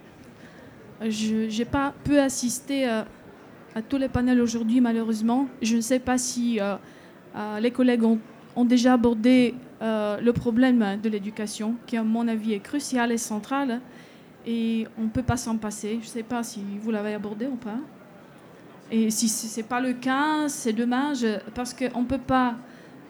je 1.10 1.58
n'ai 1.58 1.66
pas 1.66 1.96
pu 2.04 2.20
assister 2.20 2.88
euh, 2.88 3.02
à 3.74 3.82
tous 3.82 3.98
les 3.98 4.08
panels 4.08 4.40
aujourd'hui, 4.40 4.82
malheureusement. 4.82 5.48
Je 5.64 5.78
ne 5.78 5.82
sais 5.82 5.98
pas 5.98 6.20
si 6.20 6.60
euh, 6.62 6.76
les 7.60 7.72
collègues 7.72 8.04
ont, 8.04 8.20
déjà 8.66 8.94
abordé 8.94 9.56
le 9.82 10.32
problème 10.32 11.00
de 11.02 11.10
l'éducation, 11.10 11.74
qui, 11.88 11.98
à 11.98 12.04
mon 12.04 12.28
avis, 12.28 12.54
est 12.54 12.60
crucial 12.60 13.12
et 13.12 13.18
central. 13.18 13.82
Et 14.46 14.86
on 15.00 15.06
ne 15.06 15.10
peut 15.10 15.24
pas 15.24 15.38
s'en 15.38 15.58
passer. 15.58 15.94
Je 15.94 16.06
ne 16.06 16.12
sais 16.12 16.22
pas 16.22 16.44
si 16.44 16.64
vous 16.80 16.92
l'avez 16.92 17.16
abordé 17.16 17.48
ou 17.48 17.56
pas. 17.56 17.80
Et 18.92 19.10
si 19.10 19.28
ce 19.28 19.60
n'est 19.60 19.66
pas 19.66 19.82
le 19.82 19.94
cas, 19.94 20.48
c'est 20.50 20.74
dommage, 20.74 21.26
parce 21.56 21.74
qu'on 21.74 22.02
ne 22.02 22.08
peut 22.08 22.20
pas 22.20 22.54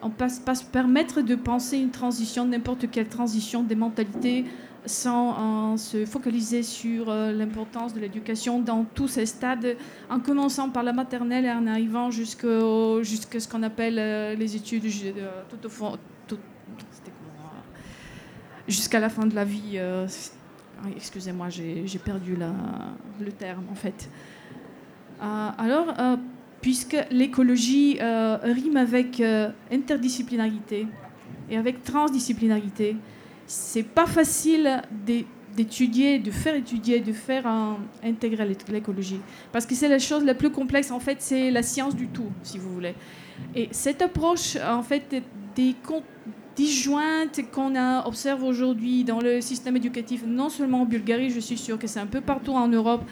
on 0.01 0.09
peut 0.09 0.27
pas 0.45 0.55
se 0.55 0.63
permettre 0.63 1.21
de 1.21 1.35
penser 1.35 1.77
une 1.77 1.89
transition, 1.89 2.45
n'importe 2.45 2.91
quelle 2.91 3.07
transition 3.07 3.63
des 3.63 3.75
mentalités, 3.75 4.45
sans 4.85 5.77
se 5.77 6.05
focaliser 6.05 6.63
sur 6.63 7.09
euh, 7.09 7.31
l'importance 7.31 7.93
de 7.93 7.99
l'éducation 7.99 8.59
dans 8.59 8.83
tous 8.83 9.07
ces 9.07 9.25
stades, 9.25 9.75
en 10.09 10.19
commençant 10.19 10.69
par 10.69 10.83
la 10.83 10.93
maternelle 10.93 11.45
et 11.45 11.51
en 11.51 11.67
arrivant 11.67 12.11
jusqu'à 12.11 13.39
ce 13.39 13.47
qu'on 13.47 13.63
appelle 13.63 13.97
euh, 13.99 14.35
les 14.35 14.55
études 14.55 14.85
fond, 15.67 15.97
jusqu'à 18.67 18.99
la 18.99 19.09
fin 19.09 19.25
de 19.25 19.35
la 19.35 19.45
vie. 19.45 19.73
Euh, 19.75 20.07
excusez-moi, 20.95 21.49
j'ai 21.49 21.99
perdu 22.03 22.35
le 22.35 23.31
terme 23.31 23.65
en 23.71 23.75
fait. 23.75 24.09
alors, 25.19 25.93
puisque 26.61 26.97
l'écologie 27.11 27.97
rime 27.99 28.77
avec 28.77 29.21
interdisciplinarité 29.71 30.87
et 31.49 31.57
avec 31.57 31.83
transdisciplinarité, 31.83 32.97
c'est 33.47 33.83
pas 33.83 34.05
facile 34.05 34.81
d'étudier, 35.55 36.19
de 36.19 36.31
faire 36.31 36.55
étudier, 36.55 36.99
de 36.99 37.13
faire 37.13 37.45
intégrer 38.03 38.55
l'écologie. 38.69 39.21
Parce 39.51 39.65
que 39.65 39.75
c'est 39.75 39.87
la 39.87 39.99
chose 39.99 40.23
la 40.23 40.35
plus 40.35 40.51
complexe, 40.51 40.91
en 40.91 40.99
fait, 40.99 41.17
c'est 41.19 41.51
la 41.51 41.63
science 41.63 41.95
du 41.95 42.07
tout, 42.07 42.29
si 42.43 42.57
vous 42.57 42.73
voulez. 42.73 42.95
Et 43.55 43.69
cette 43.71 44.01
approche, 44.01 44.57
en 44.57 44.83
fait, 44.83 45.23
des 45.55 45.75
disjointes 46.55 47.41
qu'on 47.51 47.75
observe 48.05 48.43
aujourd'hui 48.43 49.03
dans 49.03 49.19
le 49.19 49.41
système 49.41 49.75
éducatif, 49.75 50.23
non 50.25 50.49
seulement 50.49 50.81
en 50.81 50.85
Bulgarie, 50.85 51.29
je 51.29 51.39
suis 51.39 51.57
sûre 51.57 51.77
que 51.77 51.87
c'est 51.87 51.99
un 51.99 52.07
peu 52.07 52.21
partout 52.21 52.53
en 52.53 52.67
Europe, 52.67 53.03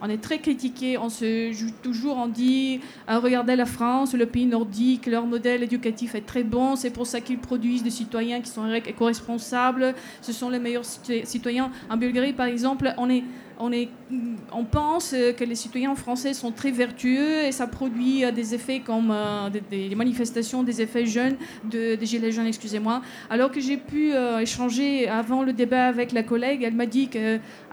on 0.00 0.08
est 0.08 0.20
très 0.20 0.38
critiqué, 0.38 0.98
on 0.98 1.08
se 1.08 1.52
joue 1.52 1.70
toujours, 1.82 2.16
on 2.16 2.28
dit 2.28 2.80
euh, 3.08 3.18
regardez 3.18 3.56
la 3.56 3.66
France, 3.66 4.14
le 4.14 4.26
pays 4.26 4.46
nordique, 4.46 5.06
leur 5.06 5.26
modèle 5.26 5.62
éducatif 5.62 6.14
est 6.14 6.26
très 6.26 6.42
bon, 6.42 6.76
c'est 6.76 6.90
pour 6.90 7.06
ça 7.06 7.20
qu'ils 7.20 7.38
produisent 7.38 7.82
des 7.82 7.90
citoyens 7.90 8.40
qui 8.40 8.50
sont 8.50 8.72
éco-responsables, 8.72 9.94
ce 10.22 10.32
sont 10.32 10.50
les 10.50 10.58
meilleurs 10.58 10.84
citoyens. 10.84 11.70
En 11.88 11.96
Bulgarie, 11.96 12.32
par 12.32 12.46
exemple, 12.46 12.92
on 12.96 13.10
est 13.10 13.24
on, 13.60 14.64
pense 14.64 15.10
que 15.10 15.44
les 15.44 15.54
citoyens 15.54 15.94
français 15.94 16.32
sont 16.34 16.52
très 16.52 16.70
vertueux 16.70 17.44
et 17.44 17.52
ça 17.52 17.66
produit 17.66 18.24
euh, 18.24 18.32
des 18.32 18.54
effets 18.54 18.80
comme 18.80 19.10
euh, 19.10 19.50
des, 19.70 19.94
manifestations, 19.94 20.62
des 20.62 20.80
effets 20.80 21.06
jeunes, 21.06 21.36
de, 21.64 21.94
des 21.94 22.06
gilets 22.06 22.32
jaunes, 22.32 22.46
excusez-moi. 22.46 23.02
Alors 23.28 23.50
que 23.50 23.60
j'ai 23.60 23.76
pu 23.76 24.12
euh, 24.12 24.40
échanger 24.40 25.08
avant 25.08 25.42
le 25.42 25.52
débat 25.52 25.86
avec 25.86 26.12
la 26.12 26.22
collègue, 26.22 26.62
elle 26.62 26.74
m'a 26.74 26.86
dit 26.86 27.10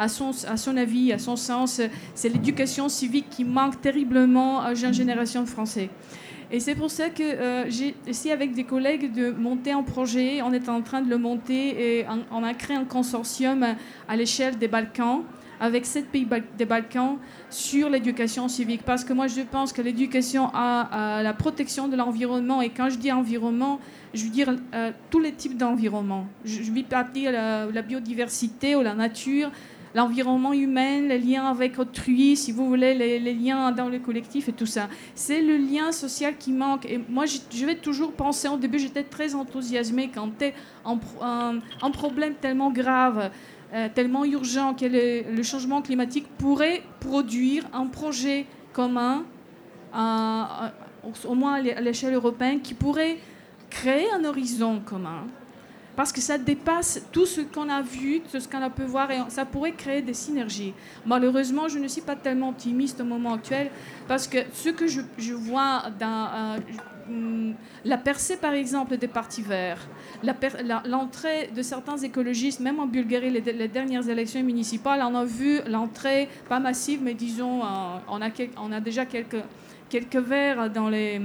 son, 0.08 0.32
à 0.48 0.58
son 0.58 0.78
avis, 0.78 1.14
à 1.14 1.20
son 1.20 1.36
sens, 1.36 1.82
c'est 2.16 2.30
l'éducation 2.30 2.90
civique 2.90 3.30
qui 3.30 3.44
manque 3.44 3.80
terriblement 3.82 4.62
à 4.62 4.70
la 4.70 4.76
jeune 4.76 4.94
génération 4.94 5.42
de 5.44 5.48
Français. 5.48 5.90
Et 6.50 6.62
c'est 6.62 6.76
pour 6.76 6.90
ça 6.90 7.10
que 7.10 7.66
j'ai 7.68 7.94
essayé 8.08 8.34
avec 8.34 8.54
des 8.54 8.64
collègues 8.64 9.12
de 9.14 9.32
monter 9.32 9.72
un 9.72 9.84
projet. 9.84 10.42
On 10.42 10.54
est 10.54 10.70
en 10.70 10.82
train 10.82 11.02
de 11.02 11.10
le 11.10 11.18
monter 11.18 12.00
et 12.00 12.06
on 12.32 12.42
a 12.42 12.54
créé 12.54 12.78
un 12.78 12.86
consortium 12.86 13.76
à 14.08 14.16
l'échelle 14.16 14.58
des 14.58 14.70
Balkans 14.70 15.24
avec 15.60 15.86
sept 15.86 16.08
pays 16.10 16.28
des 16.58 16.66
Balkans 16.66 17.18
sur 17.50 17.90
l'éducation 17.90 18.48
civique. 18.48 18.82
Parce 18.84 19.04
que 19.04 19.14
moi, 19.14 19.28
je 19.28 19.42
pense 19.42 19.74
que 19.74 19.82
l'éducation 19.82 20.50
à, 20.54 21.22
la 21.24 21.34
protection 21.34 21.88
de 21.88 21.96
l'environnement, 21.96 22.62
et 22.62 22.70
quand 22.70 22.90
je 22.90 22.98
dis 22.98 23.12
environnement, 23.12 23.80
je 24.14 24.24
veux 24.26 24.30
dire 24.30 24.56
euh, 24.74 24.92
tous 25.10 25.20
les 25.20 25.34
types 25.34 25.58
d'environnement. 25.58 26.28
Je, 26.46 26.64
je 26.64 26.72
vais 26.72 26.84
pas 26.84 27.04
dire 27.04 27.32
la, 27.32 27.82
biodiversité 27.82 28.76
ou 28.76 28.82
la 28.82 28.94
nature, 28.94 29.52
l'environnement 29.96 30.54
humain, 30.54 31.02
les 31.02 31.18
liens 31.18 31.46
avec 31.46 31.80
autrui, 31.80 32.36
si 32.36 32.52
vous 32.52 32.68
voulez, 32.68 32.94
les, 32.94 33.34
liens 33.34 33.72
dans 33.72 33.90
le 33.90 34.00
collectif 34.00 34.50
et 34.50 34.54
tout 34.54 34.66
ça. 34.66 34.88
C'est 35.16 35.42
le 35.42 35.58
lien 35.58 35.92
social 35.92 36.36
qui 36.38 36.52
manque. 36.52 36.86
Et 36.86 37.00
moi, 37.10 37.26
je, 37.26 37.66
vais 37.66 37.76
toujours 37.76 38.14
penser, 38.14 38.48
au 38.48 38.58
début, 38.58 38.80
j'étais 38.80 39.04
très 39.04 39.34
enthousiasmée 39.36 40.10
quand 40.14 40.30
tu 40.38 40.46
un, 40.86 41.60
un, 41.82 41.92
problème 41.92 42.36
tellement 42.40 42.72
grave 42.72 43.32
euh, 43.74 43.90
tellement 43.94 44.26
urgent 44.26 44.74
que 44.74 44.86
le, 44.86 45.44
changement 45.44 45.82
climatique 45.82 46.28
pourrait 46.38 46.84
produire 47.00 47.66
un 47.74 47.88
projet 47.88 48.46
commun, 48.74 49.24
au 49.94 51.36
moins 51.36 51.54
à 51.54 51.82
l'échelle 51.82 52.14
européenne, 52.14 52.62
qui 52.62 52.74
pourrait 52.74 53.18
créer 53.70 54.06
un 54.14 54.24
horizon 54.24 54.80
commun. 54.86 55.24
Parce 55.98 56.12
que 56.12 56.22
ça 56.22 56.38
dépasse 56.38 57.02
tout 57.12 57.26
ce 57.26 57.42
qu'on 57.42 57.70
a 57.70 57.82
vu, 57.82 58.22
tout 58.22 58.40
ce 58.40 58.48
qu'on 58.48 58.62
a 58.62 58.70
pu 58.70 58.84
voir, 58.84 59.10
et 59.10 59.18
ça 59.30 59.46
pourrait 59.46 59.72
créer 59.72 60.04
des 60.04 60.14
synergies. 60.14 60.74
Malheureusement, 61.06 61.68
je 61.68 61.80
ne 61.80 61.88
suis 61.88 62.02
pas 62.02 62.16
tellement 62.16 62.50
optimiste 62.50 63.02
au 63.02 63.04
moment 63.04 63.34
actuel, 63.34 63.72
parce 64.08 64.28
que 64.28 64.38
ce 64.54 64.70
que 64.70 64.86
je, 64.88 65.34
vois 65.34 65.86
dans... 66.00 66.30
Euh, 66.34 66.58
la 67.86 67.98
percée, 67.98 68.38
par 68.38 68.54
exemple, 68.54 68.98
des 68.98 69.08
partis 69.08 69.42
verts, 69.42 69.88
l'entrée 70.86 71.50
de 71.56 71.62
certains 71.62 71.98
écologistes, 71.98 72.60
même 72.60 72.80
en 72.80 72.88
Bulgarie, 72.88 73.30
les, 73.30 73.68
dernières 73.68 74.08
élections 74.10 74.44
municipales, 74.44 75.02
on 75.04 75.16
a 75.16 75.26
vu 75.26 75.60
l'entrée, 75.68 76.30
pas 76.50 76.60
massive, 76.60 77.02
mais 77.02 77.14
disons, 77.14 77.64
euh, 77.64 77.98
on, 78.10 78.72
a 78.72 78.80
déjà 78.80 79.06
quelques, 79.06 79.44
quelques 79.90 80.18
verts 80.18 80.70
dans 80.70 80.90
les, 80.90 81.22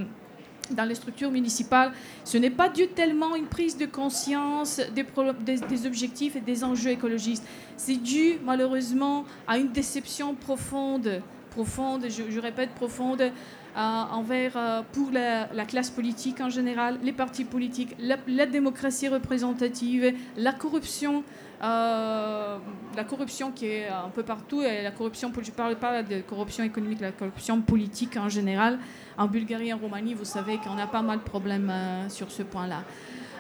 dans 0.71 0.85
les 0.85 0.95
structures 0.95 1.31
municipales. 1.31 1.93
Ce 2.25 2.39
n'est 2.39 2.51
pas 2.51 2.69
dû 2.69 2.89
tellement 2.89 3.35
à 3.35 3.39
une 3.39 3.47
prise 3.47 3.77
de 3.77 3.87
conscience 3.87 4.81
des, 4.95 5.87
objectifs 5.87 6.37
et 6.37 6.41
des 6.41 6.65
enjeux 6.65 6.91
écologistes. 6.91 7.47
C'est 7.77 7.97
dû, 7.97 8.39
malheureusement, 8.45 9.25
à 9.47 9.59
une 9.59 9.73
déception 9.73 10.35
profonde, 10.35 11.23
profonde, 11.53 12.07
je, 12.09 12.41
répète, 12.41 12.71
profonde, 12.71 13.21
euh, 13.21 13.31
envers, 13.77 14.53
euh, 14.57 14.83
pour 14.93 15.11
la, 15.11 15.65
classe 15.67 15.91
politique 15.91 16.41
en 16.41 16.49
général, 16.49 16.99
les 17.03 17.13
partis 17.13 17.45
politiques, 17.45 17.95
la, 17.99 18.47
démocratie 18.47 19.09
représentative, 19.09 20.15
la 20.37 20.53
corruption, 20.53 21.25
euh, 21.63 22.59
la 22.97 23.05
corruption 23.05 23.53
qui 23.53 23.67
est 23.67 23.89
un 23.89 24.09
peu 24.09 24.23
partout, 24.23 24.63
et 24.63 24.83
la 24.83 24.91
corruption, 24.91 25.31
je 25.35 25.51
ne 25.51 25.55
parle 25.55 25.77
pas 25.77 26.03
de 26.03 26.21
corruption 26.23 26.65
économique, 26.65 27.01
la 27.01 27.13
corruption 27.13 27.61
politique 27.61 28.17
en 28.17 28.29
général. 28.29 28.79
En 29.19 29.27
Bulgarie, 29.27 29.73
en 29.73 29.79
Roumanie, 29.79 30.15
vous 30.15 30.25
savez 30.25 30.57
qu'on 30.57 30.79
a 30.79 30.87
pas 30.87 31.03
mal 31.03 31.19
de 31.19 31.25
problèmes 31.25 31.71
sur 32.09 32.31
ce 32.31 32.43
point-là. 32.43 32.83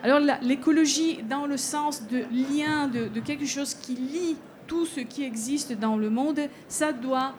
Alors 0.03 0.21
l'écologie, 0.43 1.23
dans 1.23 1.47
le 1.47 1.57
sens 1.57 2.07
de 2.09 2.25
lien, 2.31 2.89
de 2.89 3.21
quelque 3.21 3.47
chose 3.47 3.73
qui 3.75 3.95
lie 3.95 4.37
tout 4.67 4.87
ce 4.87 5.01
qui 5.01 5.23
existe 5.25 5.73
dans 5.79 5.97
le 5.97 6.11
monde, 6.11 6.41
ça 6.69 6.93
doit 6.93 7.35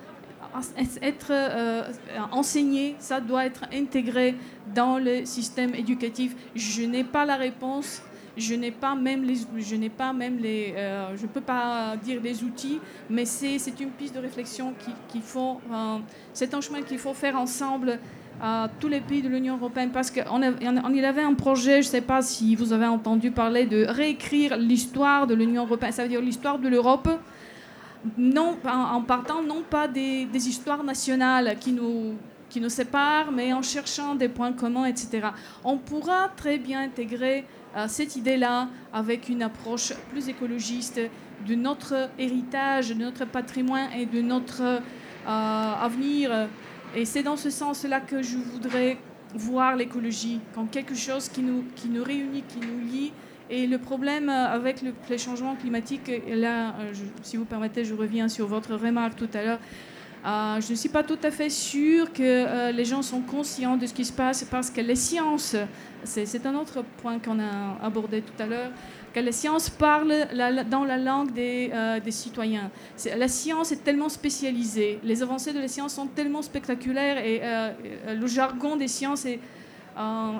être 1.01 1.31
euh, 1.31 1.83
enseigné, 2.31 2.95
ça 2.99 3.19
doit 3.19 3.45
être 3.45 3.65
intégré 3.73 4.35
dans 4.73 4.97
le 4.97 5.25
système 5.25 5.73
éducatif. 5.75 6.35
Je 6.55 6.83
n'ai 6.83 7.03
pas 7.03 7.25
la 7.25 7.35
réponse, 7.35 8.01
je 8.37 8.55
n'ai 8.55 8.71
pas 8.71 8.95
même 8.95 9.23
les, 9.23 9.35
je 9.57 9.75
n'ai 9.75 9.89
pas 9.89 10.13
même 10.13 10.37
les, 10.37 10.73
euh, 10.75 11.15
je 11.15 11.25
peux 11.27 11.41
pas 11.41 11.95
dire 12.03 12.19
les 12.21 12.43
outils, 12.43 12.79
mais 13.09 13.25
c'est, 13.25 13.57
une 13.79 13.91
piste 13.91 14.15
de 14.15 14.19
réflexion 14.19 14.73
qu'il 15.09 15.21
faut, 15.21 15.59
euh, 15.71 15.97
c'est 16.33 16.53
un 16.53 16.61
chemin 16.61 16.81
qu'il 16.81 16.99
faut 16.99 17.13
faire 17.13 17.37
ensemble 17.37 17.99
à 18.41 18.67
tous 18.79 18.87
les 18.87 18.99
pays 18.99 19.21
de 19.21 19.29
l'Union 19.29 19.57
européenne 19.57 19.91
parce 19.93 20.09
qu'on 20.09 20.41
on, 20.41 20.93
il 20.93 21.05
avait 21.05 21.21
un 21.21 21.35
projet, 21.35 21.83
je 21.83 21.87
ne 21.87 21.91
sais 21.91 22.01
pas 22.01 22.21
si 22.23 22.55
vous 22.55 22.73
avez 22.73 22.87
entendu 22.87 23.29
parler 23.29 23.65
de 23.65 23.85
réécrire 23.85 24.57
l'histoire 24.57 25.27
de 25.27 25.35
l'Union 25.35 25.65
européenne, 25.65 25.91
ça 25.91 26.03
veut 26.03 26.09
dire 26.09 26.21
l'histoire 26.21 26.57
de 26.57 26.67
l'Europe 26.67 27.09
non, 28.17 28.57
en 28.65 29.01
partant 29.01 29.41
non 29.41 29.63
pas 29.67 29.87
des, 29.87 30.27
histoires 30.33 30.83
nationales 30.83 31.57
qui 31.59 31.71
nous, 31.71 32.15
qui 32.49 32.59
nous 32.59 32.69
séparent, 32.69 33.31
mais 33.31 33.53
en 33.53 33.61
cherchant 33.61 34.15
des 34.15 34.29
points 34.29 34.53
communs, 34.53 34.85
etc. 34.85 35.29
On 35.63 35.77
pourra 35.77 36.29
très 36.35 36.57
bien 36.57 36.81
intégrer 36.81 37.45
euh, 37.75 37.85
cette 37.87 38.15
idée-là 38.15 38.67
avec 38.91 39.29
une 39.29 39.41
approche 39.41 39.93
plus 40.11 40.29
écologiste 40.29 40.99
de 41.47 41.55
notre 41.55 42.09
héritage, 42.19 42.89
de 42.89 42.93
notre 42.93 43.25
patrimoine 43.25 43.89
et 43.97 44.05
de 44.05 44.21
notre 44.21 44.61
euh, 44.61 44.79
avenir. 45.25 46.49
Et 46.95 47.05
c'est 47.05 47.23
dans 47.23 47.37
ce 47.37 47.49
sens-là 47.49 48.01
que 48.01 48.21
je 48.21 48.37
voudrais 48.37 48.97
voir 49.33 49.75
l'écologie 49.75 50.39
comme 50.53 50.67
quelque 50.67 50.95
chose 50.95 51.29
qui 51.29 51.41
nous, 51.41 51.63
qui 51.75 51.87
nous 51.87 52.03
réunit, 52.03 52.43
qui 52.47 52.59
nous 52.59 52.79
lie 52.79 53.11
et 53.53 53.67
le 53.67 53.77
problème 53.77 54.29
euh, 54.29 54.47
avec 54.47 54.81
le, 54.81 54.93
les 55.09 55.19
changements 55.19 55.55
climatiques, 55.55 56.11
là, 56.27 56.69
euh, 56.79 56.93
si 57.21 57.37
vous 57.37 57.45
permettez, 57.45 57.85
je 57.85 57.93
reviens 57.93 58.27
sur 58.27 58.47
votre 58.47 58.73
remarque 58.75 59.15
tout 59.15 59.29
à 59.33 59.43
l'heure. 59.43 59.59
Euh, 60.25 60.59
je 60.59 60.71
ne 60.71 60.75
suis 60.75 60.89
pas 60.89 61.03
tout 61.03 61.19
à 61.21 61.29
fait 61.29 61.51
sûre 61.51 62.11
que 62.13 62.71
les 62.71 62.85
gens 62.85 63.01
sont 63.01 63.21
conscients 63.21 63.75
de 63.75 63.85
ce 63.85 63.93
qui 63.93 64.05
se 64.05 64.13
passe 64.13 64.43
parce 64.45 64.71
que 64.71 64.81
les 64.81 64.95
sciences, 64.95 65.55
c'est 66.03 66.45
un 66.45 66.55
autre 66.55 66.83
point 67.01 67.19
qu'on 67.19 67.39
a 67.39 67.77
abordé 67.83 68.21
tout 68.21 68.41
à 68.41 68.47
l'heure, 68.47 68.71
que 69.13 69.19
les 69.19 69.33
sciences 69.33 69.69
parlent 69.69 70.15
dans 70.71 70.85
la 70.85 70.97
langue 70.97 71.33
des 71.33 71.71
citoyens. 72.11 72.71
La 73.17 73.27
science 73.27 73.73
est 73.73 73.83
tellement 73.83 74.07
spécialisée, 74.07 74.99
les 75.03 75.21
avancées 75.21 75.51
de 75.51 75.59
la 75.59 75.67
science 75.67 75.93
sont 75.93 76.07
tellement 76.07 76.41
spectaculaires 76.41 77.17
et 77.17 77.41
le 78.15 78.27
jargon 78.27 78.77
des 78.77 78.87
sciences 78.87 79.25
est 79.25 79.41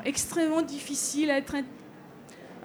extrêmement 0.06 0.62
difficile 0.62 1.30
à 1.30 1.38
être 1.38 1.58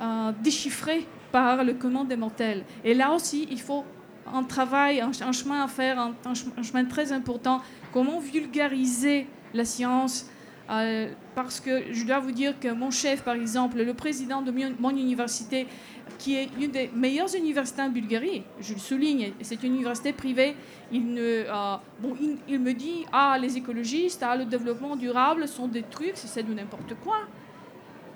euh, 0.01 0.33
déchiffré 0.43 1.07
par 1.33 1.65
le 1.65 1.75
commun 1.75 2.05
des 2.05 2.17
mortels. 2.17 2.65
Et 2.85 2.95
là 2.95 3.13
aussi, 3.13 3.49
il 3.51 3.61
faut 3.61 3.85
un 4.33 4.43
travail, 4.43 5.01
un, 5.01 5.33
chemin 5.33 5.63
à 5.63 5.69
faire, 5.69 5.99
un, 5.99 6.63
chemin 6.63 6.85
très 6.85 7.13
important. 7.13 7.61
Comment 7.93 8.21
vulgariser 8.21 9.27
la 9.55 9.65
science 9.65 10.27
euh, 10.71 11.11
Parce 11.35 11.61
que 11.61 11.93
je 11.93 12.05
dois 12.05 12.19
vous 12.19 12.33
dire 12.33 12.59
que 12.61 12.69
mon 12.69 12.91
chef, 12.91 13.23
par 13.23 13.35
exemple, 13.35 13.83
le 13.83 13.95
président 13.95 14.43
de 14.43 14.53
mon 14.79 14.91
université, 14.91 15.67
qui 16.19 16.37
est 16.37 16.49
une 16.61 16.71
des 16.71 16.91
meilleures 16.95 17.35
universités 17.35 17.83
en 17.83 17.91
Bulgarie, 17.91 18.43
je 18.61 18.75
le 18.75 18.79
souligne, 18.79 19.33
c'est 19.41 19.63
une 19.63 19.75
université 19.75 20.13
privée, 20.13 20.57
il, 20.93 21.17
euh, 21.19 21.77
il, 22.49 22.59
me 22.59 22.73
dit 22.73 23.05
Ah, 23.13 23.39
les 23.41 23.57
écologistes, 23.57 24.23
ah, 24.23 24.37
le 24.37 24.45
développement 24.45 24.97
durable 24.97 25.47
sont 25.47 25.69
des 25.69 25.83
trucs, 25.83 26.17
c'est 26.17 26.43
de 26.43 26.55
n'importe 26.55 26.95
quoi. 27.03 27.19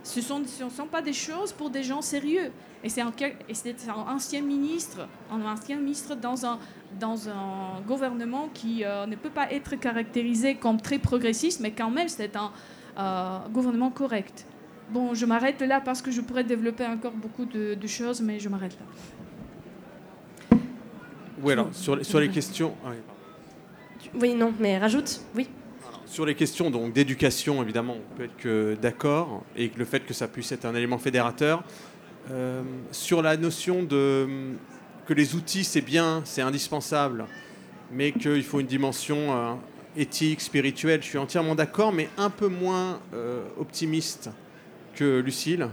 Ce 0.03 0.19
ne 0.19 0.25
sont, 0.25 0.43
sont, 0.71 0.87
pas 0.87 1.01
des 1.01 1.13
choses 1.13 1.53
pour 1.53 1.71
des 1.71 1.83
gens 1.83 2.03
sérieux. 2.03 2.51
Et 2.83 2.89
c'est 2.89 3.01
un, 3.01 3.13
un, 3.13 4.15
ancien 4.15 4.43
ministre, 4.43 5.07
un 5.31 5.41
ancien 5.45 5.77
ministre 5.77 6.17
dans 6.17 6.45
un, 6.45 6.59
dans 6.99 7.29
un 7.29 7.81
gouvernement 7.87 8.49
qui 8.53 8.85
euh, 8.85 9.07
ne 9.07 9.15
peut 9.15 9.31
pas 9.31 9.53
être 9.53 9.77
caractérisé 9.77 10.57
comme 10.57 10.81
très 10.81 10.99
progressiste, 10.99 11.61
mais 11.61 11.71
quand 11.71 11.91
même 11.91 12.09
c'est 12.09 12.35
un 12.35 12.51
euh, 12.99 13.39
gouvernement 13.51 13.91
correct. 13.91 14.45
Bon, 14.91 15.15
je 15.15 15.25
m'arrête 15.25 15.63
là 15.63 15.81
parce 15.81 16.03
que 16.03 16.11
je 16.11 16.21
pourrais 16.21 16.45
développer 16.45 16.85
encore 16.85 17.13
beaucoup 17.13 17.45
de, 17.45 17.87
choses, 17.87 18.21
mais 18.21 18.41
je 18.41 18.49
m'arrête 18.49 18.77
là. 18.79 20.59
Oui, 21.41 21.53
alors, 21.53 21.69
sur, 21.73 22.05
sur 22.05 22.21
les 22.21 22.29
questions... 22.29 22.75
Ah 22.85 22.91
oui, 24.15 24.35
non, 24.35 24.53
mais 24.59 24.79
rajoute, 24.79 25.21
oui. 25.35 25.49
Sur 26.13 26.27
les 26.27 26.35
questions 26.35 26.69
d'éducation, 26.91 27.63
évidemment, 27.63 27.97
on 27.97 28.17
peut 28.19 28.25
être 28.25 28.79
d'accord, 28.83 29.45
et 29.57 29.73
le 29.75 29.87
fait 29.87 30.01
que 30.01 30.13
ça 30.13 30.29
puisse 30.29 30.53
être 30.53 30.67
un 30.67 30.75
élément 30.75 30.99
fédérateur. 30.99 31.65
Euh, 32.31 32.61
sur 32.91 33.23
la 33.23 33.39
notion 33.39 33.83
de 33.83 34.29
que 35.07 35.15
les 35.15 35.35
outils 35.35 35.65
c'est 35.65 35.81
bien, 35.81 36.21
c'est 36.27 36.43
indispensable, 36.43 37.25
mais 37.91 38.13
qu'il 38.13 38.43
faut 38.43 38.61
une 38.61 38.67
dimension 38.67 39.17
euh, 39.17 39.55
éthique, 39.97 40.43
spirituelle. 40.43 41.01
Je 41.03 41.09
suis 41.09 41.17
entièrement 41.17 41.55
d'accord, 41.55 41.95
mais 41.95 42.11
un 42.19 42.29
peu 42.29 42.49
moins 42.49 43.01
euh, 43.15 43.45
optimiste 43.59 44.29
que 44.95 45.19
Lucille 45.21 45.67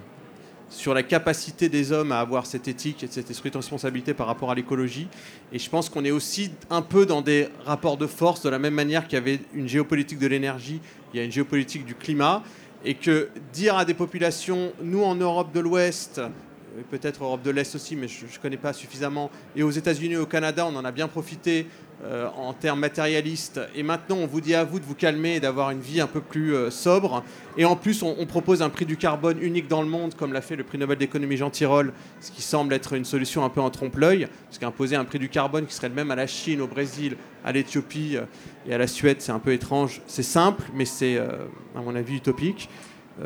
sur 0.70 0.94
la 0.94 1.04
capacité 1.04 1.68
des 1.70 1.92
hommes 1.92 2.12
à 2.12 2.20
avoir 2.20 2.46
cette 2.46 2.68
éthique 2.68 3.04
et 3.04 3.08
cet 3.08 3.30
esprit 3.30 3.50
de 3.52 3.58
responsabilité 3.58 4.14
par 4.14 4.28
rapport 4.28 4.52
à 4.52 4.56
l'écologie. 4.56 5.08
Et 5.52 5.60
je 5.60 5.70
pense 5.70 5.90
qu'on 5.90 6.06
est 6.06 6.12
aussi 6.12 6.52
un 6.70 6.82
peu 6.82 7.06
dans 7.06 7.22
des 7.22 7.48
rapports 7.66 7.98
de 7.98 8.08
force, 8.08 8.42
de 8.44 8.50
la 8.50 8.60
même 8.60 8.76
manière 8.76 9.08
qu'il 9.08 9.14
y 9.14 9.22
avait 9.22 9.40
une 9.54 9.68
géopolitique 9.68 10.20
de 10.20 10.28
l'énergie, 10.28 10.80
il 11.14 11.18
y 11.18 11.20
a 11.22 11.26
une 11.26 11.32
géopolitique 11.32 11.86
du 11.86 11.96
climat, 11.96 12.44
et 12.86 12.94
que 12.94 13.30
dire 13.52 13.78
à 13.78 13.86
des 13.86 13.94
populations, 13.94 14.72
nous 14.82 15.04
en 15.04 15.16
Europe 15.16 15.52
de 15.54 15.60
l'Ouest, 15.60 16.22
peut-être 16.92 17.24
Europe 17.24 17.42
de 17.42 17.52
l'Est 17.52 17.76
aussi, 17.76 17.96
mais 17.96 18.08
je 18.08 18.26
ne 18.26 18.42
connais 18.42 18.58
pas 18.58 18.74
suffisamment. 18.74 19.30
Et 19.56 19.64
aux 19.64 19.72
États-Unis 19.72 20.14
et 20.14 20.18
au 20.18 20.26
Canada, 20.26 20.66
on 20.66 20.76
en 20.76 20.86
a 20.86 20.92
bien 20.92 21.08
profité 21.08 21.68
euh, 22.06 22.30
en 22.38 22.54
termes 22.54 22.80
matérialistes. 22.80 23.60
Et 23.76 23.84
maintenant, 23.84 24.16
on 24.16 24.26
vous 24.26 24.40
dit 24.40 24.56
à 24.56 24.64
vous 24.64 24.80
de 24.80 24.86
vous 24.86 24.96
calmer 24.96 25.36
et 25.36 25.40
d'avoir 25.42 25.70
une 25.70 25.82
vie 25.82 26.00
un 26.00 26.08
peu 26.08 26.22
plus 26.22 26.56
euh, 26.56 26.72
sobre. 26.72 27.26
Et 27.58 27.66
en 27.66 27.76
plus, 27.76 28.04
on, 28.04 28.26
propose 28.26 28.62
un 28.62 28.70
prix 28.70 28.86
du 28.86 28.96
carbone 28.96 29.38
unique 29.42 29.68
dans 29.68 29.82
le 29.82 29.90
monde, 29.90 30.16
comme 30.16 30.32
l'a 30.32 30.40
fait 30.40 30.56
le 30.56 30.64
prix 30.64 30.78
Nobel 30.78 30.98
d'économie 30.98 31.36
Jean 31.36 31.50
Tirole, 31.50 31.92
ce 32.22 32.32
qui 32.32 32.42
semble 32.42 32.74
être 32.74 32.94
une 32.94 33.04
solution 33.04 33.44
un 33.44 33.50
peu 33.50 33.60
en 33.60 33.70
trompe-l'œil, 33.70 34.30
parce 34.46 34.60
qu'imposer 34.60 34.96
un 34.96 35.04
prix 35.04 35.20
du 35.20 35.28
carbone 35.28 35.66
qui 35.66 35.74
serait 35.74 35.90
le 35.90 35.96
même 35.96 36.10
à 36.10 36.16
la 36.16 36.26
Chine, 36.26 36.62
au 36.62 36.68
Brésil, 36.68 37.18
à 37.44 37.52
l'Éthiopie 37.52 38.16
euh, 38.16 38.22
et 38.66 38.74
à 38.74 38.78
la 38.78 38.88
Suède, 38.88 39.18
c'est 39.20 39.34
un 39.34 39.40
peu 39.40 39.52
étrange. 39.52 40.00
C'est 40.08 40.24
simple, 40.24 40.64
mais 40.74 40.86
c'est, 40.86 41.18
à 41.18 41.82
mon 41.82 41.96
avis, 41.98 42.16
utopique. 42.16 42.70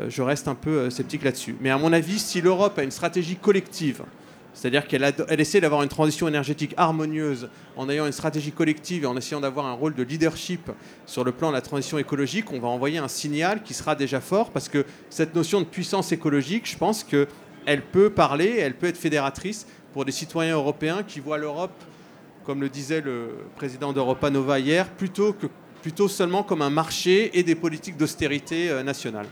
Je 0.08 0.22
reste 0.22 0.48
un 0.48 0.56
peu 0.56 0.90
sceptique 0.90 1.22
là-dessus. 1.22 1.54
Mais 1.60 1.70
à 1.70 1.78
mon 1.78 1.92
avis, 1.92 2.18
si 2.18 2.40
l'Europe 2.40 2.76
a 2.78 2.82
une 2.82 2.90
stratégie 2.90 3.36
collective, 3.36 4.02
c'est-à-dire 4.54 4.86
qu'elle 4.86 5.12
elle 5.28 5.40
essaie 5.40 5.60
d'avoir 5.60 5.82
une 5.82 5.88
transition 5.88 6.28
énergétique 6.28 6.74
harmonieuse 6.76 7.48
en 7.76 7.88
ayant 7.90 8.06
une 8.06 8.12
stratégie 8.12 8.52
collective 8.52 9.02
et 9.02 9.06
en 9.06 9.16
essayant 9.16 9.40
d'avoir 9.40 9.66
un 9.66 9.72
rôle 9.72 9.94
de 9.94 10.02
leadership 10.02 10.70
sur 11.06 11.24
le 11.24 11.32
plan 11.32 11.48
de 11.48 11.54
la 11.54 11.60
transition 11.60 11.98
écologique, 11.98 12.52
on 12.52 12.60
va 12.60 12.68
envoyer 12.68 12.98
un 12.98 13.08
signal 13.08 13.62
qui 13.62 13.74
sera 13.74 13.96
déjà 13.96 14.20
fort 14.20 14.50
parce 14.50 14.68
que 14.68 14.86
cette 15.10 15.34
notion 15.34 15.60
de 15.60 15.66
puissance 15.66 16.12
écologique, 16.12 16.70
je 16.70 16.78
pense 16.78 17.02
qu'elle 17.02 17.82
peut 17.92 18.10
parler, 18.10 18.56
elle 18.58 18.74
peut 18.74 18.86
être 18.86 18.96
fédératrice 18.96 19.66
pour 19.92 20.04
des 20.04 20.12
citoyens 20.12 20.54
européens 20.54 21.02
qui 21.02 21.18
voient 21.18 21.38
l'Europe, 21.38 21.74
comme 22.44 22.60
le 22.60 22.68
disait 22.68 23.00
le 23.00 23.30
président 23.56 23.92
d'Europa 23.92 24.30
Nova 24.30 24.60
hier, 24.60 24.88
plutôt, 24.88 25.32
que, 25.32 25.46
plutôt 25.82 26.08
seulement 26.08 26.44
comme 26.44 26.62
un 26.62 26.70
marché 26.70 27.36
et 27.38 27.42
des 27.42 27.54
politiques 27.56 27.96
d'austérité 27.96 28.70
euh, 28.70 28.82
nationales. 28.82 29.26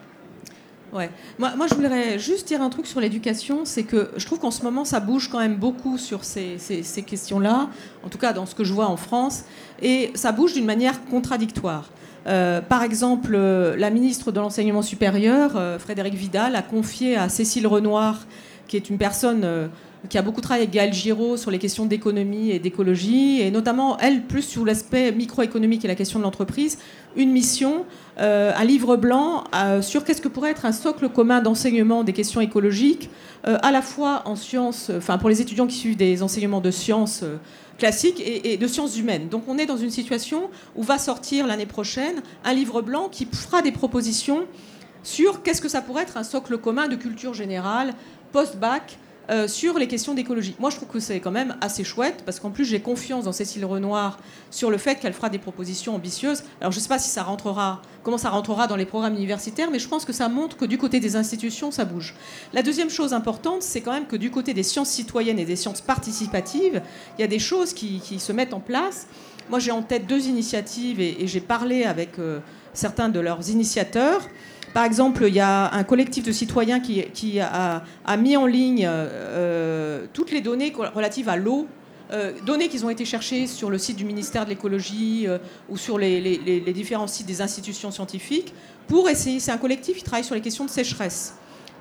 Ouais. 0.92 1.10
Moi, 1.38 1.66
je 1.70 1.74
voudrais 1.74 2.18
juste 2.18 2.48
dire 2.48 2.60
un 2.60 2.68
truc 2.68 2.86
sur 2.86 3.00
l'éducation, 3.00 3.64
c'est 3.64 3.82
que 3.82 4.10
je 4.16 4.26
trouve 4.26 4.38
qu'en 4.38 4.50
ce 4.50 4.62
moment, 4.62 4.84
ça 4.84 5.00
bouge 5.00 5.28
quand 5.30 5.38
même 5.38 5.56
beaucoup 5.56 5.96
sur 5.96 6.22
ces, 6.22 6.58
ces, 6.58 7.02
questions-là, 7.02 7.70
en 8.04 8.08
tout 8.10 8.18
cas 8.18 8.34
dans 8.34 8.44
ce 8.44 8.54
que 8.54 8.62
je 8.62 8.74
vois 8.74 8.88
en 8.88 8.98
France, 8.98 9.44
et 9.80 10.10
ça 10.14 10.32
bouge 10.32 10.52
d'une 10.52 10.66
manière 10.66 11.02
contradictoire. 11.06 11.88
Euh, 12.26 12.60
par 12.60 12.82
exemple, 12.82 13.32
euh, 13.34 13.76
la 13.76 13.90
ministre 13.90 14.32
de 14.32 14.40
l'Enseignement 14.40 14.82
supérieur, 14.82 15.52
euh, 15.56 15.78
Frédéric 15.78 16.14
Vidal, 16.14 16.54
a 16.56 16.62
confié 16.62 17.16
à 17.16 17.28
Cécile 17.28 17.66
Renoir, 17.66 18.26
qui 18.68 18.76
est 18.76 18.90
une 18.90 18.98
personne 18.98 19.70
qui 20.08 20.18
a 20.18 20.22
beaucoup 20.22 20.40
travaillé 20.40 20.64
avec 20.64 20.74
Gaël 20.74 20.92
Giraud 20.92 21.36
sur 21.36 21.50
les 21.50 21.58
questions 21.58 21.86
d'économie 21.86 22.50
et 22.50 22.58
d'écologie, 22.58 23.40
et 23.40 23.50
notamment, 23.50 23.98
elle, 23.98 24.22
plus 24.22 24.42
sur 24.42 24.64
l'aspect 24.64 25.12
microéconomique 25.12 25.84
et 25.84 25.88
la 25.88 25.94
question 25.94 26.18
de 26.18 26.24
l'entreprise, 26.24 26.78
une 27.16 27.30
mission, 27.30 27.84
euh, 28.18 28.52
un 28.56 28.64
livre 28.64 28.96
blanc 28.96 29.44
euh, 29.54 29.80
sur 29.80 30.04
qu'est-ce 30.04 30.20
que 30.20 30.28
pourrait 30.28 30.50
être 30.50 30.64
un 30.64 30.72
socle 30.72 31.08
commun 31.08 31.40
d'enseignement 31.40 32.02
des 32.02 32.12
questions 32.12 32.40
écologiques, 32.40 33.10
euh, 33.46 33.58
à 33.62 33.70
la 33.70 33.82
fois 33.82 34.22
en 34.24 34.34
sciences, 34.34 34.90
enfin 34.96 35.18
pour 35.18 35.28
les 35.28 35.40
étudiants 35.40 35.66
qui 35.66 35.76
suivent 35.76 35.96
des 35.96 36.22
enseignements 36.22 36.60
de 36.60 36.70
sciences 36.70 37.24
classiques 37.78 38.20
et, 38.20 38.52
et, 38.52 38.56
de 38.56 38.66
sciences 38.66 38.98
humaines. 38.98 39.28
Donc 39.28 39.44
on 39.46 39.56
est 39.56 39.66
dans 39.66 39.76
une 39.76 39.90
situation 39.90 40.50
où 40.74 40.82
va 40.82 40.98
sortir 40.98 41.46
l'année 41.46 41.66
prochaine 41.66 42.22
un 42.44 42.54
livre 42.54 42.82
blanc 42.82 43.08
qui 43.10 43.26
fera 43.26 43.62
des 43.62 43.72
propositions 43.72 44.46
sur 45.04 45.42
qu'est-ce 45.42 45.60
que 45.60 45.68
ça 45.68 45.80
pourrait 45.80 46.02
être 46.02 46.16
un 46.16 46.24
socle 46.24 46.58
commun 46.58 46.88
de 46.88 46.96
culture 46.96 47.34
générale 47.34 47.94
post-bac 48.32 48.98
euh, 49.30 49.46
sur 49.46 49.78
les 49.78 49.86
questions 49.86 50.14
d'écologie. 50.14 50.56
Moi, 50.58 50.70
je 50.70 50.76
trouve 50.76 50.88
que 50.88 50.98
c'est 50.98 51.20
quand 51.20 51.30
même 51.30 51.56
assez 51.60 51.84
chouette, 51.84 52.22
parce 52.24 52.40
qu'en 52.40 52.50
plus, 52.50 52.64
j'ai 52.64 52.80
confiance 52.80 53.24
dans 53.24 53.32
Cécile 53.32 53.64
Renoir 53.64 54.18
sur 54.50 54.68
le 54.68 54.78
fait 54.78 54.96
qu'elle 54.96 55.12
fera 55.12 55.28
des 55.28 55.38
propositions 55.38 55.94
ambitieuses. 55.94 56.42
Alors, 56.60 56.72
je 56.72 56.78
ne 56.78 56.82
sais 56.82 56.88
pas 56.88 56.98
si 56.98 57.08
ça 57.08 57.22
rentrera, 57.22 57.82
comment 58.02 58.18
ça 58.18 58.30
rentrera 58.30 58.66
dans 58.66 58.74
les 58.74 58.84
programmes 58.84 59.14
universitaires, 59.14 59.70
mais 59.70 59.78
je 59.78 59.88
pense 59.88 60.04
que 60.04 60.12
ça 60.12 60.28
montre 60.28 60.56
que 60.56 60.64
du 60.64 60.76
côté 60.76 60.98
des 60.98 61.14
institutions, 61.14 61.70
ça 61.70 61.84
bouge. 61.84 62.14
La 62.52 62.62
deuxième 62.62 62.90
chose 62.90 63.12
importante, 63.12 63.62
c'est 63.62 63.80
quand 63.80 63.92
même 63.92 64.06
que 64.06 64.16
du 64.16 64.30
côté 64.30 64.54
des 64.54 64.64
sciences 64.64 64.90
citoyennes 64.90 65.38
et 65.38 65.44
des 65.44 65.56
sciences 65.56 65.80
participatives, 65.80 66.82
il 67.16 67.20
y 67.20 67.24
a 67.24 67.28
des 67.28 67.38
choses 67.38 67.72
qui, 67.72 68.00
se 68.18 68.32
mettent 68.32 68.54
en 68.54 68.60
place. 68.60 69.06
Moi, 69.50 69.58
j'ai 69.58 69.70
en 69.70 69.82
tête 69.82 70.06
deux 70.06 70.26
initiatives 70.26 71.00
et, 71.00 71.26
j'ai 71.26 71.40
parlé 71.40 71.84
avec 71.84 72.18
euh, 72.18 72.40
certains 72.72 73.08
de 73.08 73.20
leurs 73.20 73.50
initiateurs. 73.50 74.28
Par 74.74 74.84
exemple, 74.84 75.24
il 75.28 75.34
y 75.34 75.40
a 75.40 75.72
un 75.74 75.84
collectif 75.84 76.24
de 76.24 76.32
citoyens 76.32 76.80
qui, 76.80 77.40
a, 77.40 77.82
mis 78.16 78.36
en 78.36 78.46
ligne 78.46 78.86
euh, 78.88 80.06
toutes 80.12 80.30
les 80.30 80.40
données 80.40 80.72
relatives 80.94 81.28
à 81.28 81.36
l'eau, 81.36 81.66
euh, 82.12 82.32
données 82.44 82.68
qui 82.68 82.82
ont 82.84 82.90
été 82.90 83.04
cherchées 83.04 83.46
sur 83.46 83.70
le 83.70 83.78
site 83.78 83.96
du 83.96 84.04
ministère 84.04 84.44
de 84.44 84.50
l'écologie 84.50 85.24
euh, 85.26 85.38
ou 85.70 85.78
sur 85.78 85.98
les, 85.98 86.20
différents 86.74 87.06
sites 87.06 87.26
des 87.26 87.40
institutions 87.40 87.90
scientifiques, 87.90 88.52
pour 88.86 89.08
essayer, 89.08 89.40
c'est 89.40 89.50
un 89.50 89.58
collectif 89.58 89.96
qui 89.98 90.04
travaille 90.04 90.24
sur 90.24 90.34
les 90.34 90.40
questions 90.40 90.64
de 90.64 90.70
sécheresse. 90.70 91.34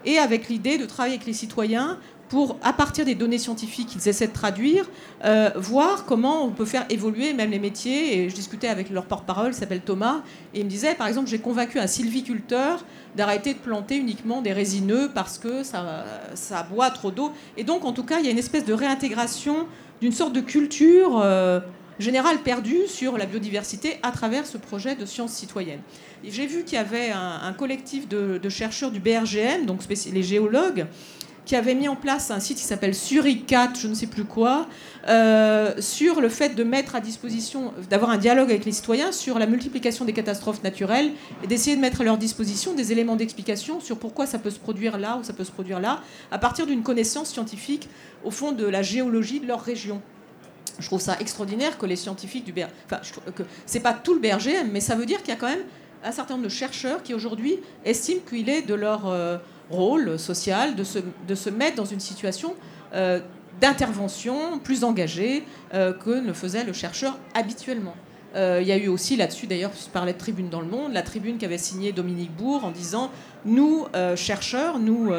Et 0.05 0.18
avec 0.18 0.47
l'idée 0.47 0.77
de 0.77 0.85
travailler 0.85 1.15
avec 1.15 1.27
les 1.27 1.34
citoyens 1.34 1.97
pour, 2.32 2.56
à 2.64 2.72
partir 2.72 3.03
des 3.03 3.14
données 3.14 3.38
scientifiques 3.38 3.90
qu'ils 3.90 4.08
essaient 4.08 4.30
de 4.30 4.32
traduire, 4.32 4.90
euh, 5.26 5.49
voir 5.58 6.06
comment 6.06 6.45
on 6.45 6.52
peut 6.52 6.64
faire 6.64 6.86
évoluer 6.90 7.34
même 7.34 7.52
les 7.52 7.60
métiers. 7.60 8.18
Et 8.18 8.30
je 8.30 8.36
discutais 8.36 8.70
avec 8.70 8.90
leur 8.90 9.03
porte-parole, 9.03 9.53
s'appelle 9.53 9.82
Thomas, 9.82 10.22
et 10.53 10.60
il 10.60 10.64
me 10.66 10.70
disait, 10.70 10.95
par 10.95 11.08
exemple, 11.08 11.28
j'ai 11.28 11.40
convaincu 11.40 11.78
un 11.78 11.88
sylviculteur 11.88 12.86
d'arrêter 13.18 13.53
de 13.53 13.60
planter 13.60 13.98
uniquement 13.98 14.41
des 14.41 14.53
résineux 14.53 15.12
parce 15.14 15.38
que 15.38 15.64
ça, 15.64 16.06
ça 16.34 16.64
boit 16.64 16.90
trop 16.90 17.12
d'eau. 17.12 17.34
Et 17.58 17.66
donc, 17.66 17.84
en 17.84 17.91
tout 17.91 18.06
cas, 18.06 18.20
il 18.20 18.26
y 18.26 18.30
a 18.30 18.32
une 18.32 18.38
espèce 18.38 18.64
de 18.64 18.74
réintégration 18.74 19.68
d'une 19.99 20.14
sorte 20.14 20.32
de 20.32 20.40
culture 20.40 21.20
euh, 21.22 21.60
générale 21.99 22.38
perdue 22.38 22.88
sur 22.88 23.18
la 23.18 23.26
biodiversité 23.26 23.99
à 24.03 24.12
travers 24.12 24.45
ce 24.45 24.58
projet 24.58 24.95
de 24.95 25.06
sciences 25.06 25.34
citoyennes. 25.34 25.82
J'ai 26.24 26.48
vu 26.48 26.64
qu'il 26.64 26.76
y 26.76 26.78
avait 26.78 27.12
un, 27.12 27.52
collectif 27.52 28.08
de, 28.08 28.38
de, 28.38 28.49
chercheurs 28.49 28.91
du 28.91 29.02
BRGM, 29.02 29.66
donc 29.66 29.82
les 29.90 30.24
géologues, 30.24 30.86
qui 31.52 31.57
avait 31.57 31.76
mis 31.76 31.90
en 31.90 31.98
place 31.98 32.32
un 32.32 32.40
site 32.40 32.60
qui 32.60 32.64
s'appelle 32.64 32.95
Suricat, 32.95 33.73
je 33.78 33.90
ne 33.90 33.94
sais 33.94 34.07
plus 34.07 34.23
quoi, 34.23 34.69
euh, 35.10 35.73
sur 35.82 36.22
le 36.22 36.30
fait 36.30 36.56
de 36.56 36.64
mettre 36.64 36.95
à 36.95 37.02
disposition, 37.02 37.73
d'avoir 37.90 38.10
un 38.10 38.18
dialogue 38.18 38.49
avec 38.49 38.64
les 38.64 38.72
citoyens 38.72 39.11
sur 39.11 39.38
la 39.38 39.48
multiplication 39.48 40.06
des 40.06 40.14
catastrophes 40.14 40.64
naturelles 40.64 41.11
et 41.44 41.48
d'essayer 41.48 41.76
de 41.76 41.82
mettre 41.82 41.99
à 41.99 42.03
leur 42.06 42.18
disposition 42.18 42.73
des 42.73 42.94
éléments 42.94 43.18
d'explication 43.18 43.82
sur 43.82 43.99
pourquoi 43.99 44.28
ça 44.28 44.40
peut 44.40 44.49
se 44.49 44.60
produire 44.60 44.98
là 44.98 45.18
ou 45.19 45.26
ça 45.26 45.34
peut 45.34 45.44
se 45.44 45.52
produire 45.52 45.82
là, 45.82 46.02
à 46.32 46.38
partir 46.38 46.65
d'une 46.65 46.84
connaissance 46.84 47.28
scientifique, 47.28 47.90
au 48.23 48.32
fond, 48.32 48.53
de 48.53 48.65
la 48.65 48.82
géologie 48.82 49.41
de 49.41 49.48
leur 49.48 49.60
région. 49.60 50.02
Je 50.80 50.86
trouve 50.86 51.02
ça 51.02 51.18
extraordinaire 51.19 51.78
que 51.78 51.86
les 51.86 51.98
scientifiques 51.98 52.45
du 52.45 52.53
BRGM, 52.53 52.69
enfin, 52.86 53.02
que 53.36 53.44
c'est 53.65 53.82
pas 53.82 53.91
tout 53.91 54.14
le 54.14 54.22
BRGM, 54.22 54.69
mais 54.72 54.80
ça 54.80 54.95
veut 54.95 55.06
dire 55.06 55.18
qu'il 55.22 55.34
y 55.34 55.38
a 55.38 55.40
quand 55.40 55.49
même 55.49 55.65
un 56.06 56.14
certain 56.14 56.36
nombre 56.36 56.45
de 56.45 56.49
chercheurs 56.49 57.03
qui 57.03 57.14
aujourd'hui 57.14 57.60
estiment 57.84 58.22
qu'il 58.22 58.49
est 58.49 58.61
de 58.61 58.73
leur 58.73 59.07
euh, 59.07 59.38
rôle 59.72 60.19
social 60.19 60.76
de 60.76 60.84
se, 60.84 60.99
de 61.27 61.35
se 61.35 61.49
mettre 61.49 61.76
dans 61.76 61.85
une 61.85 61.99
situation 61.99 62.56
euh, 62.93 63.19
d'intervention 63.60 64.60
plus 64.60 64.84
engagée 64.84 65.43
euh, 65.73 65.93
que 65.93 66.10
ne 66.10 66.34
faisait 66.34 66.64
le 66.64 66.73
chercheur 66.73 67.18
habituellement. 67.35 67.93
Euh, 68.35 68.60
il 68.61 68.68
y 68.68 68.72
a 68.72 68.77
eu 68.77 68.88
aussi 68.88 69.18
là-dessus, 69.18 69.45
d'ailleurs, 69.45 69.72
je 69.73 69.89
parlais 69.89 70.14
de 70.14 70.18
Tribune 70.18 70.49
dans 70.49 70.61
le 70.61 70.68
Monde, 70.68 70.93
la 70.93 71.02
Tribune 71.02 71.38
qu'avait 71.38 71.57
signée 71.57 71.91
Dominique 71.91 72.35
Bourg 72.35 72.64
en 72.64 72.72
disant 72.72 73.11
Nous, 73.45 73.85
chercheurs, 74.15 74.80
nous 74.80 75.11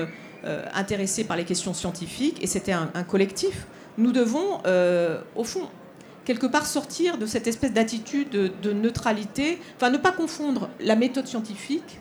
intéressés 0.74 1.24
par 1.24 1.36
les 1.36 1.44
questions 1.44 1.74
scientifiques, 1.74 2.42
et 2.42 2.46
c'était 2.46 2.72
un, 2.72 2.88
collectif, 3.06 3.66
nous 3.98 4.12
devons, 4.12 4.60
au 5.36 5.44
fond, 5.44 5.68
quelque 6.24 6.46
part 6.46 6.66
sortir 6.66 7.18
de 7.18 7.26
cette 7.26 7.46
espèce 7.46 7.72
d'attitude 7.72 8.30
de, 8.30 8.72
neutralité, 8.72 9.60
enfin 9.76 9.90
ne 9.90 9.98
pas 9.98 10.12
confondre 10.12 10.70
la 10.80 10.96
méthode 10.96 11.26
scientifique, 11.26 12.00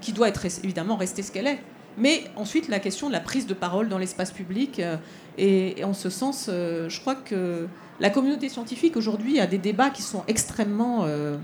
qui 0.00 0.12
doit 0.12 0.28
être 0.28 0.44
évidemment 0.62 0.96
rester 0.96 1.22
ce 1.22 1.32
qu'elle 1.32 1.46
est, 1.46 1.60
mais 1.98 2.24
ensuite, 2.36 2.68
la 2.68 2.80
question 2.80 3.08
de 3.08 3.12
la 3.12 3.20
prise 3.20 3.46
de 3.46 3.54
parole 3.54 3.88
dans 3.88 3.98
l'espace 3.98 4.32
public. 4.32 4.78
Euh, 4.78 4.96
et, 5.38 5.82
en 5.84 5.94
ce 5.94 6.10
sens, 6.10 6.46
euh, 6.48 6.88
je 6.88 7.00
crois 7.00 7.14
que 7.14 7.66
la 7.98 8.10
communauté 8.10 8.48
scientifique 8.48 8.96
aujourd'hui 8.96 9.40
a 9.40 9.46
des 9.46 9.58
débats 9.58 9.90
qui 9.90 10.02
sont 10.02 10.22
extrêmement 10.28 11.04
euh, 11.04 11.36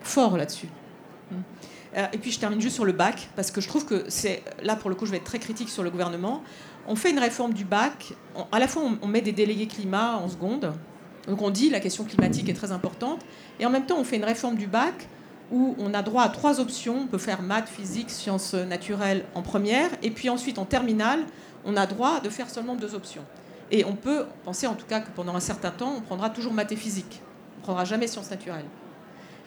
forts 0.00 0.36
là-dessus. 0.36 0.68
Et 2.12 2.18
puis 2.18 2.30
je 2.30 2.38
termine 2.38 2.60
juste 2.60 2.74
sur 2.74 2.84
le 2.84 2.92
bac, 2.92 3.28
parce 3.34 3.50
que 3.50 3.60
je 3.60 3.66
trouve 3.66 3.84
que 3.86 4.04
c'est, 4.08 4.42
là 4.62 4.76
pour 4.76 4.88
le 4.88 4.94
coup 4.94 5.04
je 5.06 5.10
vais 5.10 5.16
être 5.16 5.24
très 5.24 5.38
critique 5.38 5.70
sur 5.70 5.82
le 5.82 5.90
gouvernement, 5.90 6.44
on 6.86 6.94
fait 6.94 7.10
une 7.10 7.18
réforme 7.18 7.54
du 7.54 7.64
bac, 7.64 8.12
à 8.52 8.58
la 8.58 8.68
fois 8.68 8.82
on, 9.02 9.08
met 9.08 9.22
des 9.22 9.32
délégués 9.32 9.66
climat 9.66 10.18
en 10.18 10.28
seconde, 10.28 10.74
donc 11.26 11.42
on 11.42 11.50
dit 11.50 11.70
la 11.70 11.80
question 11.80 12.04
climatique 12.04 12.48
est 12.50 12.54
très 12.54 12.72
importante, 12.72 13.24
et 13.58 13.66
en 13.66 13.70
même 13.70 13.86
temps 13.86 13.96
on 13.98 14.04
fait 14.04 14.16
une 14.16 14.24
réforme 14.24 14.56
du 14.56 14.66
bac 14.66 15.08
où 15.50 15.74
on 15.78 15.94
a 15.94 16.02
droit 16.02 16.22
à 16.22 16.28
trois 16.28 16.60
options. 16.60 17.02
On 17.02 17.06
peut 17.06 17.18
faire 17.18 17.42
maths, 17.42 17.68
physique, 17.68 18.10
sciences 18.10 18.54
naturelles 18.54 19.24
en 19.34 19.42
première, 19.42 19.90
et 20.02 20.10
puis 20.10 20.28
ensuite 20.28 20.58
en 20.58 20.64
terminale, 20.64 21.20
on 21.64 21.76
a 21.76 21.86
droit 21.86 22.20
de 22.20 22.28
faire 22.28 22.50
seulement 22.50 22.74
deux 22.74 22.94
options. 22.94 23.24
Et 23.70 23.84
on 23.84 23.94
peut 23.94 24.24
penser 24.44 24.66
en 24.66 24.74
tout 24.74 24.86
cas 24.86 25.00
que 25.00 25.10
pendant 25.14 25.34
un 25.34 25.40
certain 25.40 25.70
temps, 25.70 25.94
on 25.96 26.00
prendra 26.00 26.30
toujours 26.30 26.52
maths 26.52 26.72
et 26.72 26.76
physique. 26.76 27.20
On 27.22 27.60
comprendra 27.60 27.84
jamais 27.84 28.06
sciences 28.06 28.30
naturelles. 28.30 28.64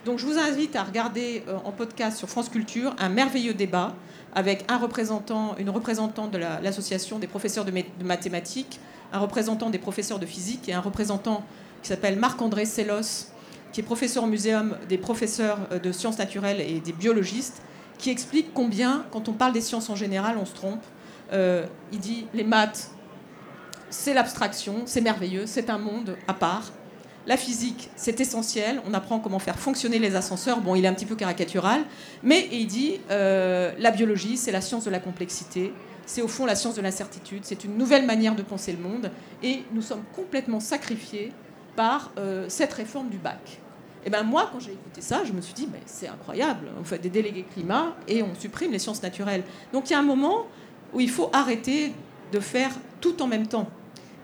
Donc 0.06 0.18
je 0.18 0.26
vous 0.26 0.40
invite 0.40 0.76
à 0.76 0.84
regarder 0.84 1.44
euh, 1.48 1.58
en 1.64 1.72
podcast 1.72 2.18
sur 2.18 2.28
France 2.28 2.50
Culture 2.50 2.96
un 2.98 3.10
merveilleux 3.10 3.54
débat 3.54 3.94
avec 4.34 4.66
un 4.68 4.78
représentant, 4.78 5.56
une 5.60 5.70
représentante 5.70 6.32
de 6.32 6.38
l'association 6.38 7.20
des 7.20 7.28
professeurs 7.28 7.66
de, 7.66 7.74
mathématiques, 8.04 8.80
un 9.14 9.20
représentant 9.20 9.70
des 9.70 9.78
professeurs 9.78 10.18
de 10.18 10.26
physique 10.26 10.70
et 10.70 10.74
un 10.74 10.80
représentant 10.80 11.44
qui 11.84 11.90
s'appelle 11.90 12.18
Marc-André 12.18 12.66
Sellos, 12.66 13.31
qui 13.72 13.82
est 13.82 13.84
professeur 13.84 14.24
au 14.24 14.28
muséum 14.28 14.78
des 14.90 14.98
professeurs 14.98 15.60
euh, 15.72 15.80
de 15.80 15.92
sciences 15.92 16.18
naturelles 16.18 16.62
et 16.62 16.80
des 16.80 16.94
biologistes, 16.94 17.62
qui 17.98 18.10
explique 18.10 18.54
combien, 18.54 19.06
quand 19.12 19.30
on 19.30 19.34
parle 19.34 19.54
des 19.54 19.62
sciences 19.62 19.90
en 19.90 19.96
général, 19.96 20.38
on 20.38 20.46
se 20.46 20.54
trompe. 20.56 20.84
Euh, 21.34 21.66
il 21.92 22.00
dit 22.00 22.28
les 22.34 22.44
maths, 22.44 22.92
c'est 23.90 24.14
l'abstraction, 24.14 24.84
c'est 24.86 25.02
merveilleux, 25.02 25.46
c'est 25.46 25.70
un 25.70 25.78
monde 25.78 26.18
à 26.28 26.34
part. 26.34 26.72
La 27.28 27.38
physique, 27.38 27.92
c'est 27.96 28.20
essentiel. 28.20 28.82
On 28.90 28.96
apprend 28.96 29.20
comment 29.20 29.38
faire 29.38 29.60
fonctionner 29.60 30.00
les 30.00 30.16
ascenseurs. 30.16 30.60
Bon, 30.62 30.74
il 30.74 30.86
est 30.86 30.88
un 30.88 30.94
petit 30.94 31.06
peu 31.06 31.16
caricatural, 31.16 31.82
mais 32.24 32.50
il 32.52 32.66
dit 32.66 33.00
euh, 33.12 33.72
la 33.78 33.92
biologie, 33.92 34.38
c'est 34.38 34.52
la 34.52 34.62
science 34.62 34.86
de 34.86 34.90
la 34.90 35.00
complexité. 35.00 35.72
C'est 36.08 36.24
au 36.24 36.28
fond 36.28 36.48
la 36.48 36.56
science 36.56 36.76
de 36.76 36.82
l'incertitude. 36.82 37.42
C'est 37.44 37.64
une 37.64 37.78
nouvelle 37.78 38.08
manière 38.08 38.36
de 38.36 38.42
penser 38.42 38.72
le 38.72 38.80
monde. 38.80 39.12
Et 39.44 39.64
nous 39.72 39.84
sommes 39.84 40.04
complètement 40.16 40.60
sacrifiés 40.60 41.32
par 41.76 42.12
euh, 42.18 42.46
cette 42.50 42.74
réforme 42.74 43.10
du 43.10 43.18
bac. 43.18 43.60
Et 44.06 44.10
ben 44.10 44.24
moi, 44.24 44.50
quand 44.52 44.60
j'ai 44.60 44.72
écouté 44.72 45.02
ça, 45.02 45.24
je 45.26 45.32
me 45.32 45.42
suis 45.42 45.54
dit, 45.54 45.68
mais 45.72 45.82
c'est 45.86 46.08
incroyable. 46.08 46.68
On 46.80 46.84
fait 46.84 46.98
des 46.98 47.10
délégués 47.10 47.46
climat 47.54 47.96
et 48.08 48.24
on 48.24 48.34
supprime 48.36 48.72
les 48.72 48.80
sciences 48.80 49.04
naturelles. 49.04 49.44
Donc 49.74 49.90
il 49.90 49.94
y 49.94 49.96
a 49.96 50.00
un 50.00 50.04
moment 50.04 50.48
où 50.94 51.00
il 51.00 51.10
faut 51.10 51.30
arrêter 51.34 51.94
de 52.32 52.40
faire 52.40 52.72
tout 53.00 53.22
en 53.22 53.28
même 53.28 53.48
temps. 53.48 53.70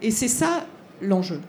Et 0.01 0.11
c'est 0.11 0.27
ça 0.27 0.65
l'enjeu. 1.01 1.41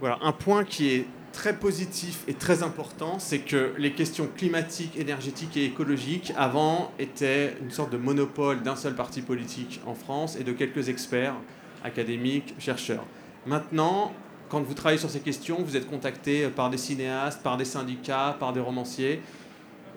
Voilà, 0.00 0.18
un 0.22 0.32
point 0.32 0.64
qui 0.64 0.90
est 0.90 1.06
très 1.32 1.54
positif 1.54 2.22
et 2.28 2.34
très 2.34 2.62
important, 2.62 3.18
c'est 3.18 3.40
que 3.40 3.74
les 3.76 3.92
questions 3.92 4.26
climatiques, 4.34 4.96
énergétiques 4.96 5.56
et 5.58 5.66
écologiques, 5.66 6.32
avant, 6.36 6.92
étaient 6.98 7.54
une 7.62 7.70
sorte 7.70 7.92
de 7.92 7.98
monopole 7.98 8.62
d'un 8.62 8.76
seul 8.76 8.94
parti 8.94 9.20
politique 9.20 9.80
en 9.86 9.94
France 9.94 10.36
et 10.40 10.44
de 10.44 10.52
quelques 10.52 10.88
experts 10.88 11.34
académiques, 11.84 12.54
chercheurs. 12.58 13.04
Maintenant, 13.46 14.12
quand 14.48 14.60
vous 14.60 14.74
travaillez 14.74 14.98
sur 14.98 15.10
ces 15.10 15.20
questions, 15.20 15.58
vous 15.60 15.76
êtes 15.76 15.88
contacté 15.88 16.48
par 16.48 16.70
des 16.70 16.78
cinéastes, 16.78 17.42
par 17.42 17.56
des 17.56 17.64
syndicats, 17.64 18.36
par 18.38 18.52
des 18.52 18.60
romanciers. 18.60 19.20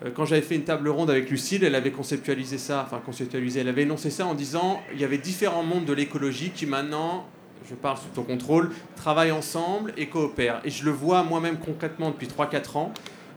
Euh, 0.04 0.10
quand 0.14 0.24
j'avais 0.24 0.42
fait 0.42 0.54
une 0.54 0.64
table 0.64 0.88
ronde 0.88 1.10
avec 1.10 1.30
Lucille, 1.30 1.64
elle 1.64 1.74
avait 1.74 1.90
conceptualisé 1.90 2.58
ça, 2.58 2.84
enfin 2.86 3.00
conceptualisé, 3.04 3.60
elle 3.60 3.68
avait 3.68 3.82
énoncé 3.82 4.10
ça 4.10 4.26
en 4.26 4.34
disant 4.34 4.80
il 4.92 5.00
y 5.00 5.04
avait 5.04 5.18
différents 5.18 5.62
mondes 5.62 5.84
de 5.84 5.92
l'écologie 5.92 6.50
qui 6.50 6.66
maintenant 6.66 7.26
je 7.68 7.74
parle 7.74 7.98
sous 7.98 8.08
ton 8.14 8.22
contrôle, 8.22 8.70
travaillent 8.96 9.32
ensemble 9.32 9.92
et 9.96 10.06
coopèrent. 10.06 10.60
Et 10.64 10.70
je 10.70 10.84
le 10.84 10.90
vois 10.90 11.22
moi-même 11.22 11.58
concrètement 11.58 12.10
depuis 12.10 12.26
3-4 12.26 12.78
ans. 12.78 12.92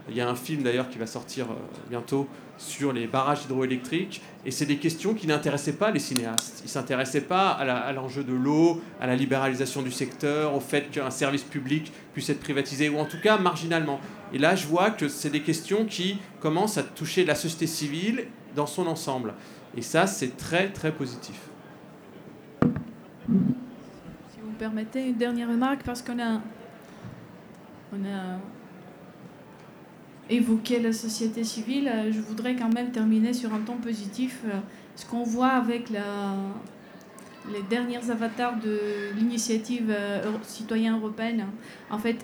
Il 0.10 0.16
y 0.16 0.22
a 0.22 0.30
un 0.30 0.36
film 0.36 0.64
d'ailleurs 0.64 0.90
qui 0.90 0.98
va 0.98 1.08
sortir 1.08 1.46
euh, 1.52 1.56
bientôt 1.90 2.28
sur 2.58 2.94
les 2.94 3.08
barrages 3.08 3.44
hydroélectriques. 3.46 4.22
Et 4.46 4.52
c'est 4.52 4.66
des 4.66 4.78
questions 4.78 5.14
qui 5.14 5.26
n'intéressaient 5.28 5.78
pas 5.78 5.92
les 5.92 6.00
cinéastes. 6.00 6.60
Ils 6.62 6.66
ne 6.66 6.70
s'intéressaient 6.70 7.22
pas 7.22 7.52
à 7.52 7.94
l'enjeu 7.94 8.24
de 8.24 8.34
l'eau, 8.34 8.82
à 9.00 9.08
la 9.08 9.16
libéralisation 9.16 9.82
du 9.82 9.92
secteur, 9.92 10.54
au 10.54 10.60
fait 10.60 10.92
qu'un 10.92 11.10
service 11.10 11.44
public 11.44 11.94
puisse 12.14 12.30
être 12.30 12.42
privatisé, 12.42 12.90
ou 12.90 12.98
en 12.98 13.06
tout 13.06 13.22
cas 13.22 13.38
marginalement. 13.38 14.00
Et 14.34 14.38
là, 14.38 14.56
je 14.56 14.68
vois 14.68 14.92
que 14.92 15.08
c'est 15.08 15.30
des 15.30 15.42
questions 15.42 15.86
qui 15.86 16.18
commencent 16.42 16.78
à 16.78 16.84
toucher 16.84 17.24
la 17.24 17.36
société 17.36 17.68
civile 17.68 18.26
dans 18.56 18.68
son 18.68 18.88
ensemble. 18.88 19.34
Et 19.78 19.82
ça, 19.82 20.08
c'est 20.08 20.36
très, 20.36 20.70
très 20.70 20.92
positif 20.92 21.40
permettez 24.64 25.10
une 25.10 25.18
dernière 25.18 25.50
remarque 25.50 25.84
parce 25.84 26.02
qu'on 26.02 26.20
a, 26.20 26.40
on 27.92 28.06
a 28.06 28.40
évoqué 30.30 30.80
la 30.80 30.94
société 30.94 31.44
civile. 31.44 31.92
Je 32.12 32.20
voudrais 32.20 32.56
quand 32.56 32.74
même 32.74 32.92
terminer 32.92 33.34
sur 33.34 33.54
un 33.54 33.60
ton 33.60 33.76
positif. 33.76 34.44
Ce 34.96 35.06
qu'on 35.06 35.24
voit 35.24 35.50
avec 35.50 35.90
les 35.90 37.62
derniers 37.70 38.10
avatars 38.10 38.58
de 38.60 38.80
l'initiative 39.18 39.90
euh, 39.90 40.22
citoyenne 40.44 40.96
européenne, 40.96 41.46
en 41.90 41.98
fait, 41.98 42.18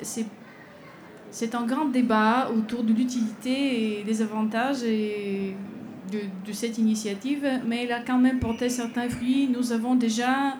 c'est 1.32 1.56
un 1.56 1.66
grand 1.66 1.86
débat 1.86 2.50
autour 2.56 2.84
de 2.84 2.94
l'utilité 2.94 4.00
et 4.00 4.04
des 4.04 4.22
avantages 4.22 4.82
de, 4.82 6.20
de, 6.46 6.54
cette 6.54 6.78
initiative, 6.78 7.46
mais 7.68 7.84
elle 7.84 7.92
a 7.92 8.02
quand 8.02 8.18
même 8.18 8.40
porté 8.40 8.70
certains 8.70 9.10
fruits. 9.10 9.48
Nous 9.48 9.72
avons 9.72 9.96
déjà 9.96 10.56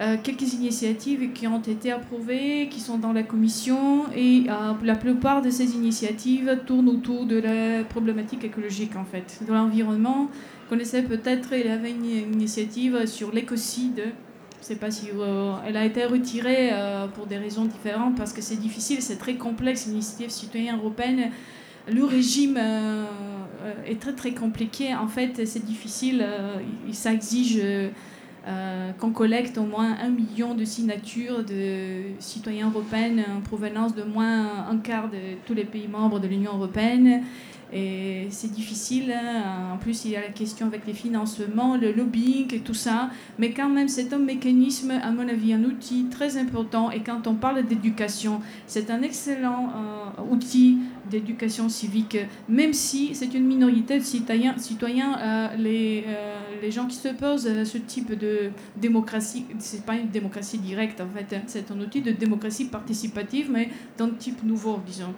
euh, 0.00 0.16
quelques 0.20 0.54
initiatives 0.54 1.32
qui 1.32 1.46
ont 1.46 1.62
été 1.62 1.92
approuvées, 1.92 2.68
qui 2.68 2.80
sont 2.80 2.98
dans 2.98 3.12
la 3.12 3.22
commission, 3.22 4.06
et 4.12 4.44
euh, 4.48 4.72
la 4.82 4.96
plupart 4.96 5.40
de 5.40 5.50
ces 5.50 5.76
initiatives 5.76 6.58
tournent 6.66 6.88
autour 6.88 7.26
de 7.26 7.36
la 7.36 7.84
problématique 7.84 8.42
écologique, 8.42 8.96
en 8.96 9.04
fait, 9.04 9.40
de 9.46 9.52
l'environnement. 9.52 10.24
Vous 10.24 10.68
connaissez 10.68 11.02
peut-être, 11.02 11.52
il 11.52 11.66
y 11.66 11.70
avait 11.70 11.92
une 11.92 12.04
initiative 12.04 13.06
sur 13.06 13.30
l'écocide. 13.32 14.02
Je 14.56 14.72
ne 14.72 14.74
sais 14.74 14.76
pas 14.76 14.90
si 14.90 15.10
euh, 15.14 15.52
elle 15.64 15.76
a 15.76 15.84
été 15.84 16.04
retirée 16.06 16.72
pour 17.14 17.26
des 17.26 17.38
raisons 17.38 17.66
différentes, 17.66 18.16
parce 18.16 18.32
que 18.32 18.42
c'est 18.42 18.56
difficile, 18.56 19.00
c'est 19.00 19.18
très 19.18 19.34
complexe, 19.34 19.86
l'initiative 19.86 20.30
citoyenne 20.30 20.76
européenne. 20.76 21.30
Le 21.86 22.02
régime 22.02 22.58
est 23.86 24.00
très 24.00 24.14
très 24.14 24.32
compliqué. 24.32 24.92
En 24.94 25.06
fait, 25.06 25.46
c'est 25.46 25.64
difficile, 25.64 26.26
ça 26.92 27.12
exige 27.12 27.60
euh, 28.46 28.92
qu'on 28.92 29.10
collecte 29.10 29.56
au 29.56 29.64
moins 29.64 29.96
un 30.02 30.10
million 30.10 30.54
de 30.54 30.64
signatures 30.64 31.44
de 31.44 32.02
citoyens 32.18 32.68
européens 32.68 33.24
en 33.36 33.40
provenance 33.40 33.94
de 33.94 34.02
moins 34.02 34.66
un 34.70 34.76
quart 34.78 35.08
de 35.08 35.36
tous 35.46 35.54
les 35.54 35.64
pays 35.64 35.88
membres 35.88 36.20
de 36.20 36.28
l'Union 36.28 36.54
européenne. 36.54 37.22
Et 37.72 38.28
c'est 38.30 38.52
difficile. 38.52 39.12
Hein. 39.12 39.72
En 39.74 39.78
plus, 39.78 40.04
il 40.04 40.12
y 40.12 40.16
a 40.16 40.20
la 40.20 40.28
question 40.28 40.66
avec 40.66 40.86
les 40.86 40.92
financements, 40.92 41.76
le 41.76 41.90
lobbying 41.92 42.54
et 42.54 42.60
tout 42.60 42.74
ça. 42.74 43.10
Mais 43.38 43.50
quand 43.50 43.68
même, 43.68 43.88
c'est 43.88 44.12
un 44.12 44.18
mécanisme, 44.18 44.92
à 44.92 45.10
mon 45.10 45.28
avis, 45.28 45.52
un 45.52 45.64
outil 45.64 46.06
très 46.10 46.36
important. 46.36 46.90
Et 46.92 47.00
quand 47.00 47.26
on 47.26 47.34
parle 47.34 47.64
d'éducation, 47.64 48.40
c'est 48.66 48.90
un 48.90 49.02
excellent 49.02 49.70
euh, 49.70 50.22
outil 50.30 50.78
d'éducation 51.10 51.68
civique, 51.68 52.16
même 52.48 52.72
si 52.72 53.14
c'est 53.14 53.32
une 53.34 53.46
minorité 53.46 53.98
de 53.98 54.04
citoyens. 54.04 54.56
citoyens 54.58 55.18
euh, 55.18 55.56
les, 55.56 56.04
euh, 56.06 56.40
les 56.62 56.70
gens 56.70 56.86
qui 56.86 56.96
se 56.96 57.08
posent 57.08 57.46
à 57.46 57.64
ce 57.64 57.78
type 57.78 58.18
de 58.18 58.50
démocratie, 58.76 59.46
c'est 59.58 59.84
pas 59.84 59.94
une 59.94 60.08
démocratie 60.08 60.58
directe 60.58 61.00
en 61.00 61.08
fait, 61.08 61.36
hein. 61.36 61.42
c'est 61.46 61.70
un 61.70 61.80
outil 61.80 62.02
de 62.02 62.12
démocratie 62.12 62.66
participative, 62.66 63.50
mais 63.50 63.70
d'un 63.98 64.10
type 64.10 64.42
nouveau, 64.42 64.80
disons. 64.86 65.14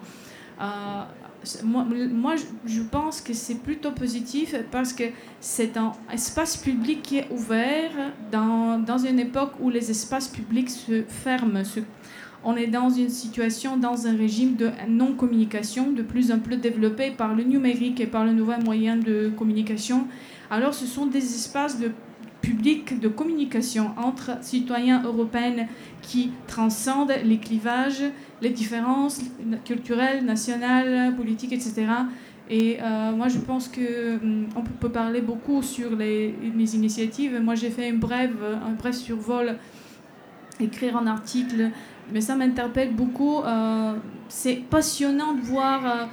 Euh, 0.59 1.03
moi, 1.63 1.85
moi, 2.11 2.35
je 2.65 2.81
pense 2.81 3.21
que 3.21 3.33
c'est 3.33 3.61
plutôt 3.61 3.91
positif 3.91 4.55
parce 4.71 4.91
que 4.91 5.03
c'est 5.39 5.77
un 5.77 5.91
espace 6.11 6.57
public 6.57 7.01
qui 7.03 7.17
est 7.19 7.27
ouvert 7.31 7.91
dans, 8.31 8.79
dans 8.79 8.97
une 8.97 9.19
époque 9.19 9.51
où 9.59 9.69
les 9.69 9.89
espaces 9.91 10.27
publics 10.27 10.69
se 10.69 11.03
ferment, 11.03 11.63
se 11.63 11.81
on 12.49 12.55
est 12.55 12.67
dans 12.67 12.89
une 12.89 13.09
situation, 13.09 13.75
dans 13.75 14.07
un 14.07 14.15
régime 14.15 14.55
de 14.55 14.71
non-communication 14.87 15.91
de 15.91 16.01
plus 16.01 16.31
en 16.31 16.39
plus 16.39 16.55
développé 16.55 17.11
par 17.11 17.35
le 17.35 17.43
numérique 17.43 17.99
et 17.99 18.07
par 18.07 18.23
le 18.23 18.31
nouveau 18.31 18.53
moyen 18.63 18.95
de 18.95 19.29
communication. 19.37 20.07
Alors 20.49 20.73
ce 20.73 20.85
sont 20.85 21.07
des 21.07 21.17
espaces 21.17 21.77
de 21.77 21.91
public 22.41 23.01
de 23.01 23.09
communication 23.09 23.91
entre 23.97 24.37
citoyens 24.39 25.03
européens 25.03 25.67
qui 26.01 26.31
transcendent 26.47 27.15
les 27.25 27.37
clivages, 27.37 28.05
les 28.41 28.51
différences 28.51 29.19
culturelles, 29.65 30.23
nationales, 30.23 31.13
politiques, 31.17 31.51
etc. 31.51 31.85
Et 32.49 32.77
euh, 32.81 33.11
moi, 33.11 33.27
je 33.27 33.39
pense 33.39 33.67
que 33.67 34.15
hum, 34.23 34.45
on 34.55 34.61
peut 34.61 34.87
parler 34.87 35.19
beaucoup 35.19 35.61
sur 35.61 35.97
les, 35.97 36.33
mes 36.55 36.75
initiatives. 36.75 37.37
Moi, 37.41 37.55
j'ai 37.55 37.71
fait 37.71 37.89
un 37.89 37.95
bref, 37.95 38.31
un 38.65 38.71
bref 38.71 38.95
survol, 38.95 39.57
écrire 40.61 40.95
un 40.95 41.07
article 41.07 41.71
mais 42.11 42.21
ça 42.21 42.35
m'interpelle 42.35 42.93
beaucoup. 42.93 43.39
Euh, 43.39 43.93
c'est 44.29 44.55
passionnant 44.55 45.33
de 45.33 45.41
voir 45.41 46.07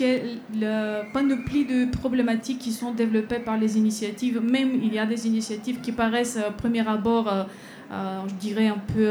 euh, 0.00 1.02
panoplie 1.12 1.64
de 1.64 1.90
problématiques 1.90 2.58
qui 2.58 2.72
sont 2.72 2.92
développées 2.92 3.38
par 3.38 3.58
les 3.58 3.78
initiatives. 3.78 4.40
Même 4.40 4.80
il 4.82 4.92
y 4.92 4.98
a 4.98 5.06
des 5.06 5.26
initiatives 5.26 5.80
qui 5.80 5.92
paraissent, 5.92 6.36
à 6.36 6.50
premier 6.50 6.86
abord, 6.86 7.28
euh, 7.28 8.20
je 8.28 8.34
dirais 8.34 8.68
un 8.68 8.78
peu 8.94 9.10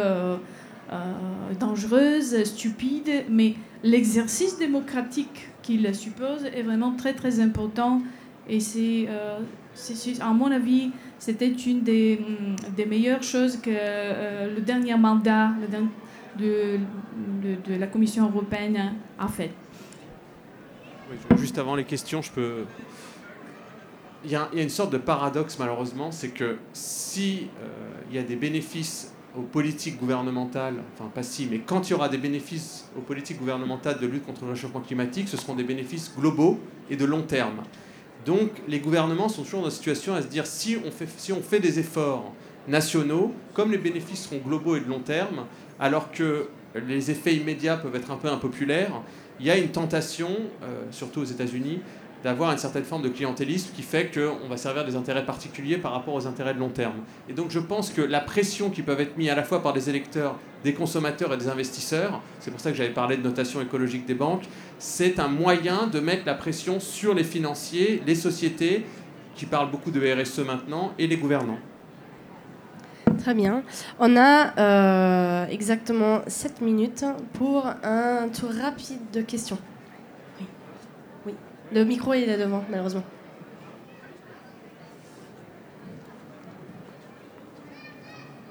dangereuses, 1.59 2.43
stupides, 2.43 3.25
mais 3.29 3.55
l'exercice 3.83 4.59
démocratique 4.59 5.49
qu'ils 5.63 5.95
supposent 5.95 6.45
est 6.45 6.61
vraiment 6.61 6.91
très 6.91 7.13
très 7.13 7.39
important. 7.39 8.01
Et 8.47 8.59
c'est, 8.59 9.07
à 10.19 10.33
mon 10.33 10.51
avis, 10.51 10.91
c'était 11.17 11.49
une 11.51 11.81
des, 11.81 12.19
des, 12.75 12.85
meilleures 12.85 13.23
choses 13.23 13.57
que 13.57 13.71
le 14.53 14.61
dernier 14.61 14.95
mandat, 14.97 15.51
le 15.61 15.67
de, 16.37 16.79
la 17.67 17.87
Commission 17.87 18.29
européenne 18.29 18.95
a 19.19 19.27
fait. 19.27 19.51
juste 21.37 21.57
avant 21.57 21.75
les 21.75 21.85
questions, 21.85 22.21
je 22.21 22.31
peux. 22.31 22.65
Il 24.25 24.31
y, 24.31 24.35
a, 24.35 24.49
une 24.53 24.69
sorte 24.69 24.93
de 24.93 24.97
paradoxe 24.97 25.59
malheureusement, 25.59 26.11
c'est 26.11 26.29
que 26.29 26.57
si 26.71 27.49
euh, 27.61 27.67
il 28.09 28.15
y 28.15 28.19
a 28.19 28.23
des 28.23 28.37
bénéfices 28.37 29.13
aux 29.37 29.41
politiques 29.41 29.99
gouvernementales, 29.99 30.75
enfin 30.93 31.09
pas 31.13 31.23
si, 31.23 31.47
mais 31.49 31.59
quand 31.59 31.89
il 31.89 31.91
y 31.91 31.93
aura 31.93 32.07
des 32.07 32.17
bénéfices 32.17 32.89
aux 32.97 33.01
politiques 33.01 33.39
gouvernementales 33.39 33.99
de 33.99 34.07
lutte 34.07 34.25
contre 34.25 34.45
le 34.45 34.51
réchauffement 34.51 34.79
climatique, 34.79 35.27
ce 35.27 35.35
seront 35.35 35.55
des 35.55 35.63
bénéfices 35.63 36.13
globaux 36.17 36.59
et 36.89 36.95
de 36.95 37.03
long 37.03 37.23
terme. 37.23 37.63
Donc 38.25 38.51
les 38.67 38.79
gouvernements 38.79 39.27
sont 39.27 39.43
toujours 39.43 39.61
dans 39.61 39.69
une 39.69 39.75
situation 39.75 40.13
à 40.13 40.21
se 40.21 40.27
dire 40.27 40.45
si 40.45 40.77
on 40.85 40.91
fait, 40.91 41.09
si 41.17 41.33
on 41.33 41.41
fait 41.41 41.59
des 41.59 41.79
efforts 41.79 42.31
nationaux, 42.67 43.33
comme 43.53 43.71
les 43.71 43.77
bénéfices 43.77 44.23
seront 44.25 44.41
globaux 44.45 44.75
et 44.75 44.79
de 44.79 44.89
long 44.89 44.99
terme, 44.99 45.45
alors 45.79 46.11
que 46.11 46.47
les 46.87 47.11
effets 47.11 47.35
immédiats 47.35 47.77
peuvent 47.77 47.95
être 47.95 48.11
un 48.11 48.17
peu 48.17 48.29
impopulaires, 48.29 49.01
il 49.39 49.45
y 49.45 49.51
a 49.51 49.57
une 49.57 49.69
tentation, 49.69 50.29
euh, 50.63 50.83
surtout 50.91 51.21
aux 51.21 51.25
États-Unis, 51.25 51.79
d'avoir 52.23 52.51
une 52.51 52.57
certaine 52.57 52.85
forme 52.85 53.01
de 53.01 53.09
clientélisme 53.09 53.71
qui 53.75 53.81
fait 53.81 54.09
qu'on 54.09 54.47
va 54.47 54.55
servir 54.55 54.85
des 54.85 54.95
intérêts 54.95 55.25
particuliers 55.25 55.77
par 55.77 55.91
rapport 55.91 56.13
aux 56.13 56.25
intérêts 56.25 56.53
de 56.53 56.59
long 56.59 56.69
terme. 56.69 57.01
Et 57.27 57.33
donc 57.33 57.51
je 57.51 57.59
pense 57.59 57.89
que 57.89 58.01
la 58.01 58.21
pression 58.21 58.69
qui 58.69 58.81
peut 58.81 58.97
être 58.97 59.17
mise 59.17 59.29
à 59.29 59.35
la 59.35 59.43
fois 59.43 59.61
par 59.61 59.73
des 59.73 59.89
électeurs, 59.89 60.37
des 60.63 60.73
consommateurs 60.73 61.33
et 61.33 61.37
des 61.37 61.49
investisseurs, 61.49 62.21
c'est 62.39 62.49
pour 62.49 62.61
ça 62.61 62.71
que 62.71 62.77
j'avais 62.77 62.93
parlé 62.93 63.17
de 63.17 63.23
notation 63.23 63.61
écologique 63.61 64.05
des 64.05 64.13
banques, 64.13 64.43
c'est 64.79 65.19
un 65.19 65.27
moyen 65.27 65.87
de 65.87 65.99
mettre 65.99 66.25
la 66.25 66.33
pression 66.33 66.79
sur 66.79 67.13
les 67.13 67.25
financiers, 67.25 68.01
les 68.07 68.15
sociétés, 68.15 68.85
qui 69.35 69.45
parlent 69.45 69.71
beaucoup 69.71 69.91
de 69.91 69.99
RSE 69.99 70.39
maintenant, 70.39 70.93
et 70.97 71.07
les 71.07 71.17
gouvernants. 71.17 71.59
Très 73.23 73.33
bien. 73.33 73.63
On 73.99 74.17
a 74.17 74.53
euh, 74.59 75.47
exactement 75.47 76.19
7 76.27 76.59
minutes 76.59 77.05
pour 77.31 77.65
un 77.81 78.27
tour 78.27 78.49
rapide 78.61 78.99
de 79.13 79.21
questions. 79.21 79.57
Le 81.73 81.85
micro, 81.85 82.11
est 82.11 82.37
devant, 82.37 82.65
malheureusement. 82.69 83.03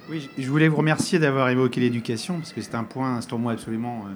Oui, 0.08 0.30
je 0.38 0.48
voulais 0.48 0.68
vous 0.68 0.78
remercier 0.78 1.18
d'avoir 1.18 1.50
évoqué 1.50 1.82
l'éducation, 1.82 2.38
parce 2.38 2.54
que 2.54 2.62
c'est 2.62 2.74
un 2.74 2.84
point, 2.84 3.20
pour 3.28 3.38
moi 3.38 3.52
absolument 3.52 4.06
euh, 4.06 4.14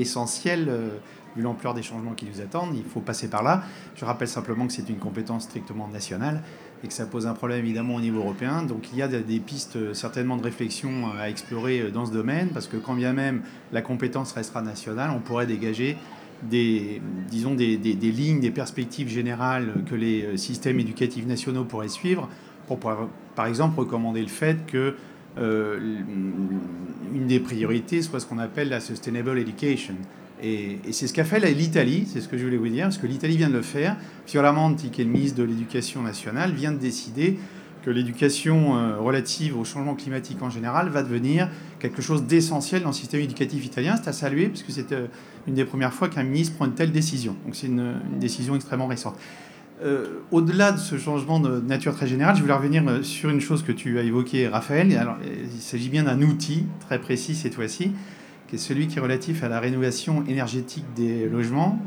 essentiel, 0.00 0.68
euh, 0.70 0.88
vu 1.36 1.42
l'ampleur 1.42 1.74
des 1.74 1.82
changements 1.82 2.14
qui 2.14 2.24
nous 2.24 2.40
attendent. 2.40 2.74
Il 2.74 2.84
faut 2.84 3.00
passer 3.00 3.28
par 3.28 3.42
là. 3.42 3.62
Je 3.94 4.06
rappelle 4.06 4.26
simplement 4.26 4.66
que 4.66 4.72
c'est 4.72 4.88
une 4.88 4.98
compétence 4.98 5.42
strictement 5.42 5.86
nationale 5.86 6.42
et 6.84 6.88
que 6.88 6.94
ça 6.94 7.06
pose 7.06 7.26
un 7.26 7.34
problème 7.34 7.60
évidemment 7.60 7.96
au 7.96 8.00
niveau 8.00 8.20
européen. 8.20 8.62
Donc 8.62 8.88
il 8.92 8.98
y 8.98 9.02
a 9.02 9.08
des 9.08 9.40
pistes 9.40 9.76
euh, 9.76 9.94
certainement 9.94 10.36
de 10.36 10.42
réflexion 10.42 11.10
à 11.18 11.28
explorer 11.28 11.90
dans 11.92 12.06
ce 12.06 12.12
domaine, 12.12 12.48
parce 12.48 12.66
que 12.66 12.76
quand 12.76 12.94
bien 12.94 13.12
même 13.12 13.42
la 13.72 13.82
compétence 13.82 14.32
restera 14.32 14.62
nationale, 14.62 15.10
on 15.14 15.20
pourrait 15.20 15.46
dégager 15.46 15.96
des, 16.42 17.02
disons, 17.28 17.54
des, 17.54 17.76
lignes, 17.76 18.40
des 18.40 18.50
perspectives 18.50 19.08
générales 19.08 19.72
que 19.88 19.94
les 19.94 20.22
euh, 20.22 20.36
systèmes 20.36 20.78
éducatifs 20.78 21.26
nationaux 21.26 21.64
pourraient 21.64 21.88
suivre 21.88 22.28
pour, 22.66 22.78
par 23.34 23.46
exemple, 23.46 23.80
recommander 23.80 24.20
le 24.20 24.28
fait 24.28 24.66
que 24.66 24.94
euh, 25.38 25.78
une 27.14 27.26
des 27.26 27.40
priorités 27.40 28.02
soit 28.02 28.20
ce 28.20 28.26
qu'on 28.26 28.38
appelle 28.38 28.68
la 28.68 28.80
sustainable 28.80 29.38
education. 29.38 29.94
Et, 30.42 30.78
c'est 30.92 31.06
ce 31.06 31.12
qu'a 31.12 31.24
fait 31.24 31.40
l'Italie, 31.52 32.06
c'est 32.10 32.20
ce 32.20 32.28
que 32.28 32.38
je 32.38 32.44
voulais 32.44 32.56
vous 32.56 32.68
dire, 32.68 32.84
parce 32.84 32.98
que 32.98 33.06
l'Italie 33.06 33.36
vient 33.36 33.48
de 33.48 33.54
le 33.54 33.62
faire. 33.62 33.96
Fioramonti, 34.26 34.90
qui 34.90 35.00
est 35.00 35.04
le 35.04 35.10
ministre 35.10 35.38
de 35.38 35.44
l'Éducation 35.44 36.02
nationale, 36.02 36.52
vient 36.52 36.72
de 36.72 36.78
décider 36.78 37.38
que 37.84 37.90
l'éducation 37.90 38.76
euh, 38.76 38.98
relative 38.98 39.58
au 39.58 39.64
changement 39.64 39.94
climatique 39.94 40.42
en 40.42 40.50
général 40.50 40.88
va 40.88 41.02
devenir 41.02 41.48
quelque 41.78 42.02
chose 42.02 42.24
d'essentiel 42.24 42.82
dans 42.82 42.88
le 42.88 42.94
système 42.94 43.20
éducatif 43.20 43.64
italien. 43.64 43.96
C'est 43.96 44.08
à 44.08 44.12
saluer, 44.12 44.48
puisque 44.48 44.70
c'est 44.70 44.92
euh, 44.92 45.06
une 45.46 45.54
des 45.54 45.64
premières 45.64 45.92
fois 45.92 46.08
qu'un 46.08 46.22
ministre 46.22 46.56
prend 46.56 46.66
une 46.66 46.74
telle 46.74 46.92
décision. 46.92 47.36
Donc 47.44 47.54
c'est 47.56 47.66
une, 47.66 47.94
décision 48.18 48.54
extrêmement 48.54 48.86
récente. 48.86 49.16
Euh, 49.84 50.18
au-delà 50.32 50.72
de 50.72 50.78
ce 50.78 50.98
changement 50.98 51.38
de 51.38 51.60
nature 51.60 51.94
très 51.94 52.08
générale, 52.08 52.34
je 52.34 52.42
voulais 52.42 52.54
revenir 52.54 52.82
sur 53.02 53.30
une 53.30 53.40
chose 53.40 53.62
que 53.62 53.70
tu 53.70 53.98
as 53.98 54.02
évoquée, 54.02 54.48
Raphaël. 54.48 54.88
Il 55.54 55.60
s'agit 55.60 55.88
bien 55.88 56.02
d'un 56.02 56.20
outil 56.22 56.66
très 56.80 56.98
précis 56.98 57.36
cette 57.36 57.54
fois-ci, 57.54 57.92
qui 58.48 58.56
est 58.56 58.58
celui 58.58 58.88
qui 58.88 58.98
est 58.98 59.00
relatif 59.00 59.44
à 59.44 59.48
la 59.48 59.60
rénovation 59.60 60.24
énergétique 60.26 60.84
des 60.96 61.28
logements. 61.28 61.78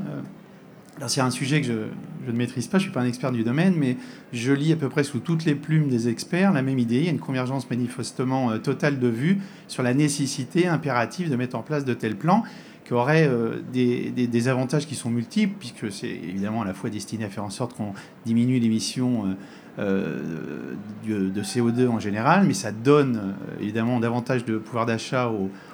Alors 0.98 1.10
c'est 1.10 1.22
un 1.22 1.32
sujet 1.32 1.62
que 1.62 1.68
je, 1.68 2.32
ne 2.32 2.38
maîtrise 2.38 2.68
pas, 2.68 2.78
je 2.78 2.84
ne 2.84 2.90
suis 2.90 2.94
pas 2.94 3.02
un 3.02 3.08
expert 3.08 3.32
du 3.32 3.44
domaine, 3.44 3.74
mais 3.76 3.98
je 4.34 4.54
lis 4.54 4.72
à 4.72 4.76
peu 4.76 4.88
près 4.88 5.04
sous 5.04 5.20
toutes 5.20 5.46
les 5.46 5.56
plumes 5.56 5.90
des 5.90 6.10
experts 6.10 6.52
la 6.52 6.62
même 6.62 6.78
idée. 6.78 6.98
Il 6.98 7.06
y 7.06 7.08
a 7.08 7.12
une 7.12 7.20
convergence 7.20 7.68
manifestement 7.70 8.52
euh, 8.52 8.60
totale 8.60 9.00
de 9.00 9.08
vues 9.08 9.40
sur 9.68 9.82
la 9.82 9.96
nécessité 9.96 10.68
impérative 10.68 11.32
de 11.32 11.36
mettre 11.36 11.56
en 11.56 11.64
place 11.64 11.86
de 11.86 11.96
tels 11.96 12.18
plans 12.18 12.44
qui 12.92 12.94
auraient 12.94 13.28
euh, 13.28 13.62
des, 13.72 14.48
avantages 14.48 14.86
qui 14.86 14.96
sont 14.96 15.10
multiples, 15.10 15.56
puisque 15.60 15.92
c'est 15.92 16.10
évidemment 16.10 16.62
à 16.62 16.66
la 16.66 16.74
fois 16.74 16.90
destiné 16.90 17.24
à 17.24 17.30
faire 17.30 17.44
en 17.44 17.50
sorte 17.50 17.74
qu'on 17.74 17.94
diminue 18.26 18.60
l'émission 18.60 19.26
euh, 19.26 19.30
euh, 19.30 19.34
de 19.78 21.42
CO2 21.42 21.88
en 21.88 22.00
général, 22.00 22.46
mais 22.46 22.54
ça 22.54 22.72
donne 22.72 23.18
euh, 23.18 23.62
évidemment 23.62 24.00
davantage 24.00 24.46
de 24.46 24.58
pouvoir 24.58 24.86
d'achat 24.86 25.32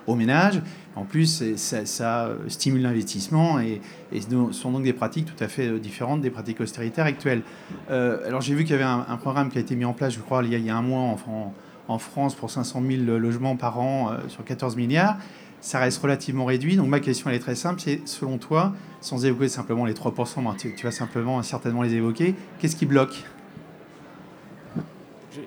aux, 0.08 0.16
ménages. 0.16 0.62
En 0.96 1.04
plus, 1.04 1.44
ça, 1.56 2.30
stimule 2.48 2.82
l'investissement 2.82 3.60
et, 3.60 3.82
ce 4.14 4.52
sont 4.52 4.72
donc 4.72 4.84
des 4.84 4.94
pratiques 4.94 5.26
tout 5.26 5.44
à 5.44 5.48
fait 5.48 5.68
euh, 5.68 5.80
différentes 5.80 6.22
des 6.22 6.30
pratiques 6.30 6.62
austéritaires 6.62 7.06
actuelles. 7.06 7.42
alors 7.90 8.42
j'ai 8.42 8.56
vu 8.56 8.64
qu'il 8.64 8.72
y 8.72 8.76
avait 8.76 8.84
un, 8.84 9.18
programme 9.18 9.50
qui 9.50 9.58
a 9.58 9.62
été 9.62 9.76
mis 9.76 9.86
en 9.86 9.94
place, 9.94 10.14
je 10.14 10.20
crois, 10.20 10.44
il 10.44 10.54
y 10.54 10.70
a, 10.70 10.78
un 10.78 10.82
mois 10.82 11.02
en, 11.02 11.54
en, 11.88 12.00
France 12.00 12.36
pour 12.36 12.50
500 12.50 12.82
000 12.88 13.18
logements 13.18 13.56
par 13.56 13.80
an 13.80 14.12
sur 14.28 14.44
14 14.44 14.76
milliards 14.76 15.18
ça 15.60 15.80
reste 15.80 16.02
relativement 16.02 16.46
réduit. 16.46 16.78
Donc 16.78 16.88
ma 16.88 17.00
question 17.00 17.30
elle 17.30 17.36
est 17.36 17.40
très 17.40 17.56
simple, 17.56 17.82
c'est 17.82 18.02
selon 18.08 18.38
toi, 18.38 18.74
sans 19.02 19.26
évoquer 19.26 19.50
simplement 19.50 19.86
les 19.86 19.94
3%, 19.94 20.56
tu, 20.58 20.74
tu 20.76 20.86
vas 20.86 20.92
simplement 20.92 21.42
certainement 21.44 21.82
les 21.82 21.94
évoquer, 21.96 22.36
qu'est-ce 22.60 22.76
qui 22.76 22.86
bloque? 22.86 23.26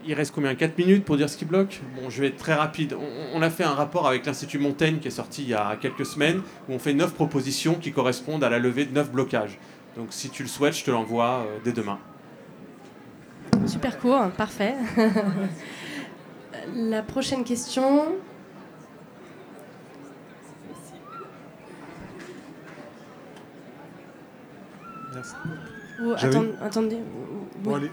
Il 0.07 0.15
reste 0.15 0.35
combien 0.35 0.55
4 0.55 0.79
minutes 0.79 1.05
pour 1.05 1.17
dire 1.17 1.29
ce 1.29 1.37
qui 1.37 1.45
bloque? 1.45 1.81
Bon, 1.97 2.11
je 2.11 2.21
vais 2.21 2.29
être 2.29 2.37
très 2.37 2.55
rapide. 2.55 2.97
On, 3.35 3.43
a 3.43 3.51
fait 3.51 3.65
un 3.65 3.75
rapport 3.75 4.07
avec 4.07 4.27
l'Institut 4.27 4.59
Montaigne 4.59 4.99
qui 4.99 5.09
est 5.09 5.13
sorti 5.13 5.43
il 5.43 5.49
y 5.49 5.55
a 5.55 5.77
quelques 5.81 6.07
semaines 6.07 6.43
où 6.69 6.75
on 6.75 6.79
fait 6.79 6.95
9 6.95 7.15
propositions 7.15 7.75
qui 7.75 7.93
correspondent 7.93 8.45
à 8.45 8.51
la 8.51 8.59
levée 8.59 8.85
de 8.85 8.95
9 8.95 9.11
blocages. 9.11 9.59
Donc 9.97 10.09
si 10.11 10.31
tu 10.31 10.43
le 10.43 10.49
souhaites, 10.49 10.77
je 10.77 10.85
te 10.85 10.91
l'envoie 10.91 11.45
euh, 11.47 11.59
dès 11.65 11.73
demain. 11.73 11.99
Super 13.67 13.99
court, 13.99 14.31
parfait. 14.31 14.75
la 16.75 17.03
prochaine 17.03 17.45
question. 17.45 18.07
Merci 25.15 25.35
attendez. 26.63 26.99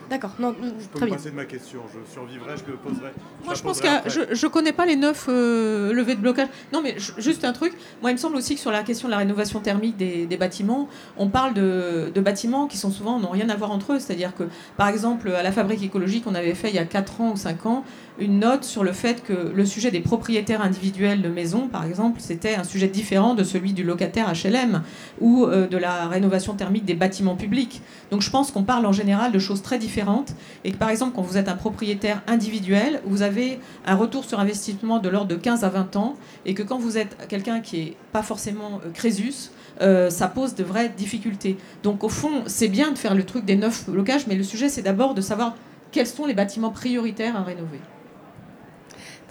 D'accord, 0.10 0.32
non, 0.40 0.56
je 0.62 0.88
peux 0.88 0.98
très 0.98 1.06
bien. 1.08 1.16
passer 1.16 1.32
de 1.32 1.36
ma 1.36 1.46
question. 1.46 1.82
Je 1.94 2.12
survivrai, 2.12 2.56
je 2.58 2.72
le 2.72 2.78
poserai. 2.78 3.12
Moi, 3.44 3.54
je, 3.54 3.62
pense 3.62 3.82
que 3.82 3.88
je 4.08 4.46
ne 4.46 4.52
connais 4.52 4.72
pas 4.72 4.86
les 4.86 4.96
neuf 4.96 5.26
euh, 5.28 5.92
levées 5.94 6.16
de 6.16 6.22
blocage. 6.22 6.48
Non, 6.72 6.82
mais 6.82 6.96
juste 7.18 7.44
un 7.44 7.54
truc. 7.54 7.74
Moi, 8.02 8.12
il 8.12 8.14
me 8.14 8.20
semble 8.20 8.38
aussi 8.38 8.56
que 8.56 8.62
sur 8.62 8.72
la 8.72 8.84
question 8.84 9.08
de 9.08 9.12
la 9.12 9.18
rénovation 9.18 9.60
thermique 9.60 9.98
des, 9.98 10.38
bâtiments, 10.38 10.88
on 11.18 11.28
parle 11.28 11.54
de, 11.54 12.12
bâtiments 12.22 12.68
qui 12.68 12.78
sont 12.78 12.92
souvent 12.92 13.20
n'ont 13.20 13.30
rien 13.30 13.50
à 13.50 13.56
voir 13.56 13.72
entre 13.72 13.94
eux. 13.94 14.00
C'est-à-dire 14.00 14.34
que, 14.36 14.44
par 14.78 14.88
exemple, 14.88 15.30
à 15.30 15.44
la 15.44 15.52
fabrique 15.52 15.84
écologique, 15.84 16.24
on 16.28 16.36
avait 16.36 16.56
fait 16.56 16.70
il 16.70 16.76
y 16.76 16.80
a 16.80 16.86
4 16.86 17.22
ans 17.22 17.32
ou 17.34 17.38
5 17.38 17.66
ans 17.66 17.84
une 18.20 18.40
note 18.40 18.64
sur 18.64 18.84
le 18.84 18.94
fait 18.94 19.24
que 19.24 19.52
le 19.54 19.66
sujet 19.66 19.92
des 19.92 20.00
propriétaires 20.00 20.62
individuels 20.62 21.22
de 21.22 21.30
maisons, 21.30 21.68
par 21.68 21.86
exemple, 21.86 22.20
c'était 22.20 22.56
un 22.56 22.64
sujet 22.64 22.88
différent 22.88 23.36
de 23.36 23.44
celui 23.44 23.74
du 23.74 23.84
locataire 23.84 24.32
HLM 24.34 24.82
ou 25.22 25.46
euh, 25.46 25.68
de 25.68 25.78
la 25.78 26.08
rénovation 26.08 26.54
thermique 26.56 26.86
des 26.86 26.96
bâtiments 26.96 27.36
publics. 27.36 27.82
Donc 28.12 28.22
je 28.22 28.30
pense 28.30 28.52
qu'on 28.52 28.64
parle 28.64 28.86
en 28.86 28.92
général 28.92 29.32
de 29.32 29.40
choses 29.40 29.62
très 29.62 29.78
différentes 29.78 30.34
et 30.64 30.72
que 30.72 30.78
par 30.78 30.90
exemple 30.90 31.14
quand 31.16 31.22
vous 31.22 31.38
êtes 31.38 31.50
un 31.50 31.56
propriétaire 31.56 32.22
individuel, 32.28 33.02
vous 33.06 33.22
avez 33.22 33.60
un 33.86 33.96
retour 33.96 34.26
sur 34.26 34.40
investissement 34.40 35.00
de 35.00 35.10
l'ordre 35.10 35.28
de 35.28 35.36
15 35.36 35.64
à 35.64 35.70
20 35.70 35.96
ans 35.96 36.16
et 36.46 36.54
que 36.54 36.64
quand 36.64 36.78
vous 36.78 36.98
êtes 36.98 37.28
quelqu'un 37.28 37.60
qui 37.60 37.78
n'est 37.78 37.98
pas 38.12 38.24
forcément 38.24 38.82
euh, 38.86 38.92
crésus, 38.92 39.50
euh, 39.82 40.10
ça 40.10 40.28
pose 40.28 40.56
de 40.56 40.64
vraies 40.64 40.90
difficultés. 40.90 41.58
Donc 41.84 42.04
au 42.04 42.10
fond, 42.10 42.44
c'est 42.48 42.68
bien 42.68 42.92
de 42.92 42.98
faire 42.98 43.16
le 43.16 43.24
truc 43.24 43.46
des 43.46 43.56
neuf 43.56 43.90
blocages, 43.90 44.28
mais 44.28 44.36
le 44.36 44.44
sujet 44.44 44.70
c'est 44.70 44.82
d'abord 44.82 45.14
de 45.14 45.22
savoir 45.22 45.56
quels 45.92 46.08
sont 46.08 46.26
les 46.26 46.34
bâtiments 46.34 46.72
prioritaires 46.72 47.36
à 47.36 47.44
rénover. 47.44 47.80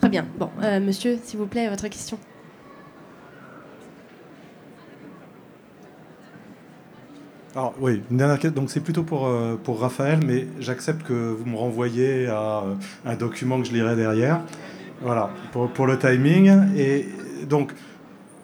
Très 0.01 0.09
bien. 0.09 0.26
Bon, 0.38 0.51
euh, 0.62 0.80
monsieur, 0.80 1.18
s'il 1.22 1.38
vous 1.38 1.47
plaît, 1.47 1.68
votre 1.68 1.88
question. 1.88 2.18
Alors 7.57 7.73
oui, 7.81 8.03
une 8.11 8.19
dernière 8.19 8.39
question. 8.39 8.61
Donc 8.61 8.70
c'est 8.70 8.81
plutôt 8.81 9.03
pour, 9.03 9.27
euh, 9.27 9.57
pour 9.57 9.81
Raphaël, 9.81 10.20
mais 10.27 10.47
j'accepte 10.61 11.07
que 11.07 11.15
vous 11.15 11.47
me 11.47 11.57
renvoyez 11.57 12.27
à 12.27 12.59
euh, 12.59 12.74
un 13.07 13.16
document 13.16 13.59
que 13.59 13.66
je 13.66 13.73
lirai 13.73 13.97
derrière. 13.97 14.43
Voilà, 15.01 15.31
pour, 15.53 15.87
le 15.87 15.99
timing. 15.99 16.77
Et 16.77 17.09
donc 17.49 17.73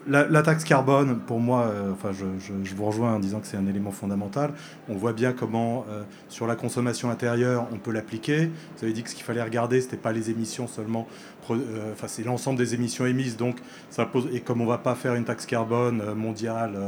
la, 0.09 0.43
taxe 0.43 0.65
carbone, 0.65 1.19
pour 1.27 1.41
moi, 1.41 1.65
euh, 1.65 1.93
enfin, 1.93 2.13
je, 2.13 2.75
vous 2.75 2.85
rejoins 2.87 3.17
en 3.17 3.19
disant 3.19 3.41
que 3.41 3.47
c'est 3.47 3.59
un 3.59 3.67
élément 3.67 3.91
fondamental. 3.91 4.53
On 4.89 4.95
voit 4.95 5.13
bien 5.13 5.35
comment, 5.35 5.85
sur 6.31 6.47
la 6.47 6.57
consommation 6.57 7.11
intérieure, 7.11 7.67
on 7.71 7.77
peut 7.77 7.93
l'appliquer. 7.93 8.51
Vous 8.79 8.85
avez 8.85 8.95
dit 8.95 9.03
que 9.03 9.11
ce 9.11 9.15
qu'il 9.15 9.25
fallait 9.25 9.43
regarder, 9.43 9.83
ce 9.83 9.87
n'était 9.87 9.99
pas 9.99 10.13
les 10.13 10.31
émissions 10.31 10.67
seulement, 10.67 11.07
enfin, 11.51 12.07
c'est 12.07 12.25
l'ensemble 12.25 12.57
des 12.57 12.75
émissions 12.75 13.05
émises. 13.05 13.37
Donc, 13.37 13.59
ça 13.91 14.07
pose, 14.07 14.29
et 14.33 14.41
comme 14.41 14.63
on 14.63 14.65
ne 14.65 14.71
va 14.71 14.79
pas 14.79 14.95
faire 14.95 15.15
une 15.17 15.25
taxe 15.25 15.45
carbone 15.45 16.15
mondiale 16.15 16.79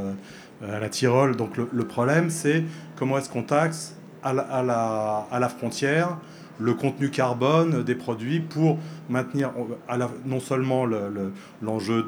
à 0.62 0.78
la 0.78 0.88
Tyrol, 0.88 1.36
donc 1.36 1.56
le, 1.56 1.84
problème, 1.84 2.30
c'est 2.30 2.64
comment 2.96 3.18
est-ce 3.18 3.28
qu'on 3.28 3.42
taxe 3.42 3.96
à 4.22 4.32
la, 4.32 5.48
frontière 5.48 6.18
le 6.60 6.72
contenu 6.74 7.10
carbone 7.10 7.82
des 7.82 7.96
produits 7.96 8.40
pour 8.40 8.78
maintenir 9.08 9.50
la, 9.88 10.08
non 10.24 10.40
seulement 10.40 10.86
l'enjeu 11.60 12.04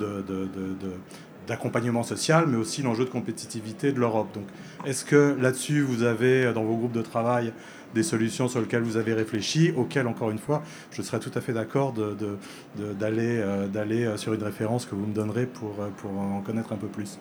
d'accompagnement 1.46 2.02
social, 2.02 2.46
mais 2.46 2.56
aussi 2.56 2.82
l'enjeu 2.82 3.04
de 3.04 3.10
compétitivité 3.10 3.92
de 3.92 4.00
l'Europe. 4.00 4.28
Donc, 4.34 4.44
est-ce 4.84 5.04
que 5.04 5.36
là-dessus, 5.40 5.82
vous 5.82 6.02
avez, 6.02 6.52
dans 6.52 6.64
vos 6.64 6.76
groupes 6.76 6.92
de 6.92 7.02
travail, 7.02 7.52
des 7.94 8.02
solutions 8.02 8.48
sur 8.48 8.60
lesquelles 8.60 8.82
vous 8.82 8.96
avez 8.96 9.14
réfléchi, 9.14 9.72
auxquelles, 9.76 10.06
encore 10.06 10.30
une 10.30 10.38
fois, 10.38 10.62
je 10.90 11.02
serais 11.02 11.18
tout 11.18 11.30
à 11.34 11.40
fait 11.40 11.52
d'accord 11.52 11.94
d'aller 11.94 13.38
euh, 13.38 14.16
sur 14.16 14.34
une 14.34 14.42
référence 14.42 14.86
que 14.86 14.94
vous 14.94 15.06
me 15.06 15.14
donnerez 15.14 15.48
euh, 15.62 15.88
pour 15.96 16.18
en 16.18 16.40
connaître 16.40 16.72
un 16.72 16.76
peu 16.76 16.88
plus? 16.88 17.18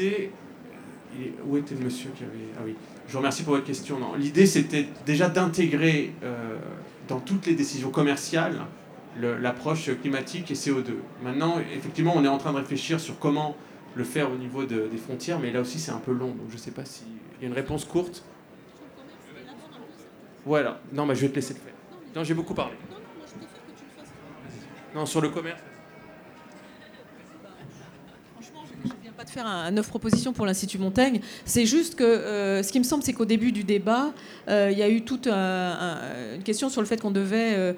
L'idée... 0.00 0.30
Où 1.44 1.56
était 1.56 1.74
le 1.74 1.84
monsieur 1.84 2.10
qui 2.16 2.22
avait... 2.22 2.32
Ah 2.56 2.62
oui. 2.64 2.76
Je 3.08 3.12
vous 3.12 3.18
remercie 3.18 3.42
pour 3.42 3.54
votre 3.54 3.66
question. 3.66 3.98
L'idée, 4.16 4.46
c'était 4.46 4.86
déjà 5.04 5.28
d'intégrer 5.28 6.12
euh, 6.22 6.56
dans 7.08 7.18
toutes 7.18 7.46
les 7.46 7.54
décisions 7.54 7.90
commerciales 7.90 8.60
l'approche 9.18 9.90
climatique 10.00 10.52
et 10.52 10.54
CO2. 10.54 10.92
Maintenant, 11.24 11.58
effectivement, 11.74 12.14
on 12.16 12.24
est 12.24 12.28
en 12.28 12.38
train 12.38 12.52
de 12.52 12.58
réfléchir 12.58 13.00
sur 13.00 13.18
comment 13.18 13.56
le 13.96 14.04
faire 14.04 14.30
au 14.30 14.36
niveau 14.36 14.64
des 14.64 14.96
frontières, 14.96 15.40
mais 15.40 15.50
là 15.50 15.60
aussi, 15.60 15.80
c'est 15.80 15.90
un 15.90 15.98
peu 15.98 16.12
long. 16.12 16.28
Donc, 16.28 16.46
je 16.48 16.54
ne 16.54 16.60
sais 16.60 16.70
pas 16.70 16.84
s'il 16.84 17.08
y 17.42 17.44
a 17.44 17.48
une 17.48 17.54
réponse 17.54 17.84
courte. 17.84 18.22
Voilà. 20.46 20.80
Non, 20.92 21.06
mais 21.06 21.16
je 21.16 21.22
vais 21.22 21.28
te 21.28 21.34
laisser 21.34 21.54
le 21.54 21.60
faire. 21.60 21.74
Non, 22.14 22.22
j'ai 22.22 22.34
beaucoup 22.34 22.54
parlé. 22.54 22.76
Non, 24.94 25.04
sur 25.06 25.20
le 25.20 25.28
commerce. 25.28 25.60
De 29.24 29.30
faire 29.30 29.46
un, 29.46 29.70
neuf 29.70 29.88
propositions 29.88 30.32
pour 30.32 30.46
l'Institut 30.46 30.78
Montaigne. 30.78 31.20
C'est 31.44 31.66
juste 31.66 31.94
que 31.94 32.04
euh, 32.04 32.62
ce 32.62 32.72
qui 32.72 32.78
me 32.78 32.84
semble, 32.84 33.02
c'est 33.02 33.12
qu'au 33.12 33.26
début 33.26 33.52
du 33.52 33.64
débat, 33.64 34.12
euh, 34.48 34.70
il 34.72 34.78
y 34.78 34.82
a 34.82 34.88
eu 34.88 35.02
toute 35.02 35.26
une 35.26 36.42
question 36.42 36.70
sur 36.70 36.80
le 36.80 36.86
fait 36.86 36.98
qu'on 37.00 37.10
devait 37.10 37.54
euh, 37.54 37.72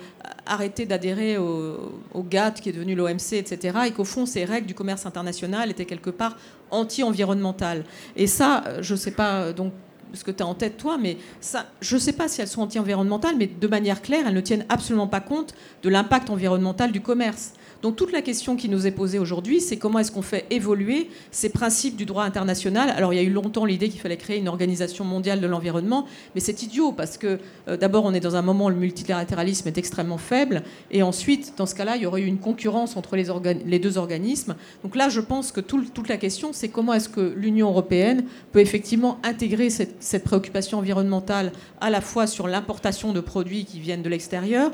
arrêter 0.46 0.86
d'adhérer 0.86 1.38
au, 1.38 2.00
au, 2.14 2.22
GATT, 2.22 2.60
qui 2.60 2.68
est 2.68 2.72
devenu 2.72 2.94
l'OMC, 2.94 3.32
etc. 3.32 3.78
Et 3.86 3.90
qu'au 3.90 4.04
fond, 4.04 4.24
ces 4.24 4.44
règles 4.44 4.66
du 4.66 4.74
commerce 4.74 5.04
international 5.04 5.70
étaient 5.70 5.84
quelque 5.84 6.10
part 6.10 6.36
anti-environnementales. 6.70 7.84
Et 8.14 8.26
ça, 8.26 8.62
je 8.80 8.94
ne 8.94 8.98
sais 8.98 9.10
pas 9.10 9.52
donc 9.52 9.72
ce 10.14 10.24
que 10.24 10.30
tu 10.30 10.42
as 10.42 10.46
en 10.46 10.54
tête 10.54 10.76
toi, 10.76 10.96
mais 10.98 11.16
ça, 11.40 11.66
je 11.80 11.96
ne 11.96 12.00
sais 12.00 12.12
pas 12.12 12.28
si 12.28 12.40
elles 12.40 12.48
sont 12.48 12.62
anti-environnementales, 12.62 13.34
mais 13.36 13.46
de 13.46 13.66
manière 13.66 14.02
claire, 14.02 14.26
elles 14.26 14.34
ne 14.34 14.40
tiennent 14.40 14.66
absolument 14.68 15.08
pas 15.08 15.20
compte 15.20 15.54
de 15.82 15.88
l'impact 15.88 16.30
environnemental 16.30 16.92
du 16.92 17.00
commerce. 17.00 17.52
Donc 17.82 17.96
toute 17.96 18.12
la 18.12 18.22
question 18.22 18.54
qui 18.54 18.68
nous 18.68 18.86
est 18.86 18.92
posée 18.92 19.18
aujourd'hui, 19.18 19.60
c'est 19.60 19.76
comment 19.76 19.98
est-ce 19.98 20.12
qu'on 20.12 20.22
fait 20.22 20.46
évoluer 20.50 21.10
ces 21.32 21.48
principes 21.48 21.96
du 21.96 22.04
droit 22.04 22.22
international? 22.22 22.90
Alors 22.90 23.12
il 23.12 23.16
y 23.16 23.18
a 23.18 23.24
eu 23.24 23.30
longtemps 23.30 23.64
l'idée 23.64 23.88
qu'il 23.88 24.00
fallait 24.00 24.16
créer 24.16 24.38
une 24.38 24.46
organisation 24.46 25.04
mondiale 25.04 25.40
de 25.40 25.48
l'environnement, 25.48 26.06
mais 26.36 26.40
c'est 26.40 26.62
idiot 26.62 26.92
parce 26.92 27.18
que 27.18 27.40
euh, 27.66 27.76
d'abord 27.76 28.04
on 28.04 28.14
est 28.14 28.20
dans 28.20 28.36
un 28.36 28.42
moment 28.42 28.66
où 28.66 28.70
le 28.70 28.76
multilatéralisme 28.76 29.66
est 29.66 29.78
extrêmement 29.78 30.16
faible, 30.16 30.62
et 30.92 31.02
ensuite 31.02 31.54
dans 31.56 31.66
ce 31.66 31.74
cas-là 31.74 31.96
il 31.96 32.02
y 32.02 32.06
aurait 32.06 32.22
eu 32.22 32.26
une 32.26 32.38
concurrence 32.38 32.96
entre 32.96 33.16
les, 33.16 33.78
deux 33.80 33.98
organismes. 33.98 34.54
Donc 34.84 34.94
là 34.94 35.08
je 35.08 35.20
pense 35.20 35.50
que 35.50 35.60
toute 35.60 36.08
la 36.08 36.18
question 36.18 36.50
c'est 36.52 36.68
comment 36.68 36.94
est-ce 36.94 37.08
que 37.08 37.34
l'Union 37.36 37.68
européenne 37.68 38.24
peut 38.52 38.60
effectivement 38.60 39.18
intégrer 39.24 39.70
cette 39.70 40.22
préoccupation 40.22 40.78
environnementale 40.78 41.50
à 41.80 41.90
la 41.90 42.00
fois 42.00 42.28
sur 42.28 42.46
l'importation 42.46 43.12
de 43.12 43.18
produits 43.18 43.64
qui 43.64 43.80
viennent 43.80 44.02
de 44.02 44.08
l'extérieur, 44.08 44.70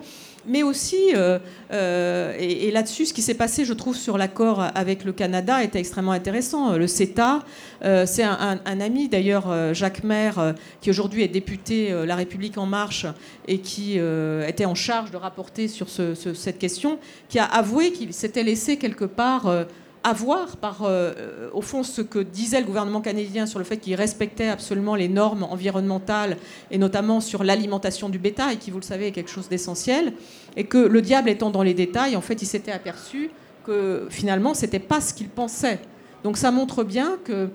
mais 0.48 0.62
aussi, 0.62 1.14
euh, 1.14 1.38
euh, 1.72 2.34
et, 2.38 2.70
là-dessus, 2.70 3.06
ce 3.06 3.12
qui 3.12 3.22
s'est 3.22 3.34
passé, 3.34 3.64
je 3.64 3.72
trouve, 3.74 3.96
sur 3.96 4.18
l'accord 4.18 4.60
avec 4.74 5.04
le 5.04 5.12
Canada 5.12 5.62
était 5.62 5.78
extrêmement 5.78 6.12
intéressant. 6.12 6.72
Le 6.72 6.86
CETA, 6.86 7.44
euh, 7.84 8.06
c'est 8.06 8.24
un, 8.24 8.58
ami 8.64 9.08
d'ailleurs, 9.08 9.74
Jacques 9.74 10.04
Maire, 10.04 10.54
qui 10.80 10.90
aujourd'hui 10.90 11.22
est 11.22 11.28
député 11.28 11.94
La 12.06 12.16
République 12.16 12.58
en 12.58 12.66
marche 12.66 13.06
et 13.46 13.58
qui 13.58 13.98
était 14.46 14.64
en 14.64 14.74
charge 14.74 15.10
de 15.10 15.16
rapporter 15.16 15.68
sur 15.68 15.88
cette 15.88 16.58
question, 16.58 16.98
qui 17.28 17.38
a 17.38 17.44
avoué 17.44 17.92
qu'il 17.92 18.12
s'était 18.12 18.42
laissé 18.42 18.76
quelque 18.76 19.04
part 19.04 19.66
avoir 20.04 20.56
par, 20.56 20.82
euh, 20.82 21.48
au 21.52 21.60
fond, 21.60 21.82
ce 21.82 22.02
que 22.02 22.18
disait 22.18 22.60
le 22.60 22.66
gouvernement 22.66 23.00
canadien 23.00 23.46
sur 23.46 23.58
le 23.58 23.64
fait 23.64 23.78
qu'il 23.78 23.94
respectait 23.94 24.48
absolument 24.48 24.94
les 24.94 25.08
normes 25.08 25.42
environnementales, 25.42 26.36
et 26.70 26.78
notamment 26.78 27.20
sur 27.20 27.44
l'alimentation 27.44 28.08
du 28.08 28.18
bétail, 28.18 28.58
qui, 28.58 28.70
vous 28.70 28.78
le 28.78 28.84
savez, 28.84 29.08
est 29.08 29.12
quelque 29.12 29.30
chose 29.30 29.48
d'essentiel, 29.48 30.12
et 30.56 30.64
que 30.64 30.78
le 30.78 31.02
diable 31.02 31.28
étant 31.28 31.50
dans 31.50 31.62
les 31.62 31.74
détails, 31.74 32.16
en 32.16 32.20
fait, 32.20 32.42
il 32.42 32.46
s'était 32.46 32.72
aperçu 32.72 33.30
que 33.64 34.06
finalement, 34.10 34.54
ce 34.54 34.62
n'était 34.62 34.78
pas 34.78 35.00
ce 35.00 35.12
qu'il 35.12 35.28
pensait. 35.28 35.78
Donc 36.24 36.36
ça 36.36 36.50
montre 36.50 36.84
bien 36.84 37.18
que 37.24 37.50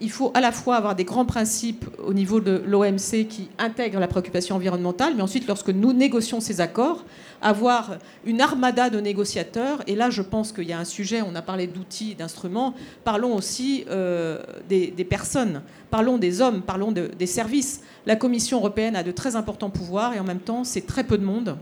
il 0.00 0.10
faut 0.10 0.30
à 0.34 0.40
la 0.40 0.52
fois 0.52 0.76
avoir 0.76 0.94
des 0.94 1.04
grands 1.04 1.24
principes 1.24 1.86
au 2.04 2.12
niveau 2.12 2.40
de 2.40 2.62
l'OMC 2.66 3.26
qui 3.28 3.48
intègrent 3.58 3.98
la 3.98 4.08
préoccupation 4.08 4.56
environnementale, 4.56 5.14
mais 5.16 5.22
ensuite, 5.22 5.46
lorsque 5.46 5.70
nous 5.70 5.92
négocions 5.92 6.40
ces 6.40 6.60
accords, 6.60 7.04
avoir 7.42 7.96
une 8.24 8.40
armada 8.40 8.90
de 8.90 9.00
négociateurs. 9.00 9.82
Et 9.86 9.94
là, 9.94 10.10
je 10.10 10.22
pense 10.22 10.52
qu'il 10.52 10.64
y 10.64 10.72
a 10.72 10.78
un 10.78 10.84
sujet, 10.84 11.22
on 11.22 11.34
a 11.34 11.42
parlé 11.42 11.66
d'outils, 11.66 12.14
d'instruments, 12.14 12.74
parlons 13.04 13.34
aussi 13.34 13.84
euh, 13.90 14.42
des, 14.68 14.90
personnes, 15.08 15.62
parlons 15.90 16.18
des 16.18 16.40
hommes, 16.40 16.62
parlons 16.62 16.92
des 16.92 17.26
services. 17.26 17.82
La 18.06 18.16
Commission 18.16 18.58
européenne 18.58 18.96
a 18.96 19.02
de 19.02 19.12
très 19.12 19.36
importants 19.36 19.70
pouvoirs 19.70 20.14
et 20.14 20.20
en 20.20 20.24
même 20.24 20.40
temps, 20.40 20.64
c'est 20.64 20.86
très 20.86 21.04
peu 21.04 21.18
de 21.18 21.24
monde. 21.24 21.56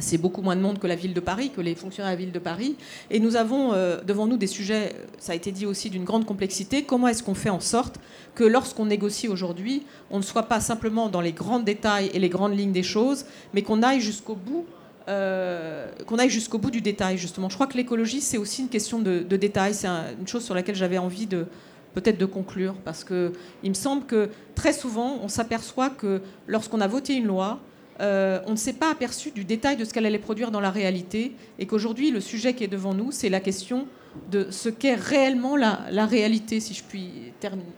C'est 0.00 0.18
beaucoup 0.18 0.42
moins 0.42 0.56
de 0.56 0.60
monde 0.60 0.78
que 0.78 0.86
la 0.86 0.96
ville 0.96 1.14
de 1.14 1.20
Paris, 1.20 1.50
que 1.54 1.60
les 1.60 1.74
fonctionnaires 1.74 2.12
de 2.12 2.16
la 2.18 2.24
ville 2.24 2.32
de 2.32 2.38
Paris. 2.38 2.76
Et 3.10 3.20
nous 3.20 3.36
avons 3.36 3.72
euh, 3.72 4.00
devant 4.02 4.26
nous 4.26 4.36
des 4.36 4.46
sujets, 4.46 4.94
ça 5.18 5.32
a 5.32 5.34
été 5.34 5.52
dit 5.52 5.66
aussi, 5.66 5.90
d'une 5.90 6.04
grande 6.04 6.26
complexité. 6.26 6.82
Comment 6.82 7.08
est-ce 7.08 7.22
qu'on 7.22 7.34
fait 7.34 7.50
en 7.50 7.60
sorte 7.60 8.00
que 8.34 8.44
lorsqu'on 8.44 8.86
négocie 8.86 9.28
aujourd'hui, 9.28 9.82
on 10.10 10.18
ne 10.18 10.22
soit 10.22 10.44
pas 10.44 10.60
simplement 10.60 11.08
dans 11.08 11.20
les 11.20 11.32
grands 11.32 11.60
détails 11.60 12.10
et 12.14 12.18
les 12.18 12.28
grandes 12.28 12.56
lignes 12.56 12.72
des 12.72 12.82
choses, 12.82 13.24
mais 13.54 13.62
qu'on 13.62 13.82
aille 13.82 14.00
jusqu'au 14.00 14.34
bout 14.34 14.66
euh, 15.08 15.88
qu'on 16.06 16.18
aille 16.18 16.30
bout 16.52 16.70
du 16.70 16.80
détail, 16.80 17.18
justement. 17.18 17.48
Je 17.48 17.54
crois 17.54 17.66
que 17.66 17.76
l'écologie, 17.76 18.20
c'est 18.20 18.38
aussi 18.38 18.62
une 18.62 18.68
question 18.68 19.00
de, 19.00 19.22
détail. 19.22 19.74
C'est 19.74 19.88
une 19.88 20.28
chose 20.28 20.44
sur 20.44 20.54
laquelle 20.54 20.76
j'avais 20.76 20.98
envie 20.98 21.26
de 21.26 21.46
peut-être 21.94 22.18
de 22.18 22.26
conclure, 22.26 22.74
parce 22.84 23.02
qu'il 23.02 23.32
me 23.64 23.74
semble 23.74 24.06
que 24.06 24.28
très 24.54 24.72
souvent, 24.72 25.18
on 25.22 25.28
s'aperçoit 25.28 25.90
que 25.90 26.20
lorsqu'on 26.46 26.80
a 26.80 26.86
voté 26.86 27.14
une 27.14 27.26
loi, 27.26 27.58
euh, 28.00 28.40
on 28.46 28.52
ne 28.52 28.56
s'est 28.56 28.72
pas 28.72 28.90
aperçu 28.90 29.30
du 29.30 29.44
détail 29.44 29.76
de 29.76 29.84
ce 29.84 29.92
qu'elle 29.92 30.06
allait 30.06 30.18
produire 30.18 30.50
dans 30.50 30.60
la 30.60 30.70
réalité, 30.70 31.32
et 31.58 31.66
qu'aujourd'hui, 31.66 32.10
le 32.10 32.20
sujet 32.20 32.54
qui 32.54 32.64
est 32.64 32.68
devant 32.68 32.94
nous, 32.94 33.12
c'est 33.12 33.28
la 33.28 33.40
question 33.40 33.86
de 34.30 34.50
ce 34.50 34.68
qu'est 34.68 34.94
réellement 34.94 35.56
la, 35.56 36.06
réalité, 36.06 36.60
si 36.60 36.74
je 36.74 36.82
puis 36.82 37.10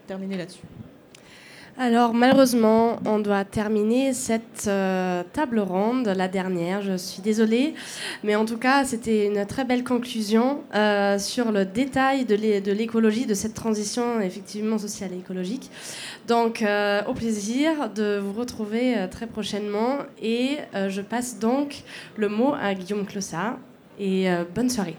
terminer 0.06 0.36
là-dessus. 0.36 0.62
Alors 1.78 2.12
malheureusement, 2.12 2.98
on 3.06 3.18
doit 3.18 3.46
terminer 3.46 4.12
cette 4.12 4.66
euh, 4.66 5.22
table 5.32 5.58
ronde, 5.58 6.06
la 6.06 6.28
dernière, 6.28 6.82
je 6.82 6.98
suis 6.98 7.22
désolée, 7.22 7.74
mais 8.22 8.36
en 8.36 8.44
tout 8.44 8.58
cas 8.58 8.84
c'était 8.84 9.26
une 9.26 9.46
très 9.46 9.64
belle 9.64 9.82
conclusion 9.82 10.64
euh, 10.74 11.18
sur 11.18 11.50
le 11.50 11.64
détail 11.64 12.26
de 12.26 12.72
l'écologie, 12.72 13.24
de 13.24 13.32
cette 13.32 13.54
transition 13.54 14.20
effectivement 14.20 14.76
sociale 14.76 15.12
et 15.14 15.18
écologique. 15.18 15.70
Donc, 16.28 16.60
euh, 16.60 17.02
au 17.06 17.14
plaisir 17.14 17.88
de 17.88 18.18
vous 18.18 18.38
retrouver 18.38 18.94
très 19.10 19.26
prochainement. 19.26 19.98
Et 20.20 20.58
je 20.88 21.00
passe 21.00 21.38
donc 21.38 21.82
le 22.16 22.28
mot 22.28 22.54
à 22.60 22.74
Guillaume 22.74 23.06
Clossard. 23.06 23.56
Et 23.98 24.26
bonne 24.54 24.70
soirée. 24.70 24.96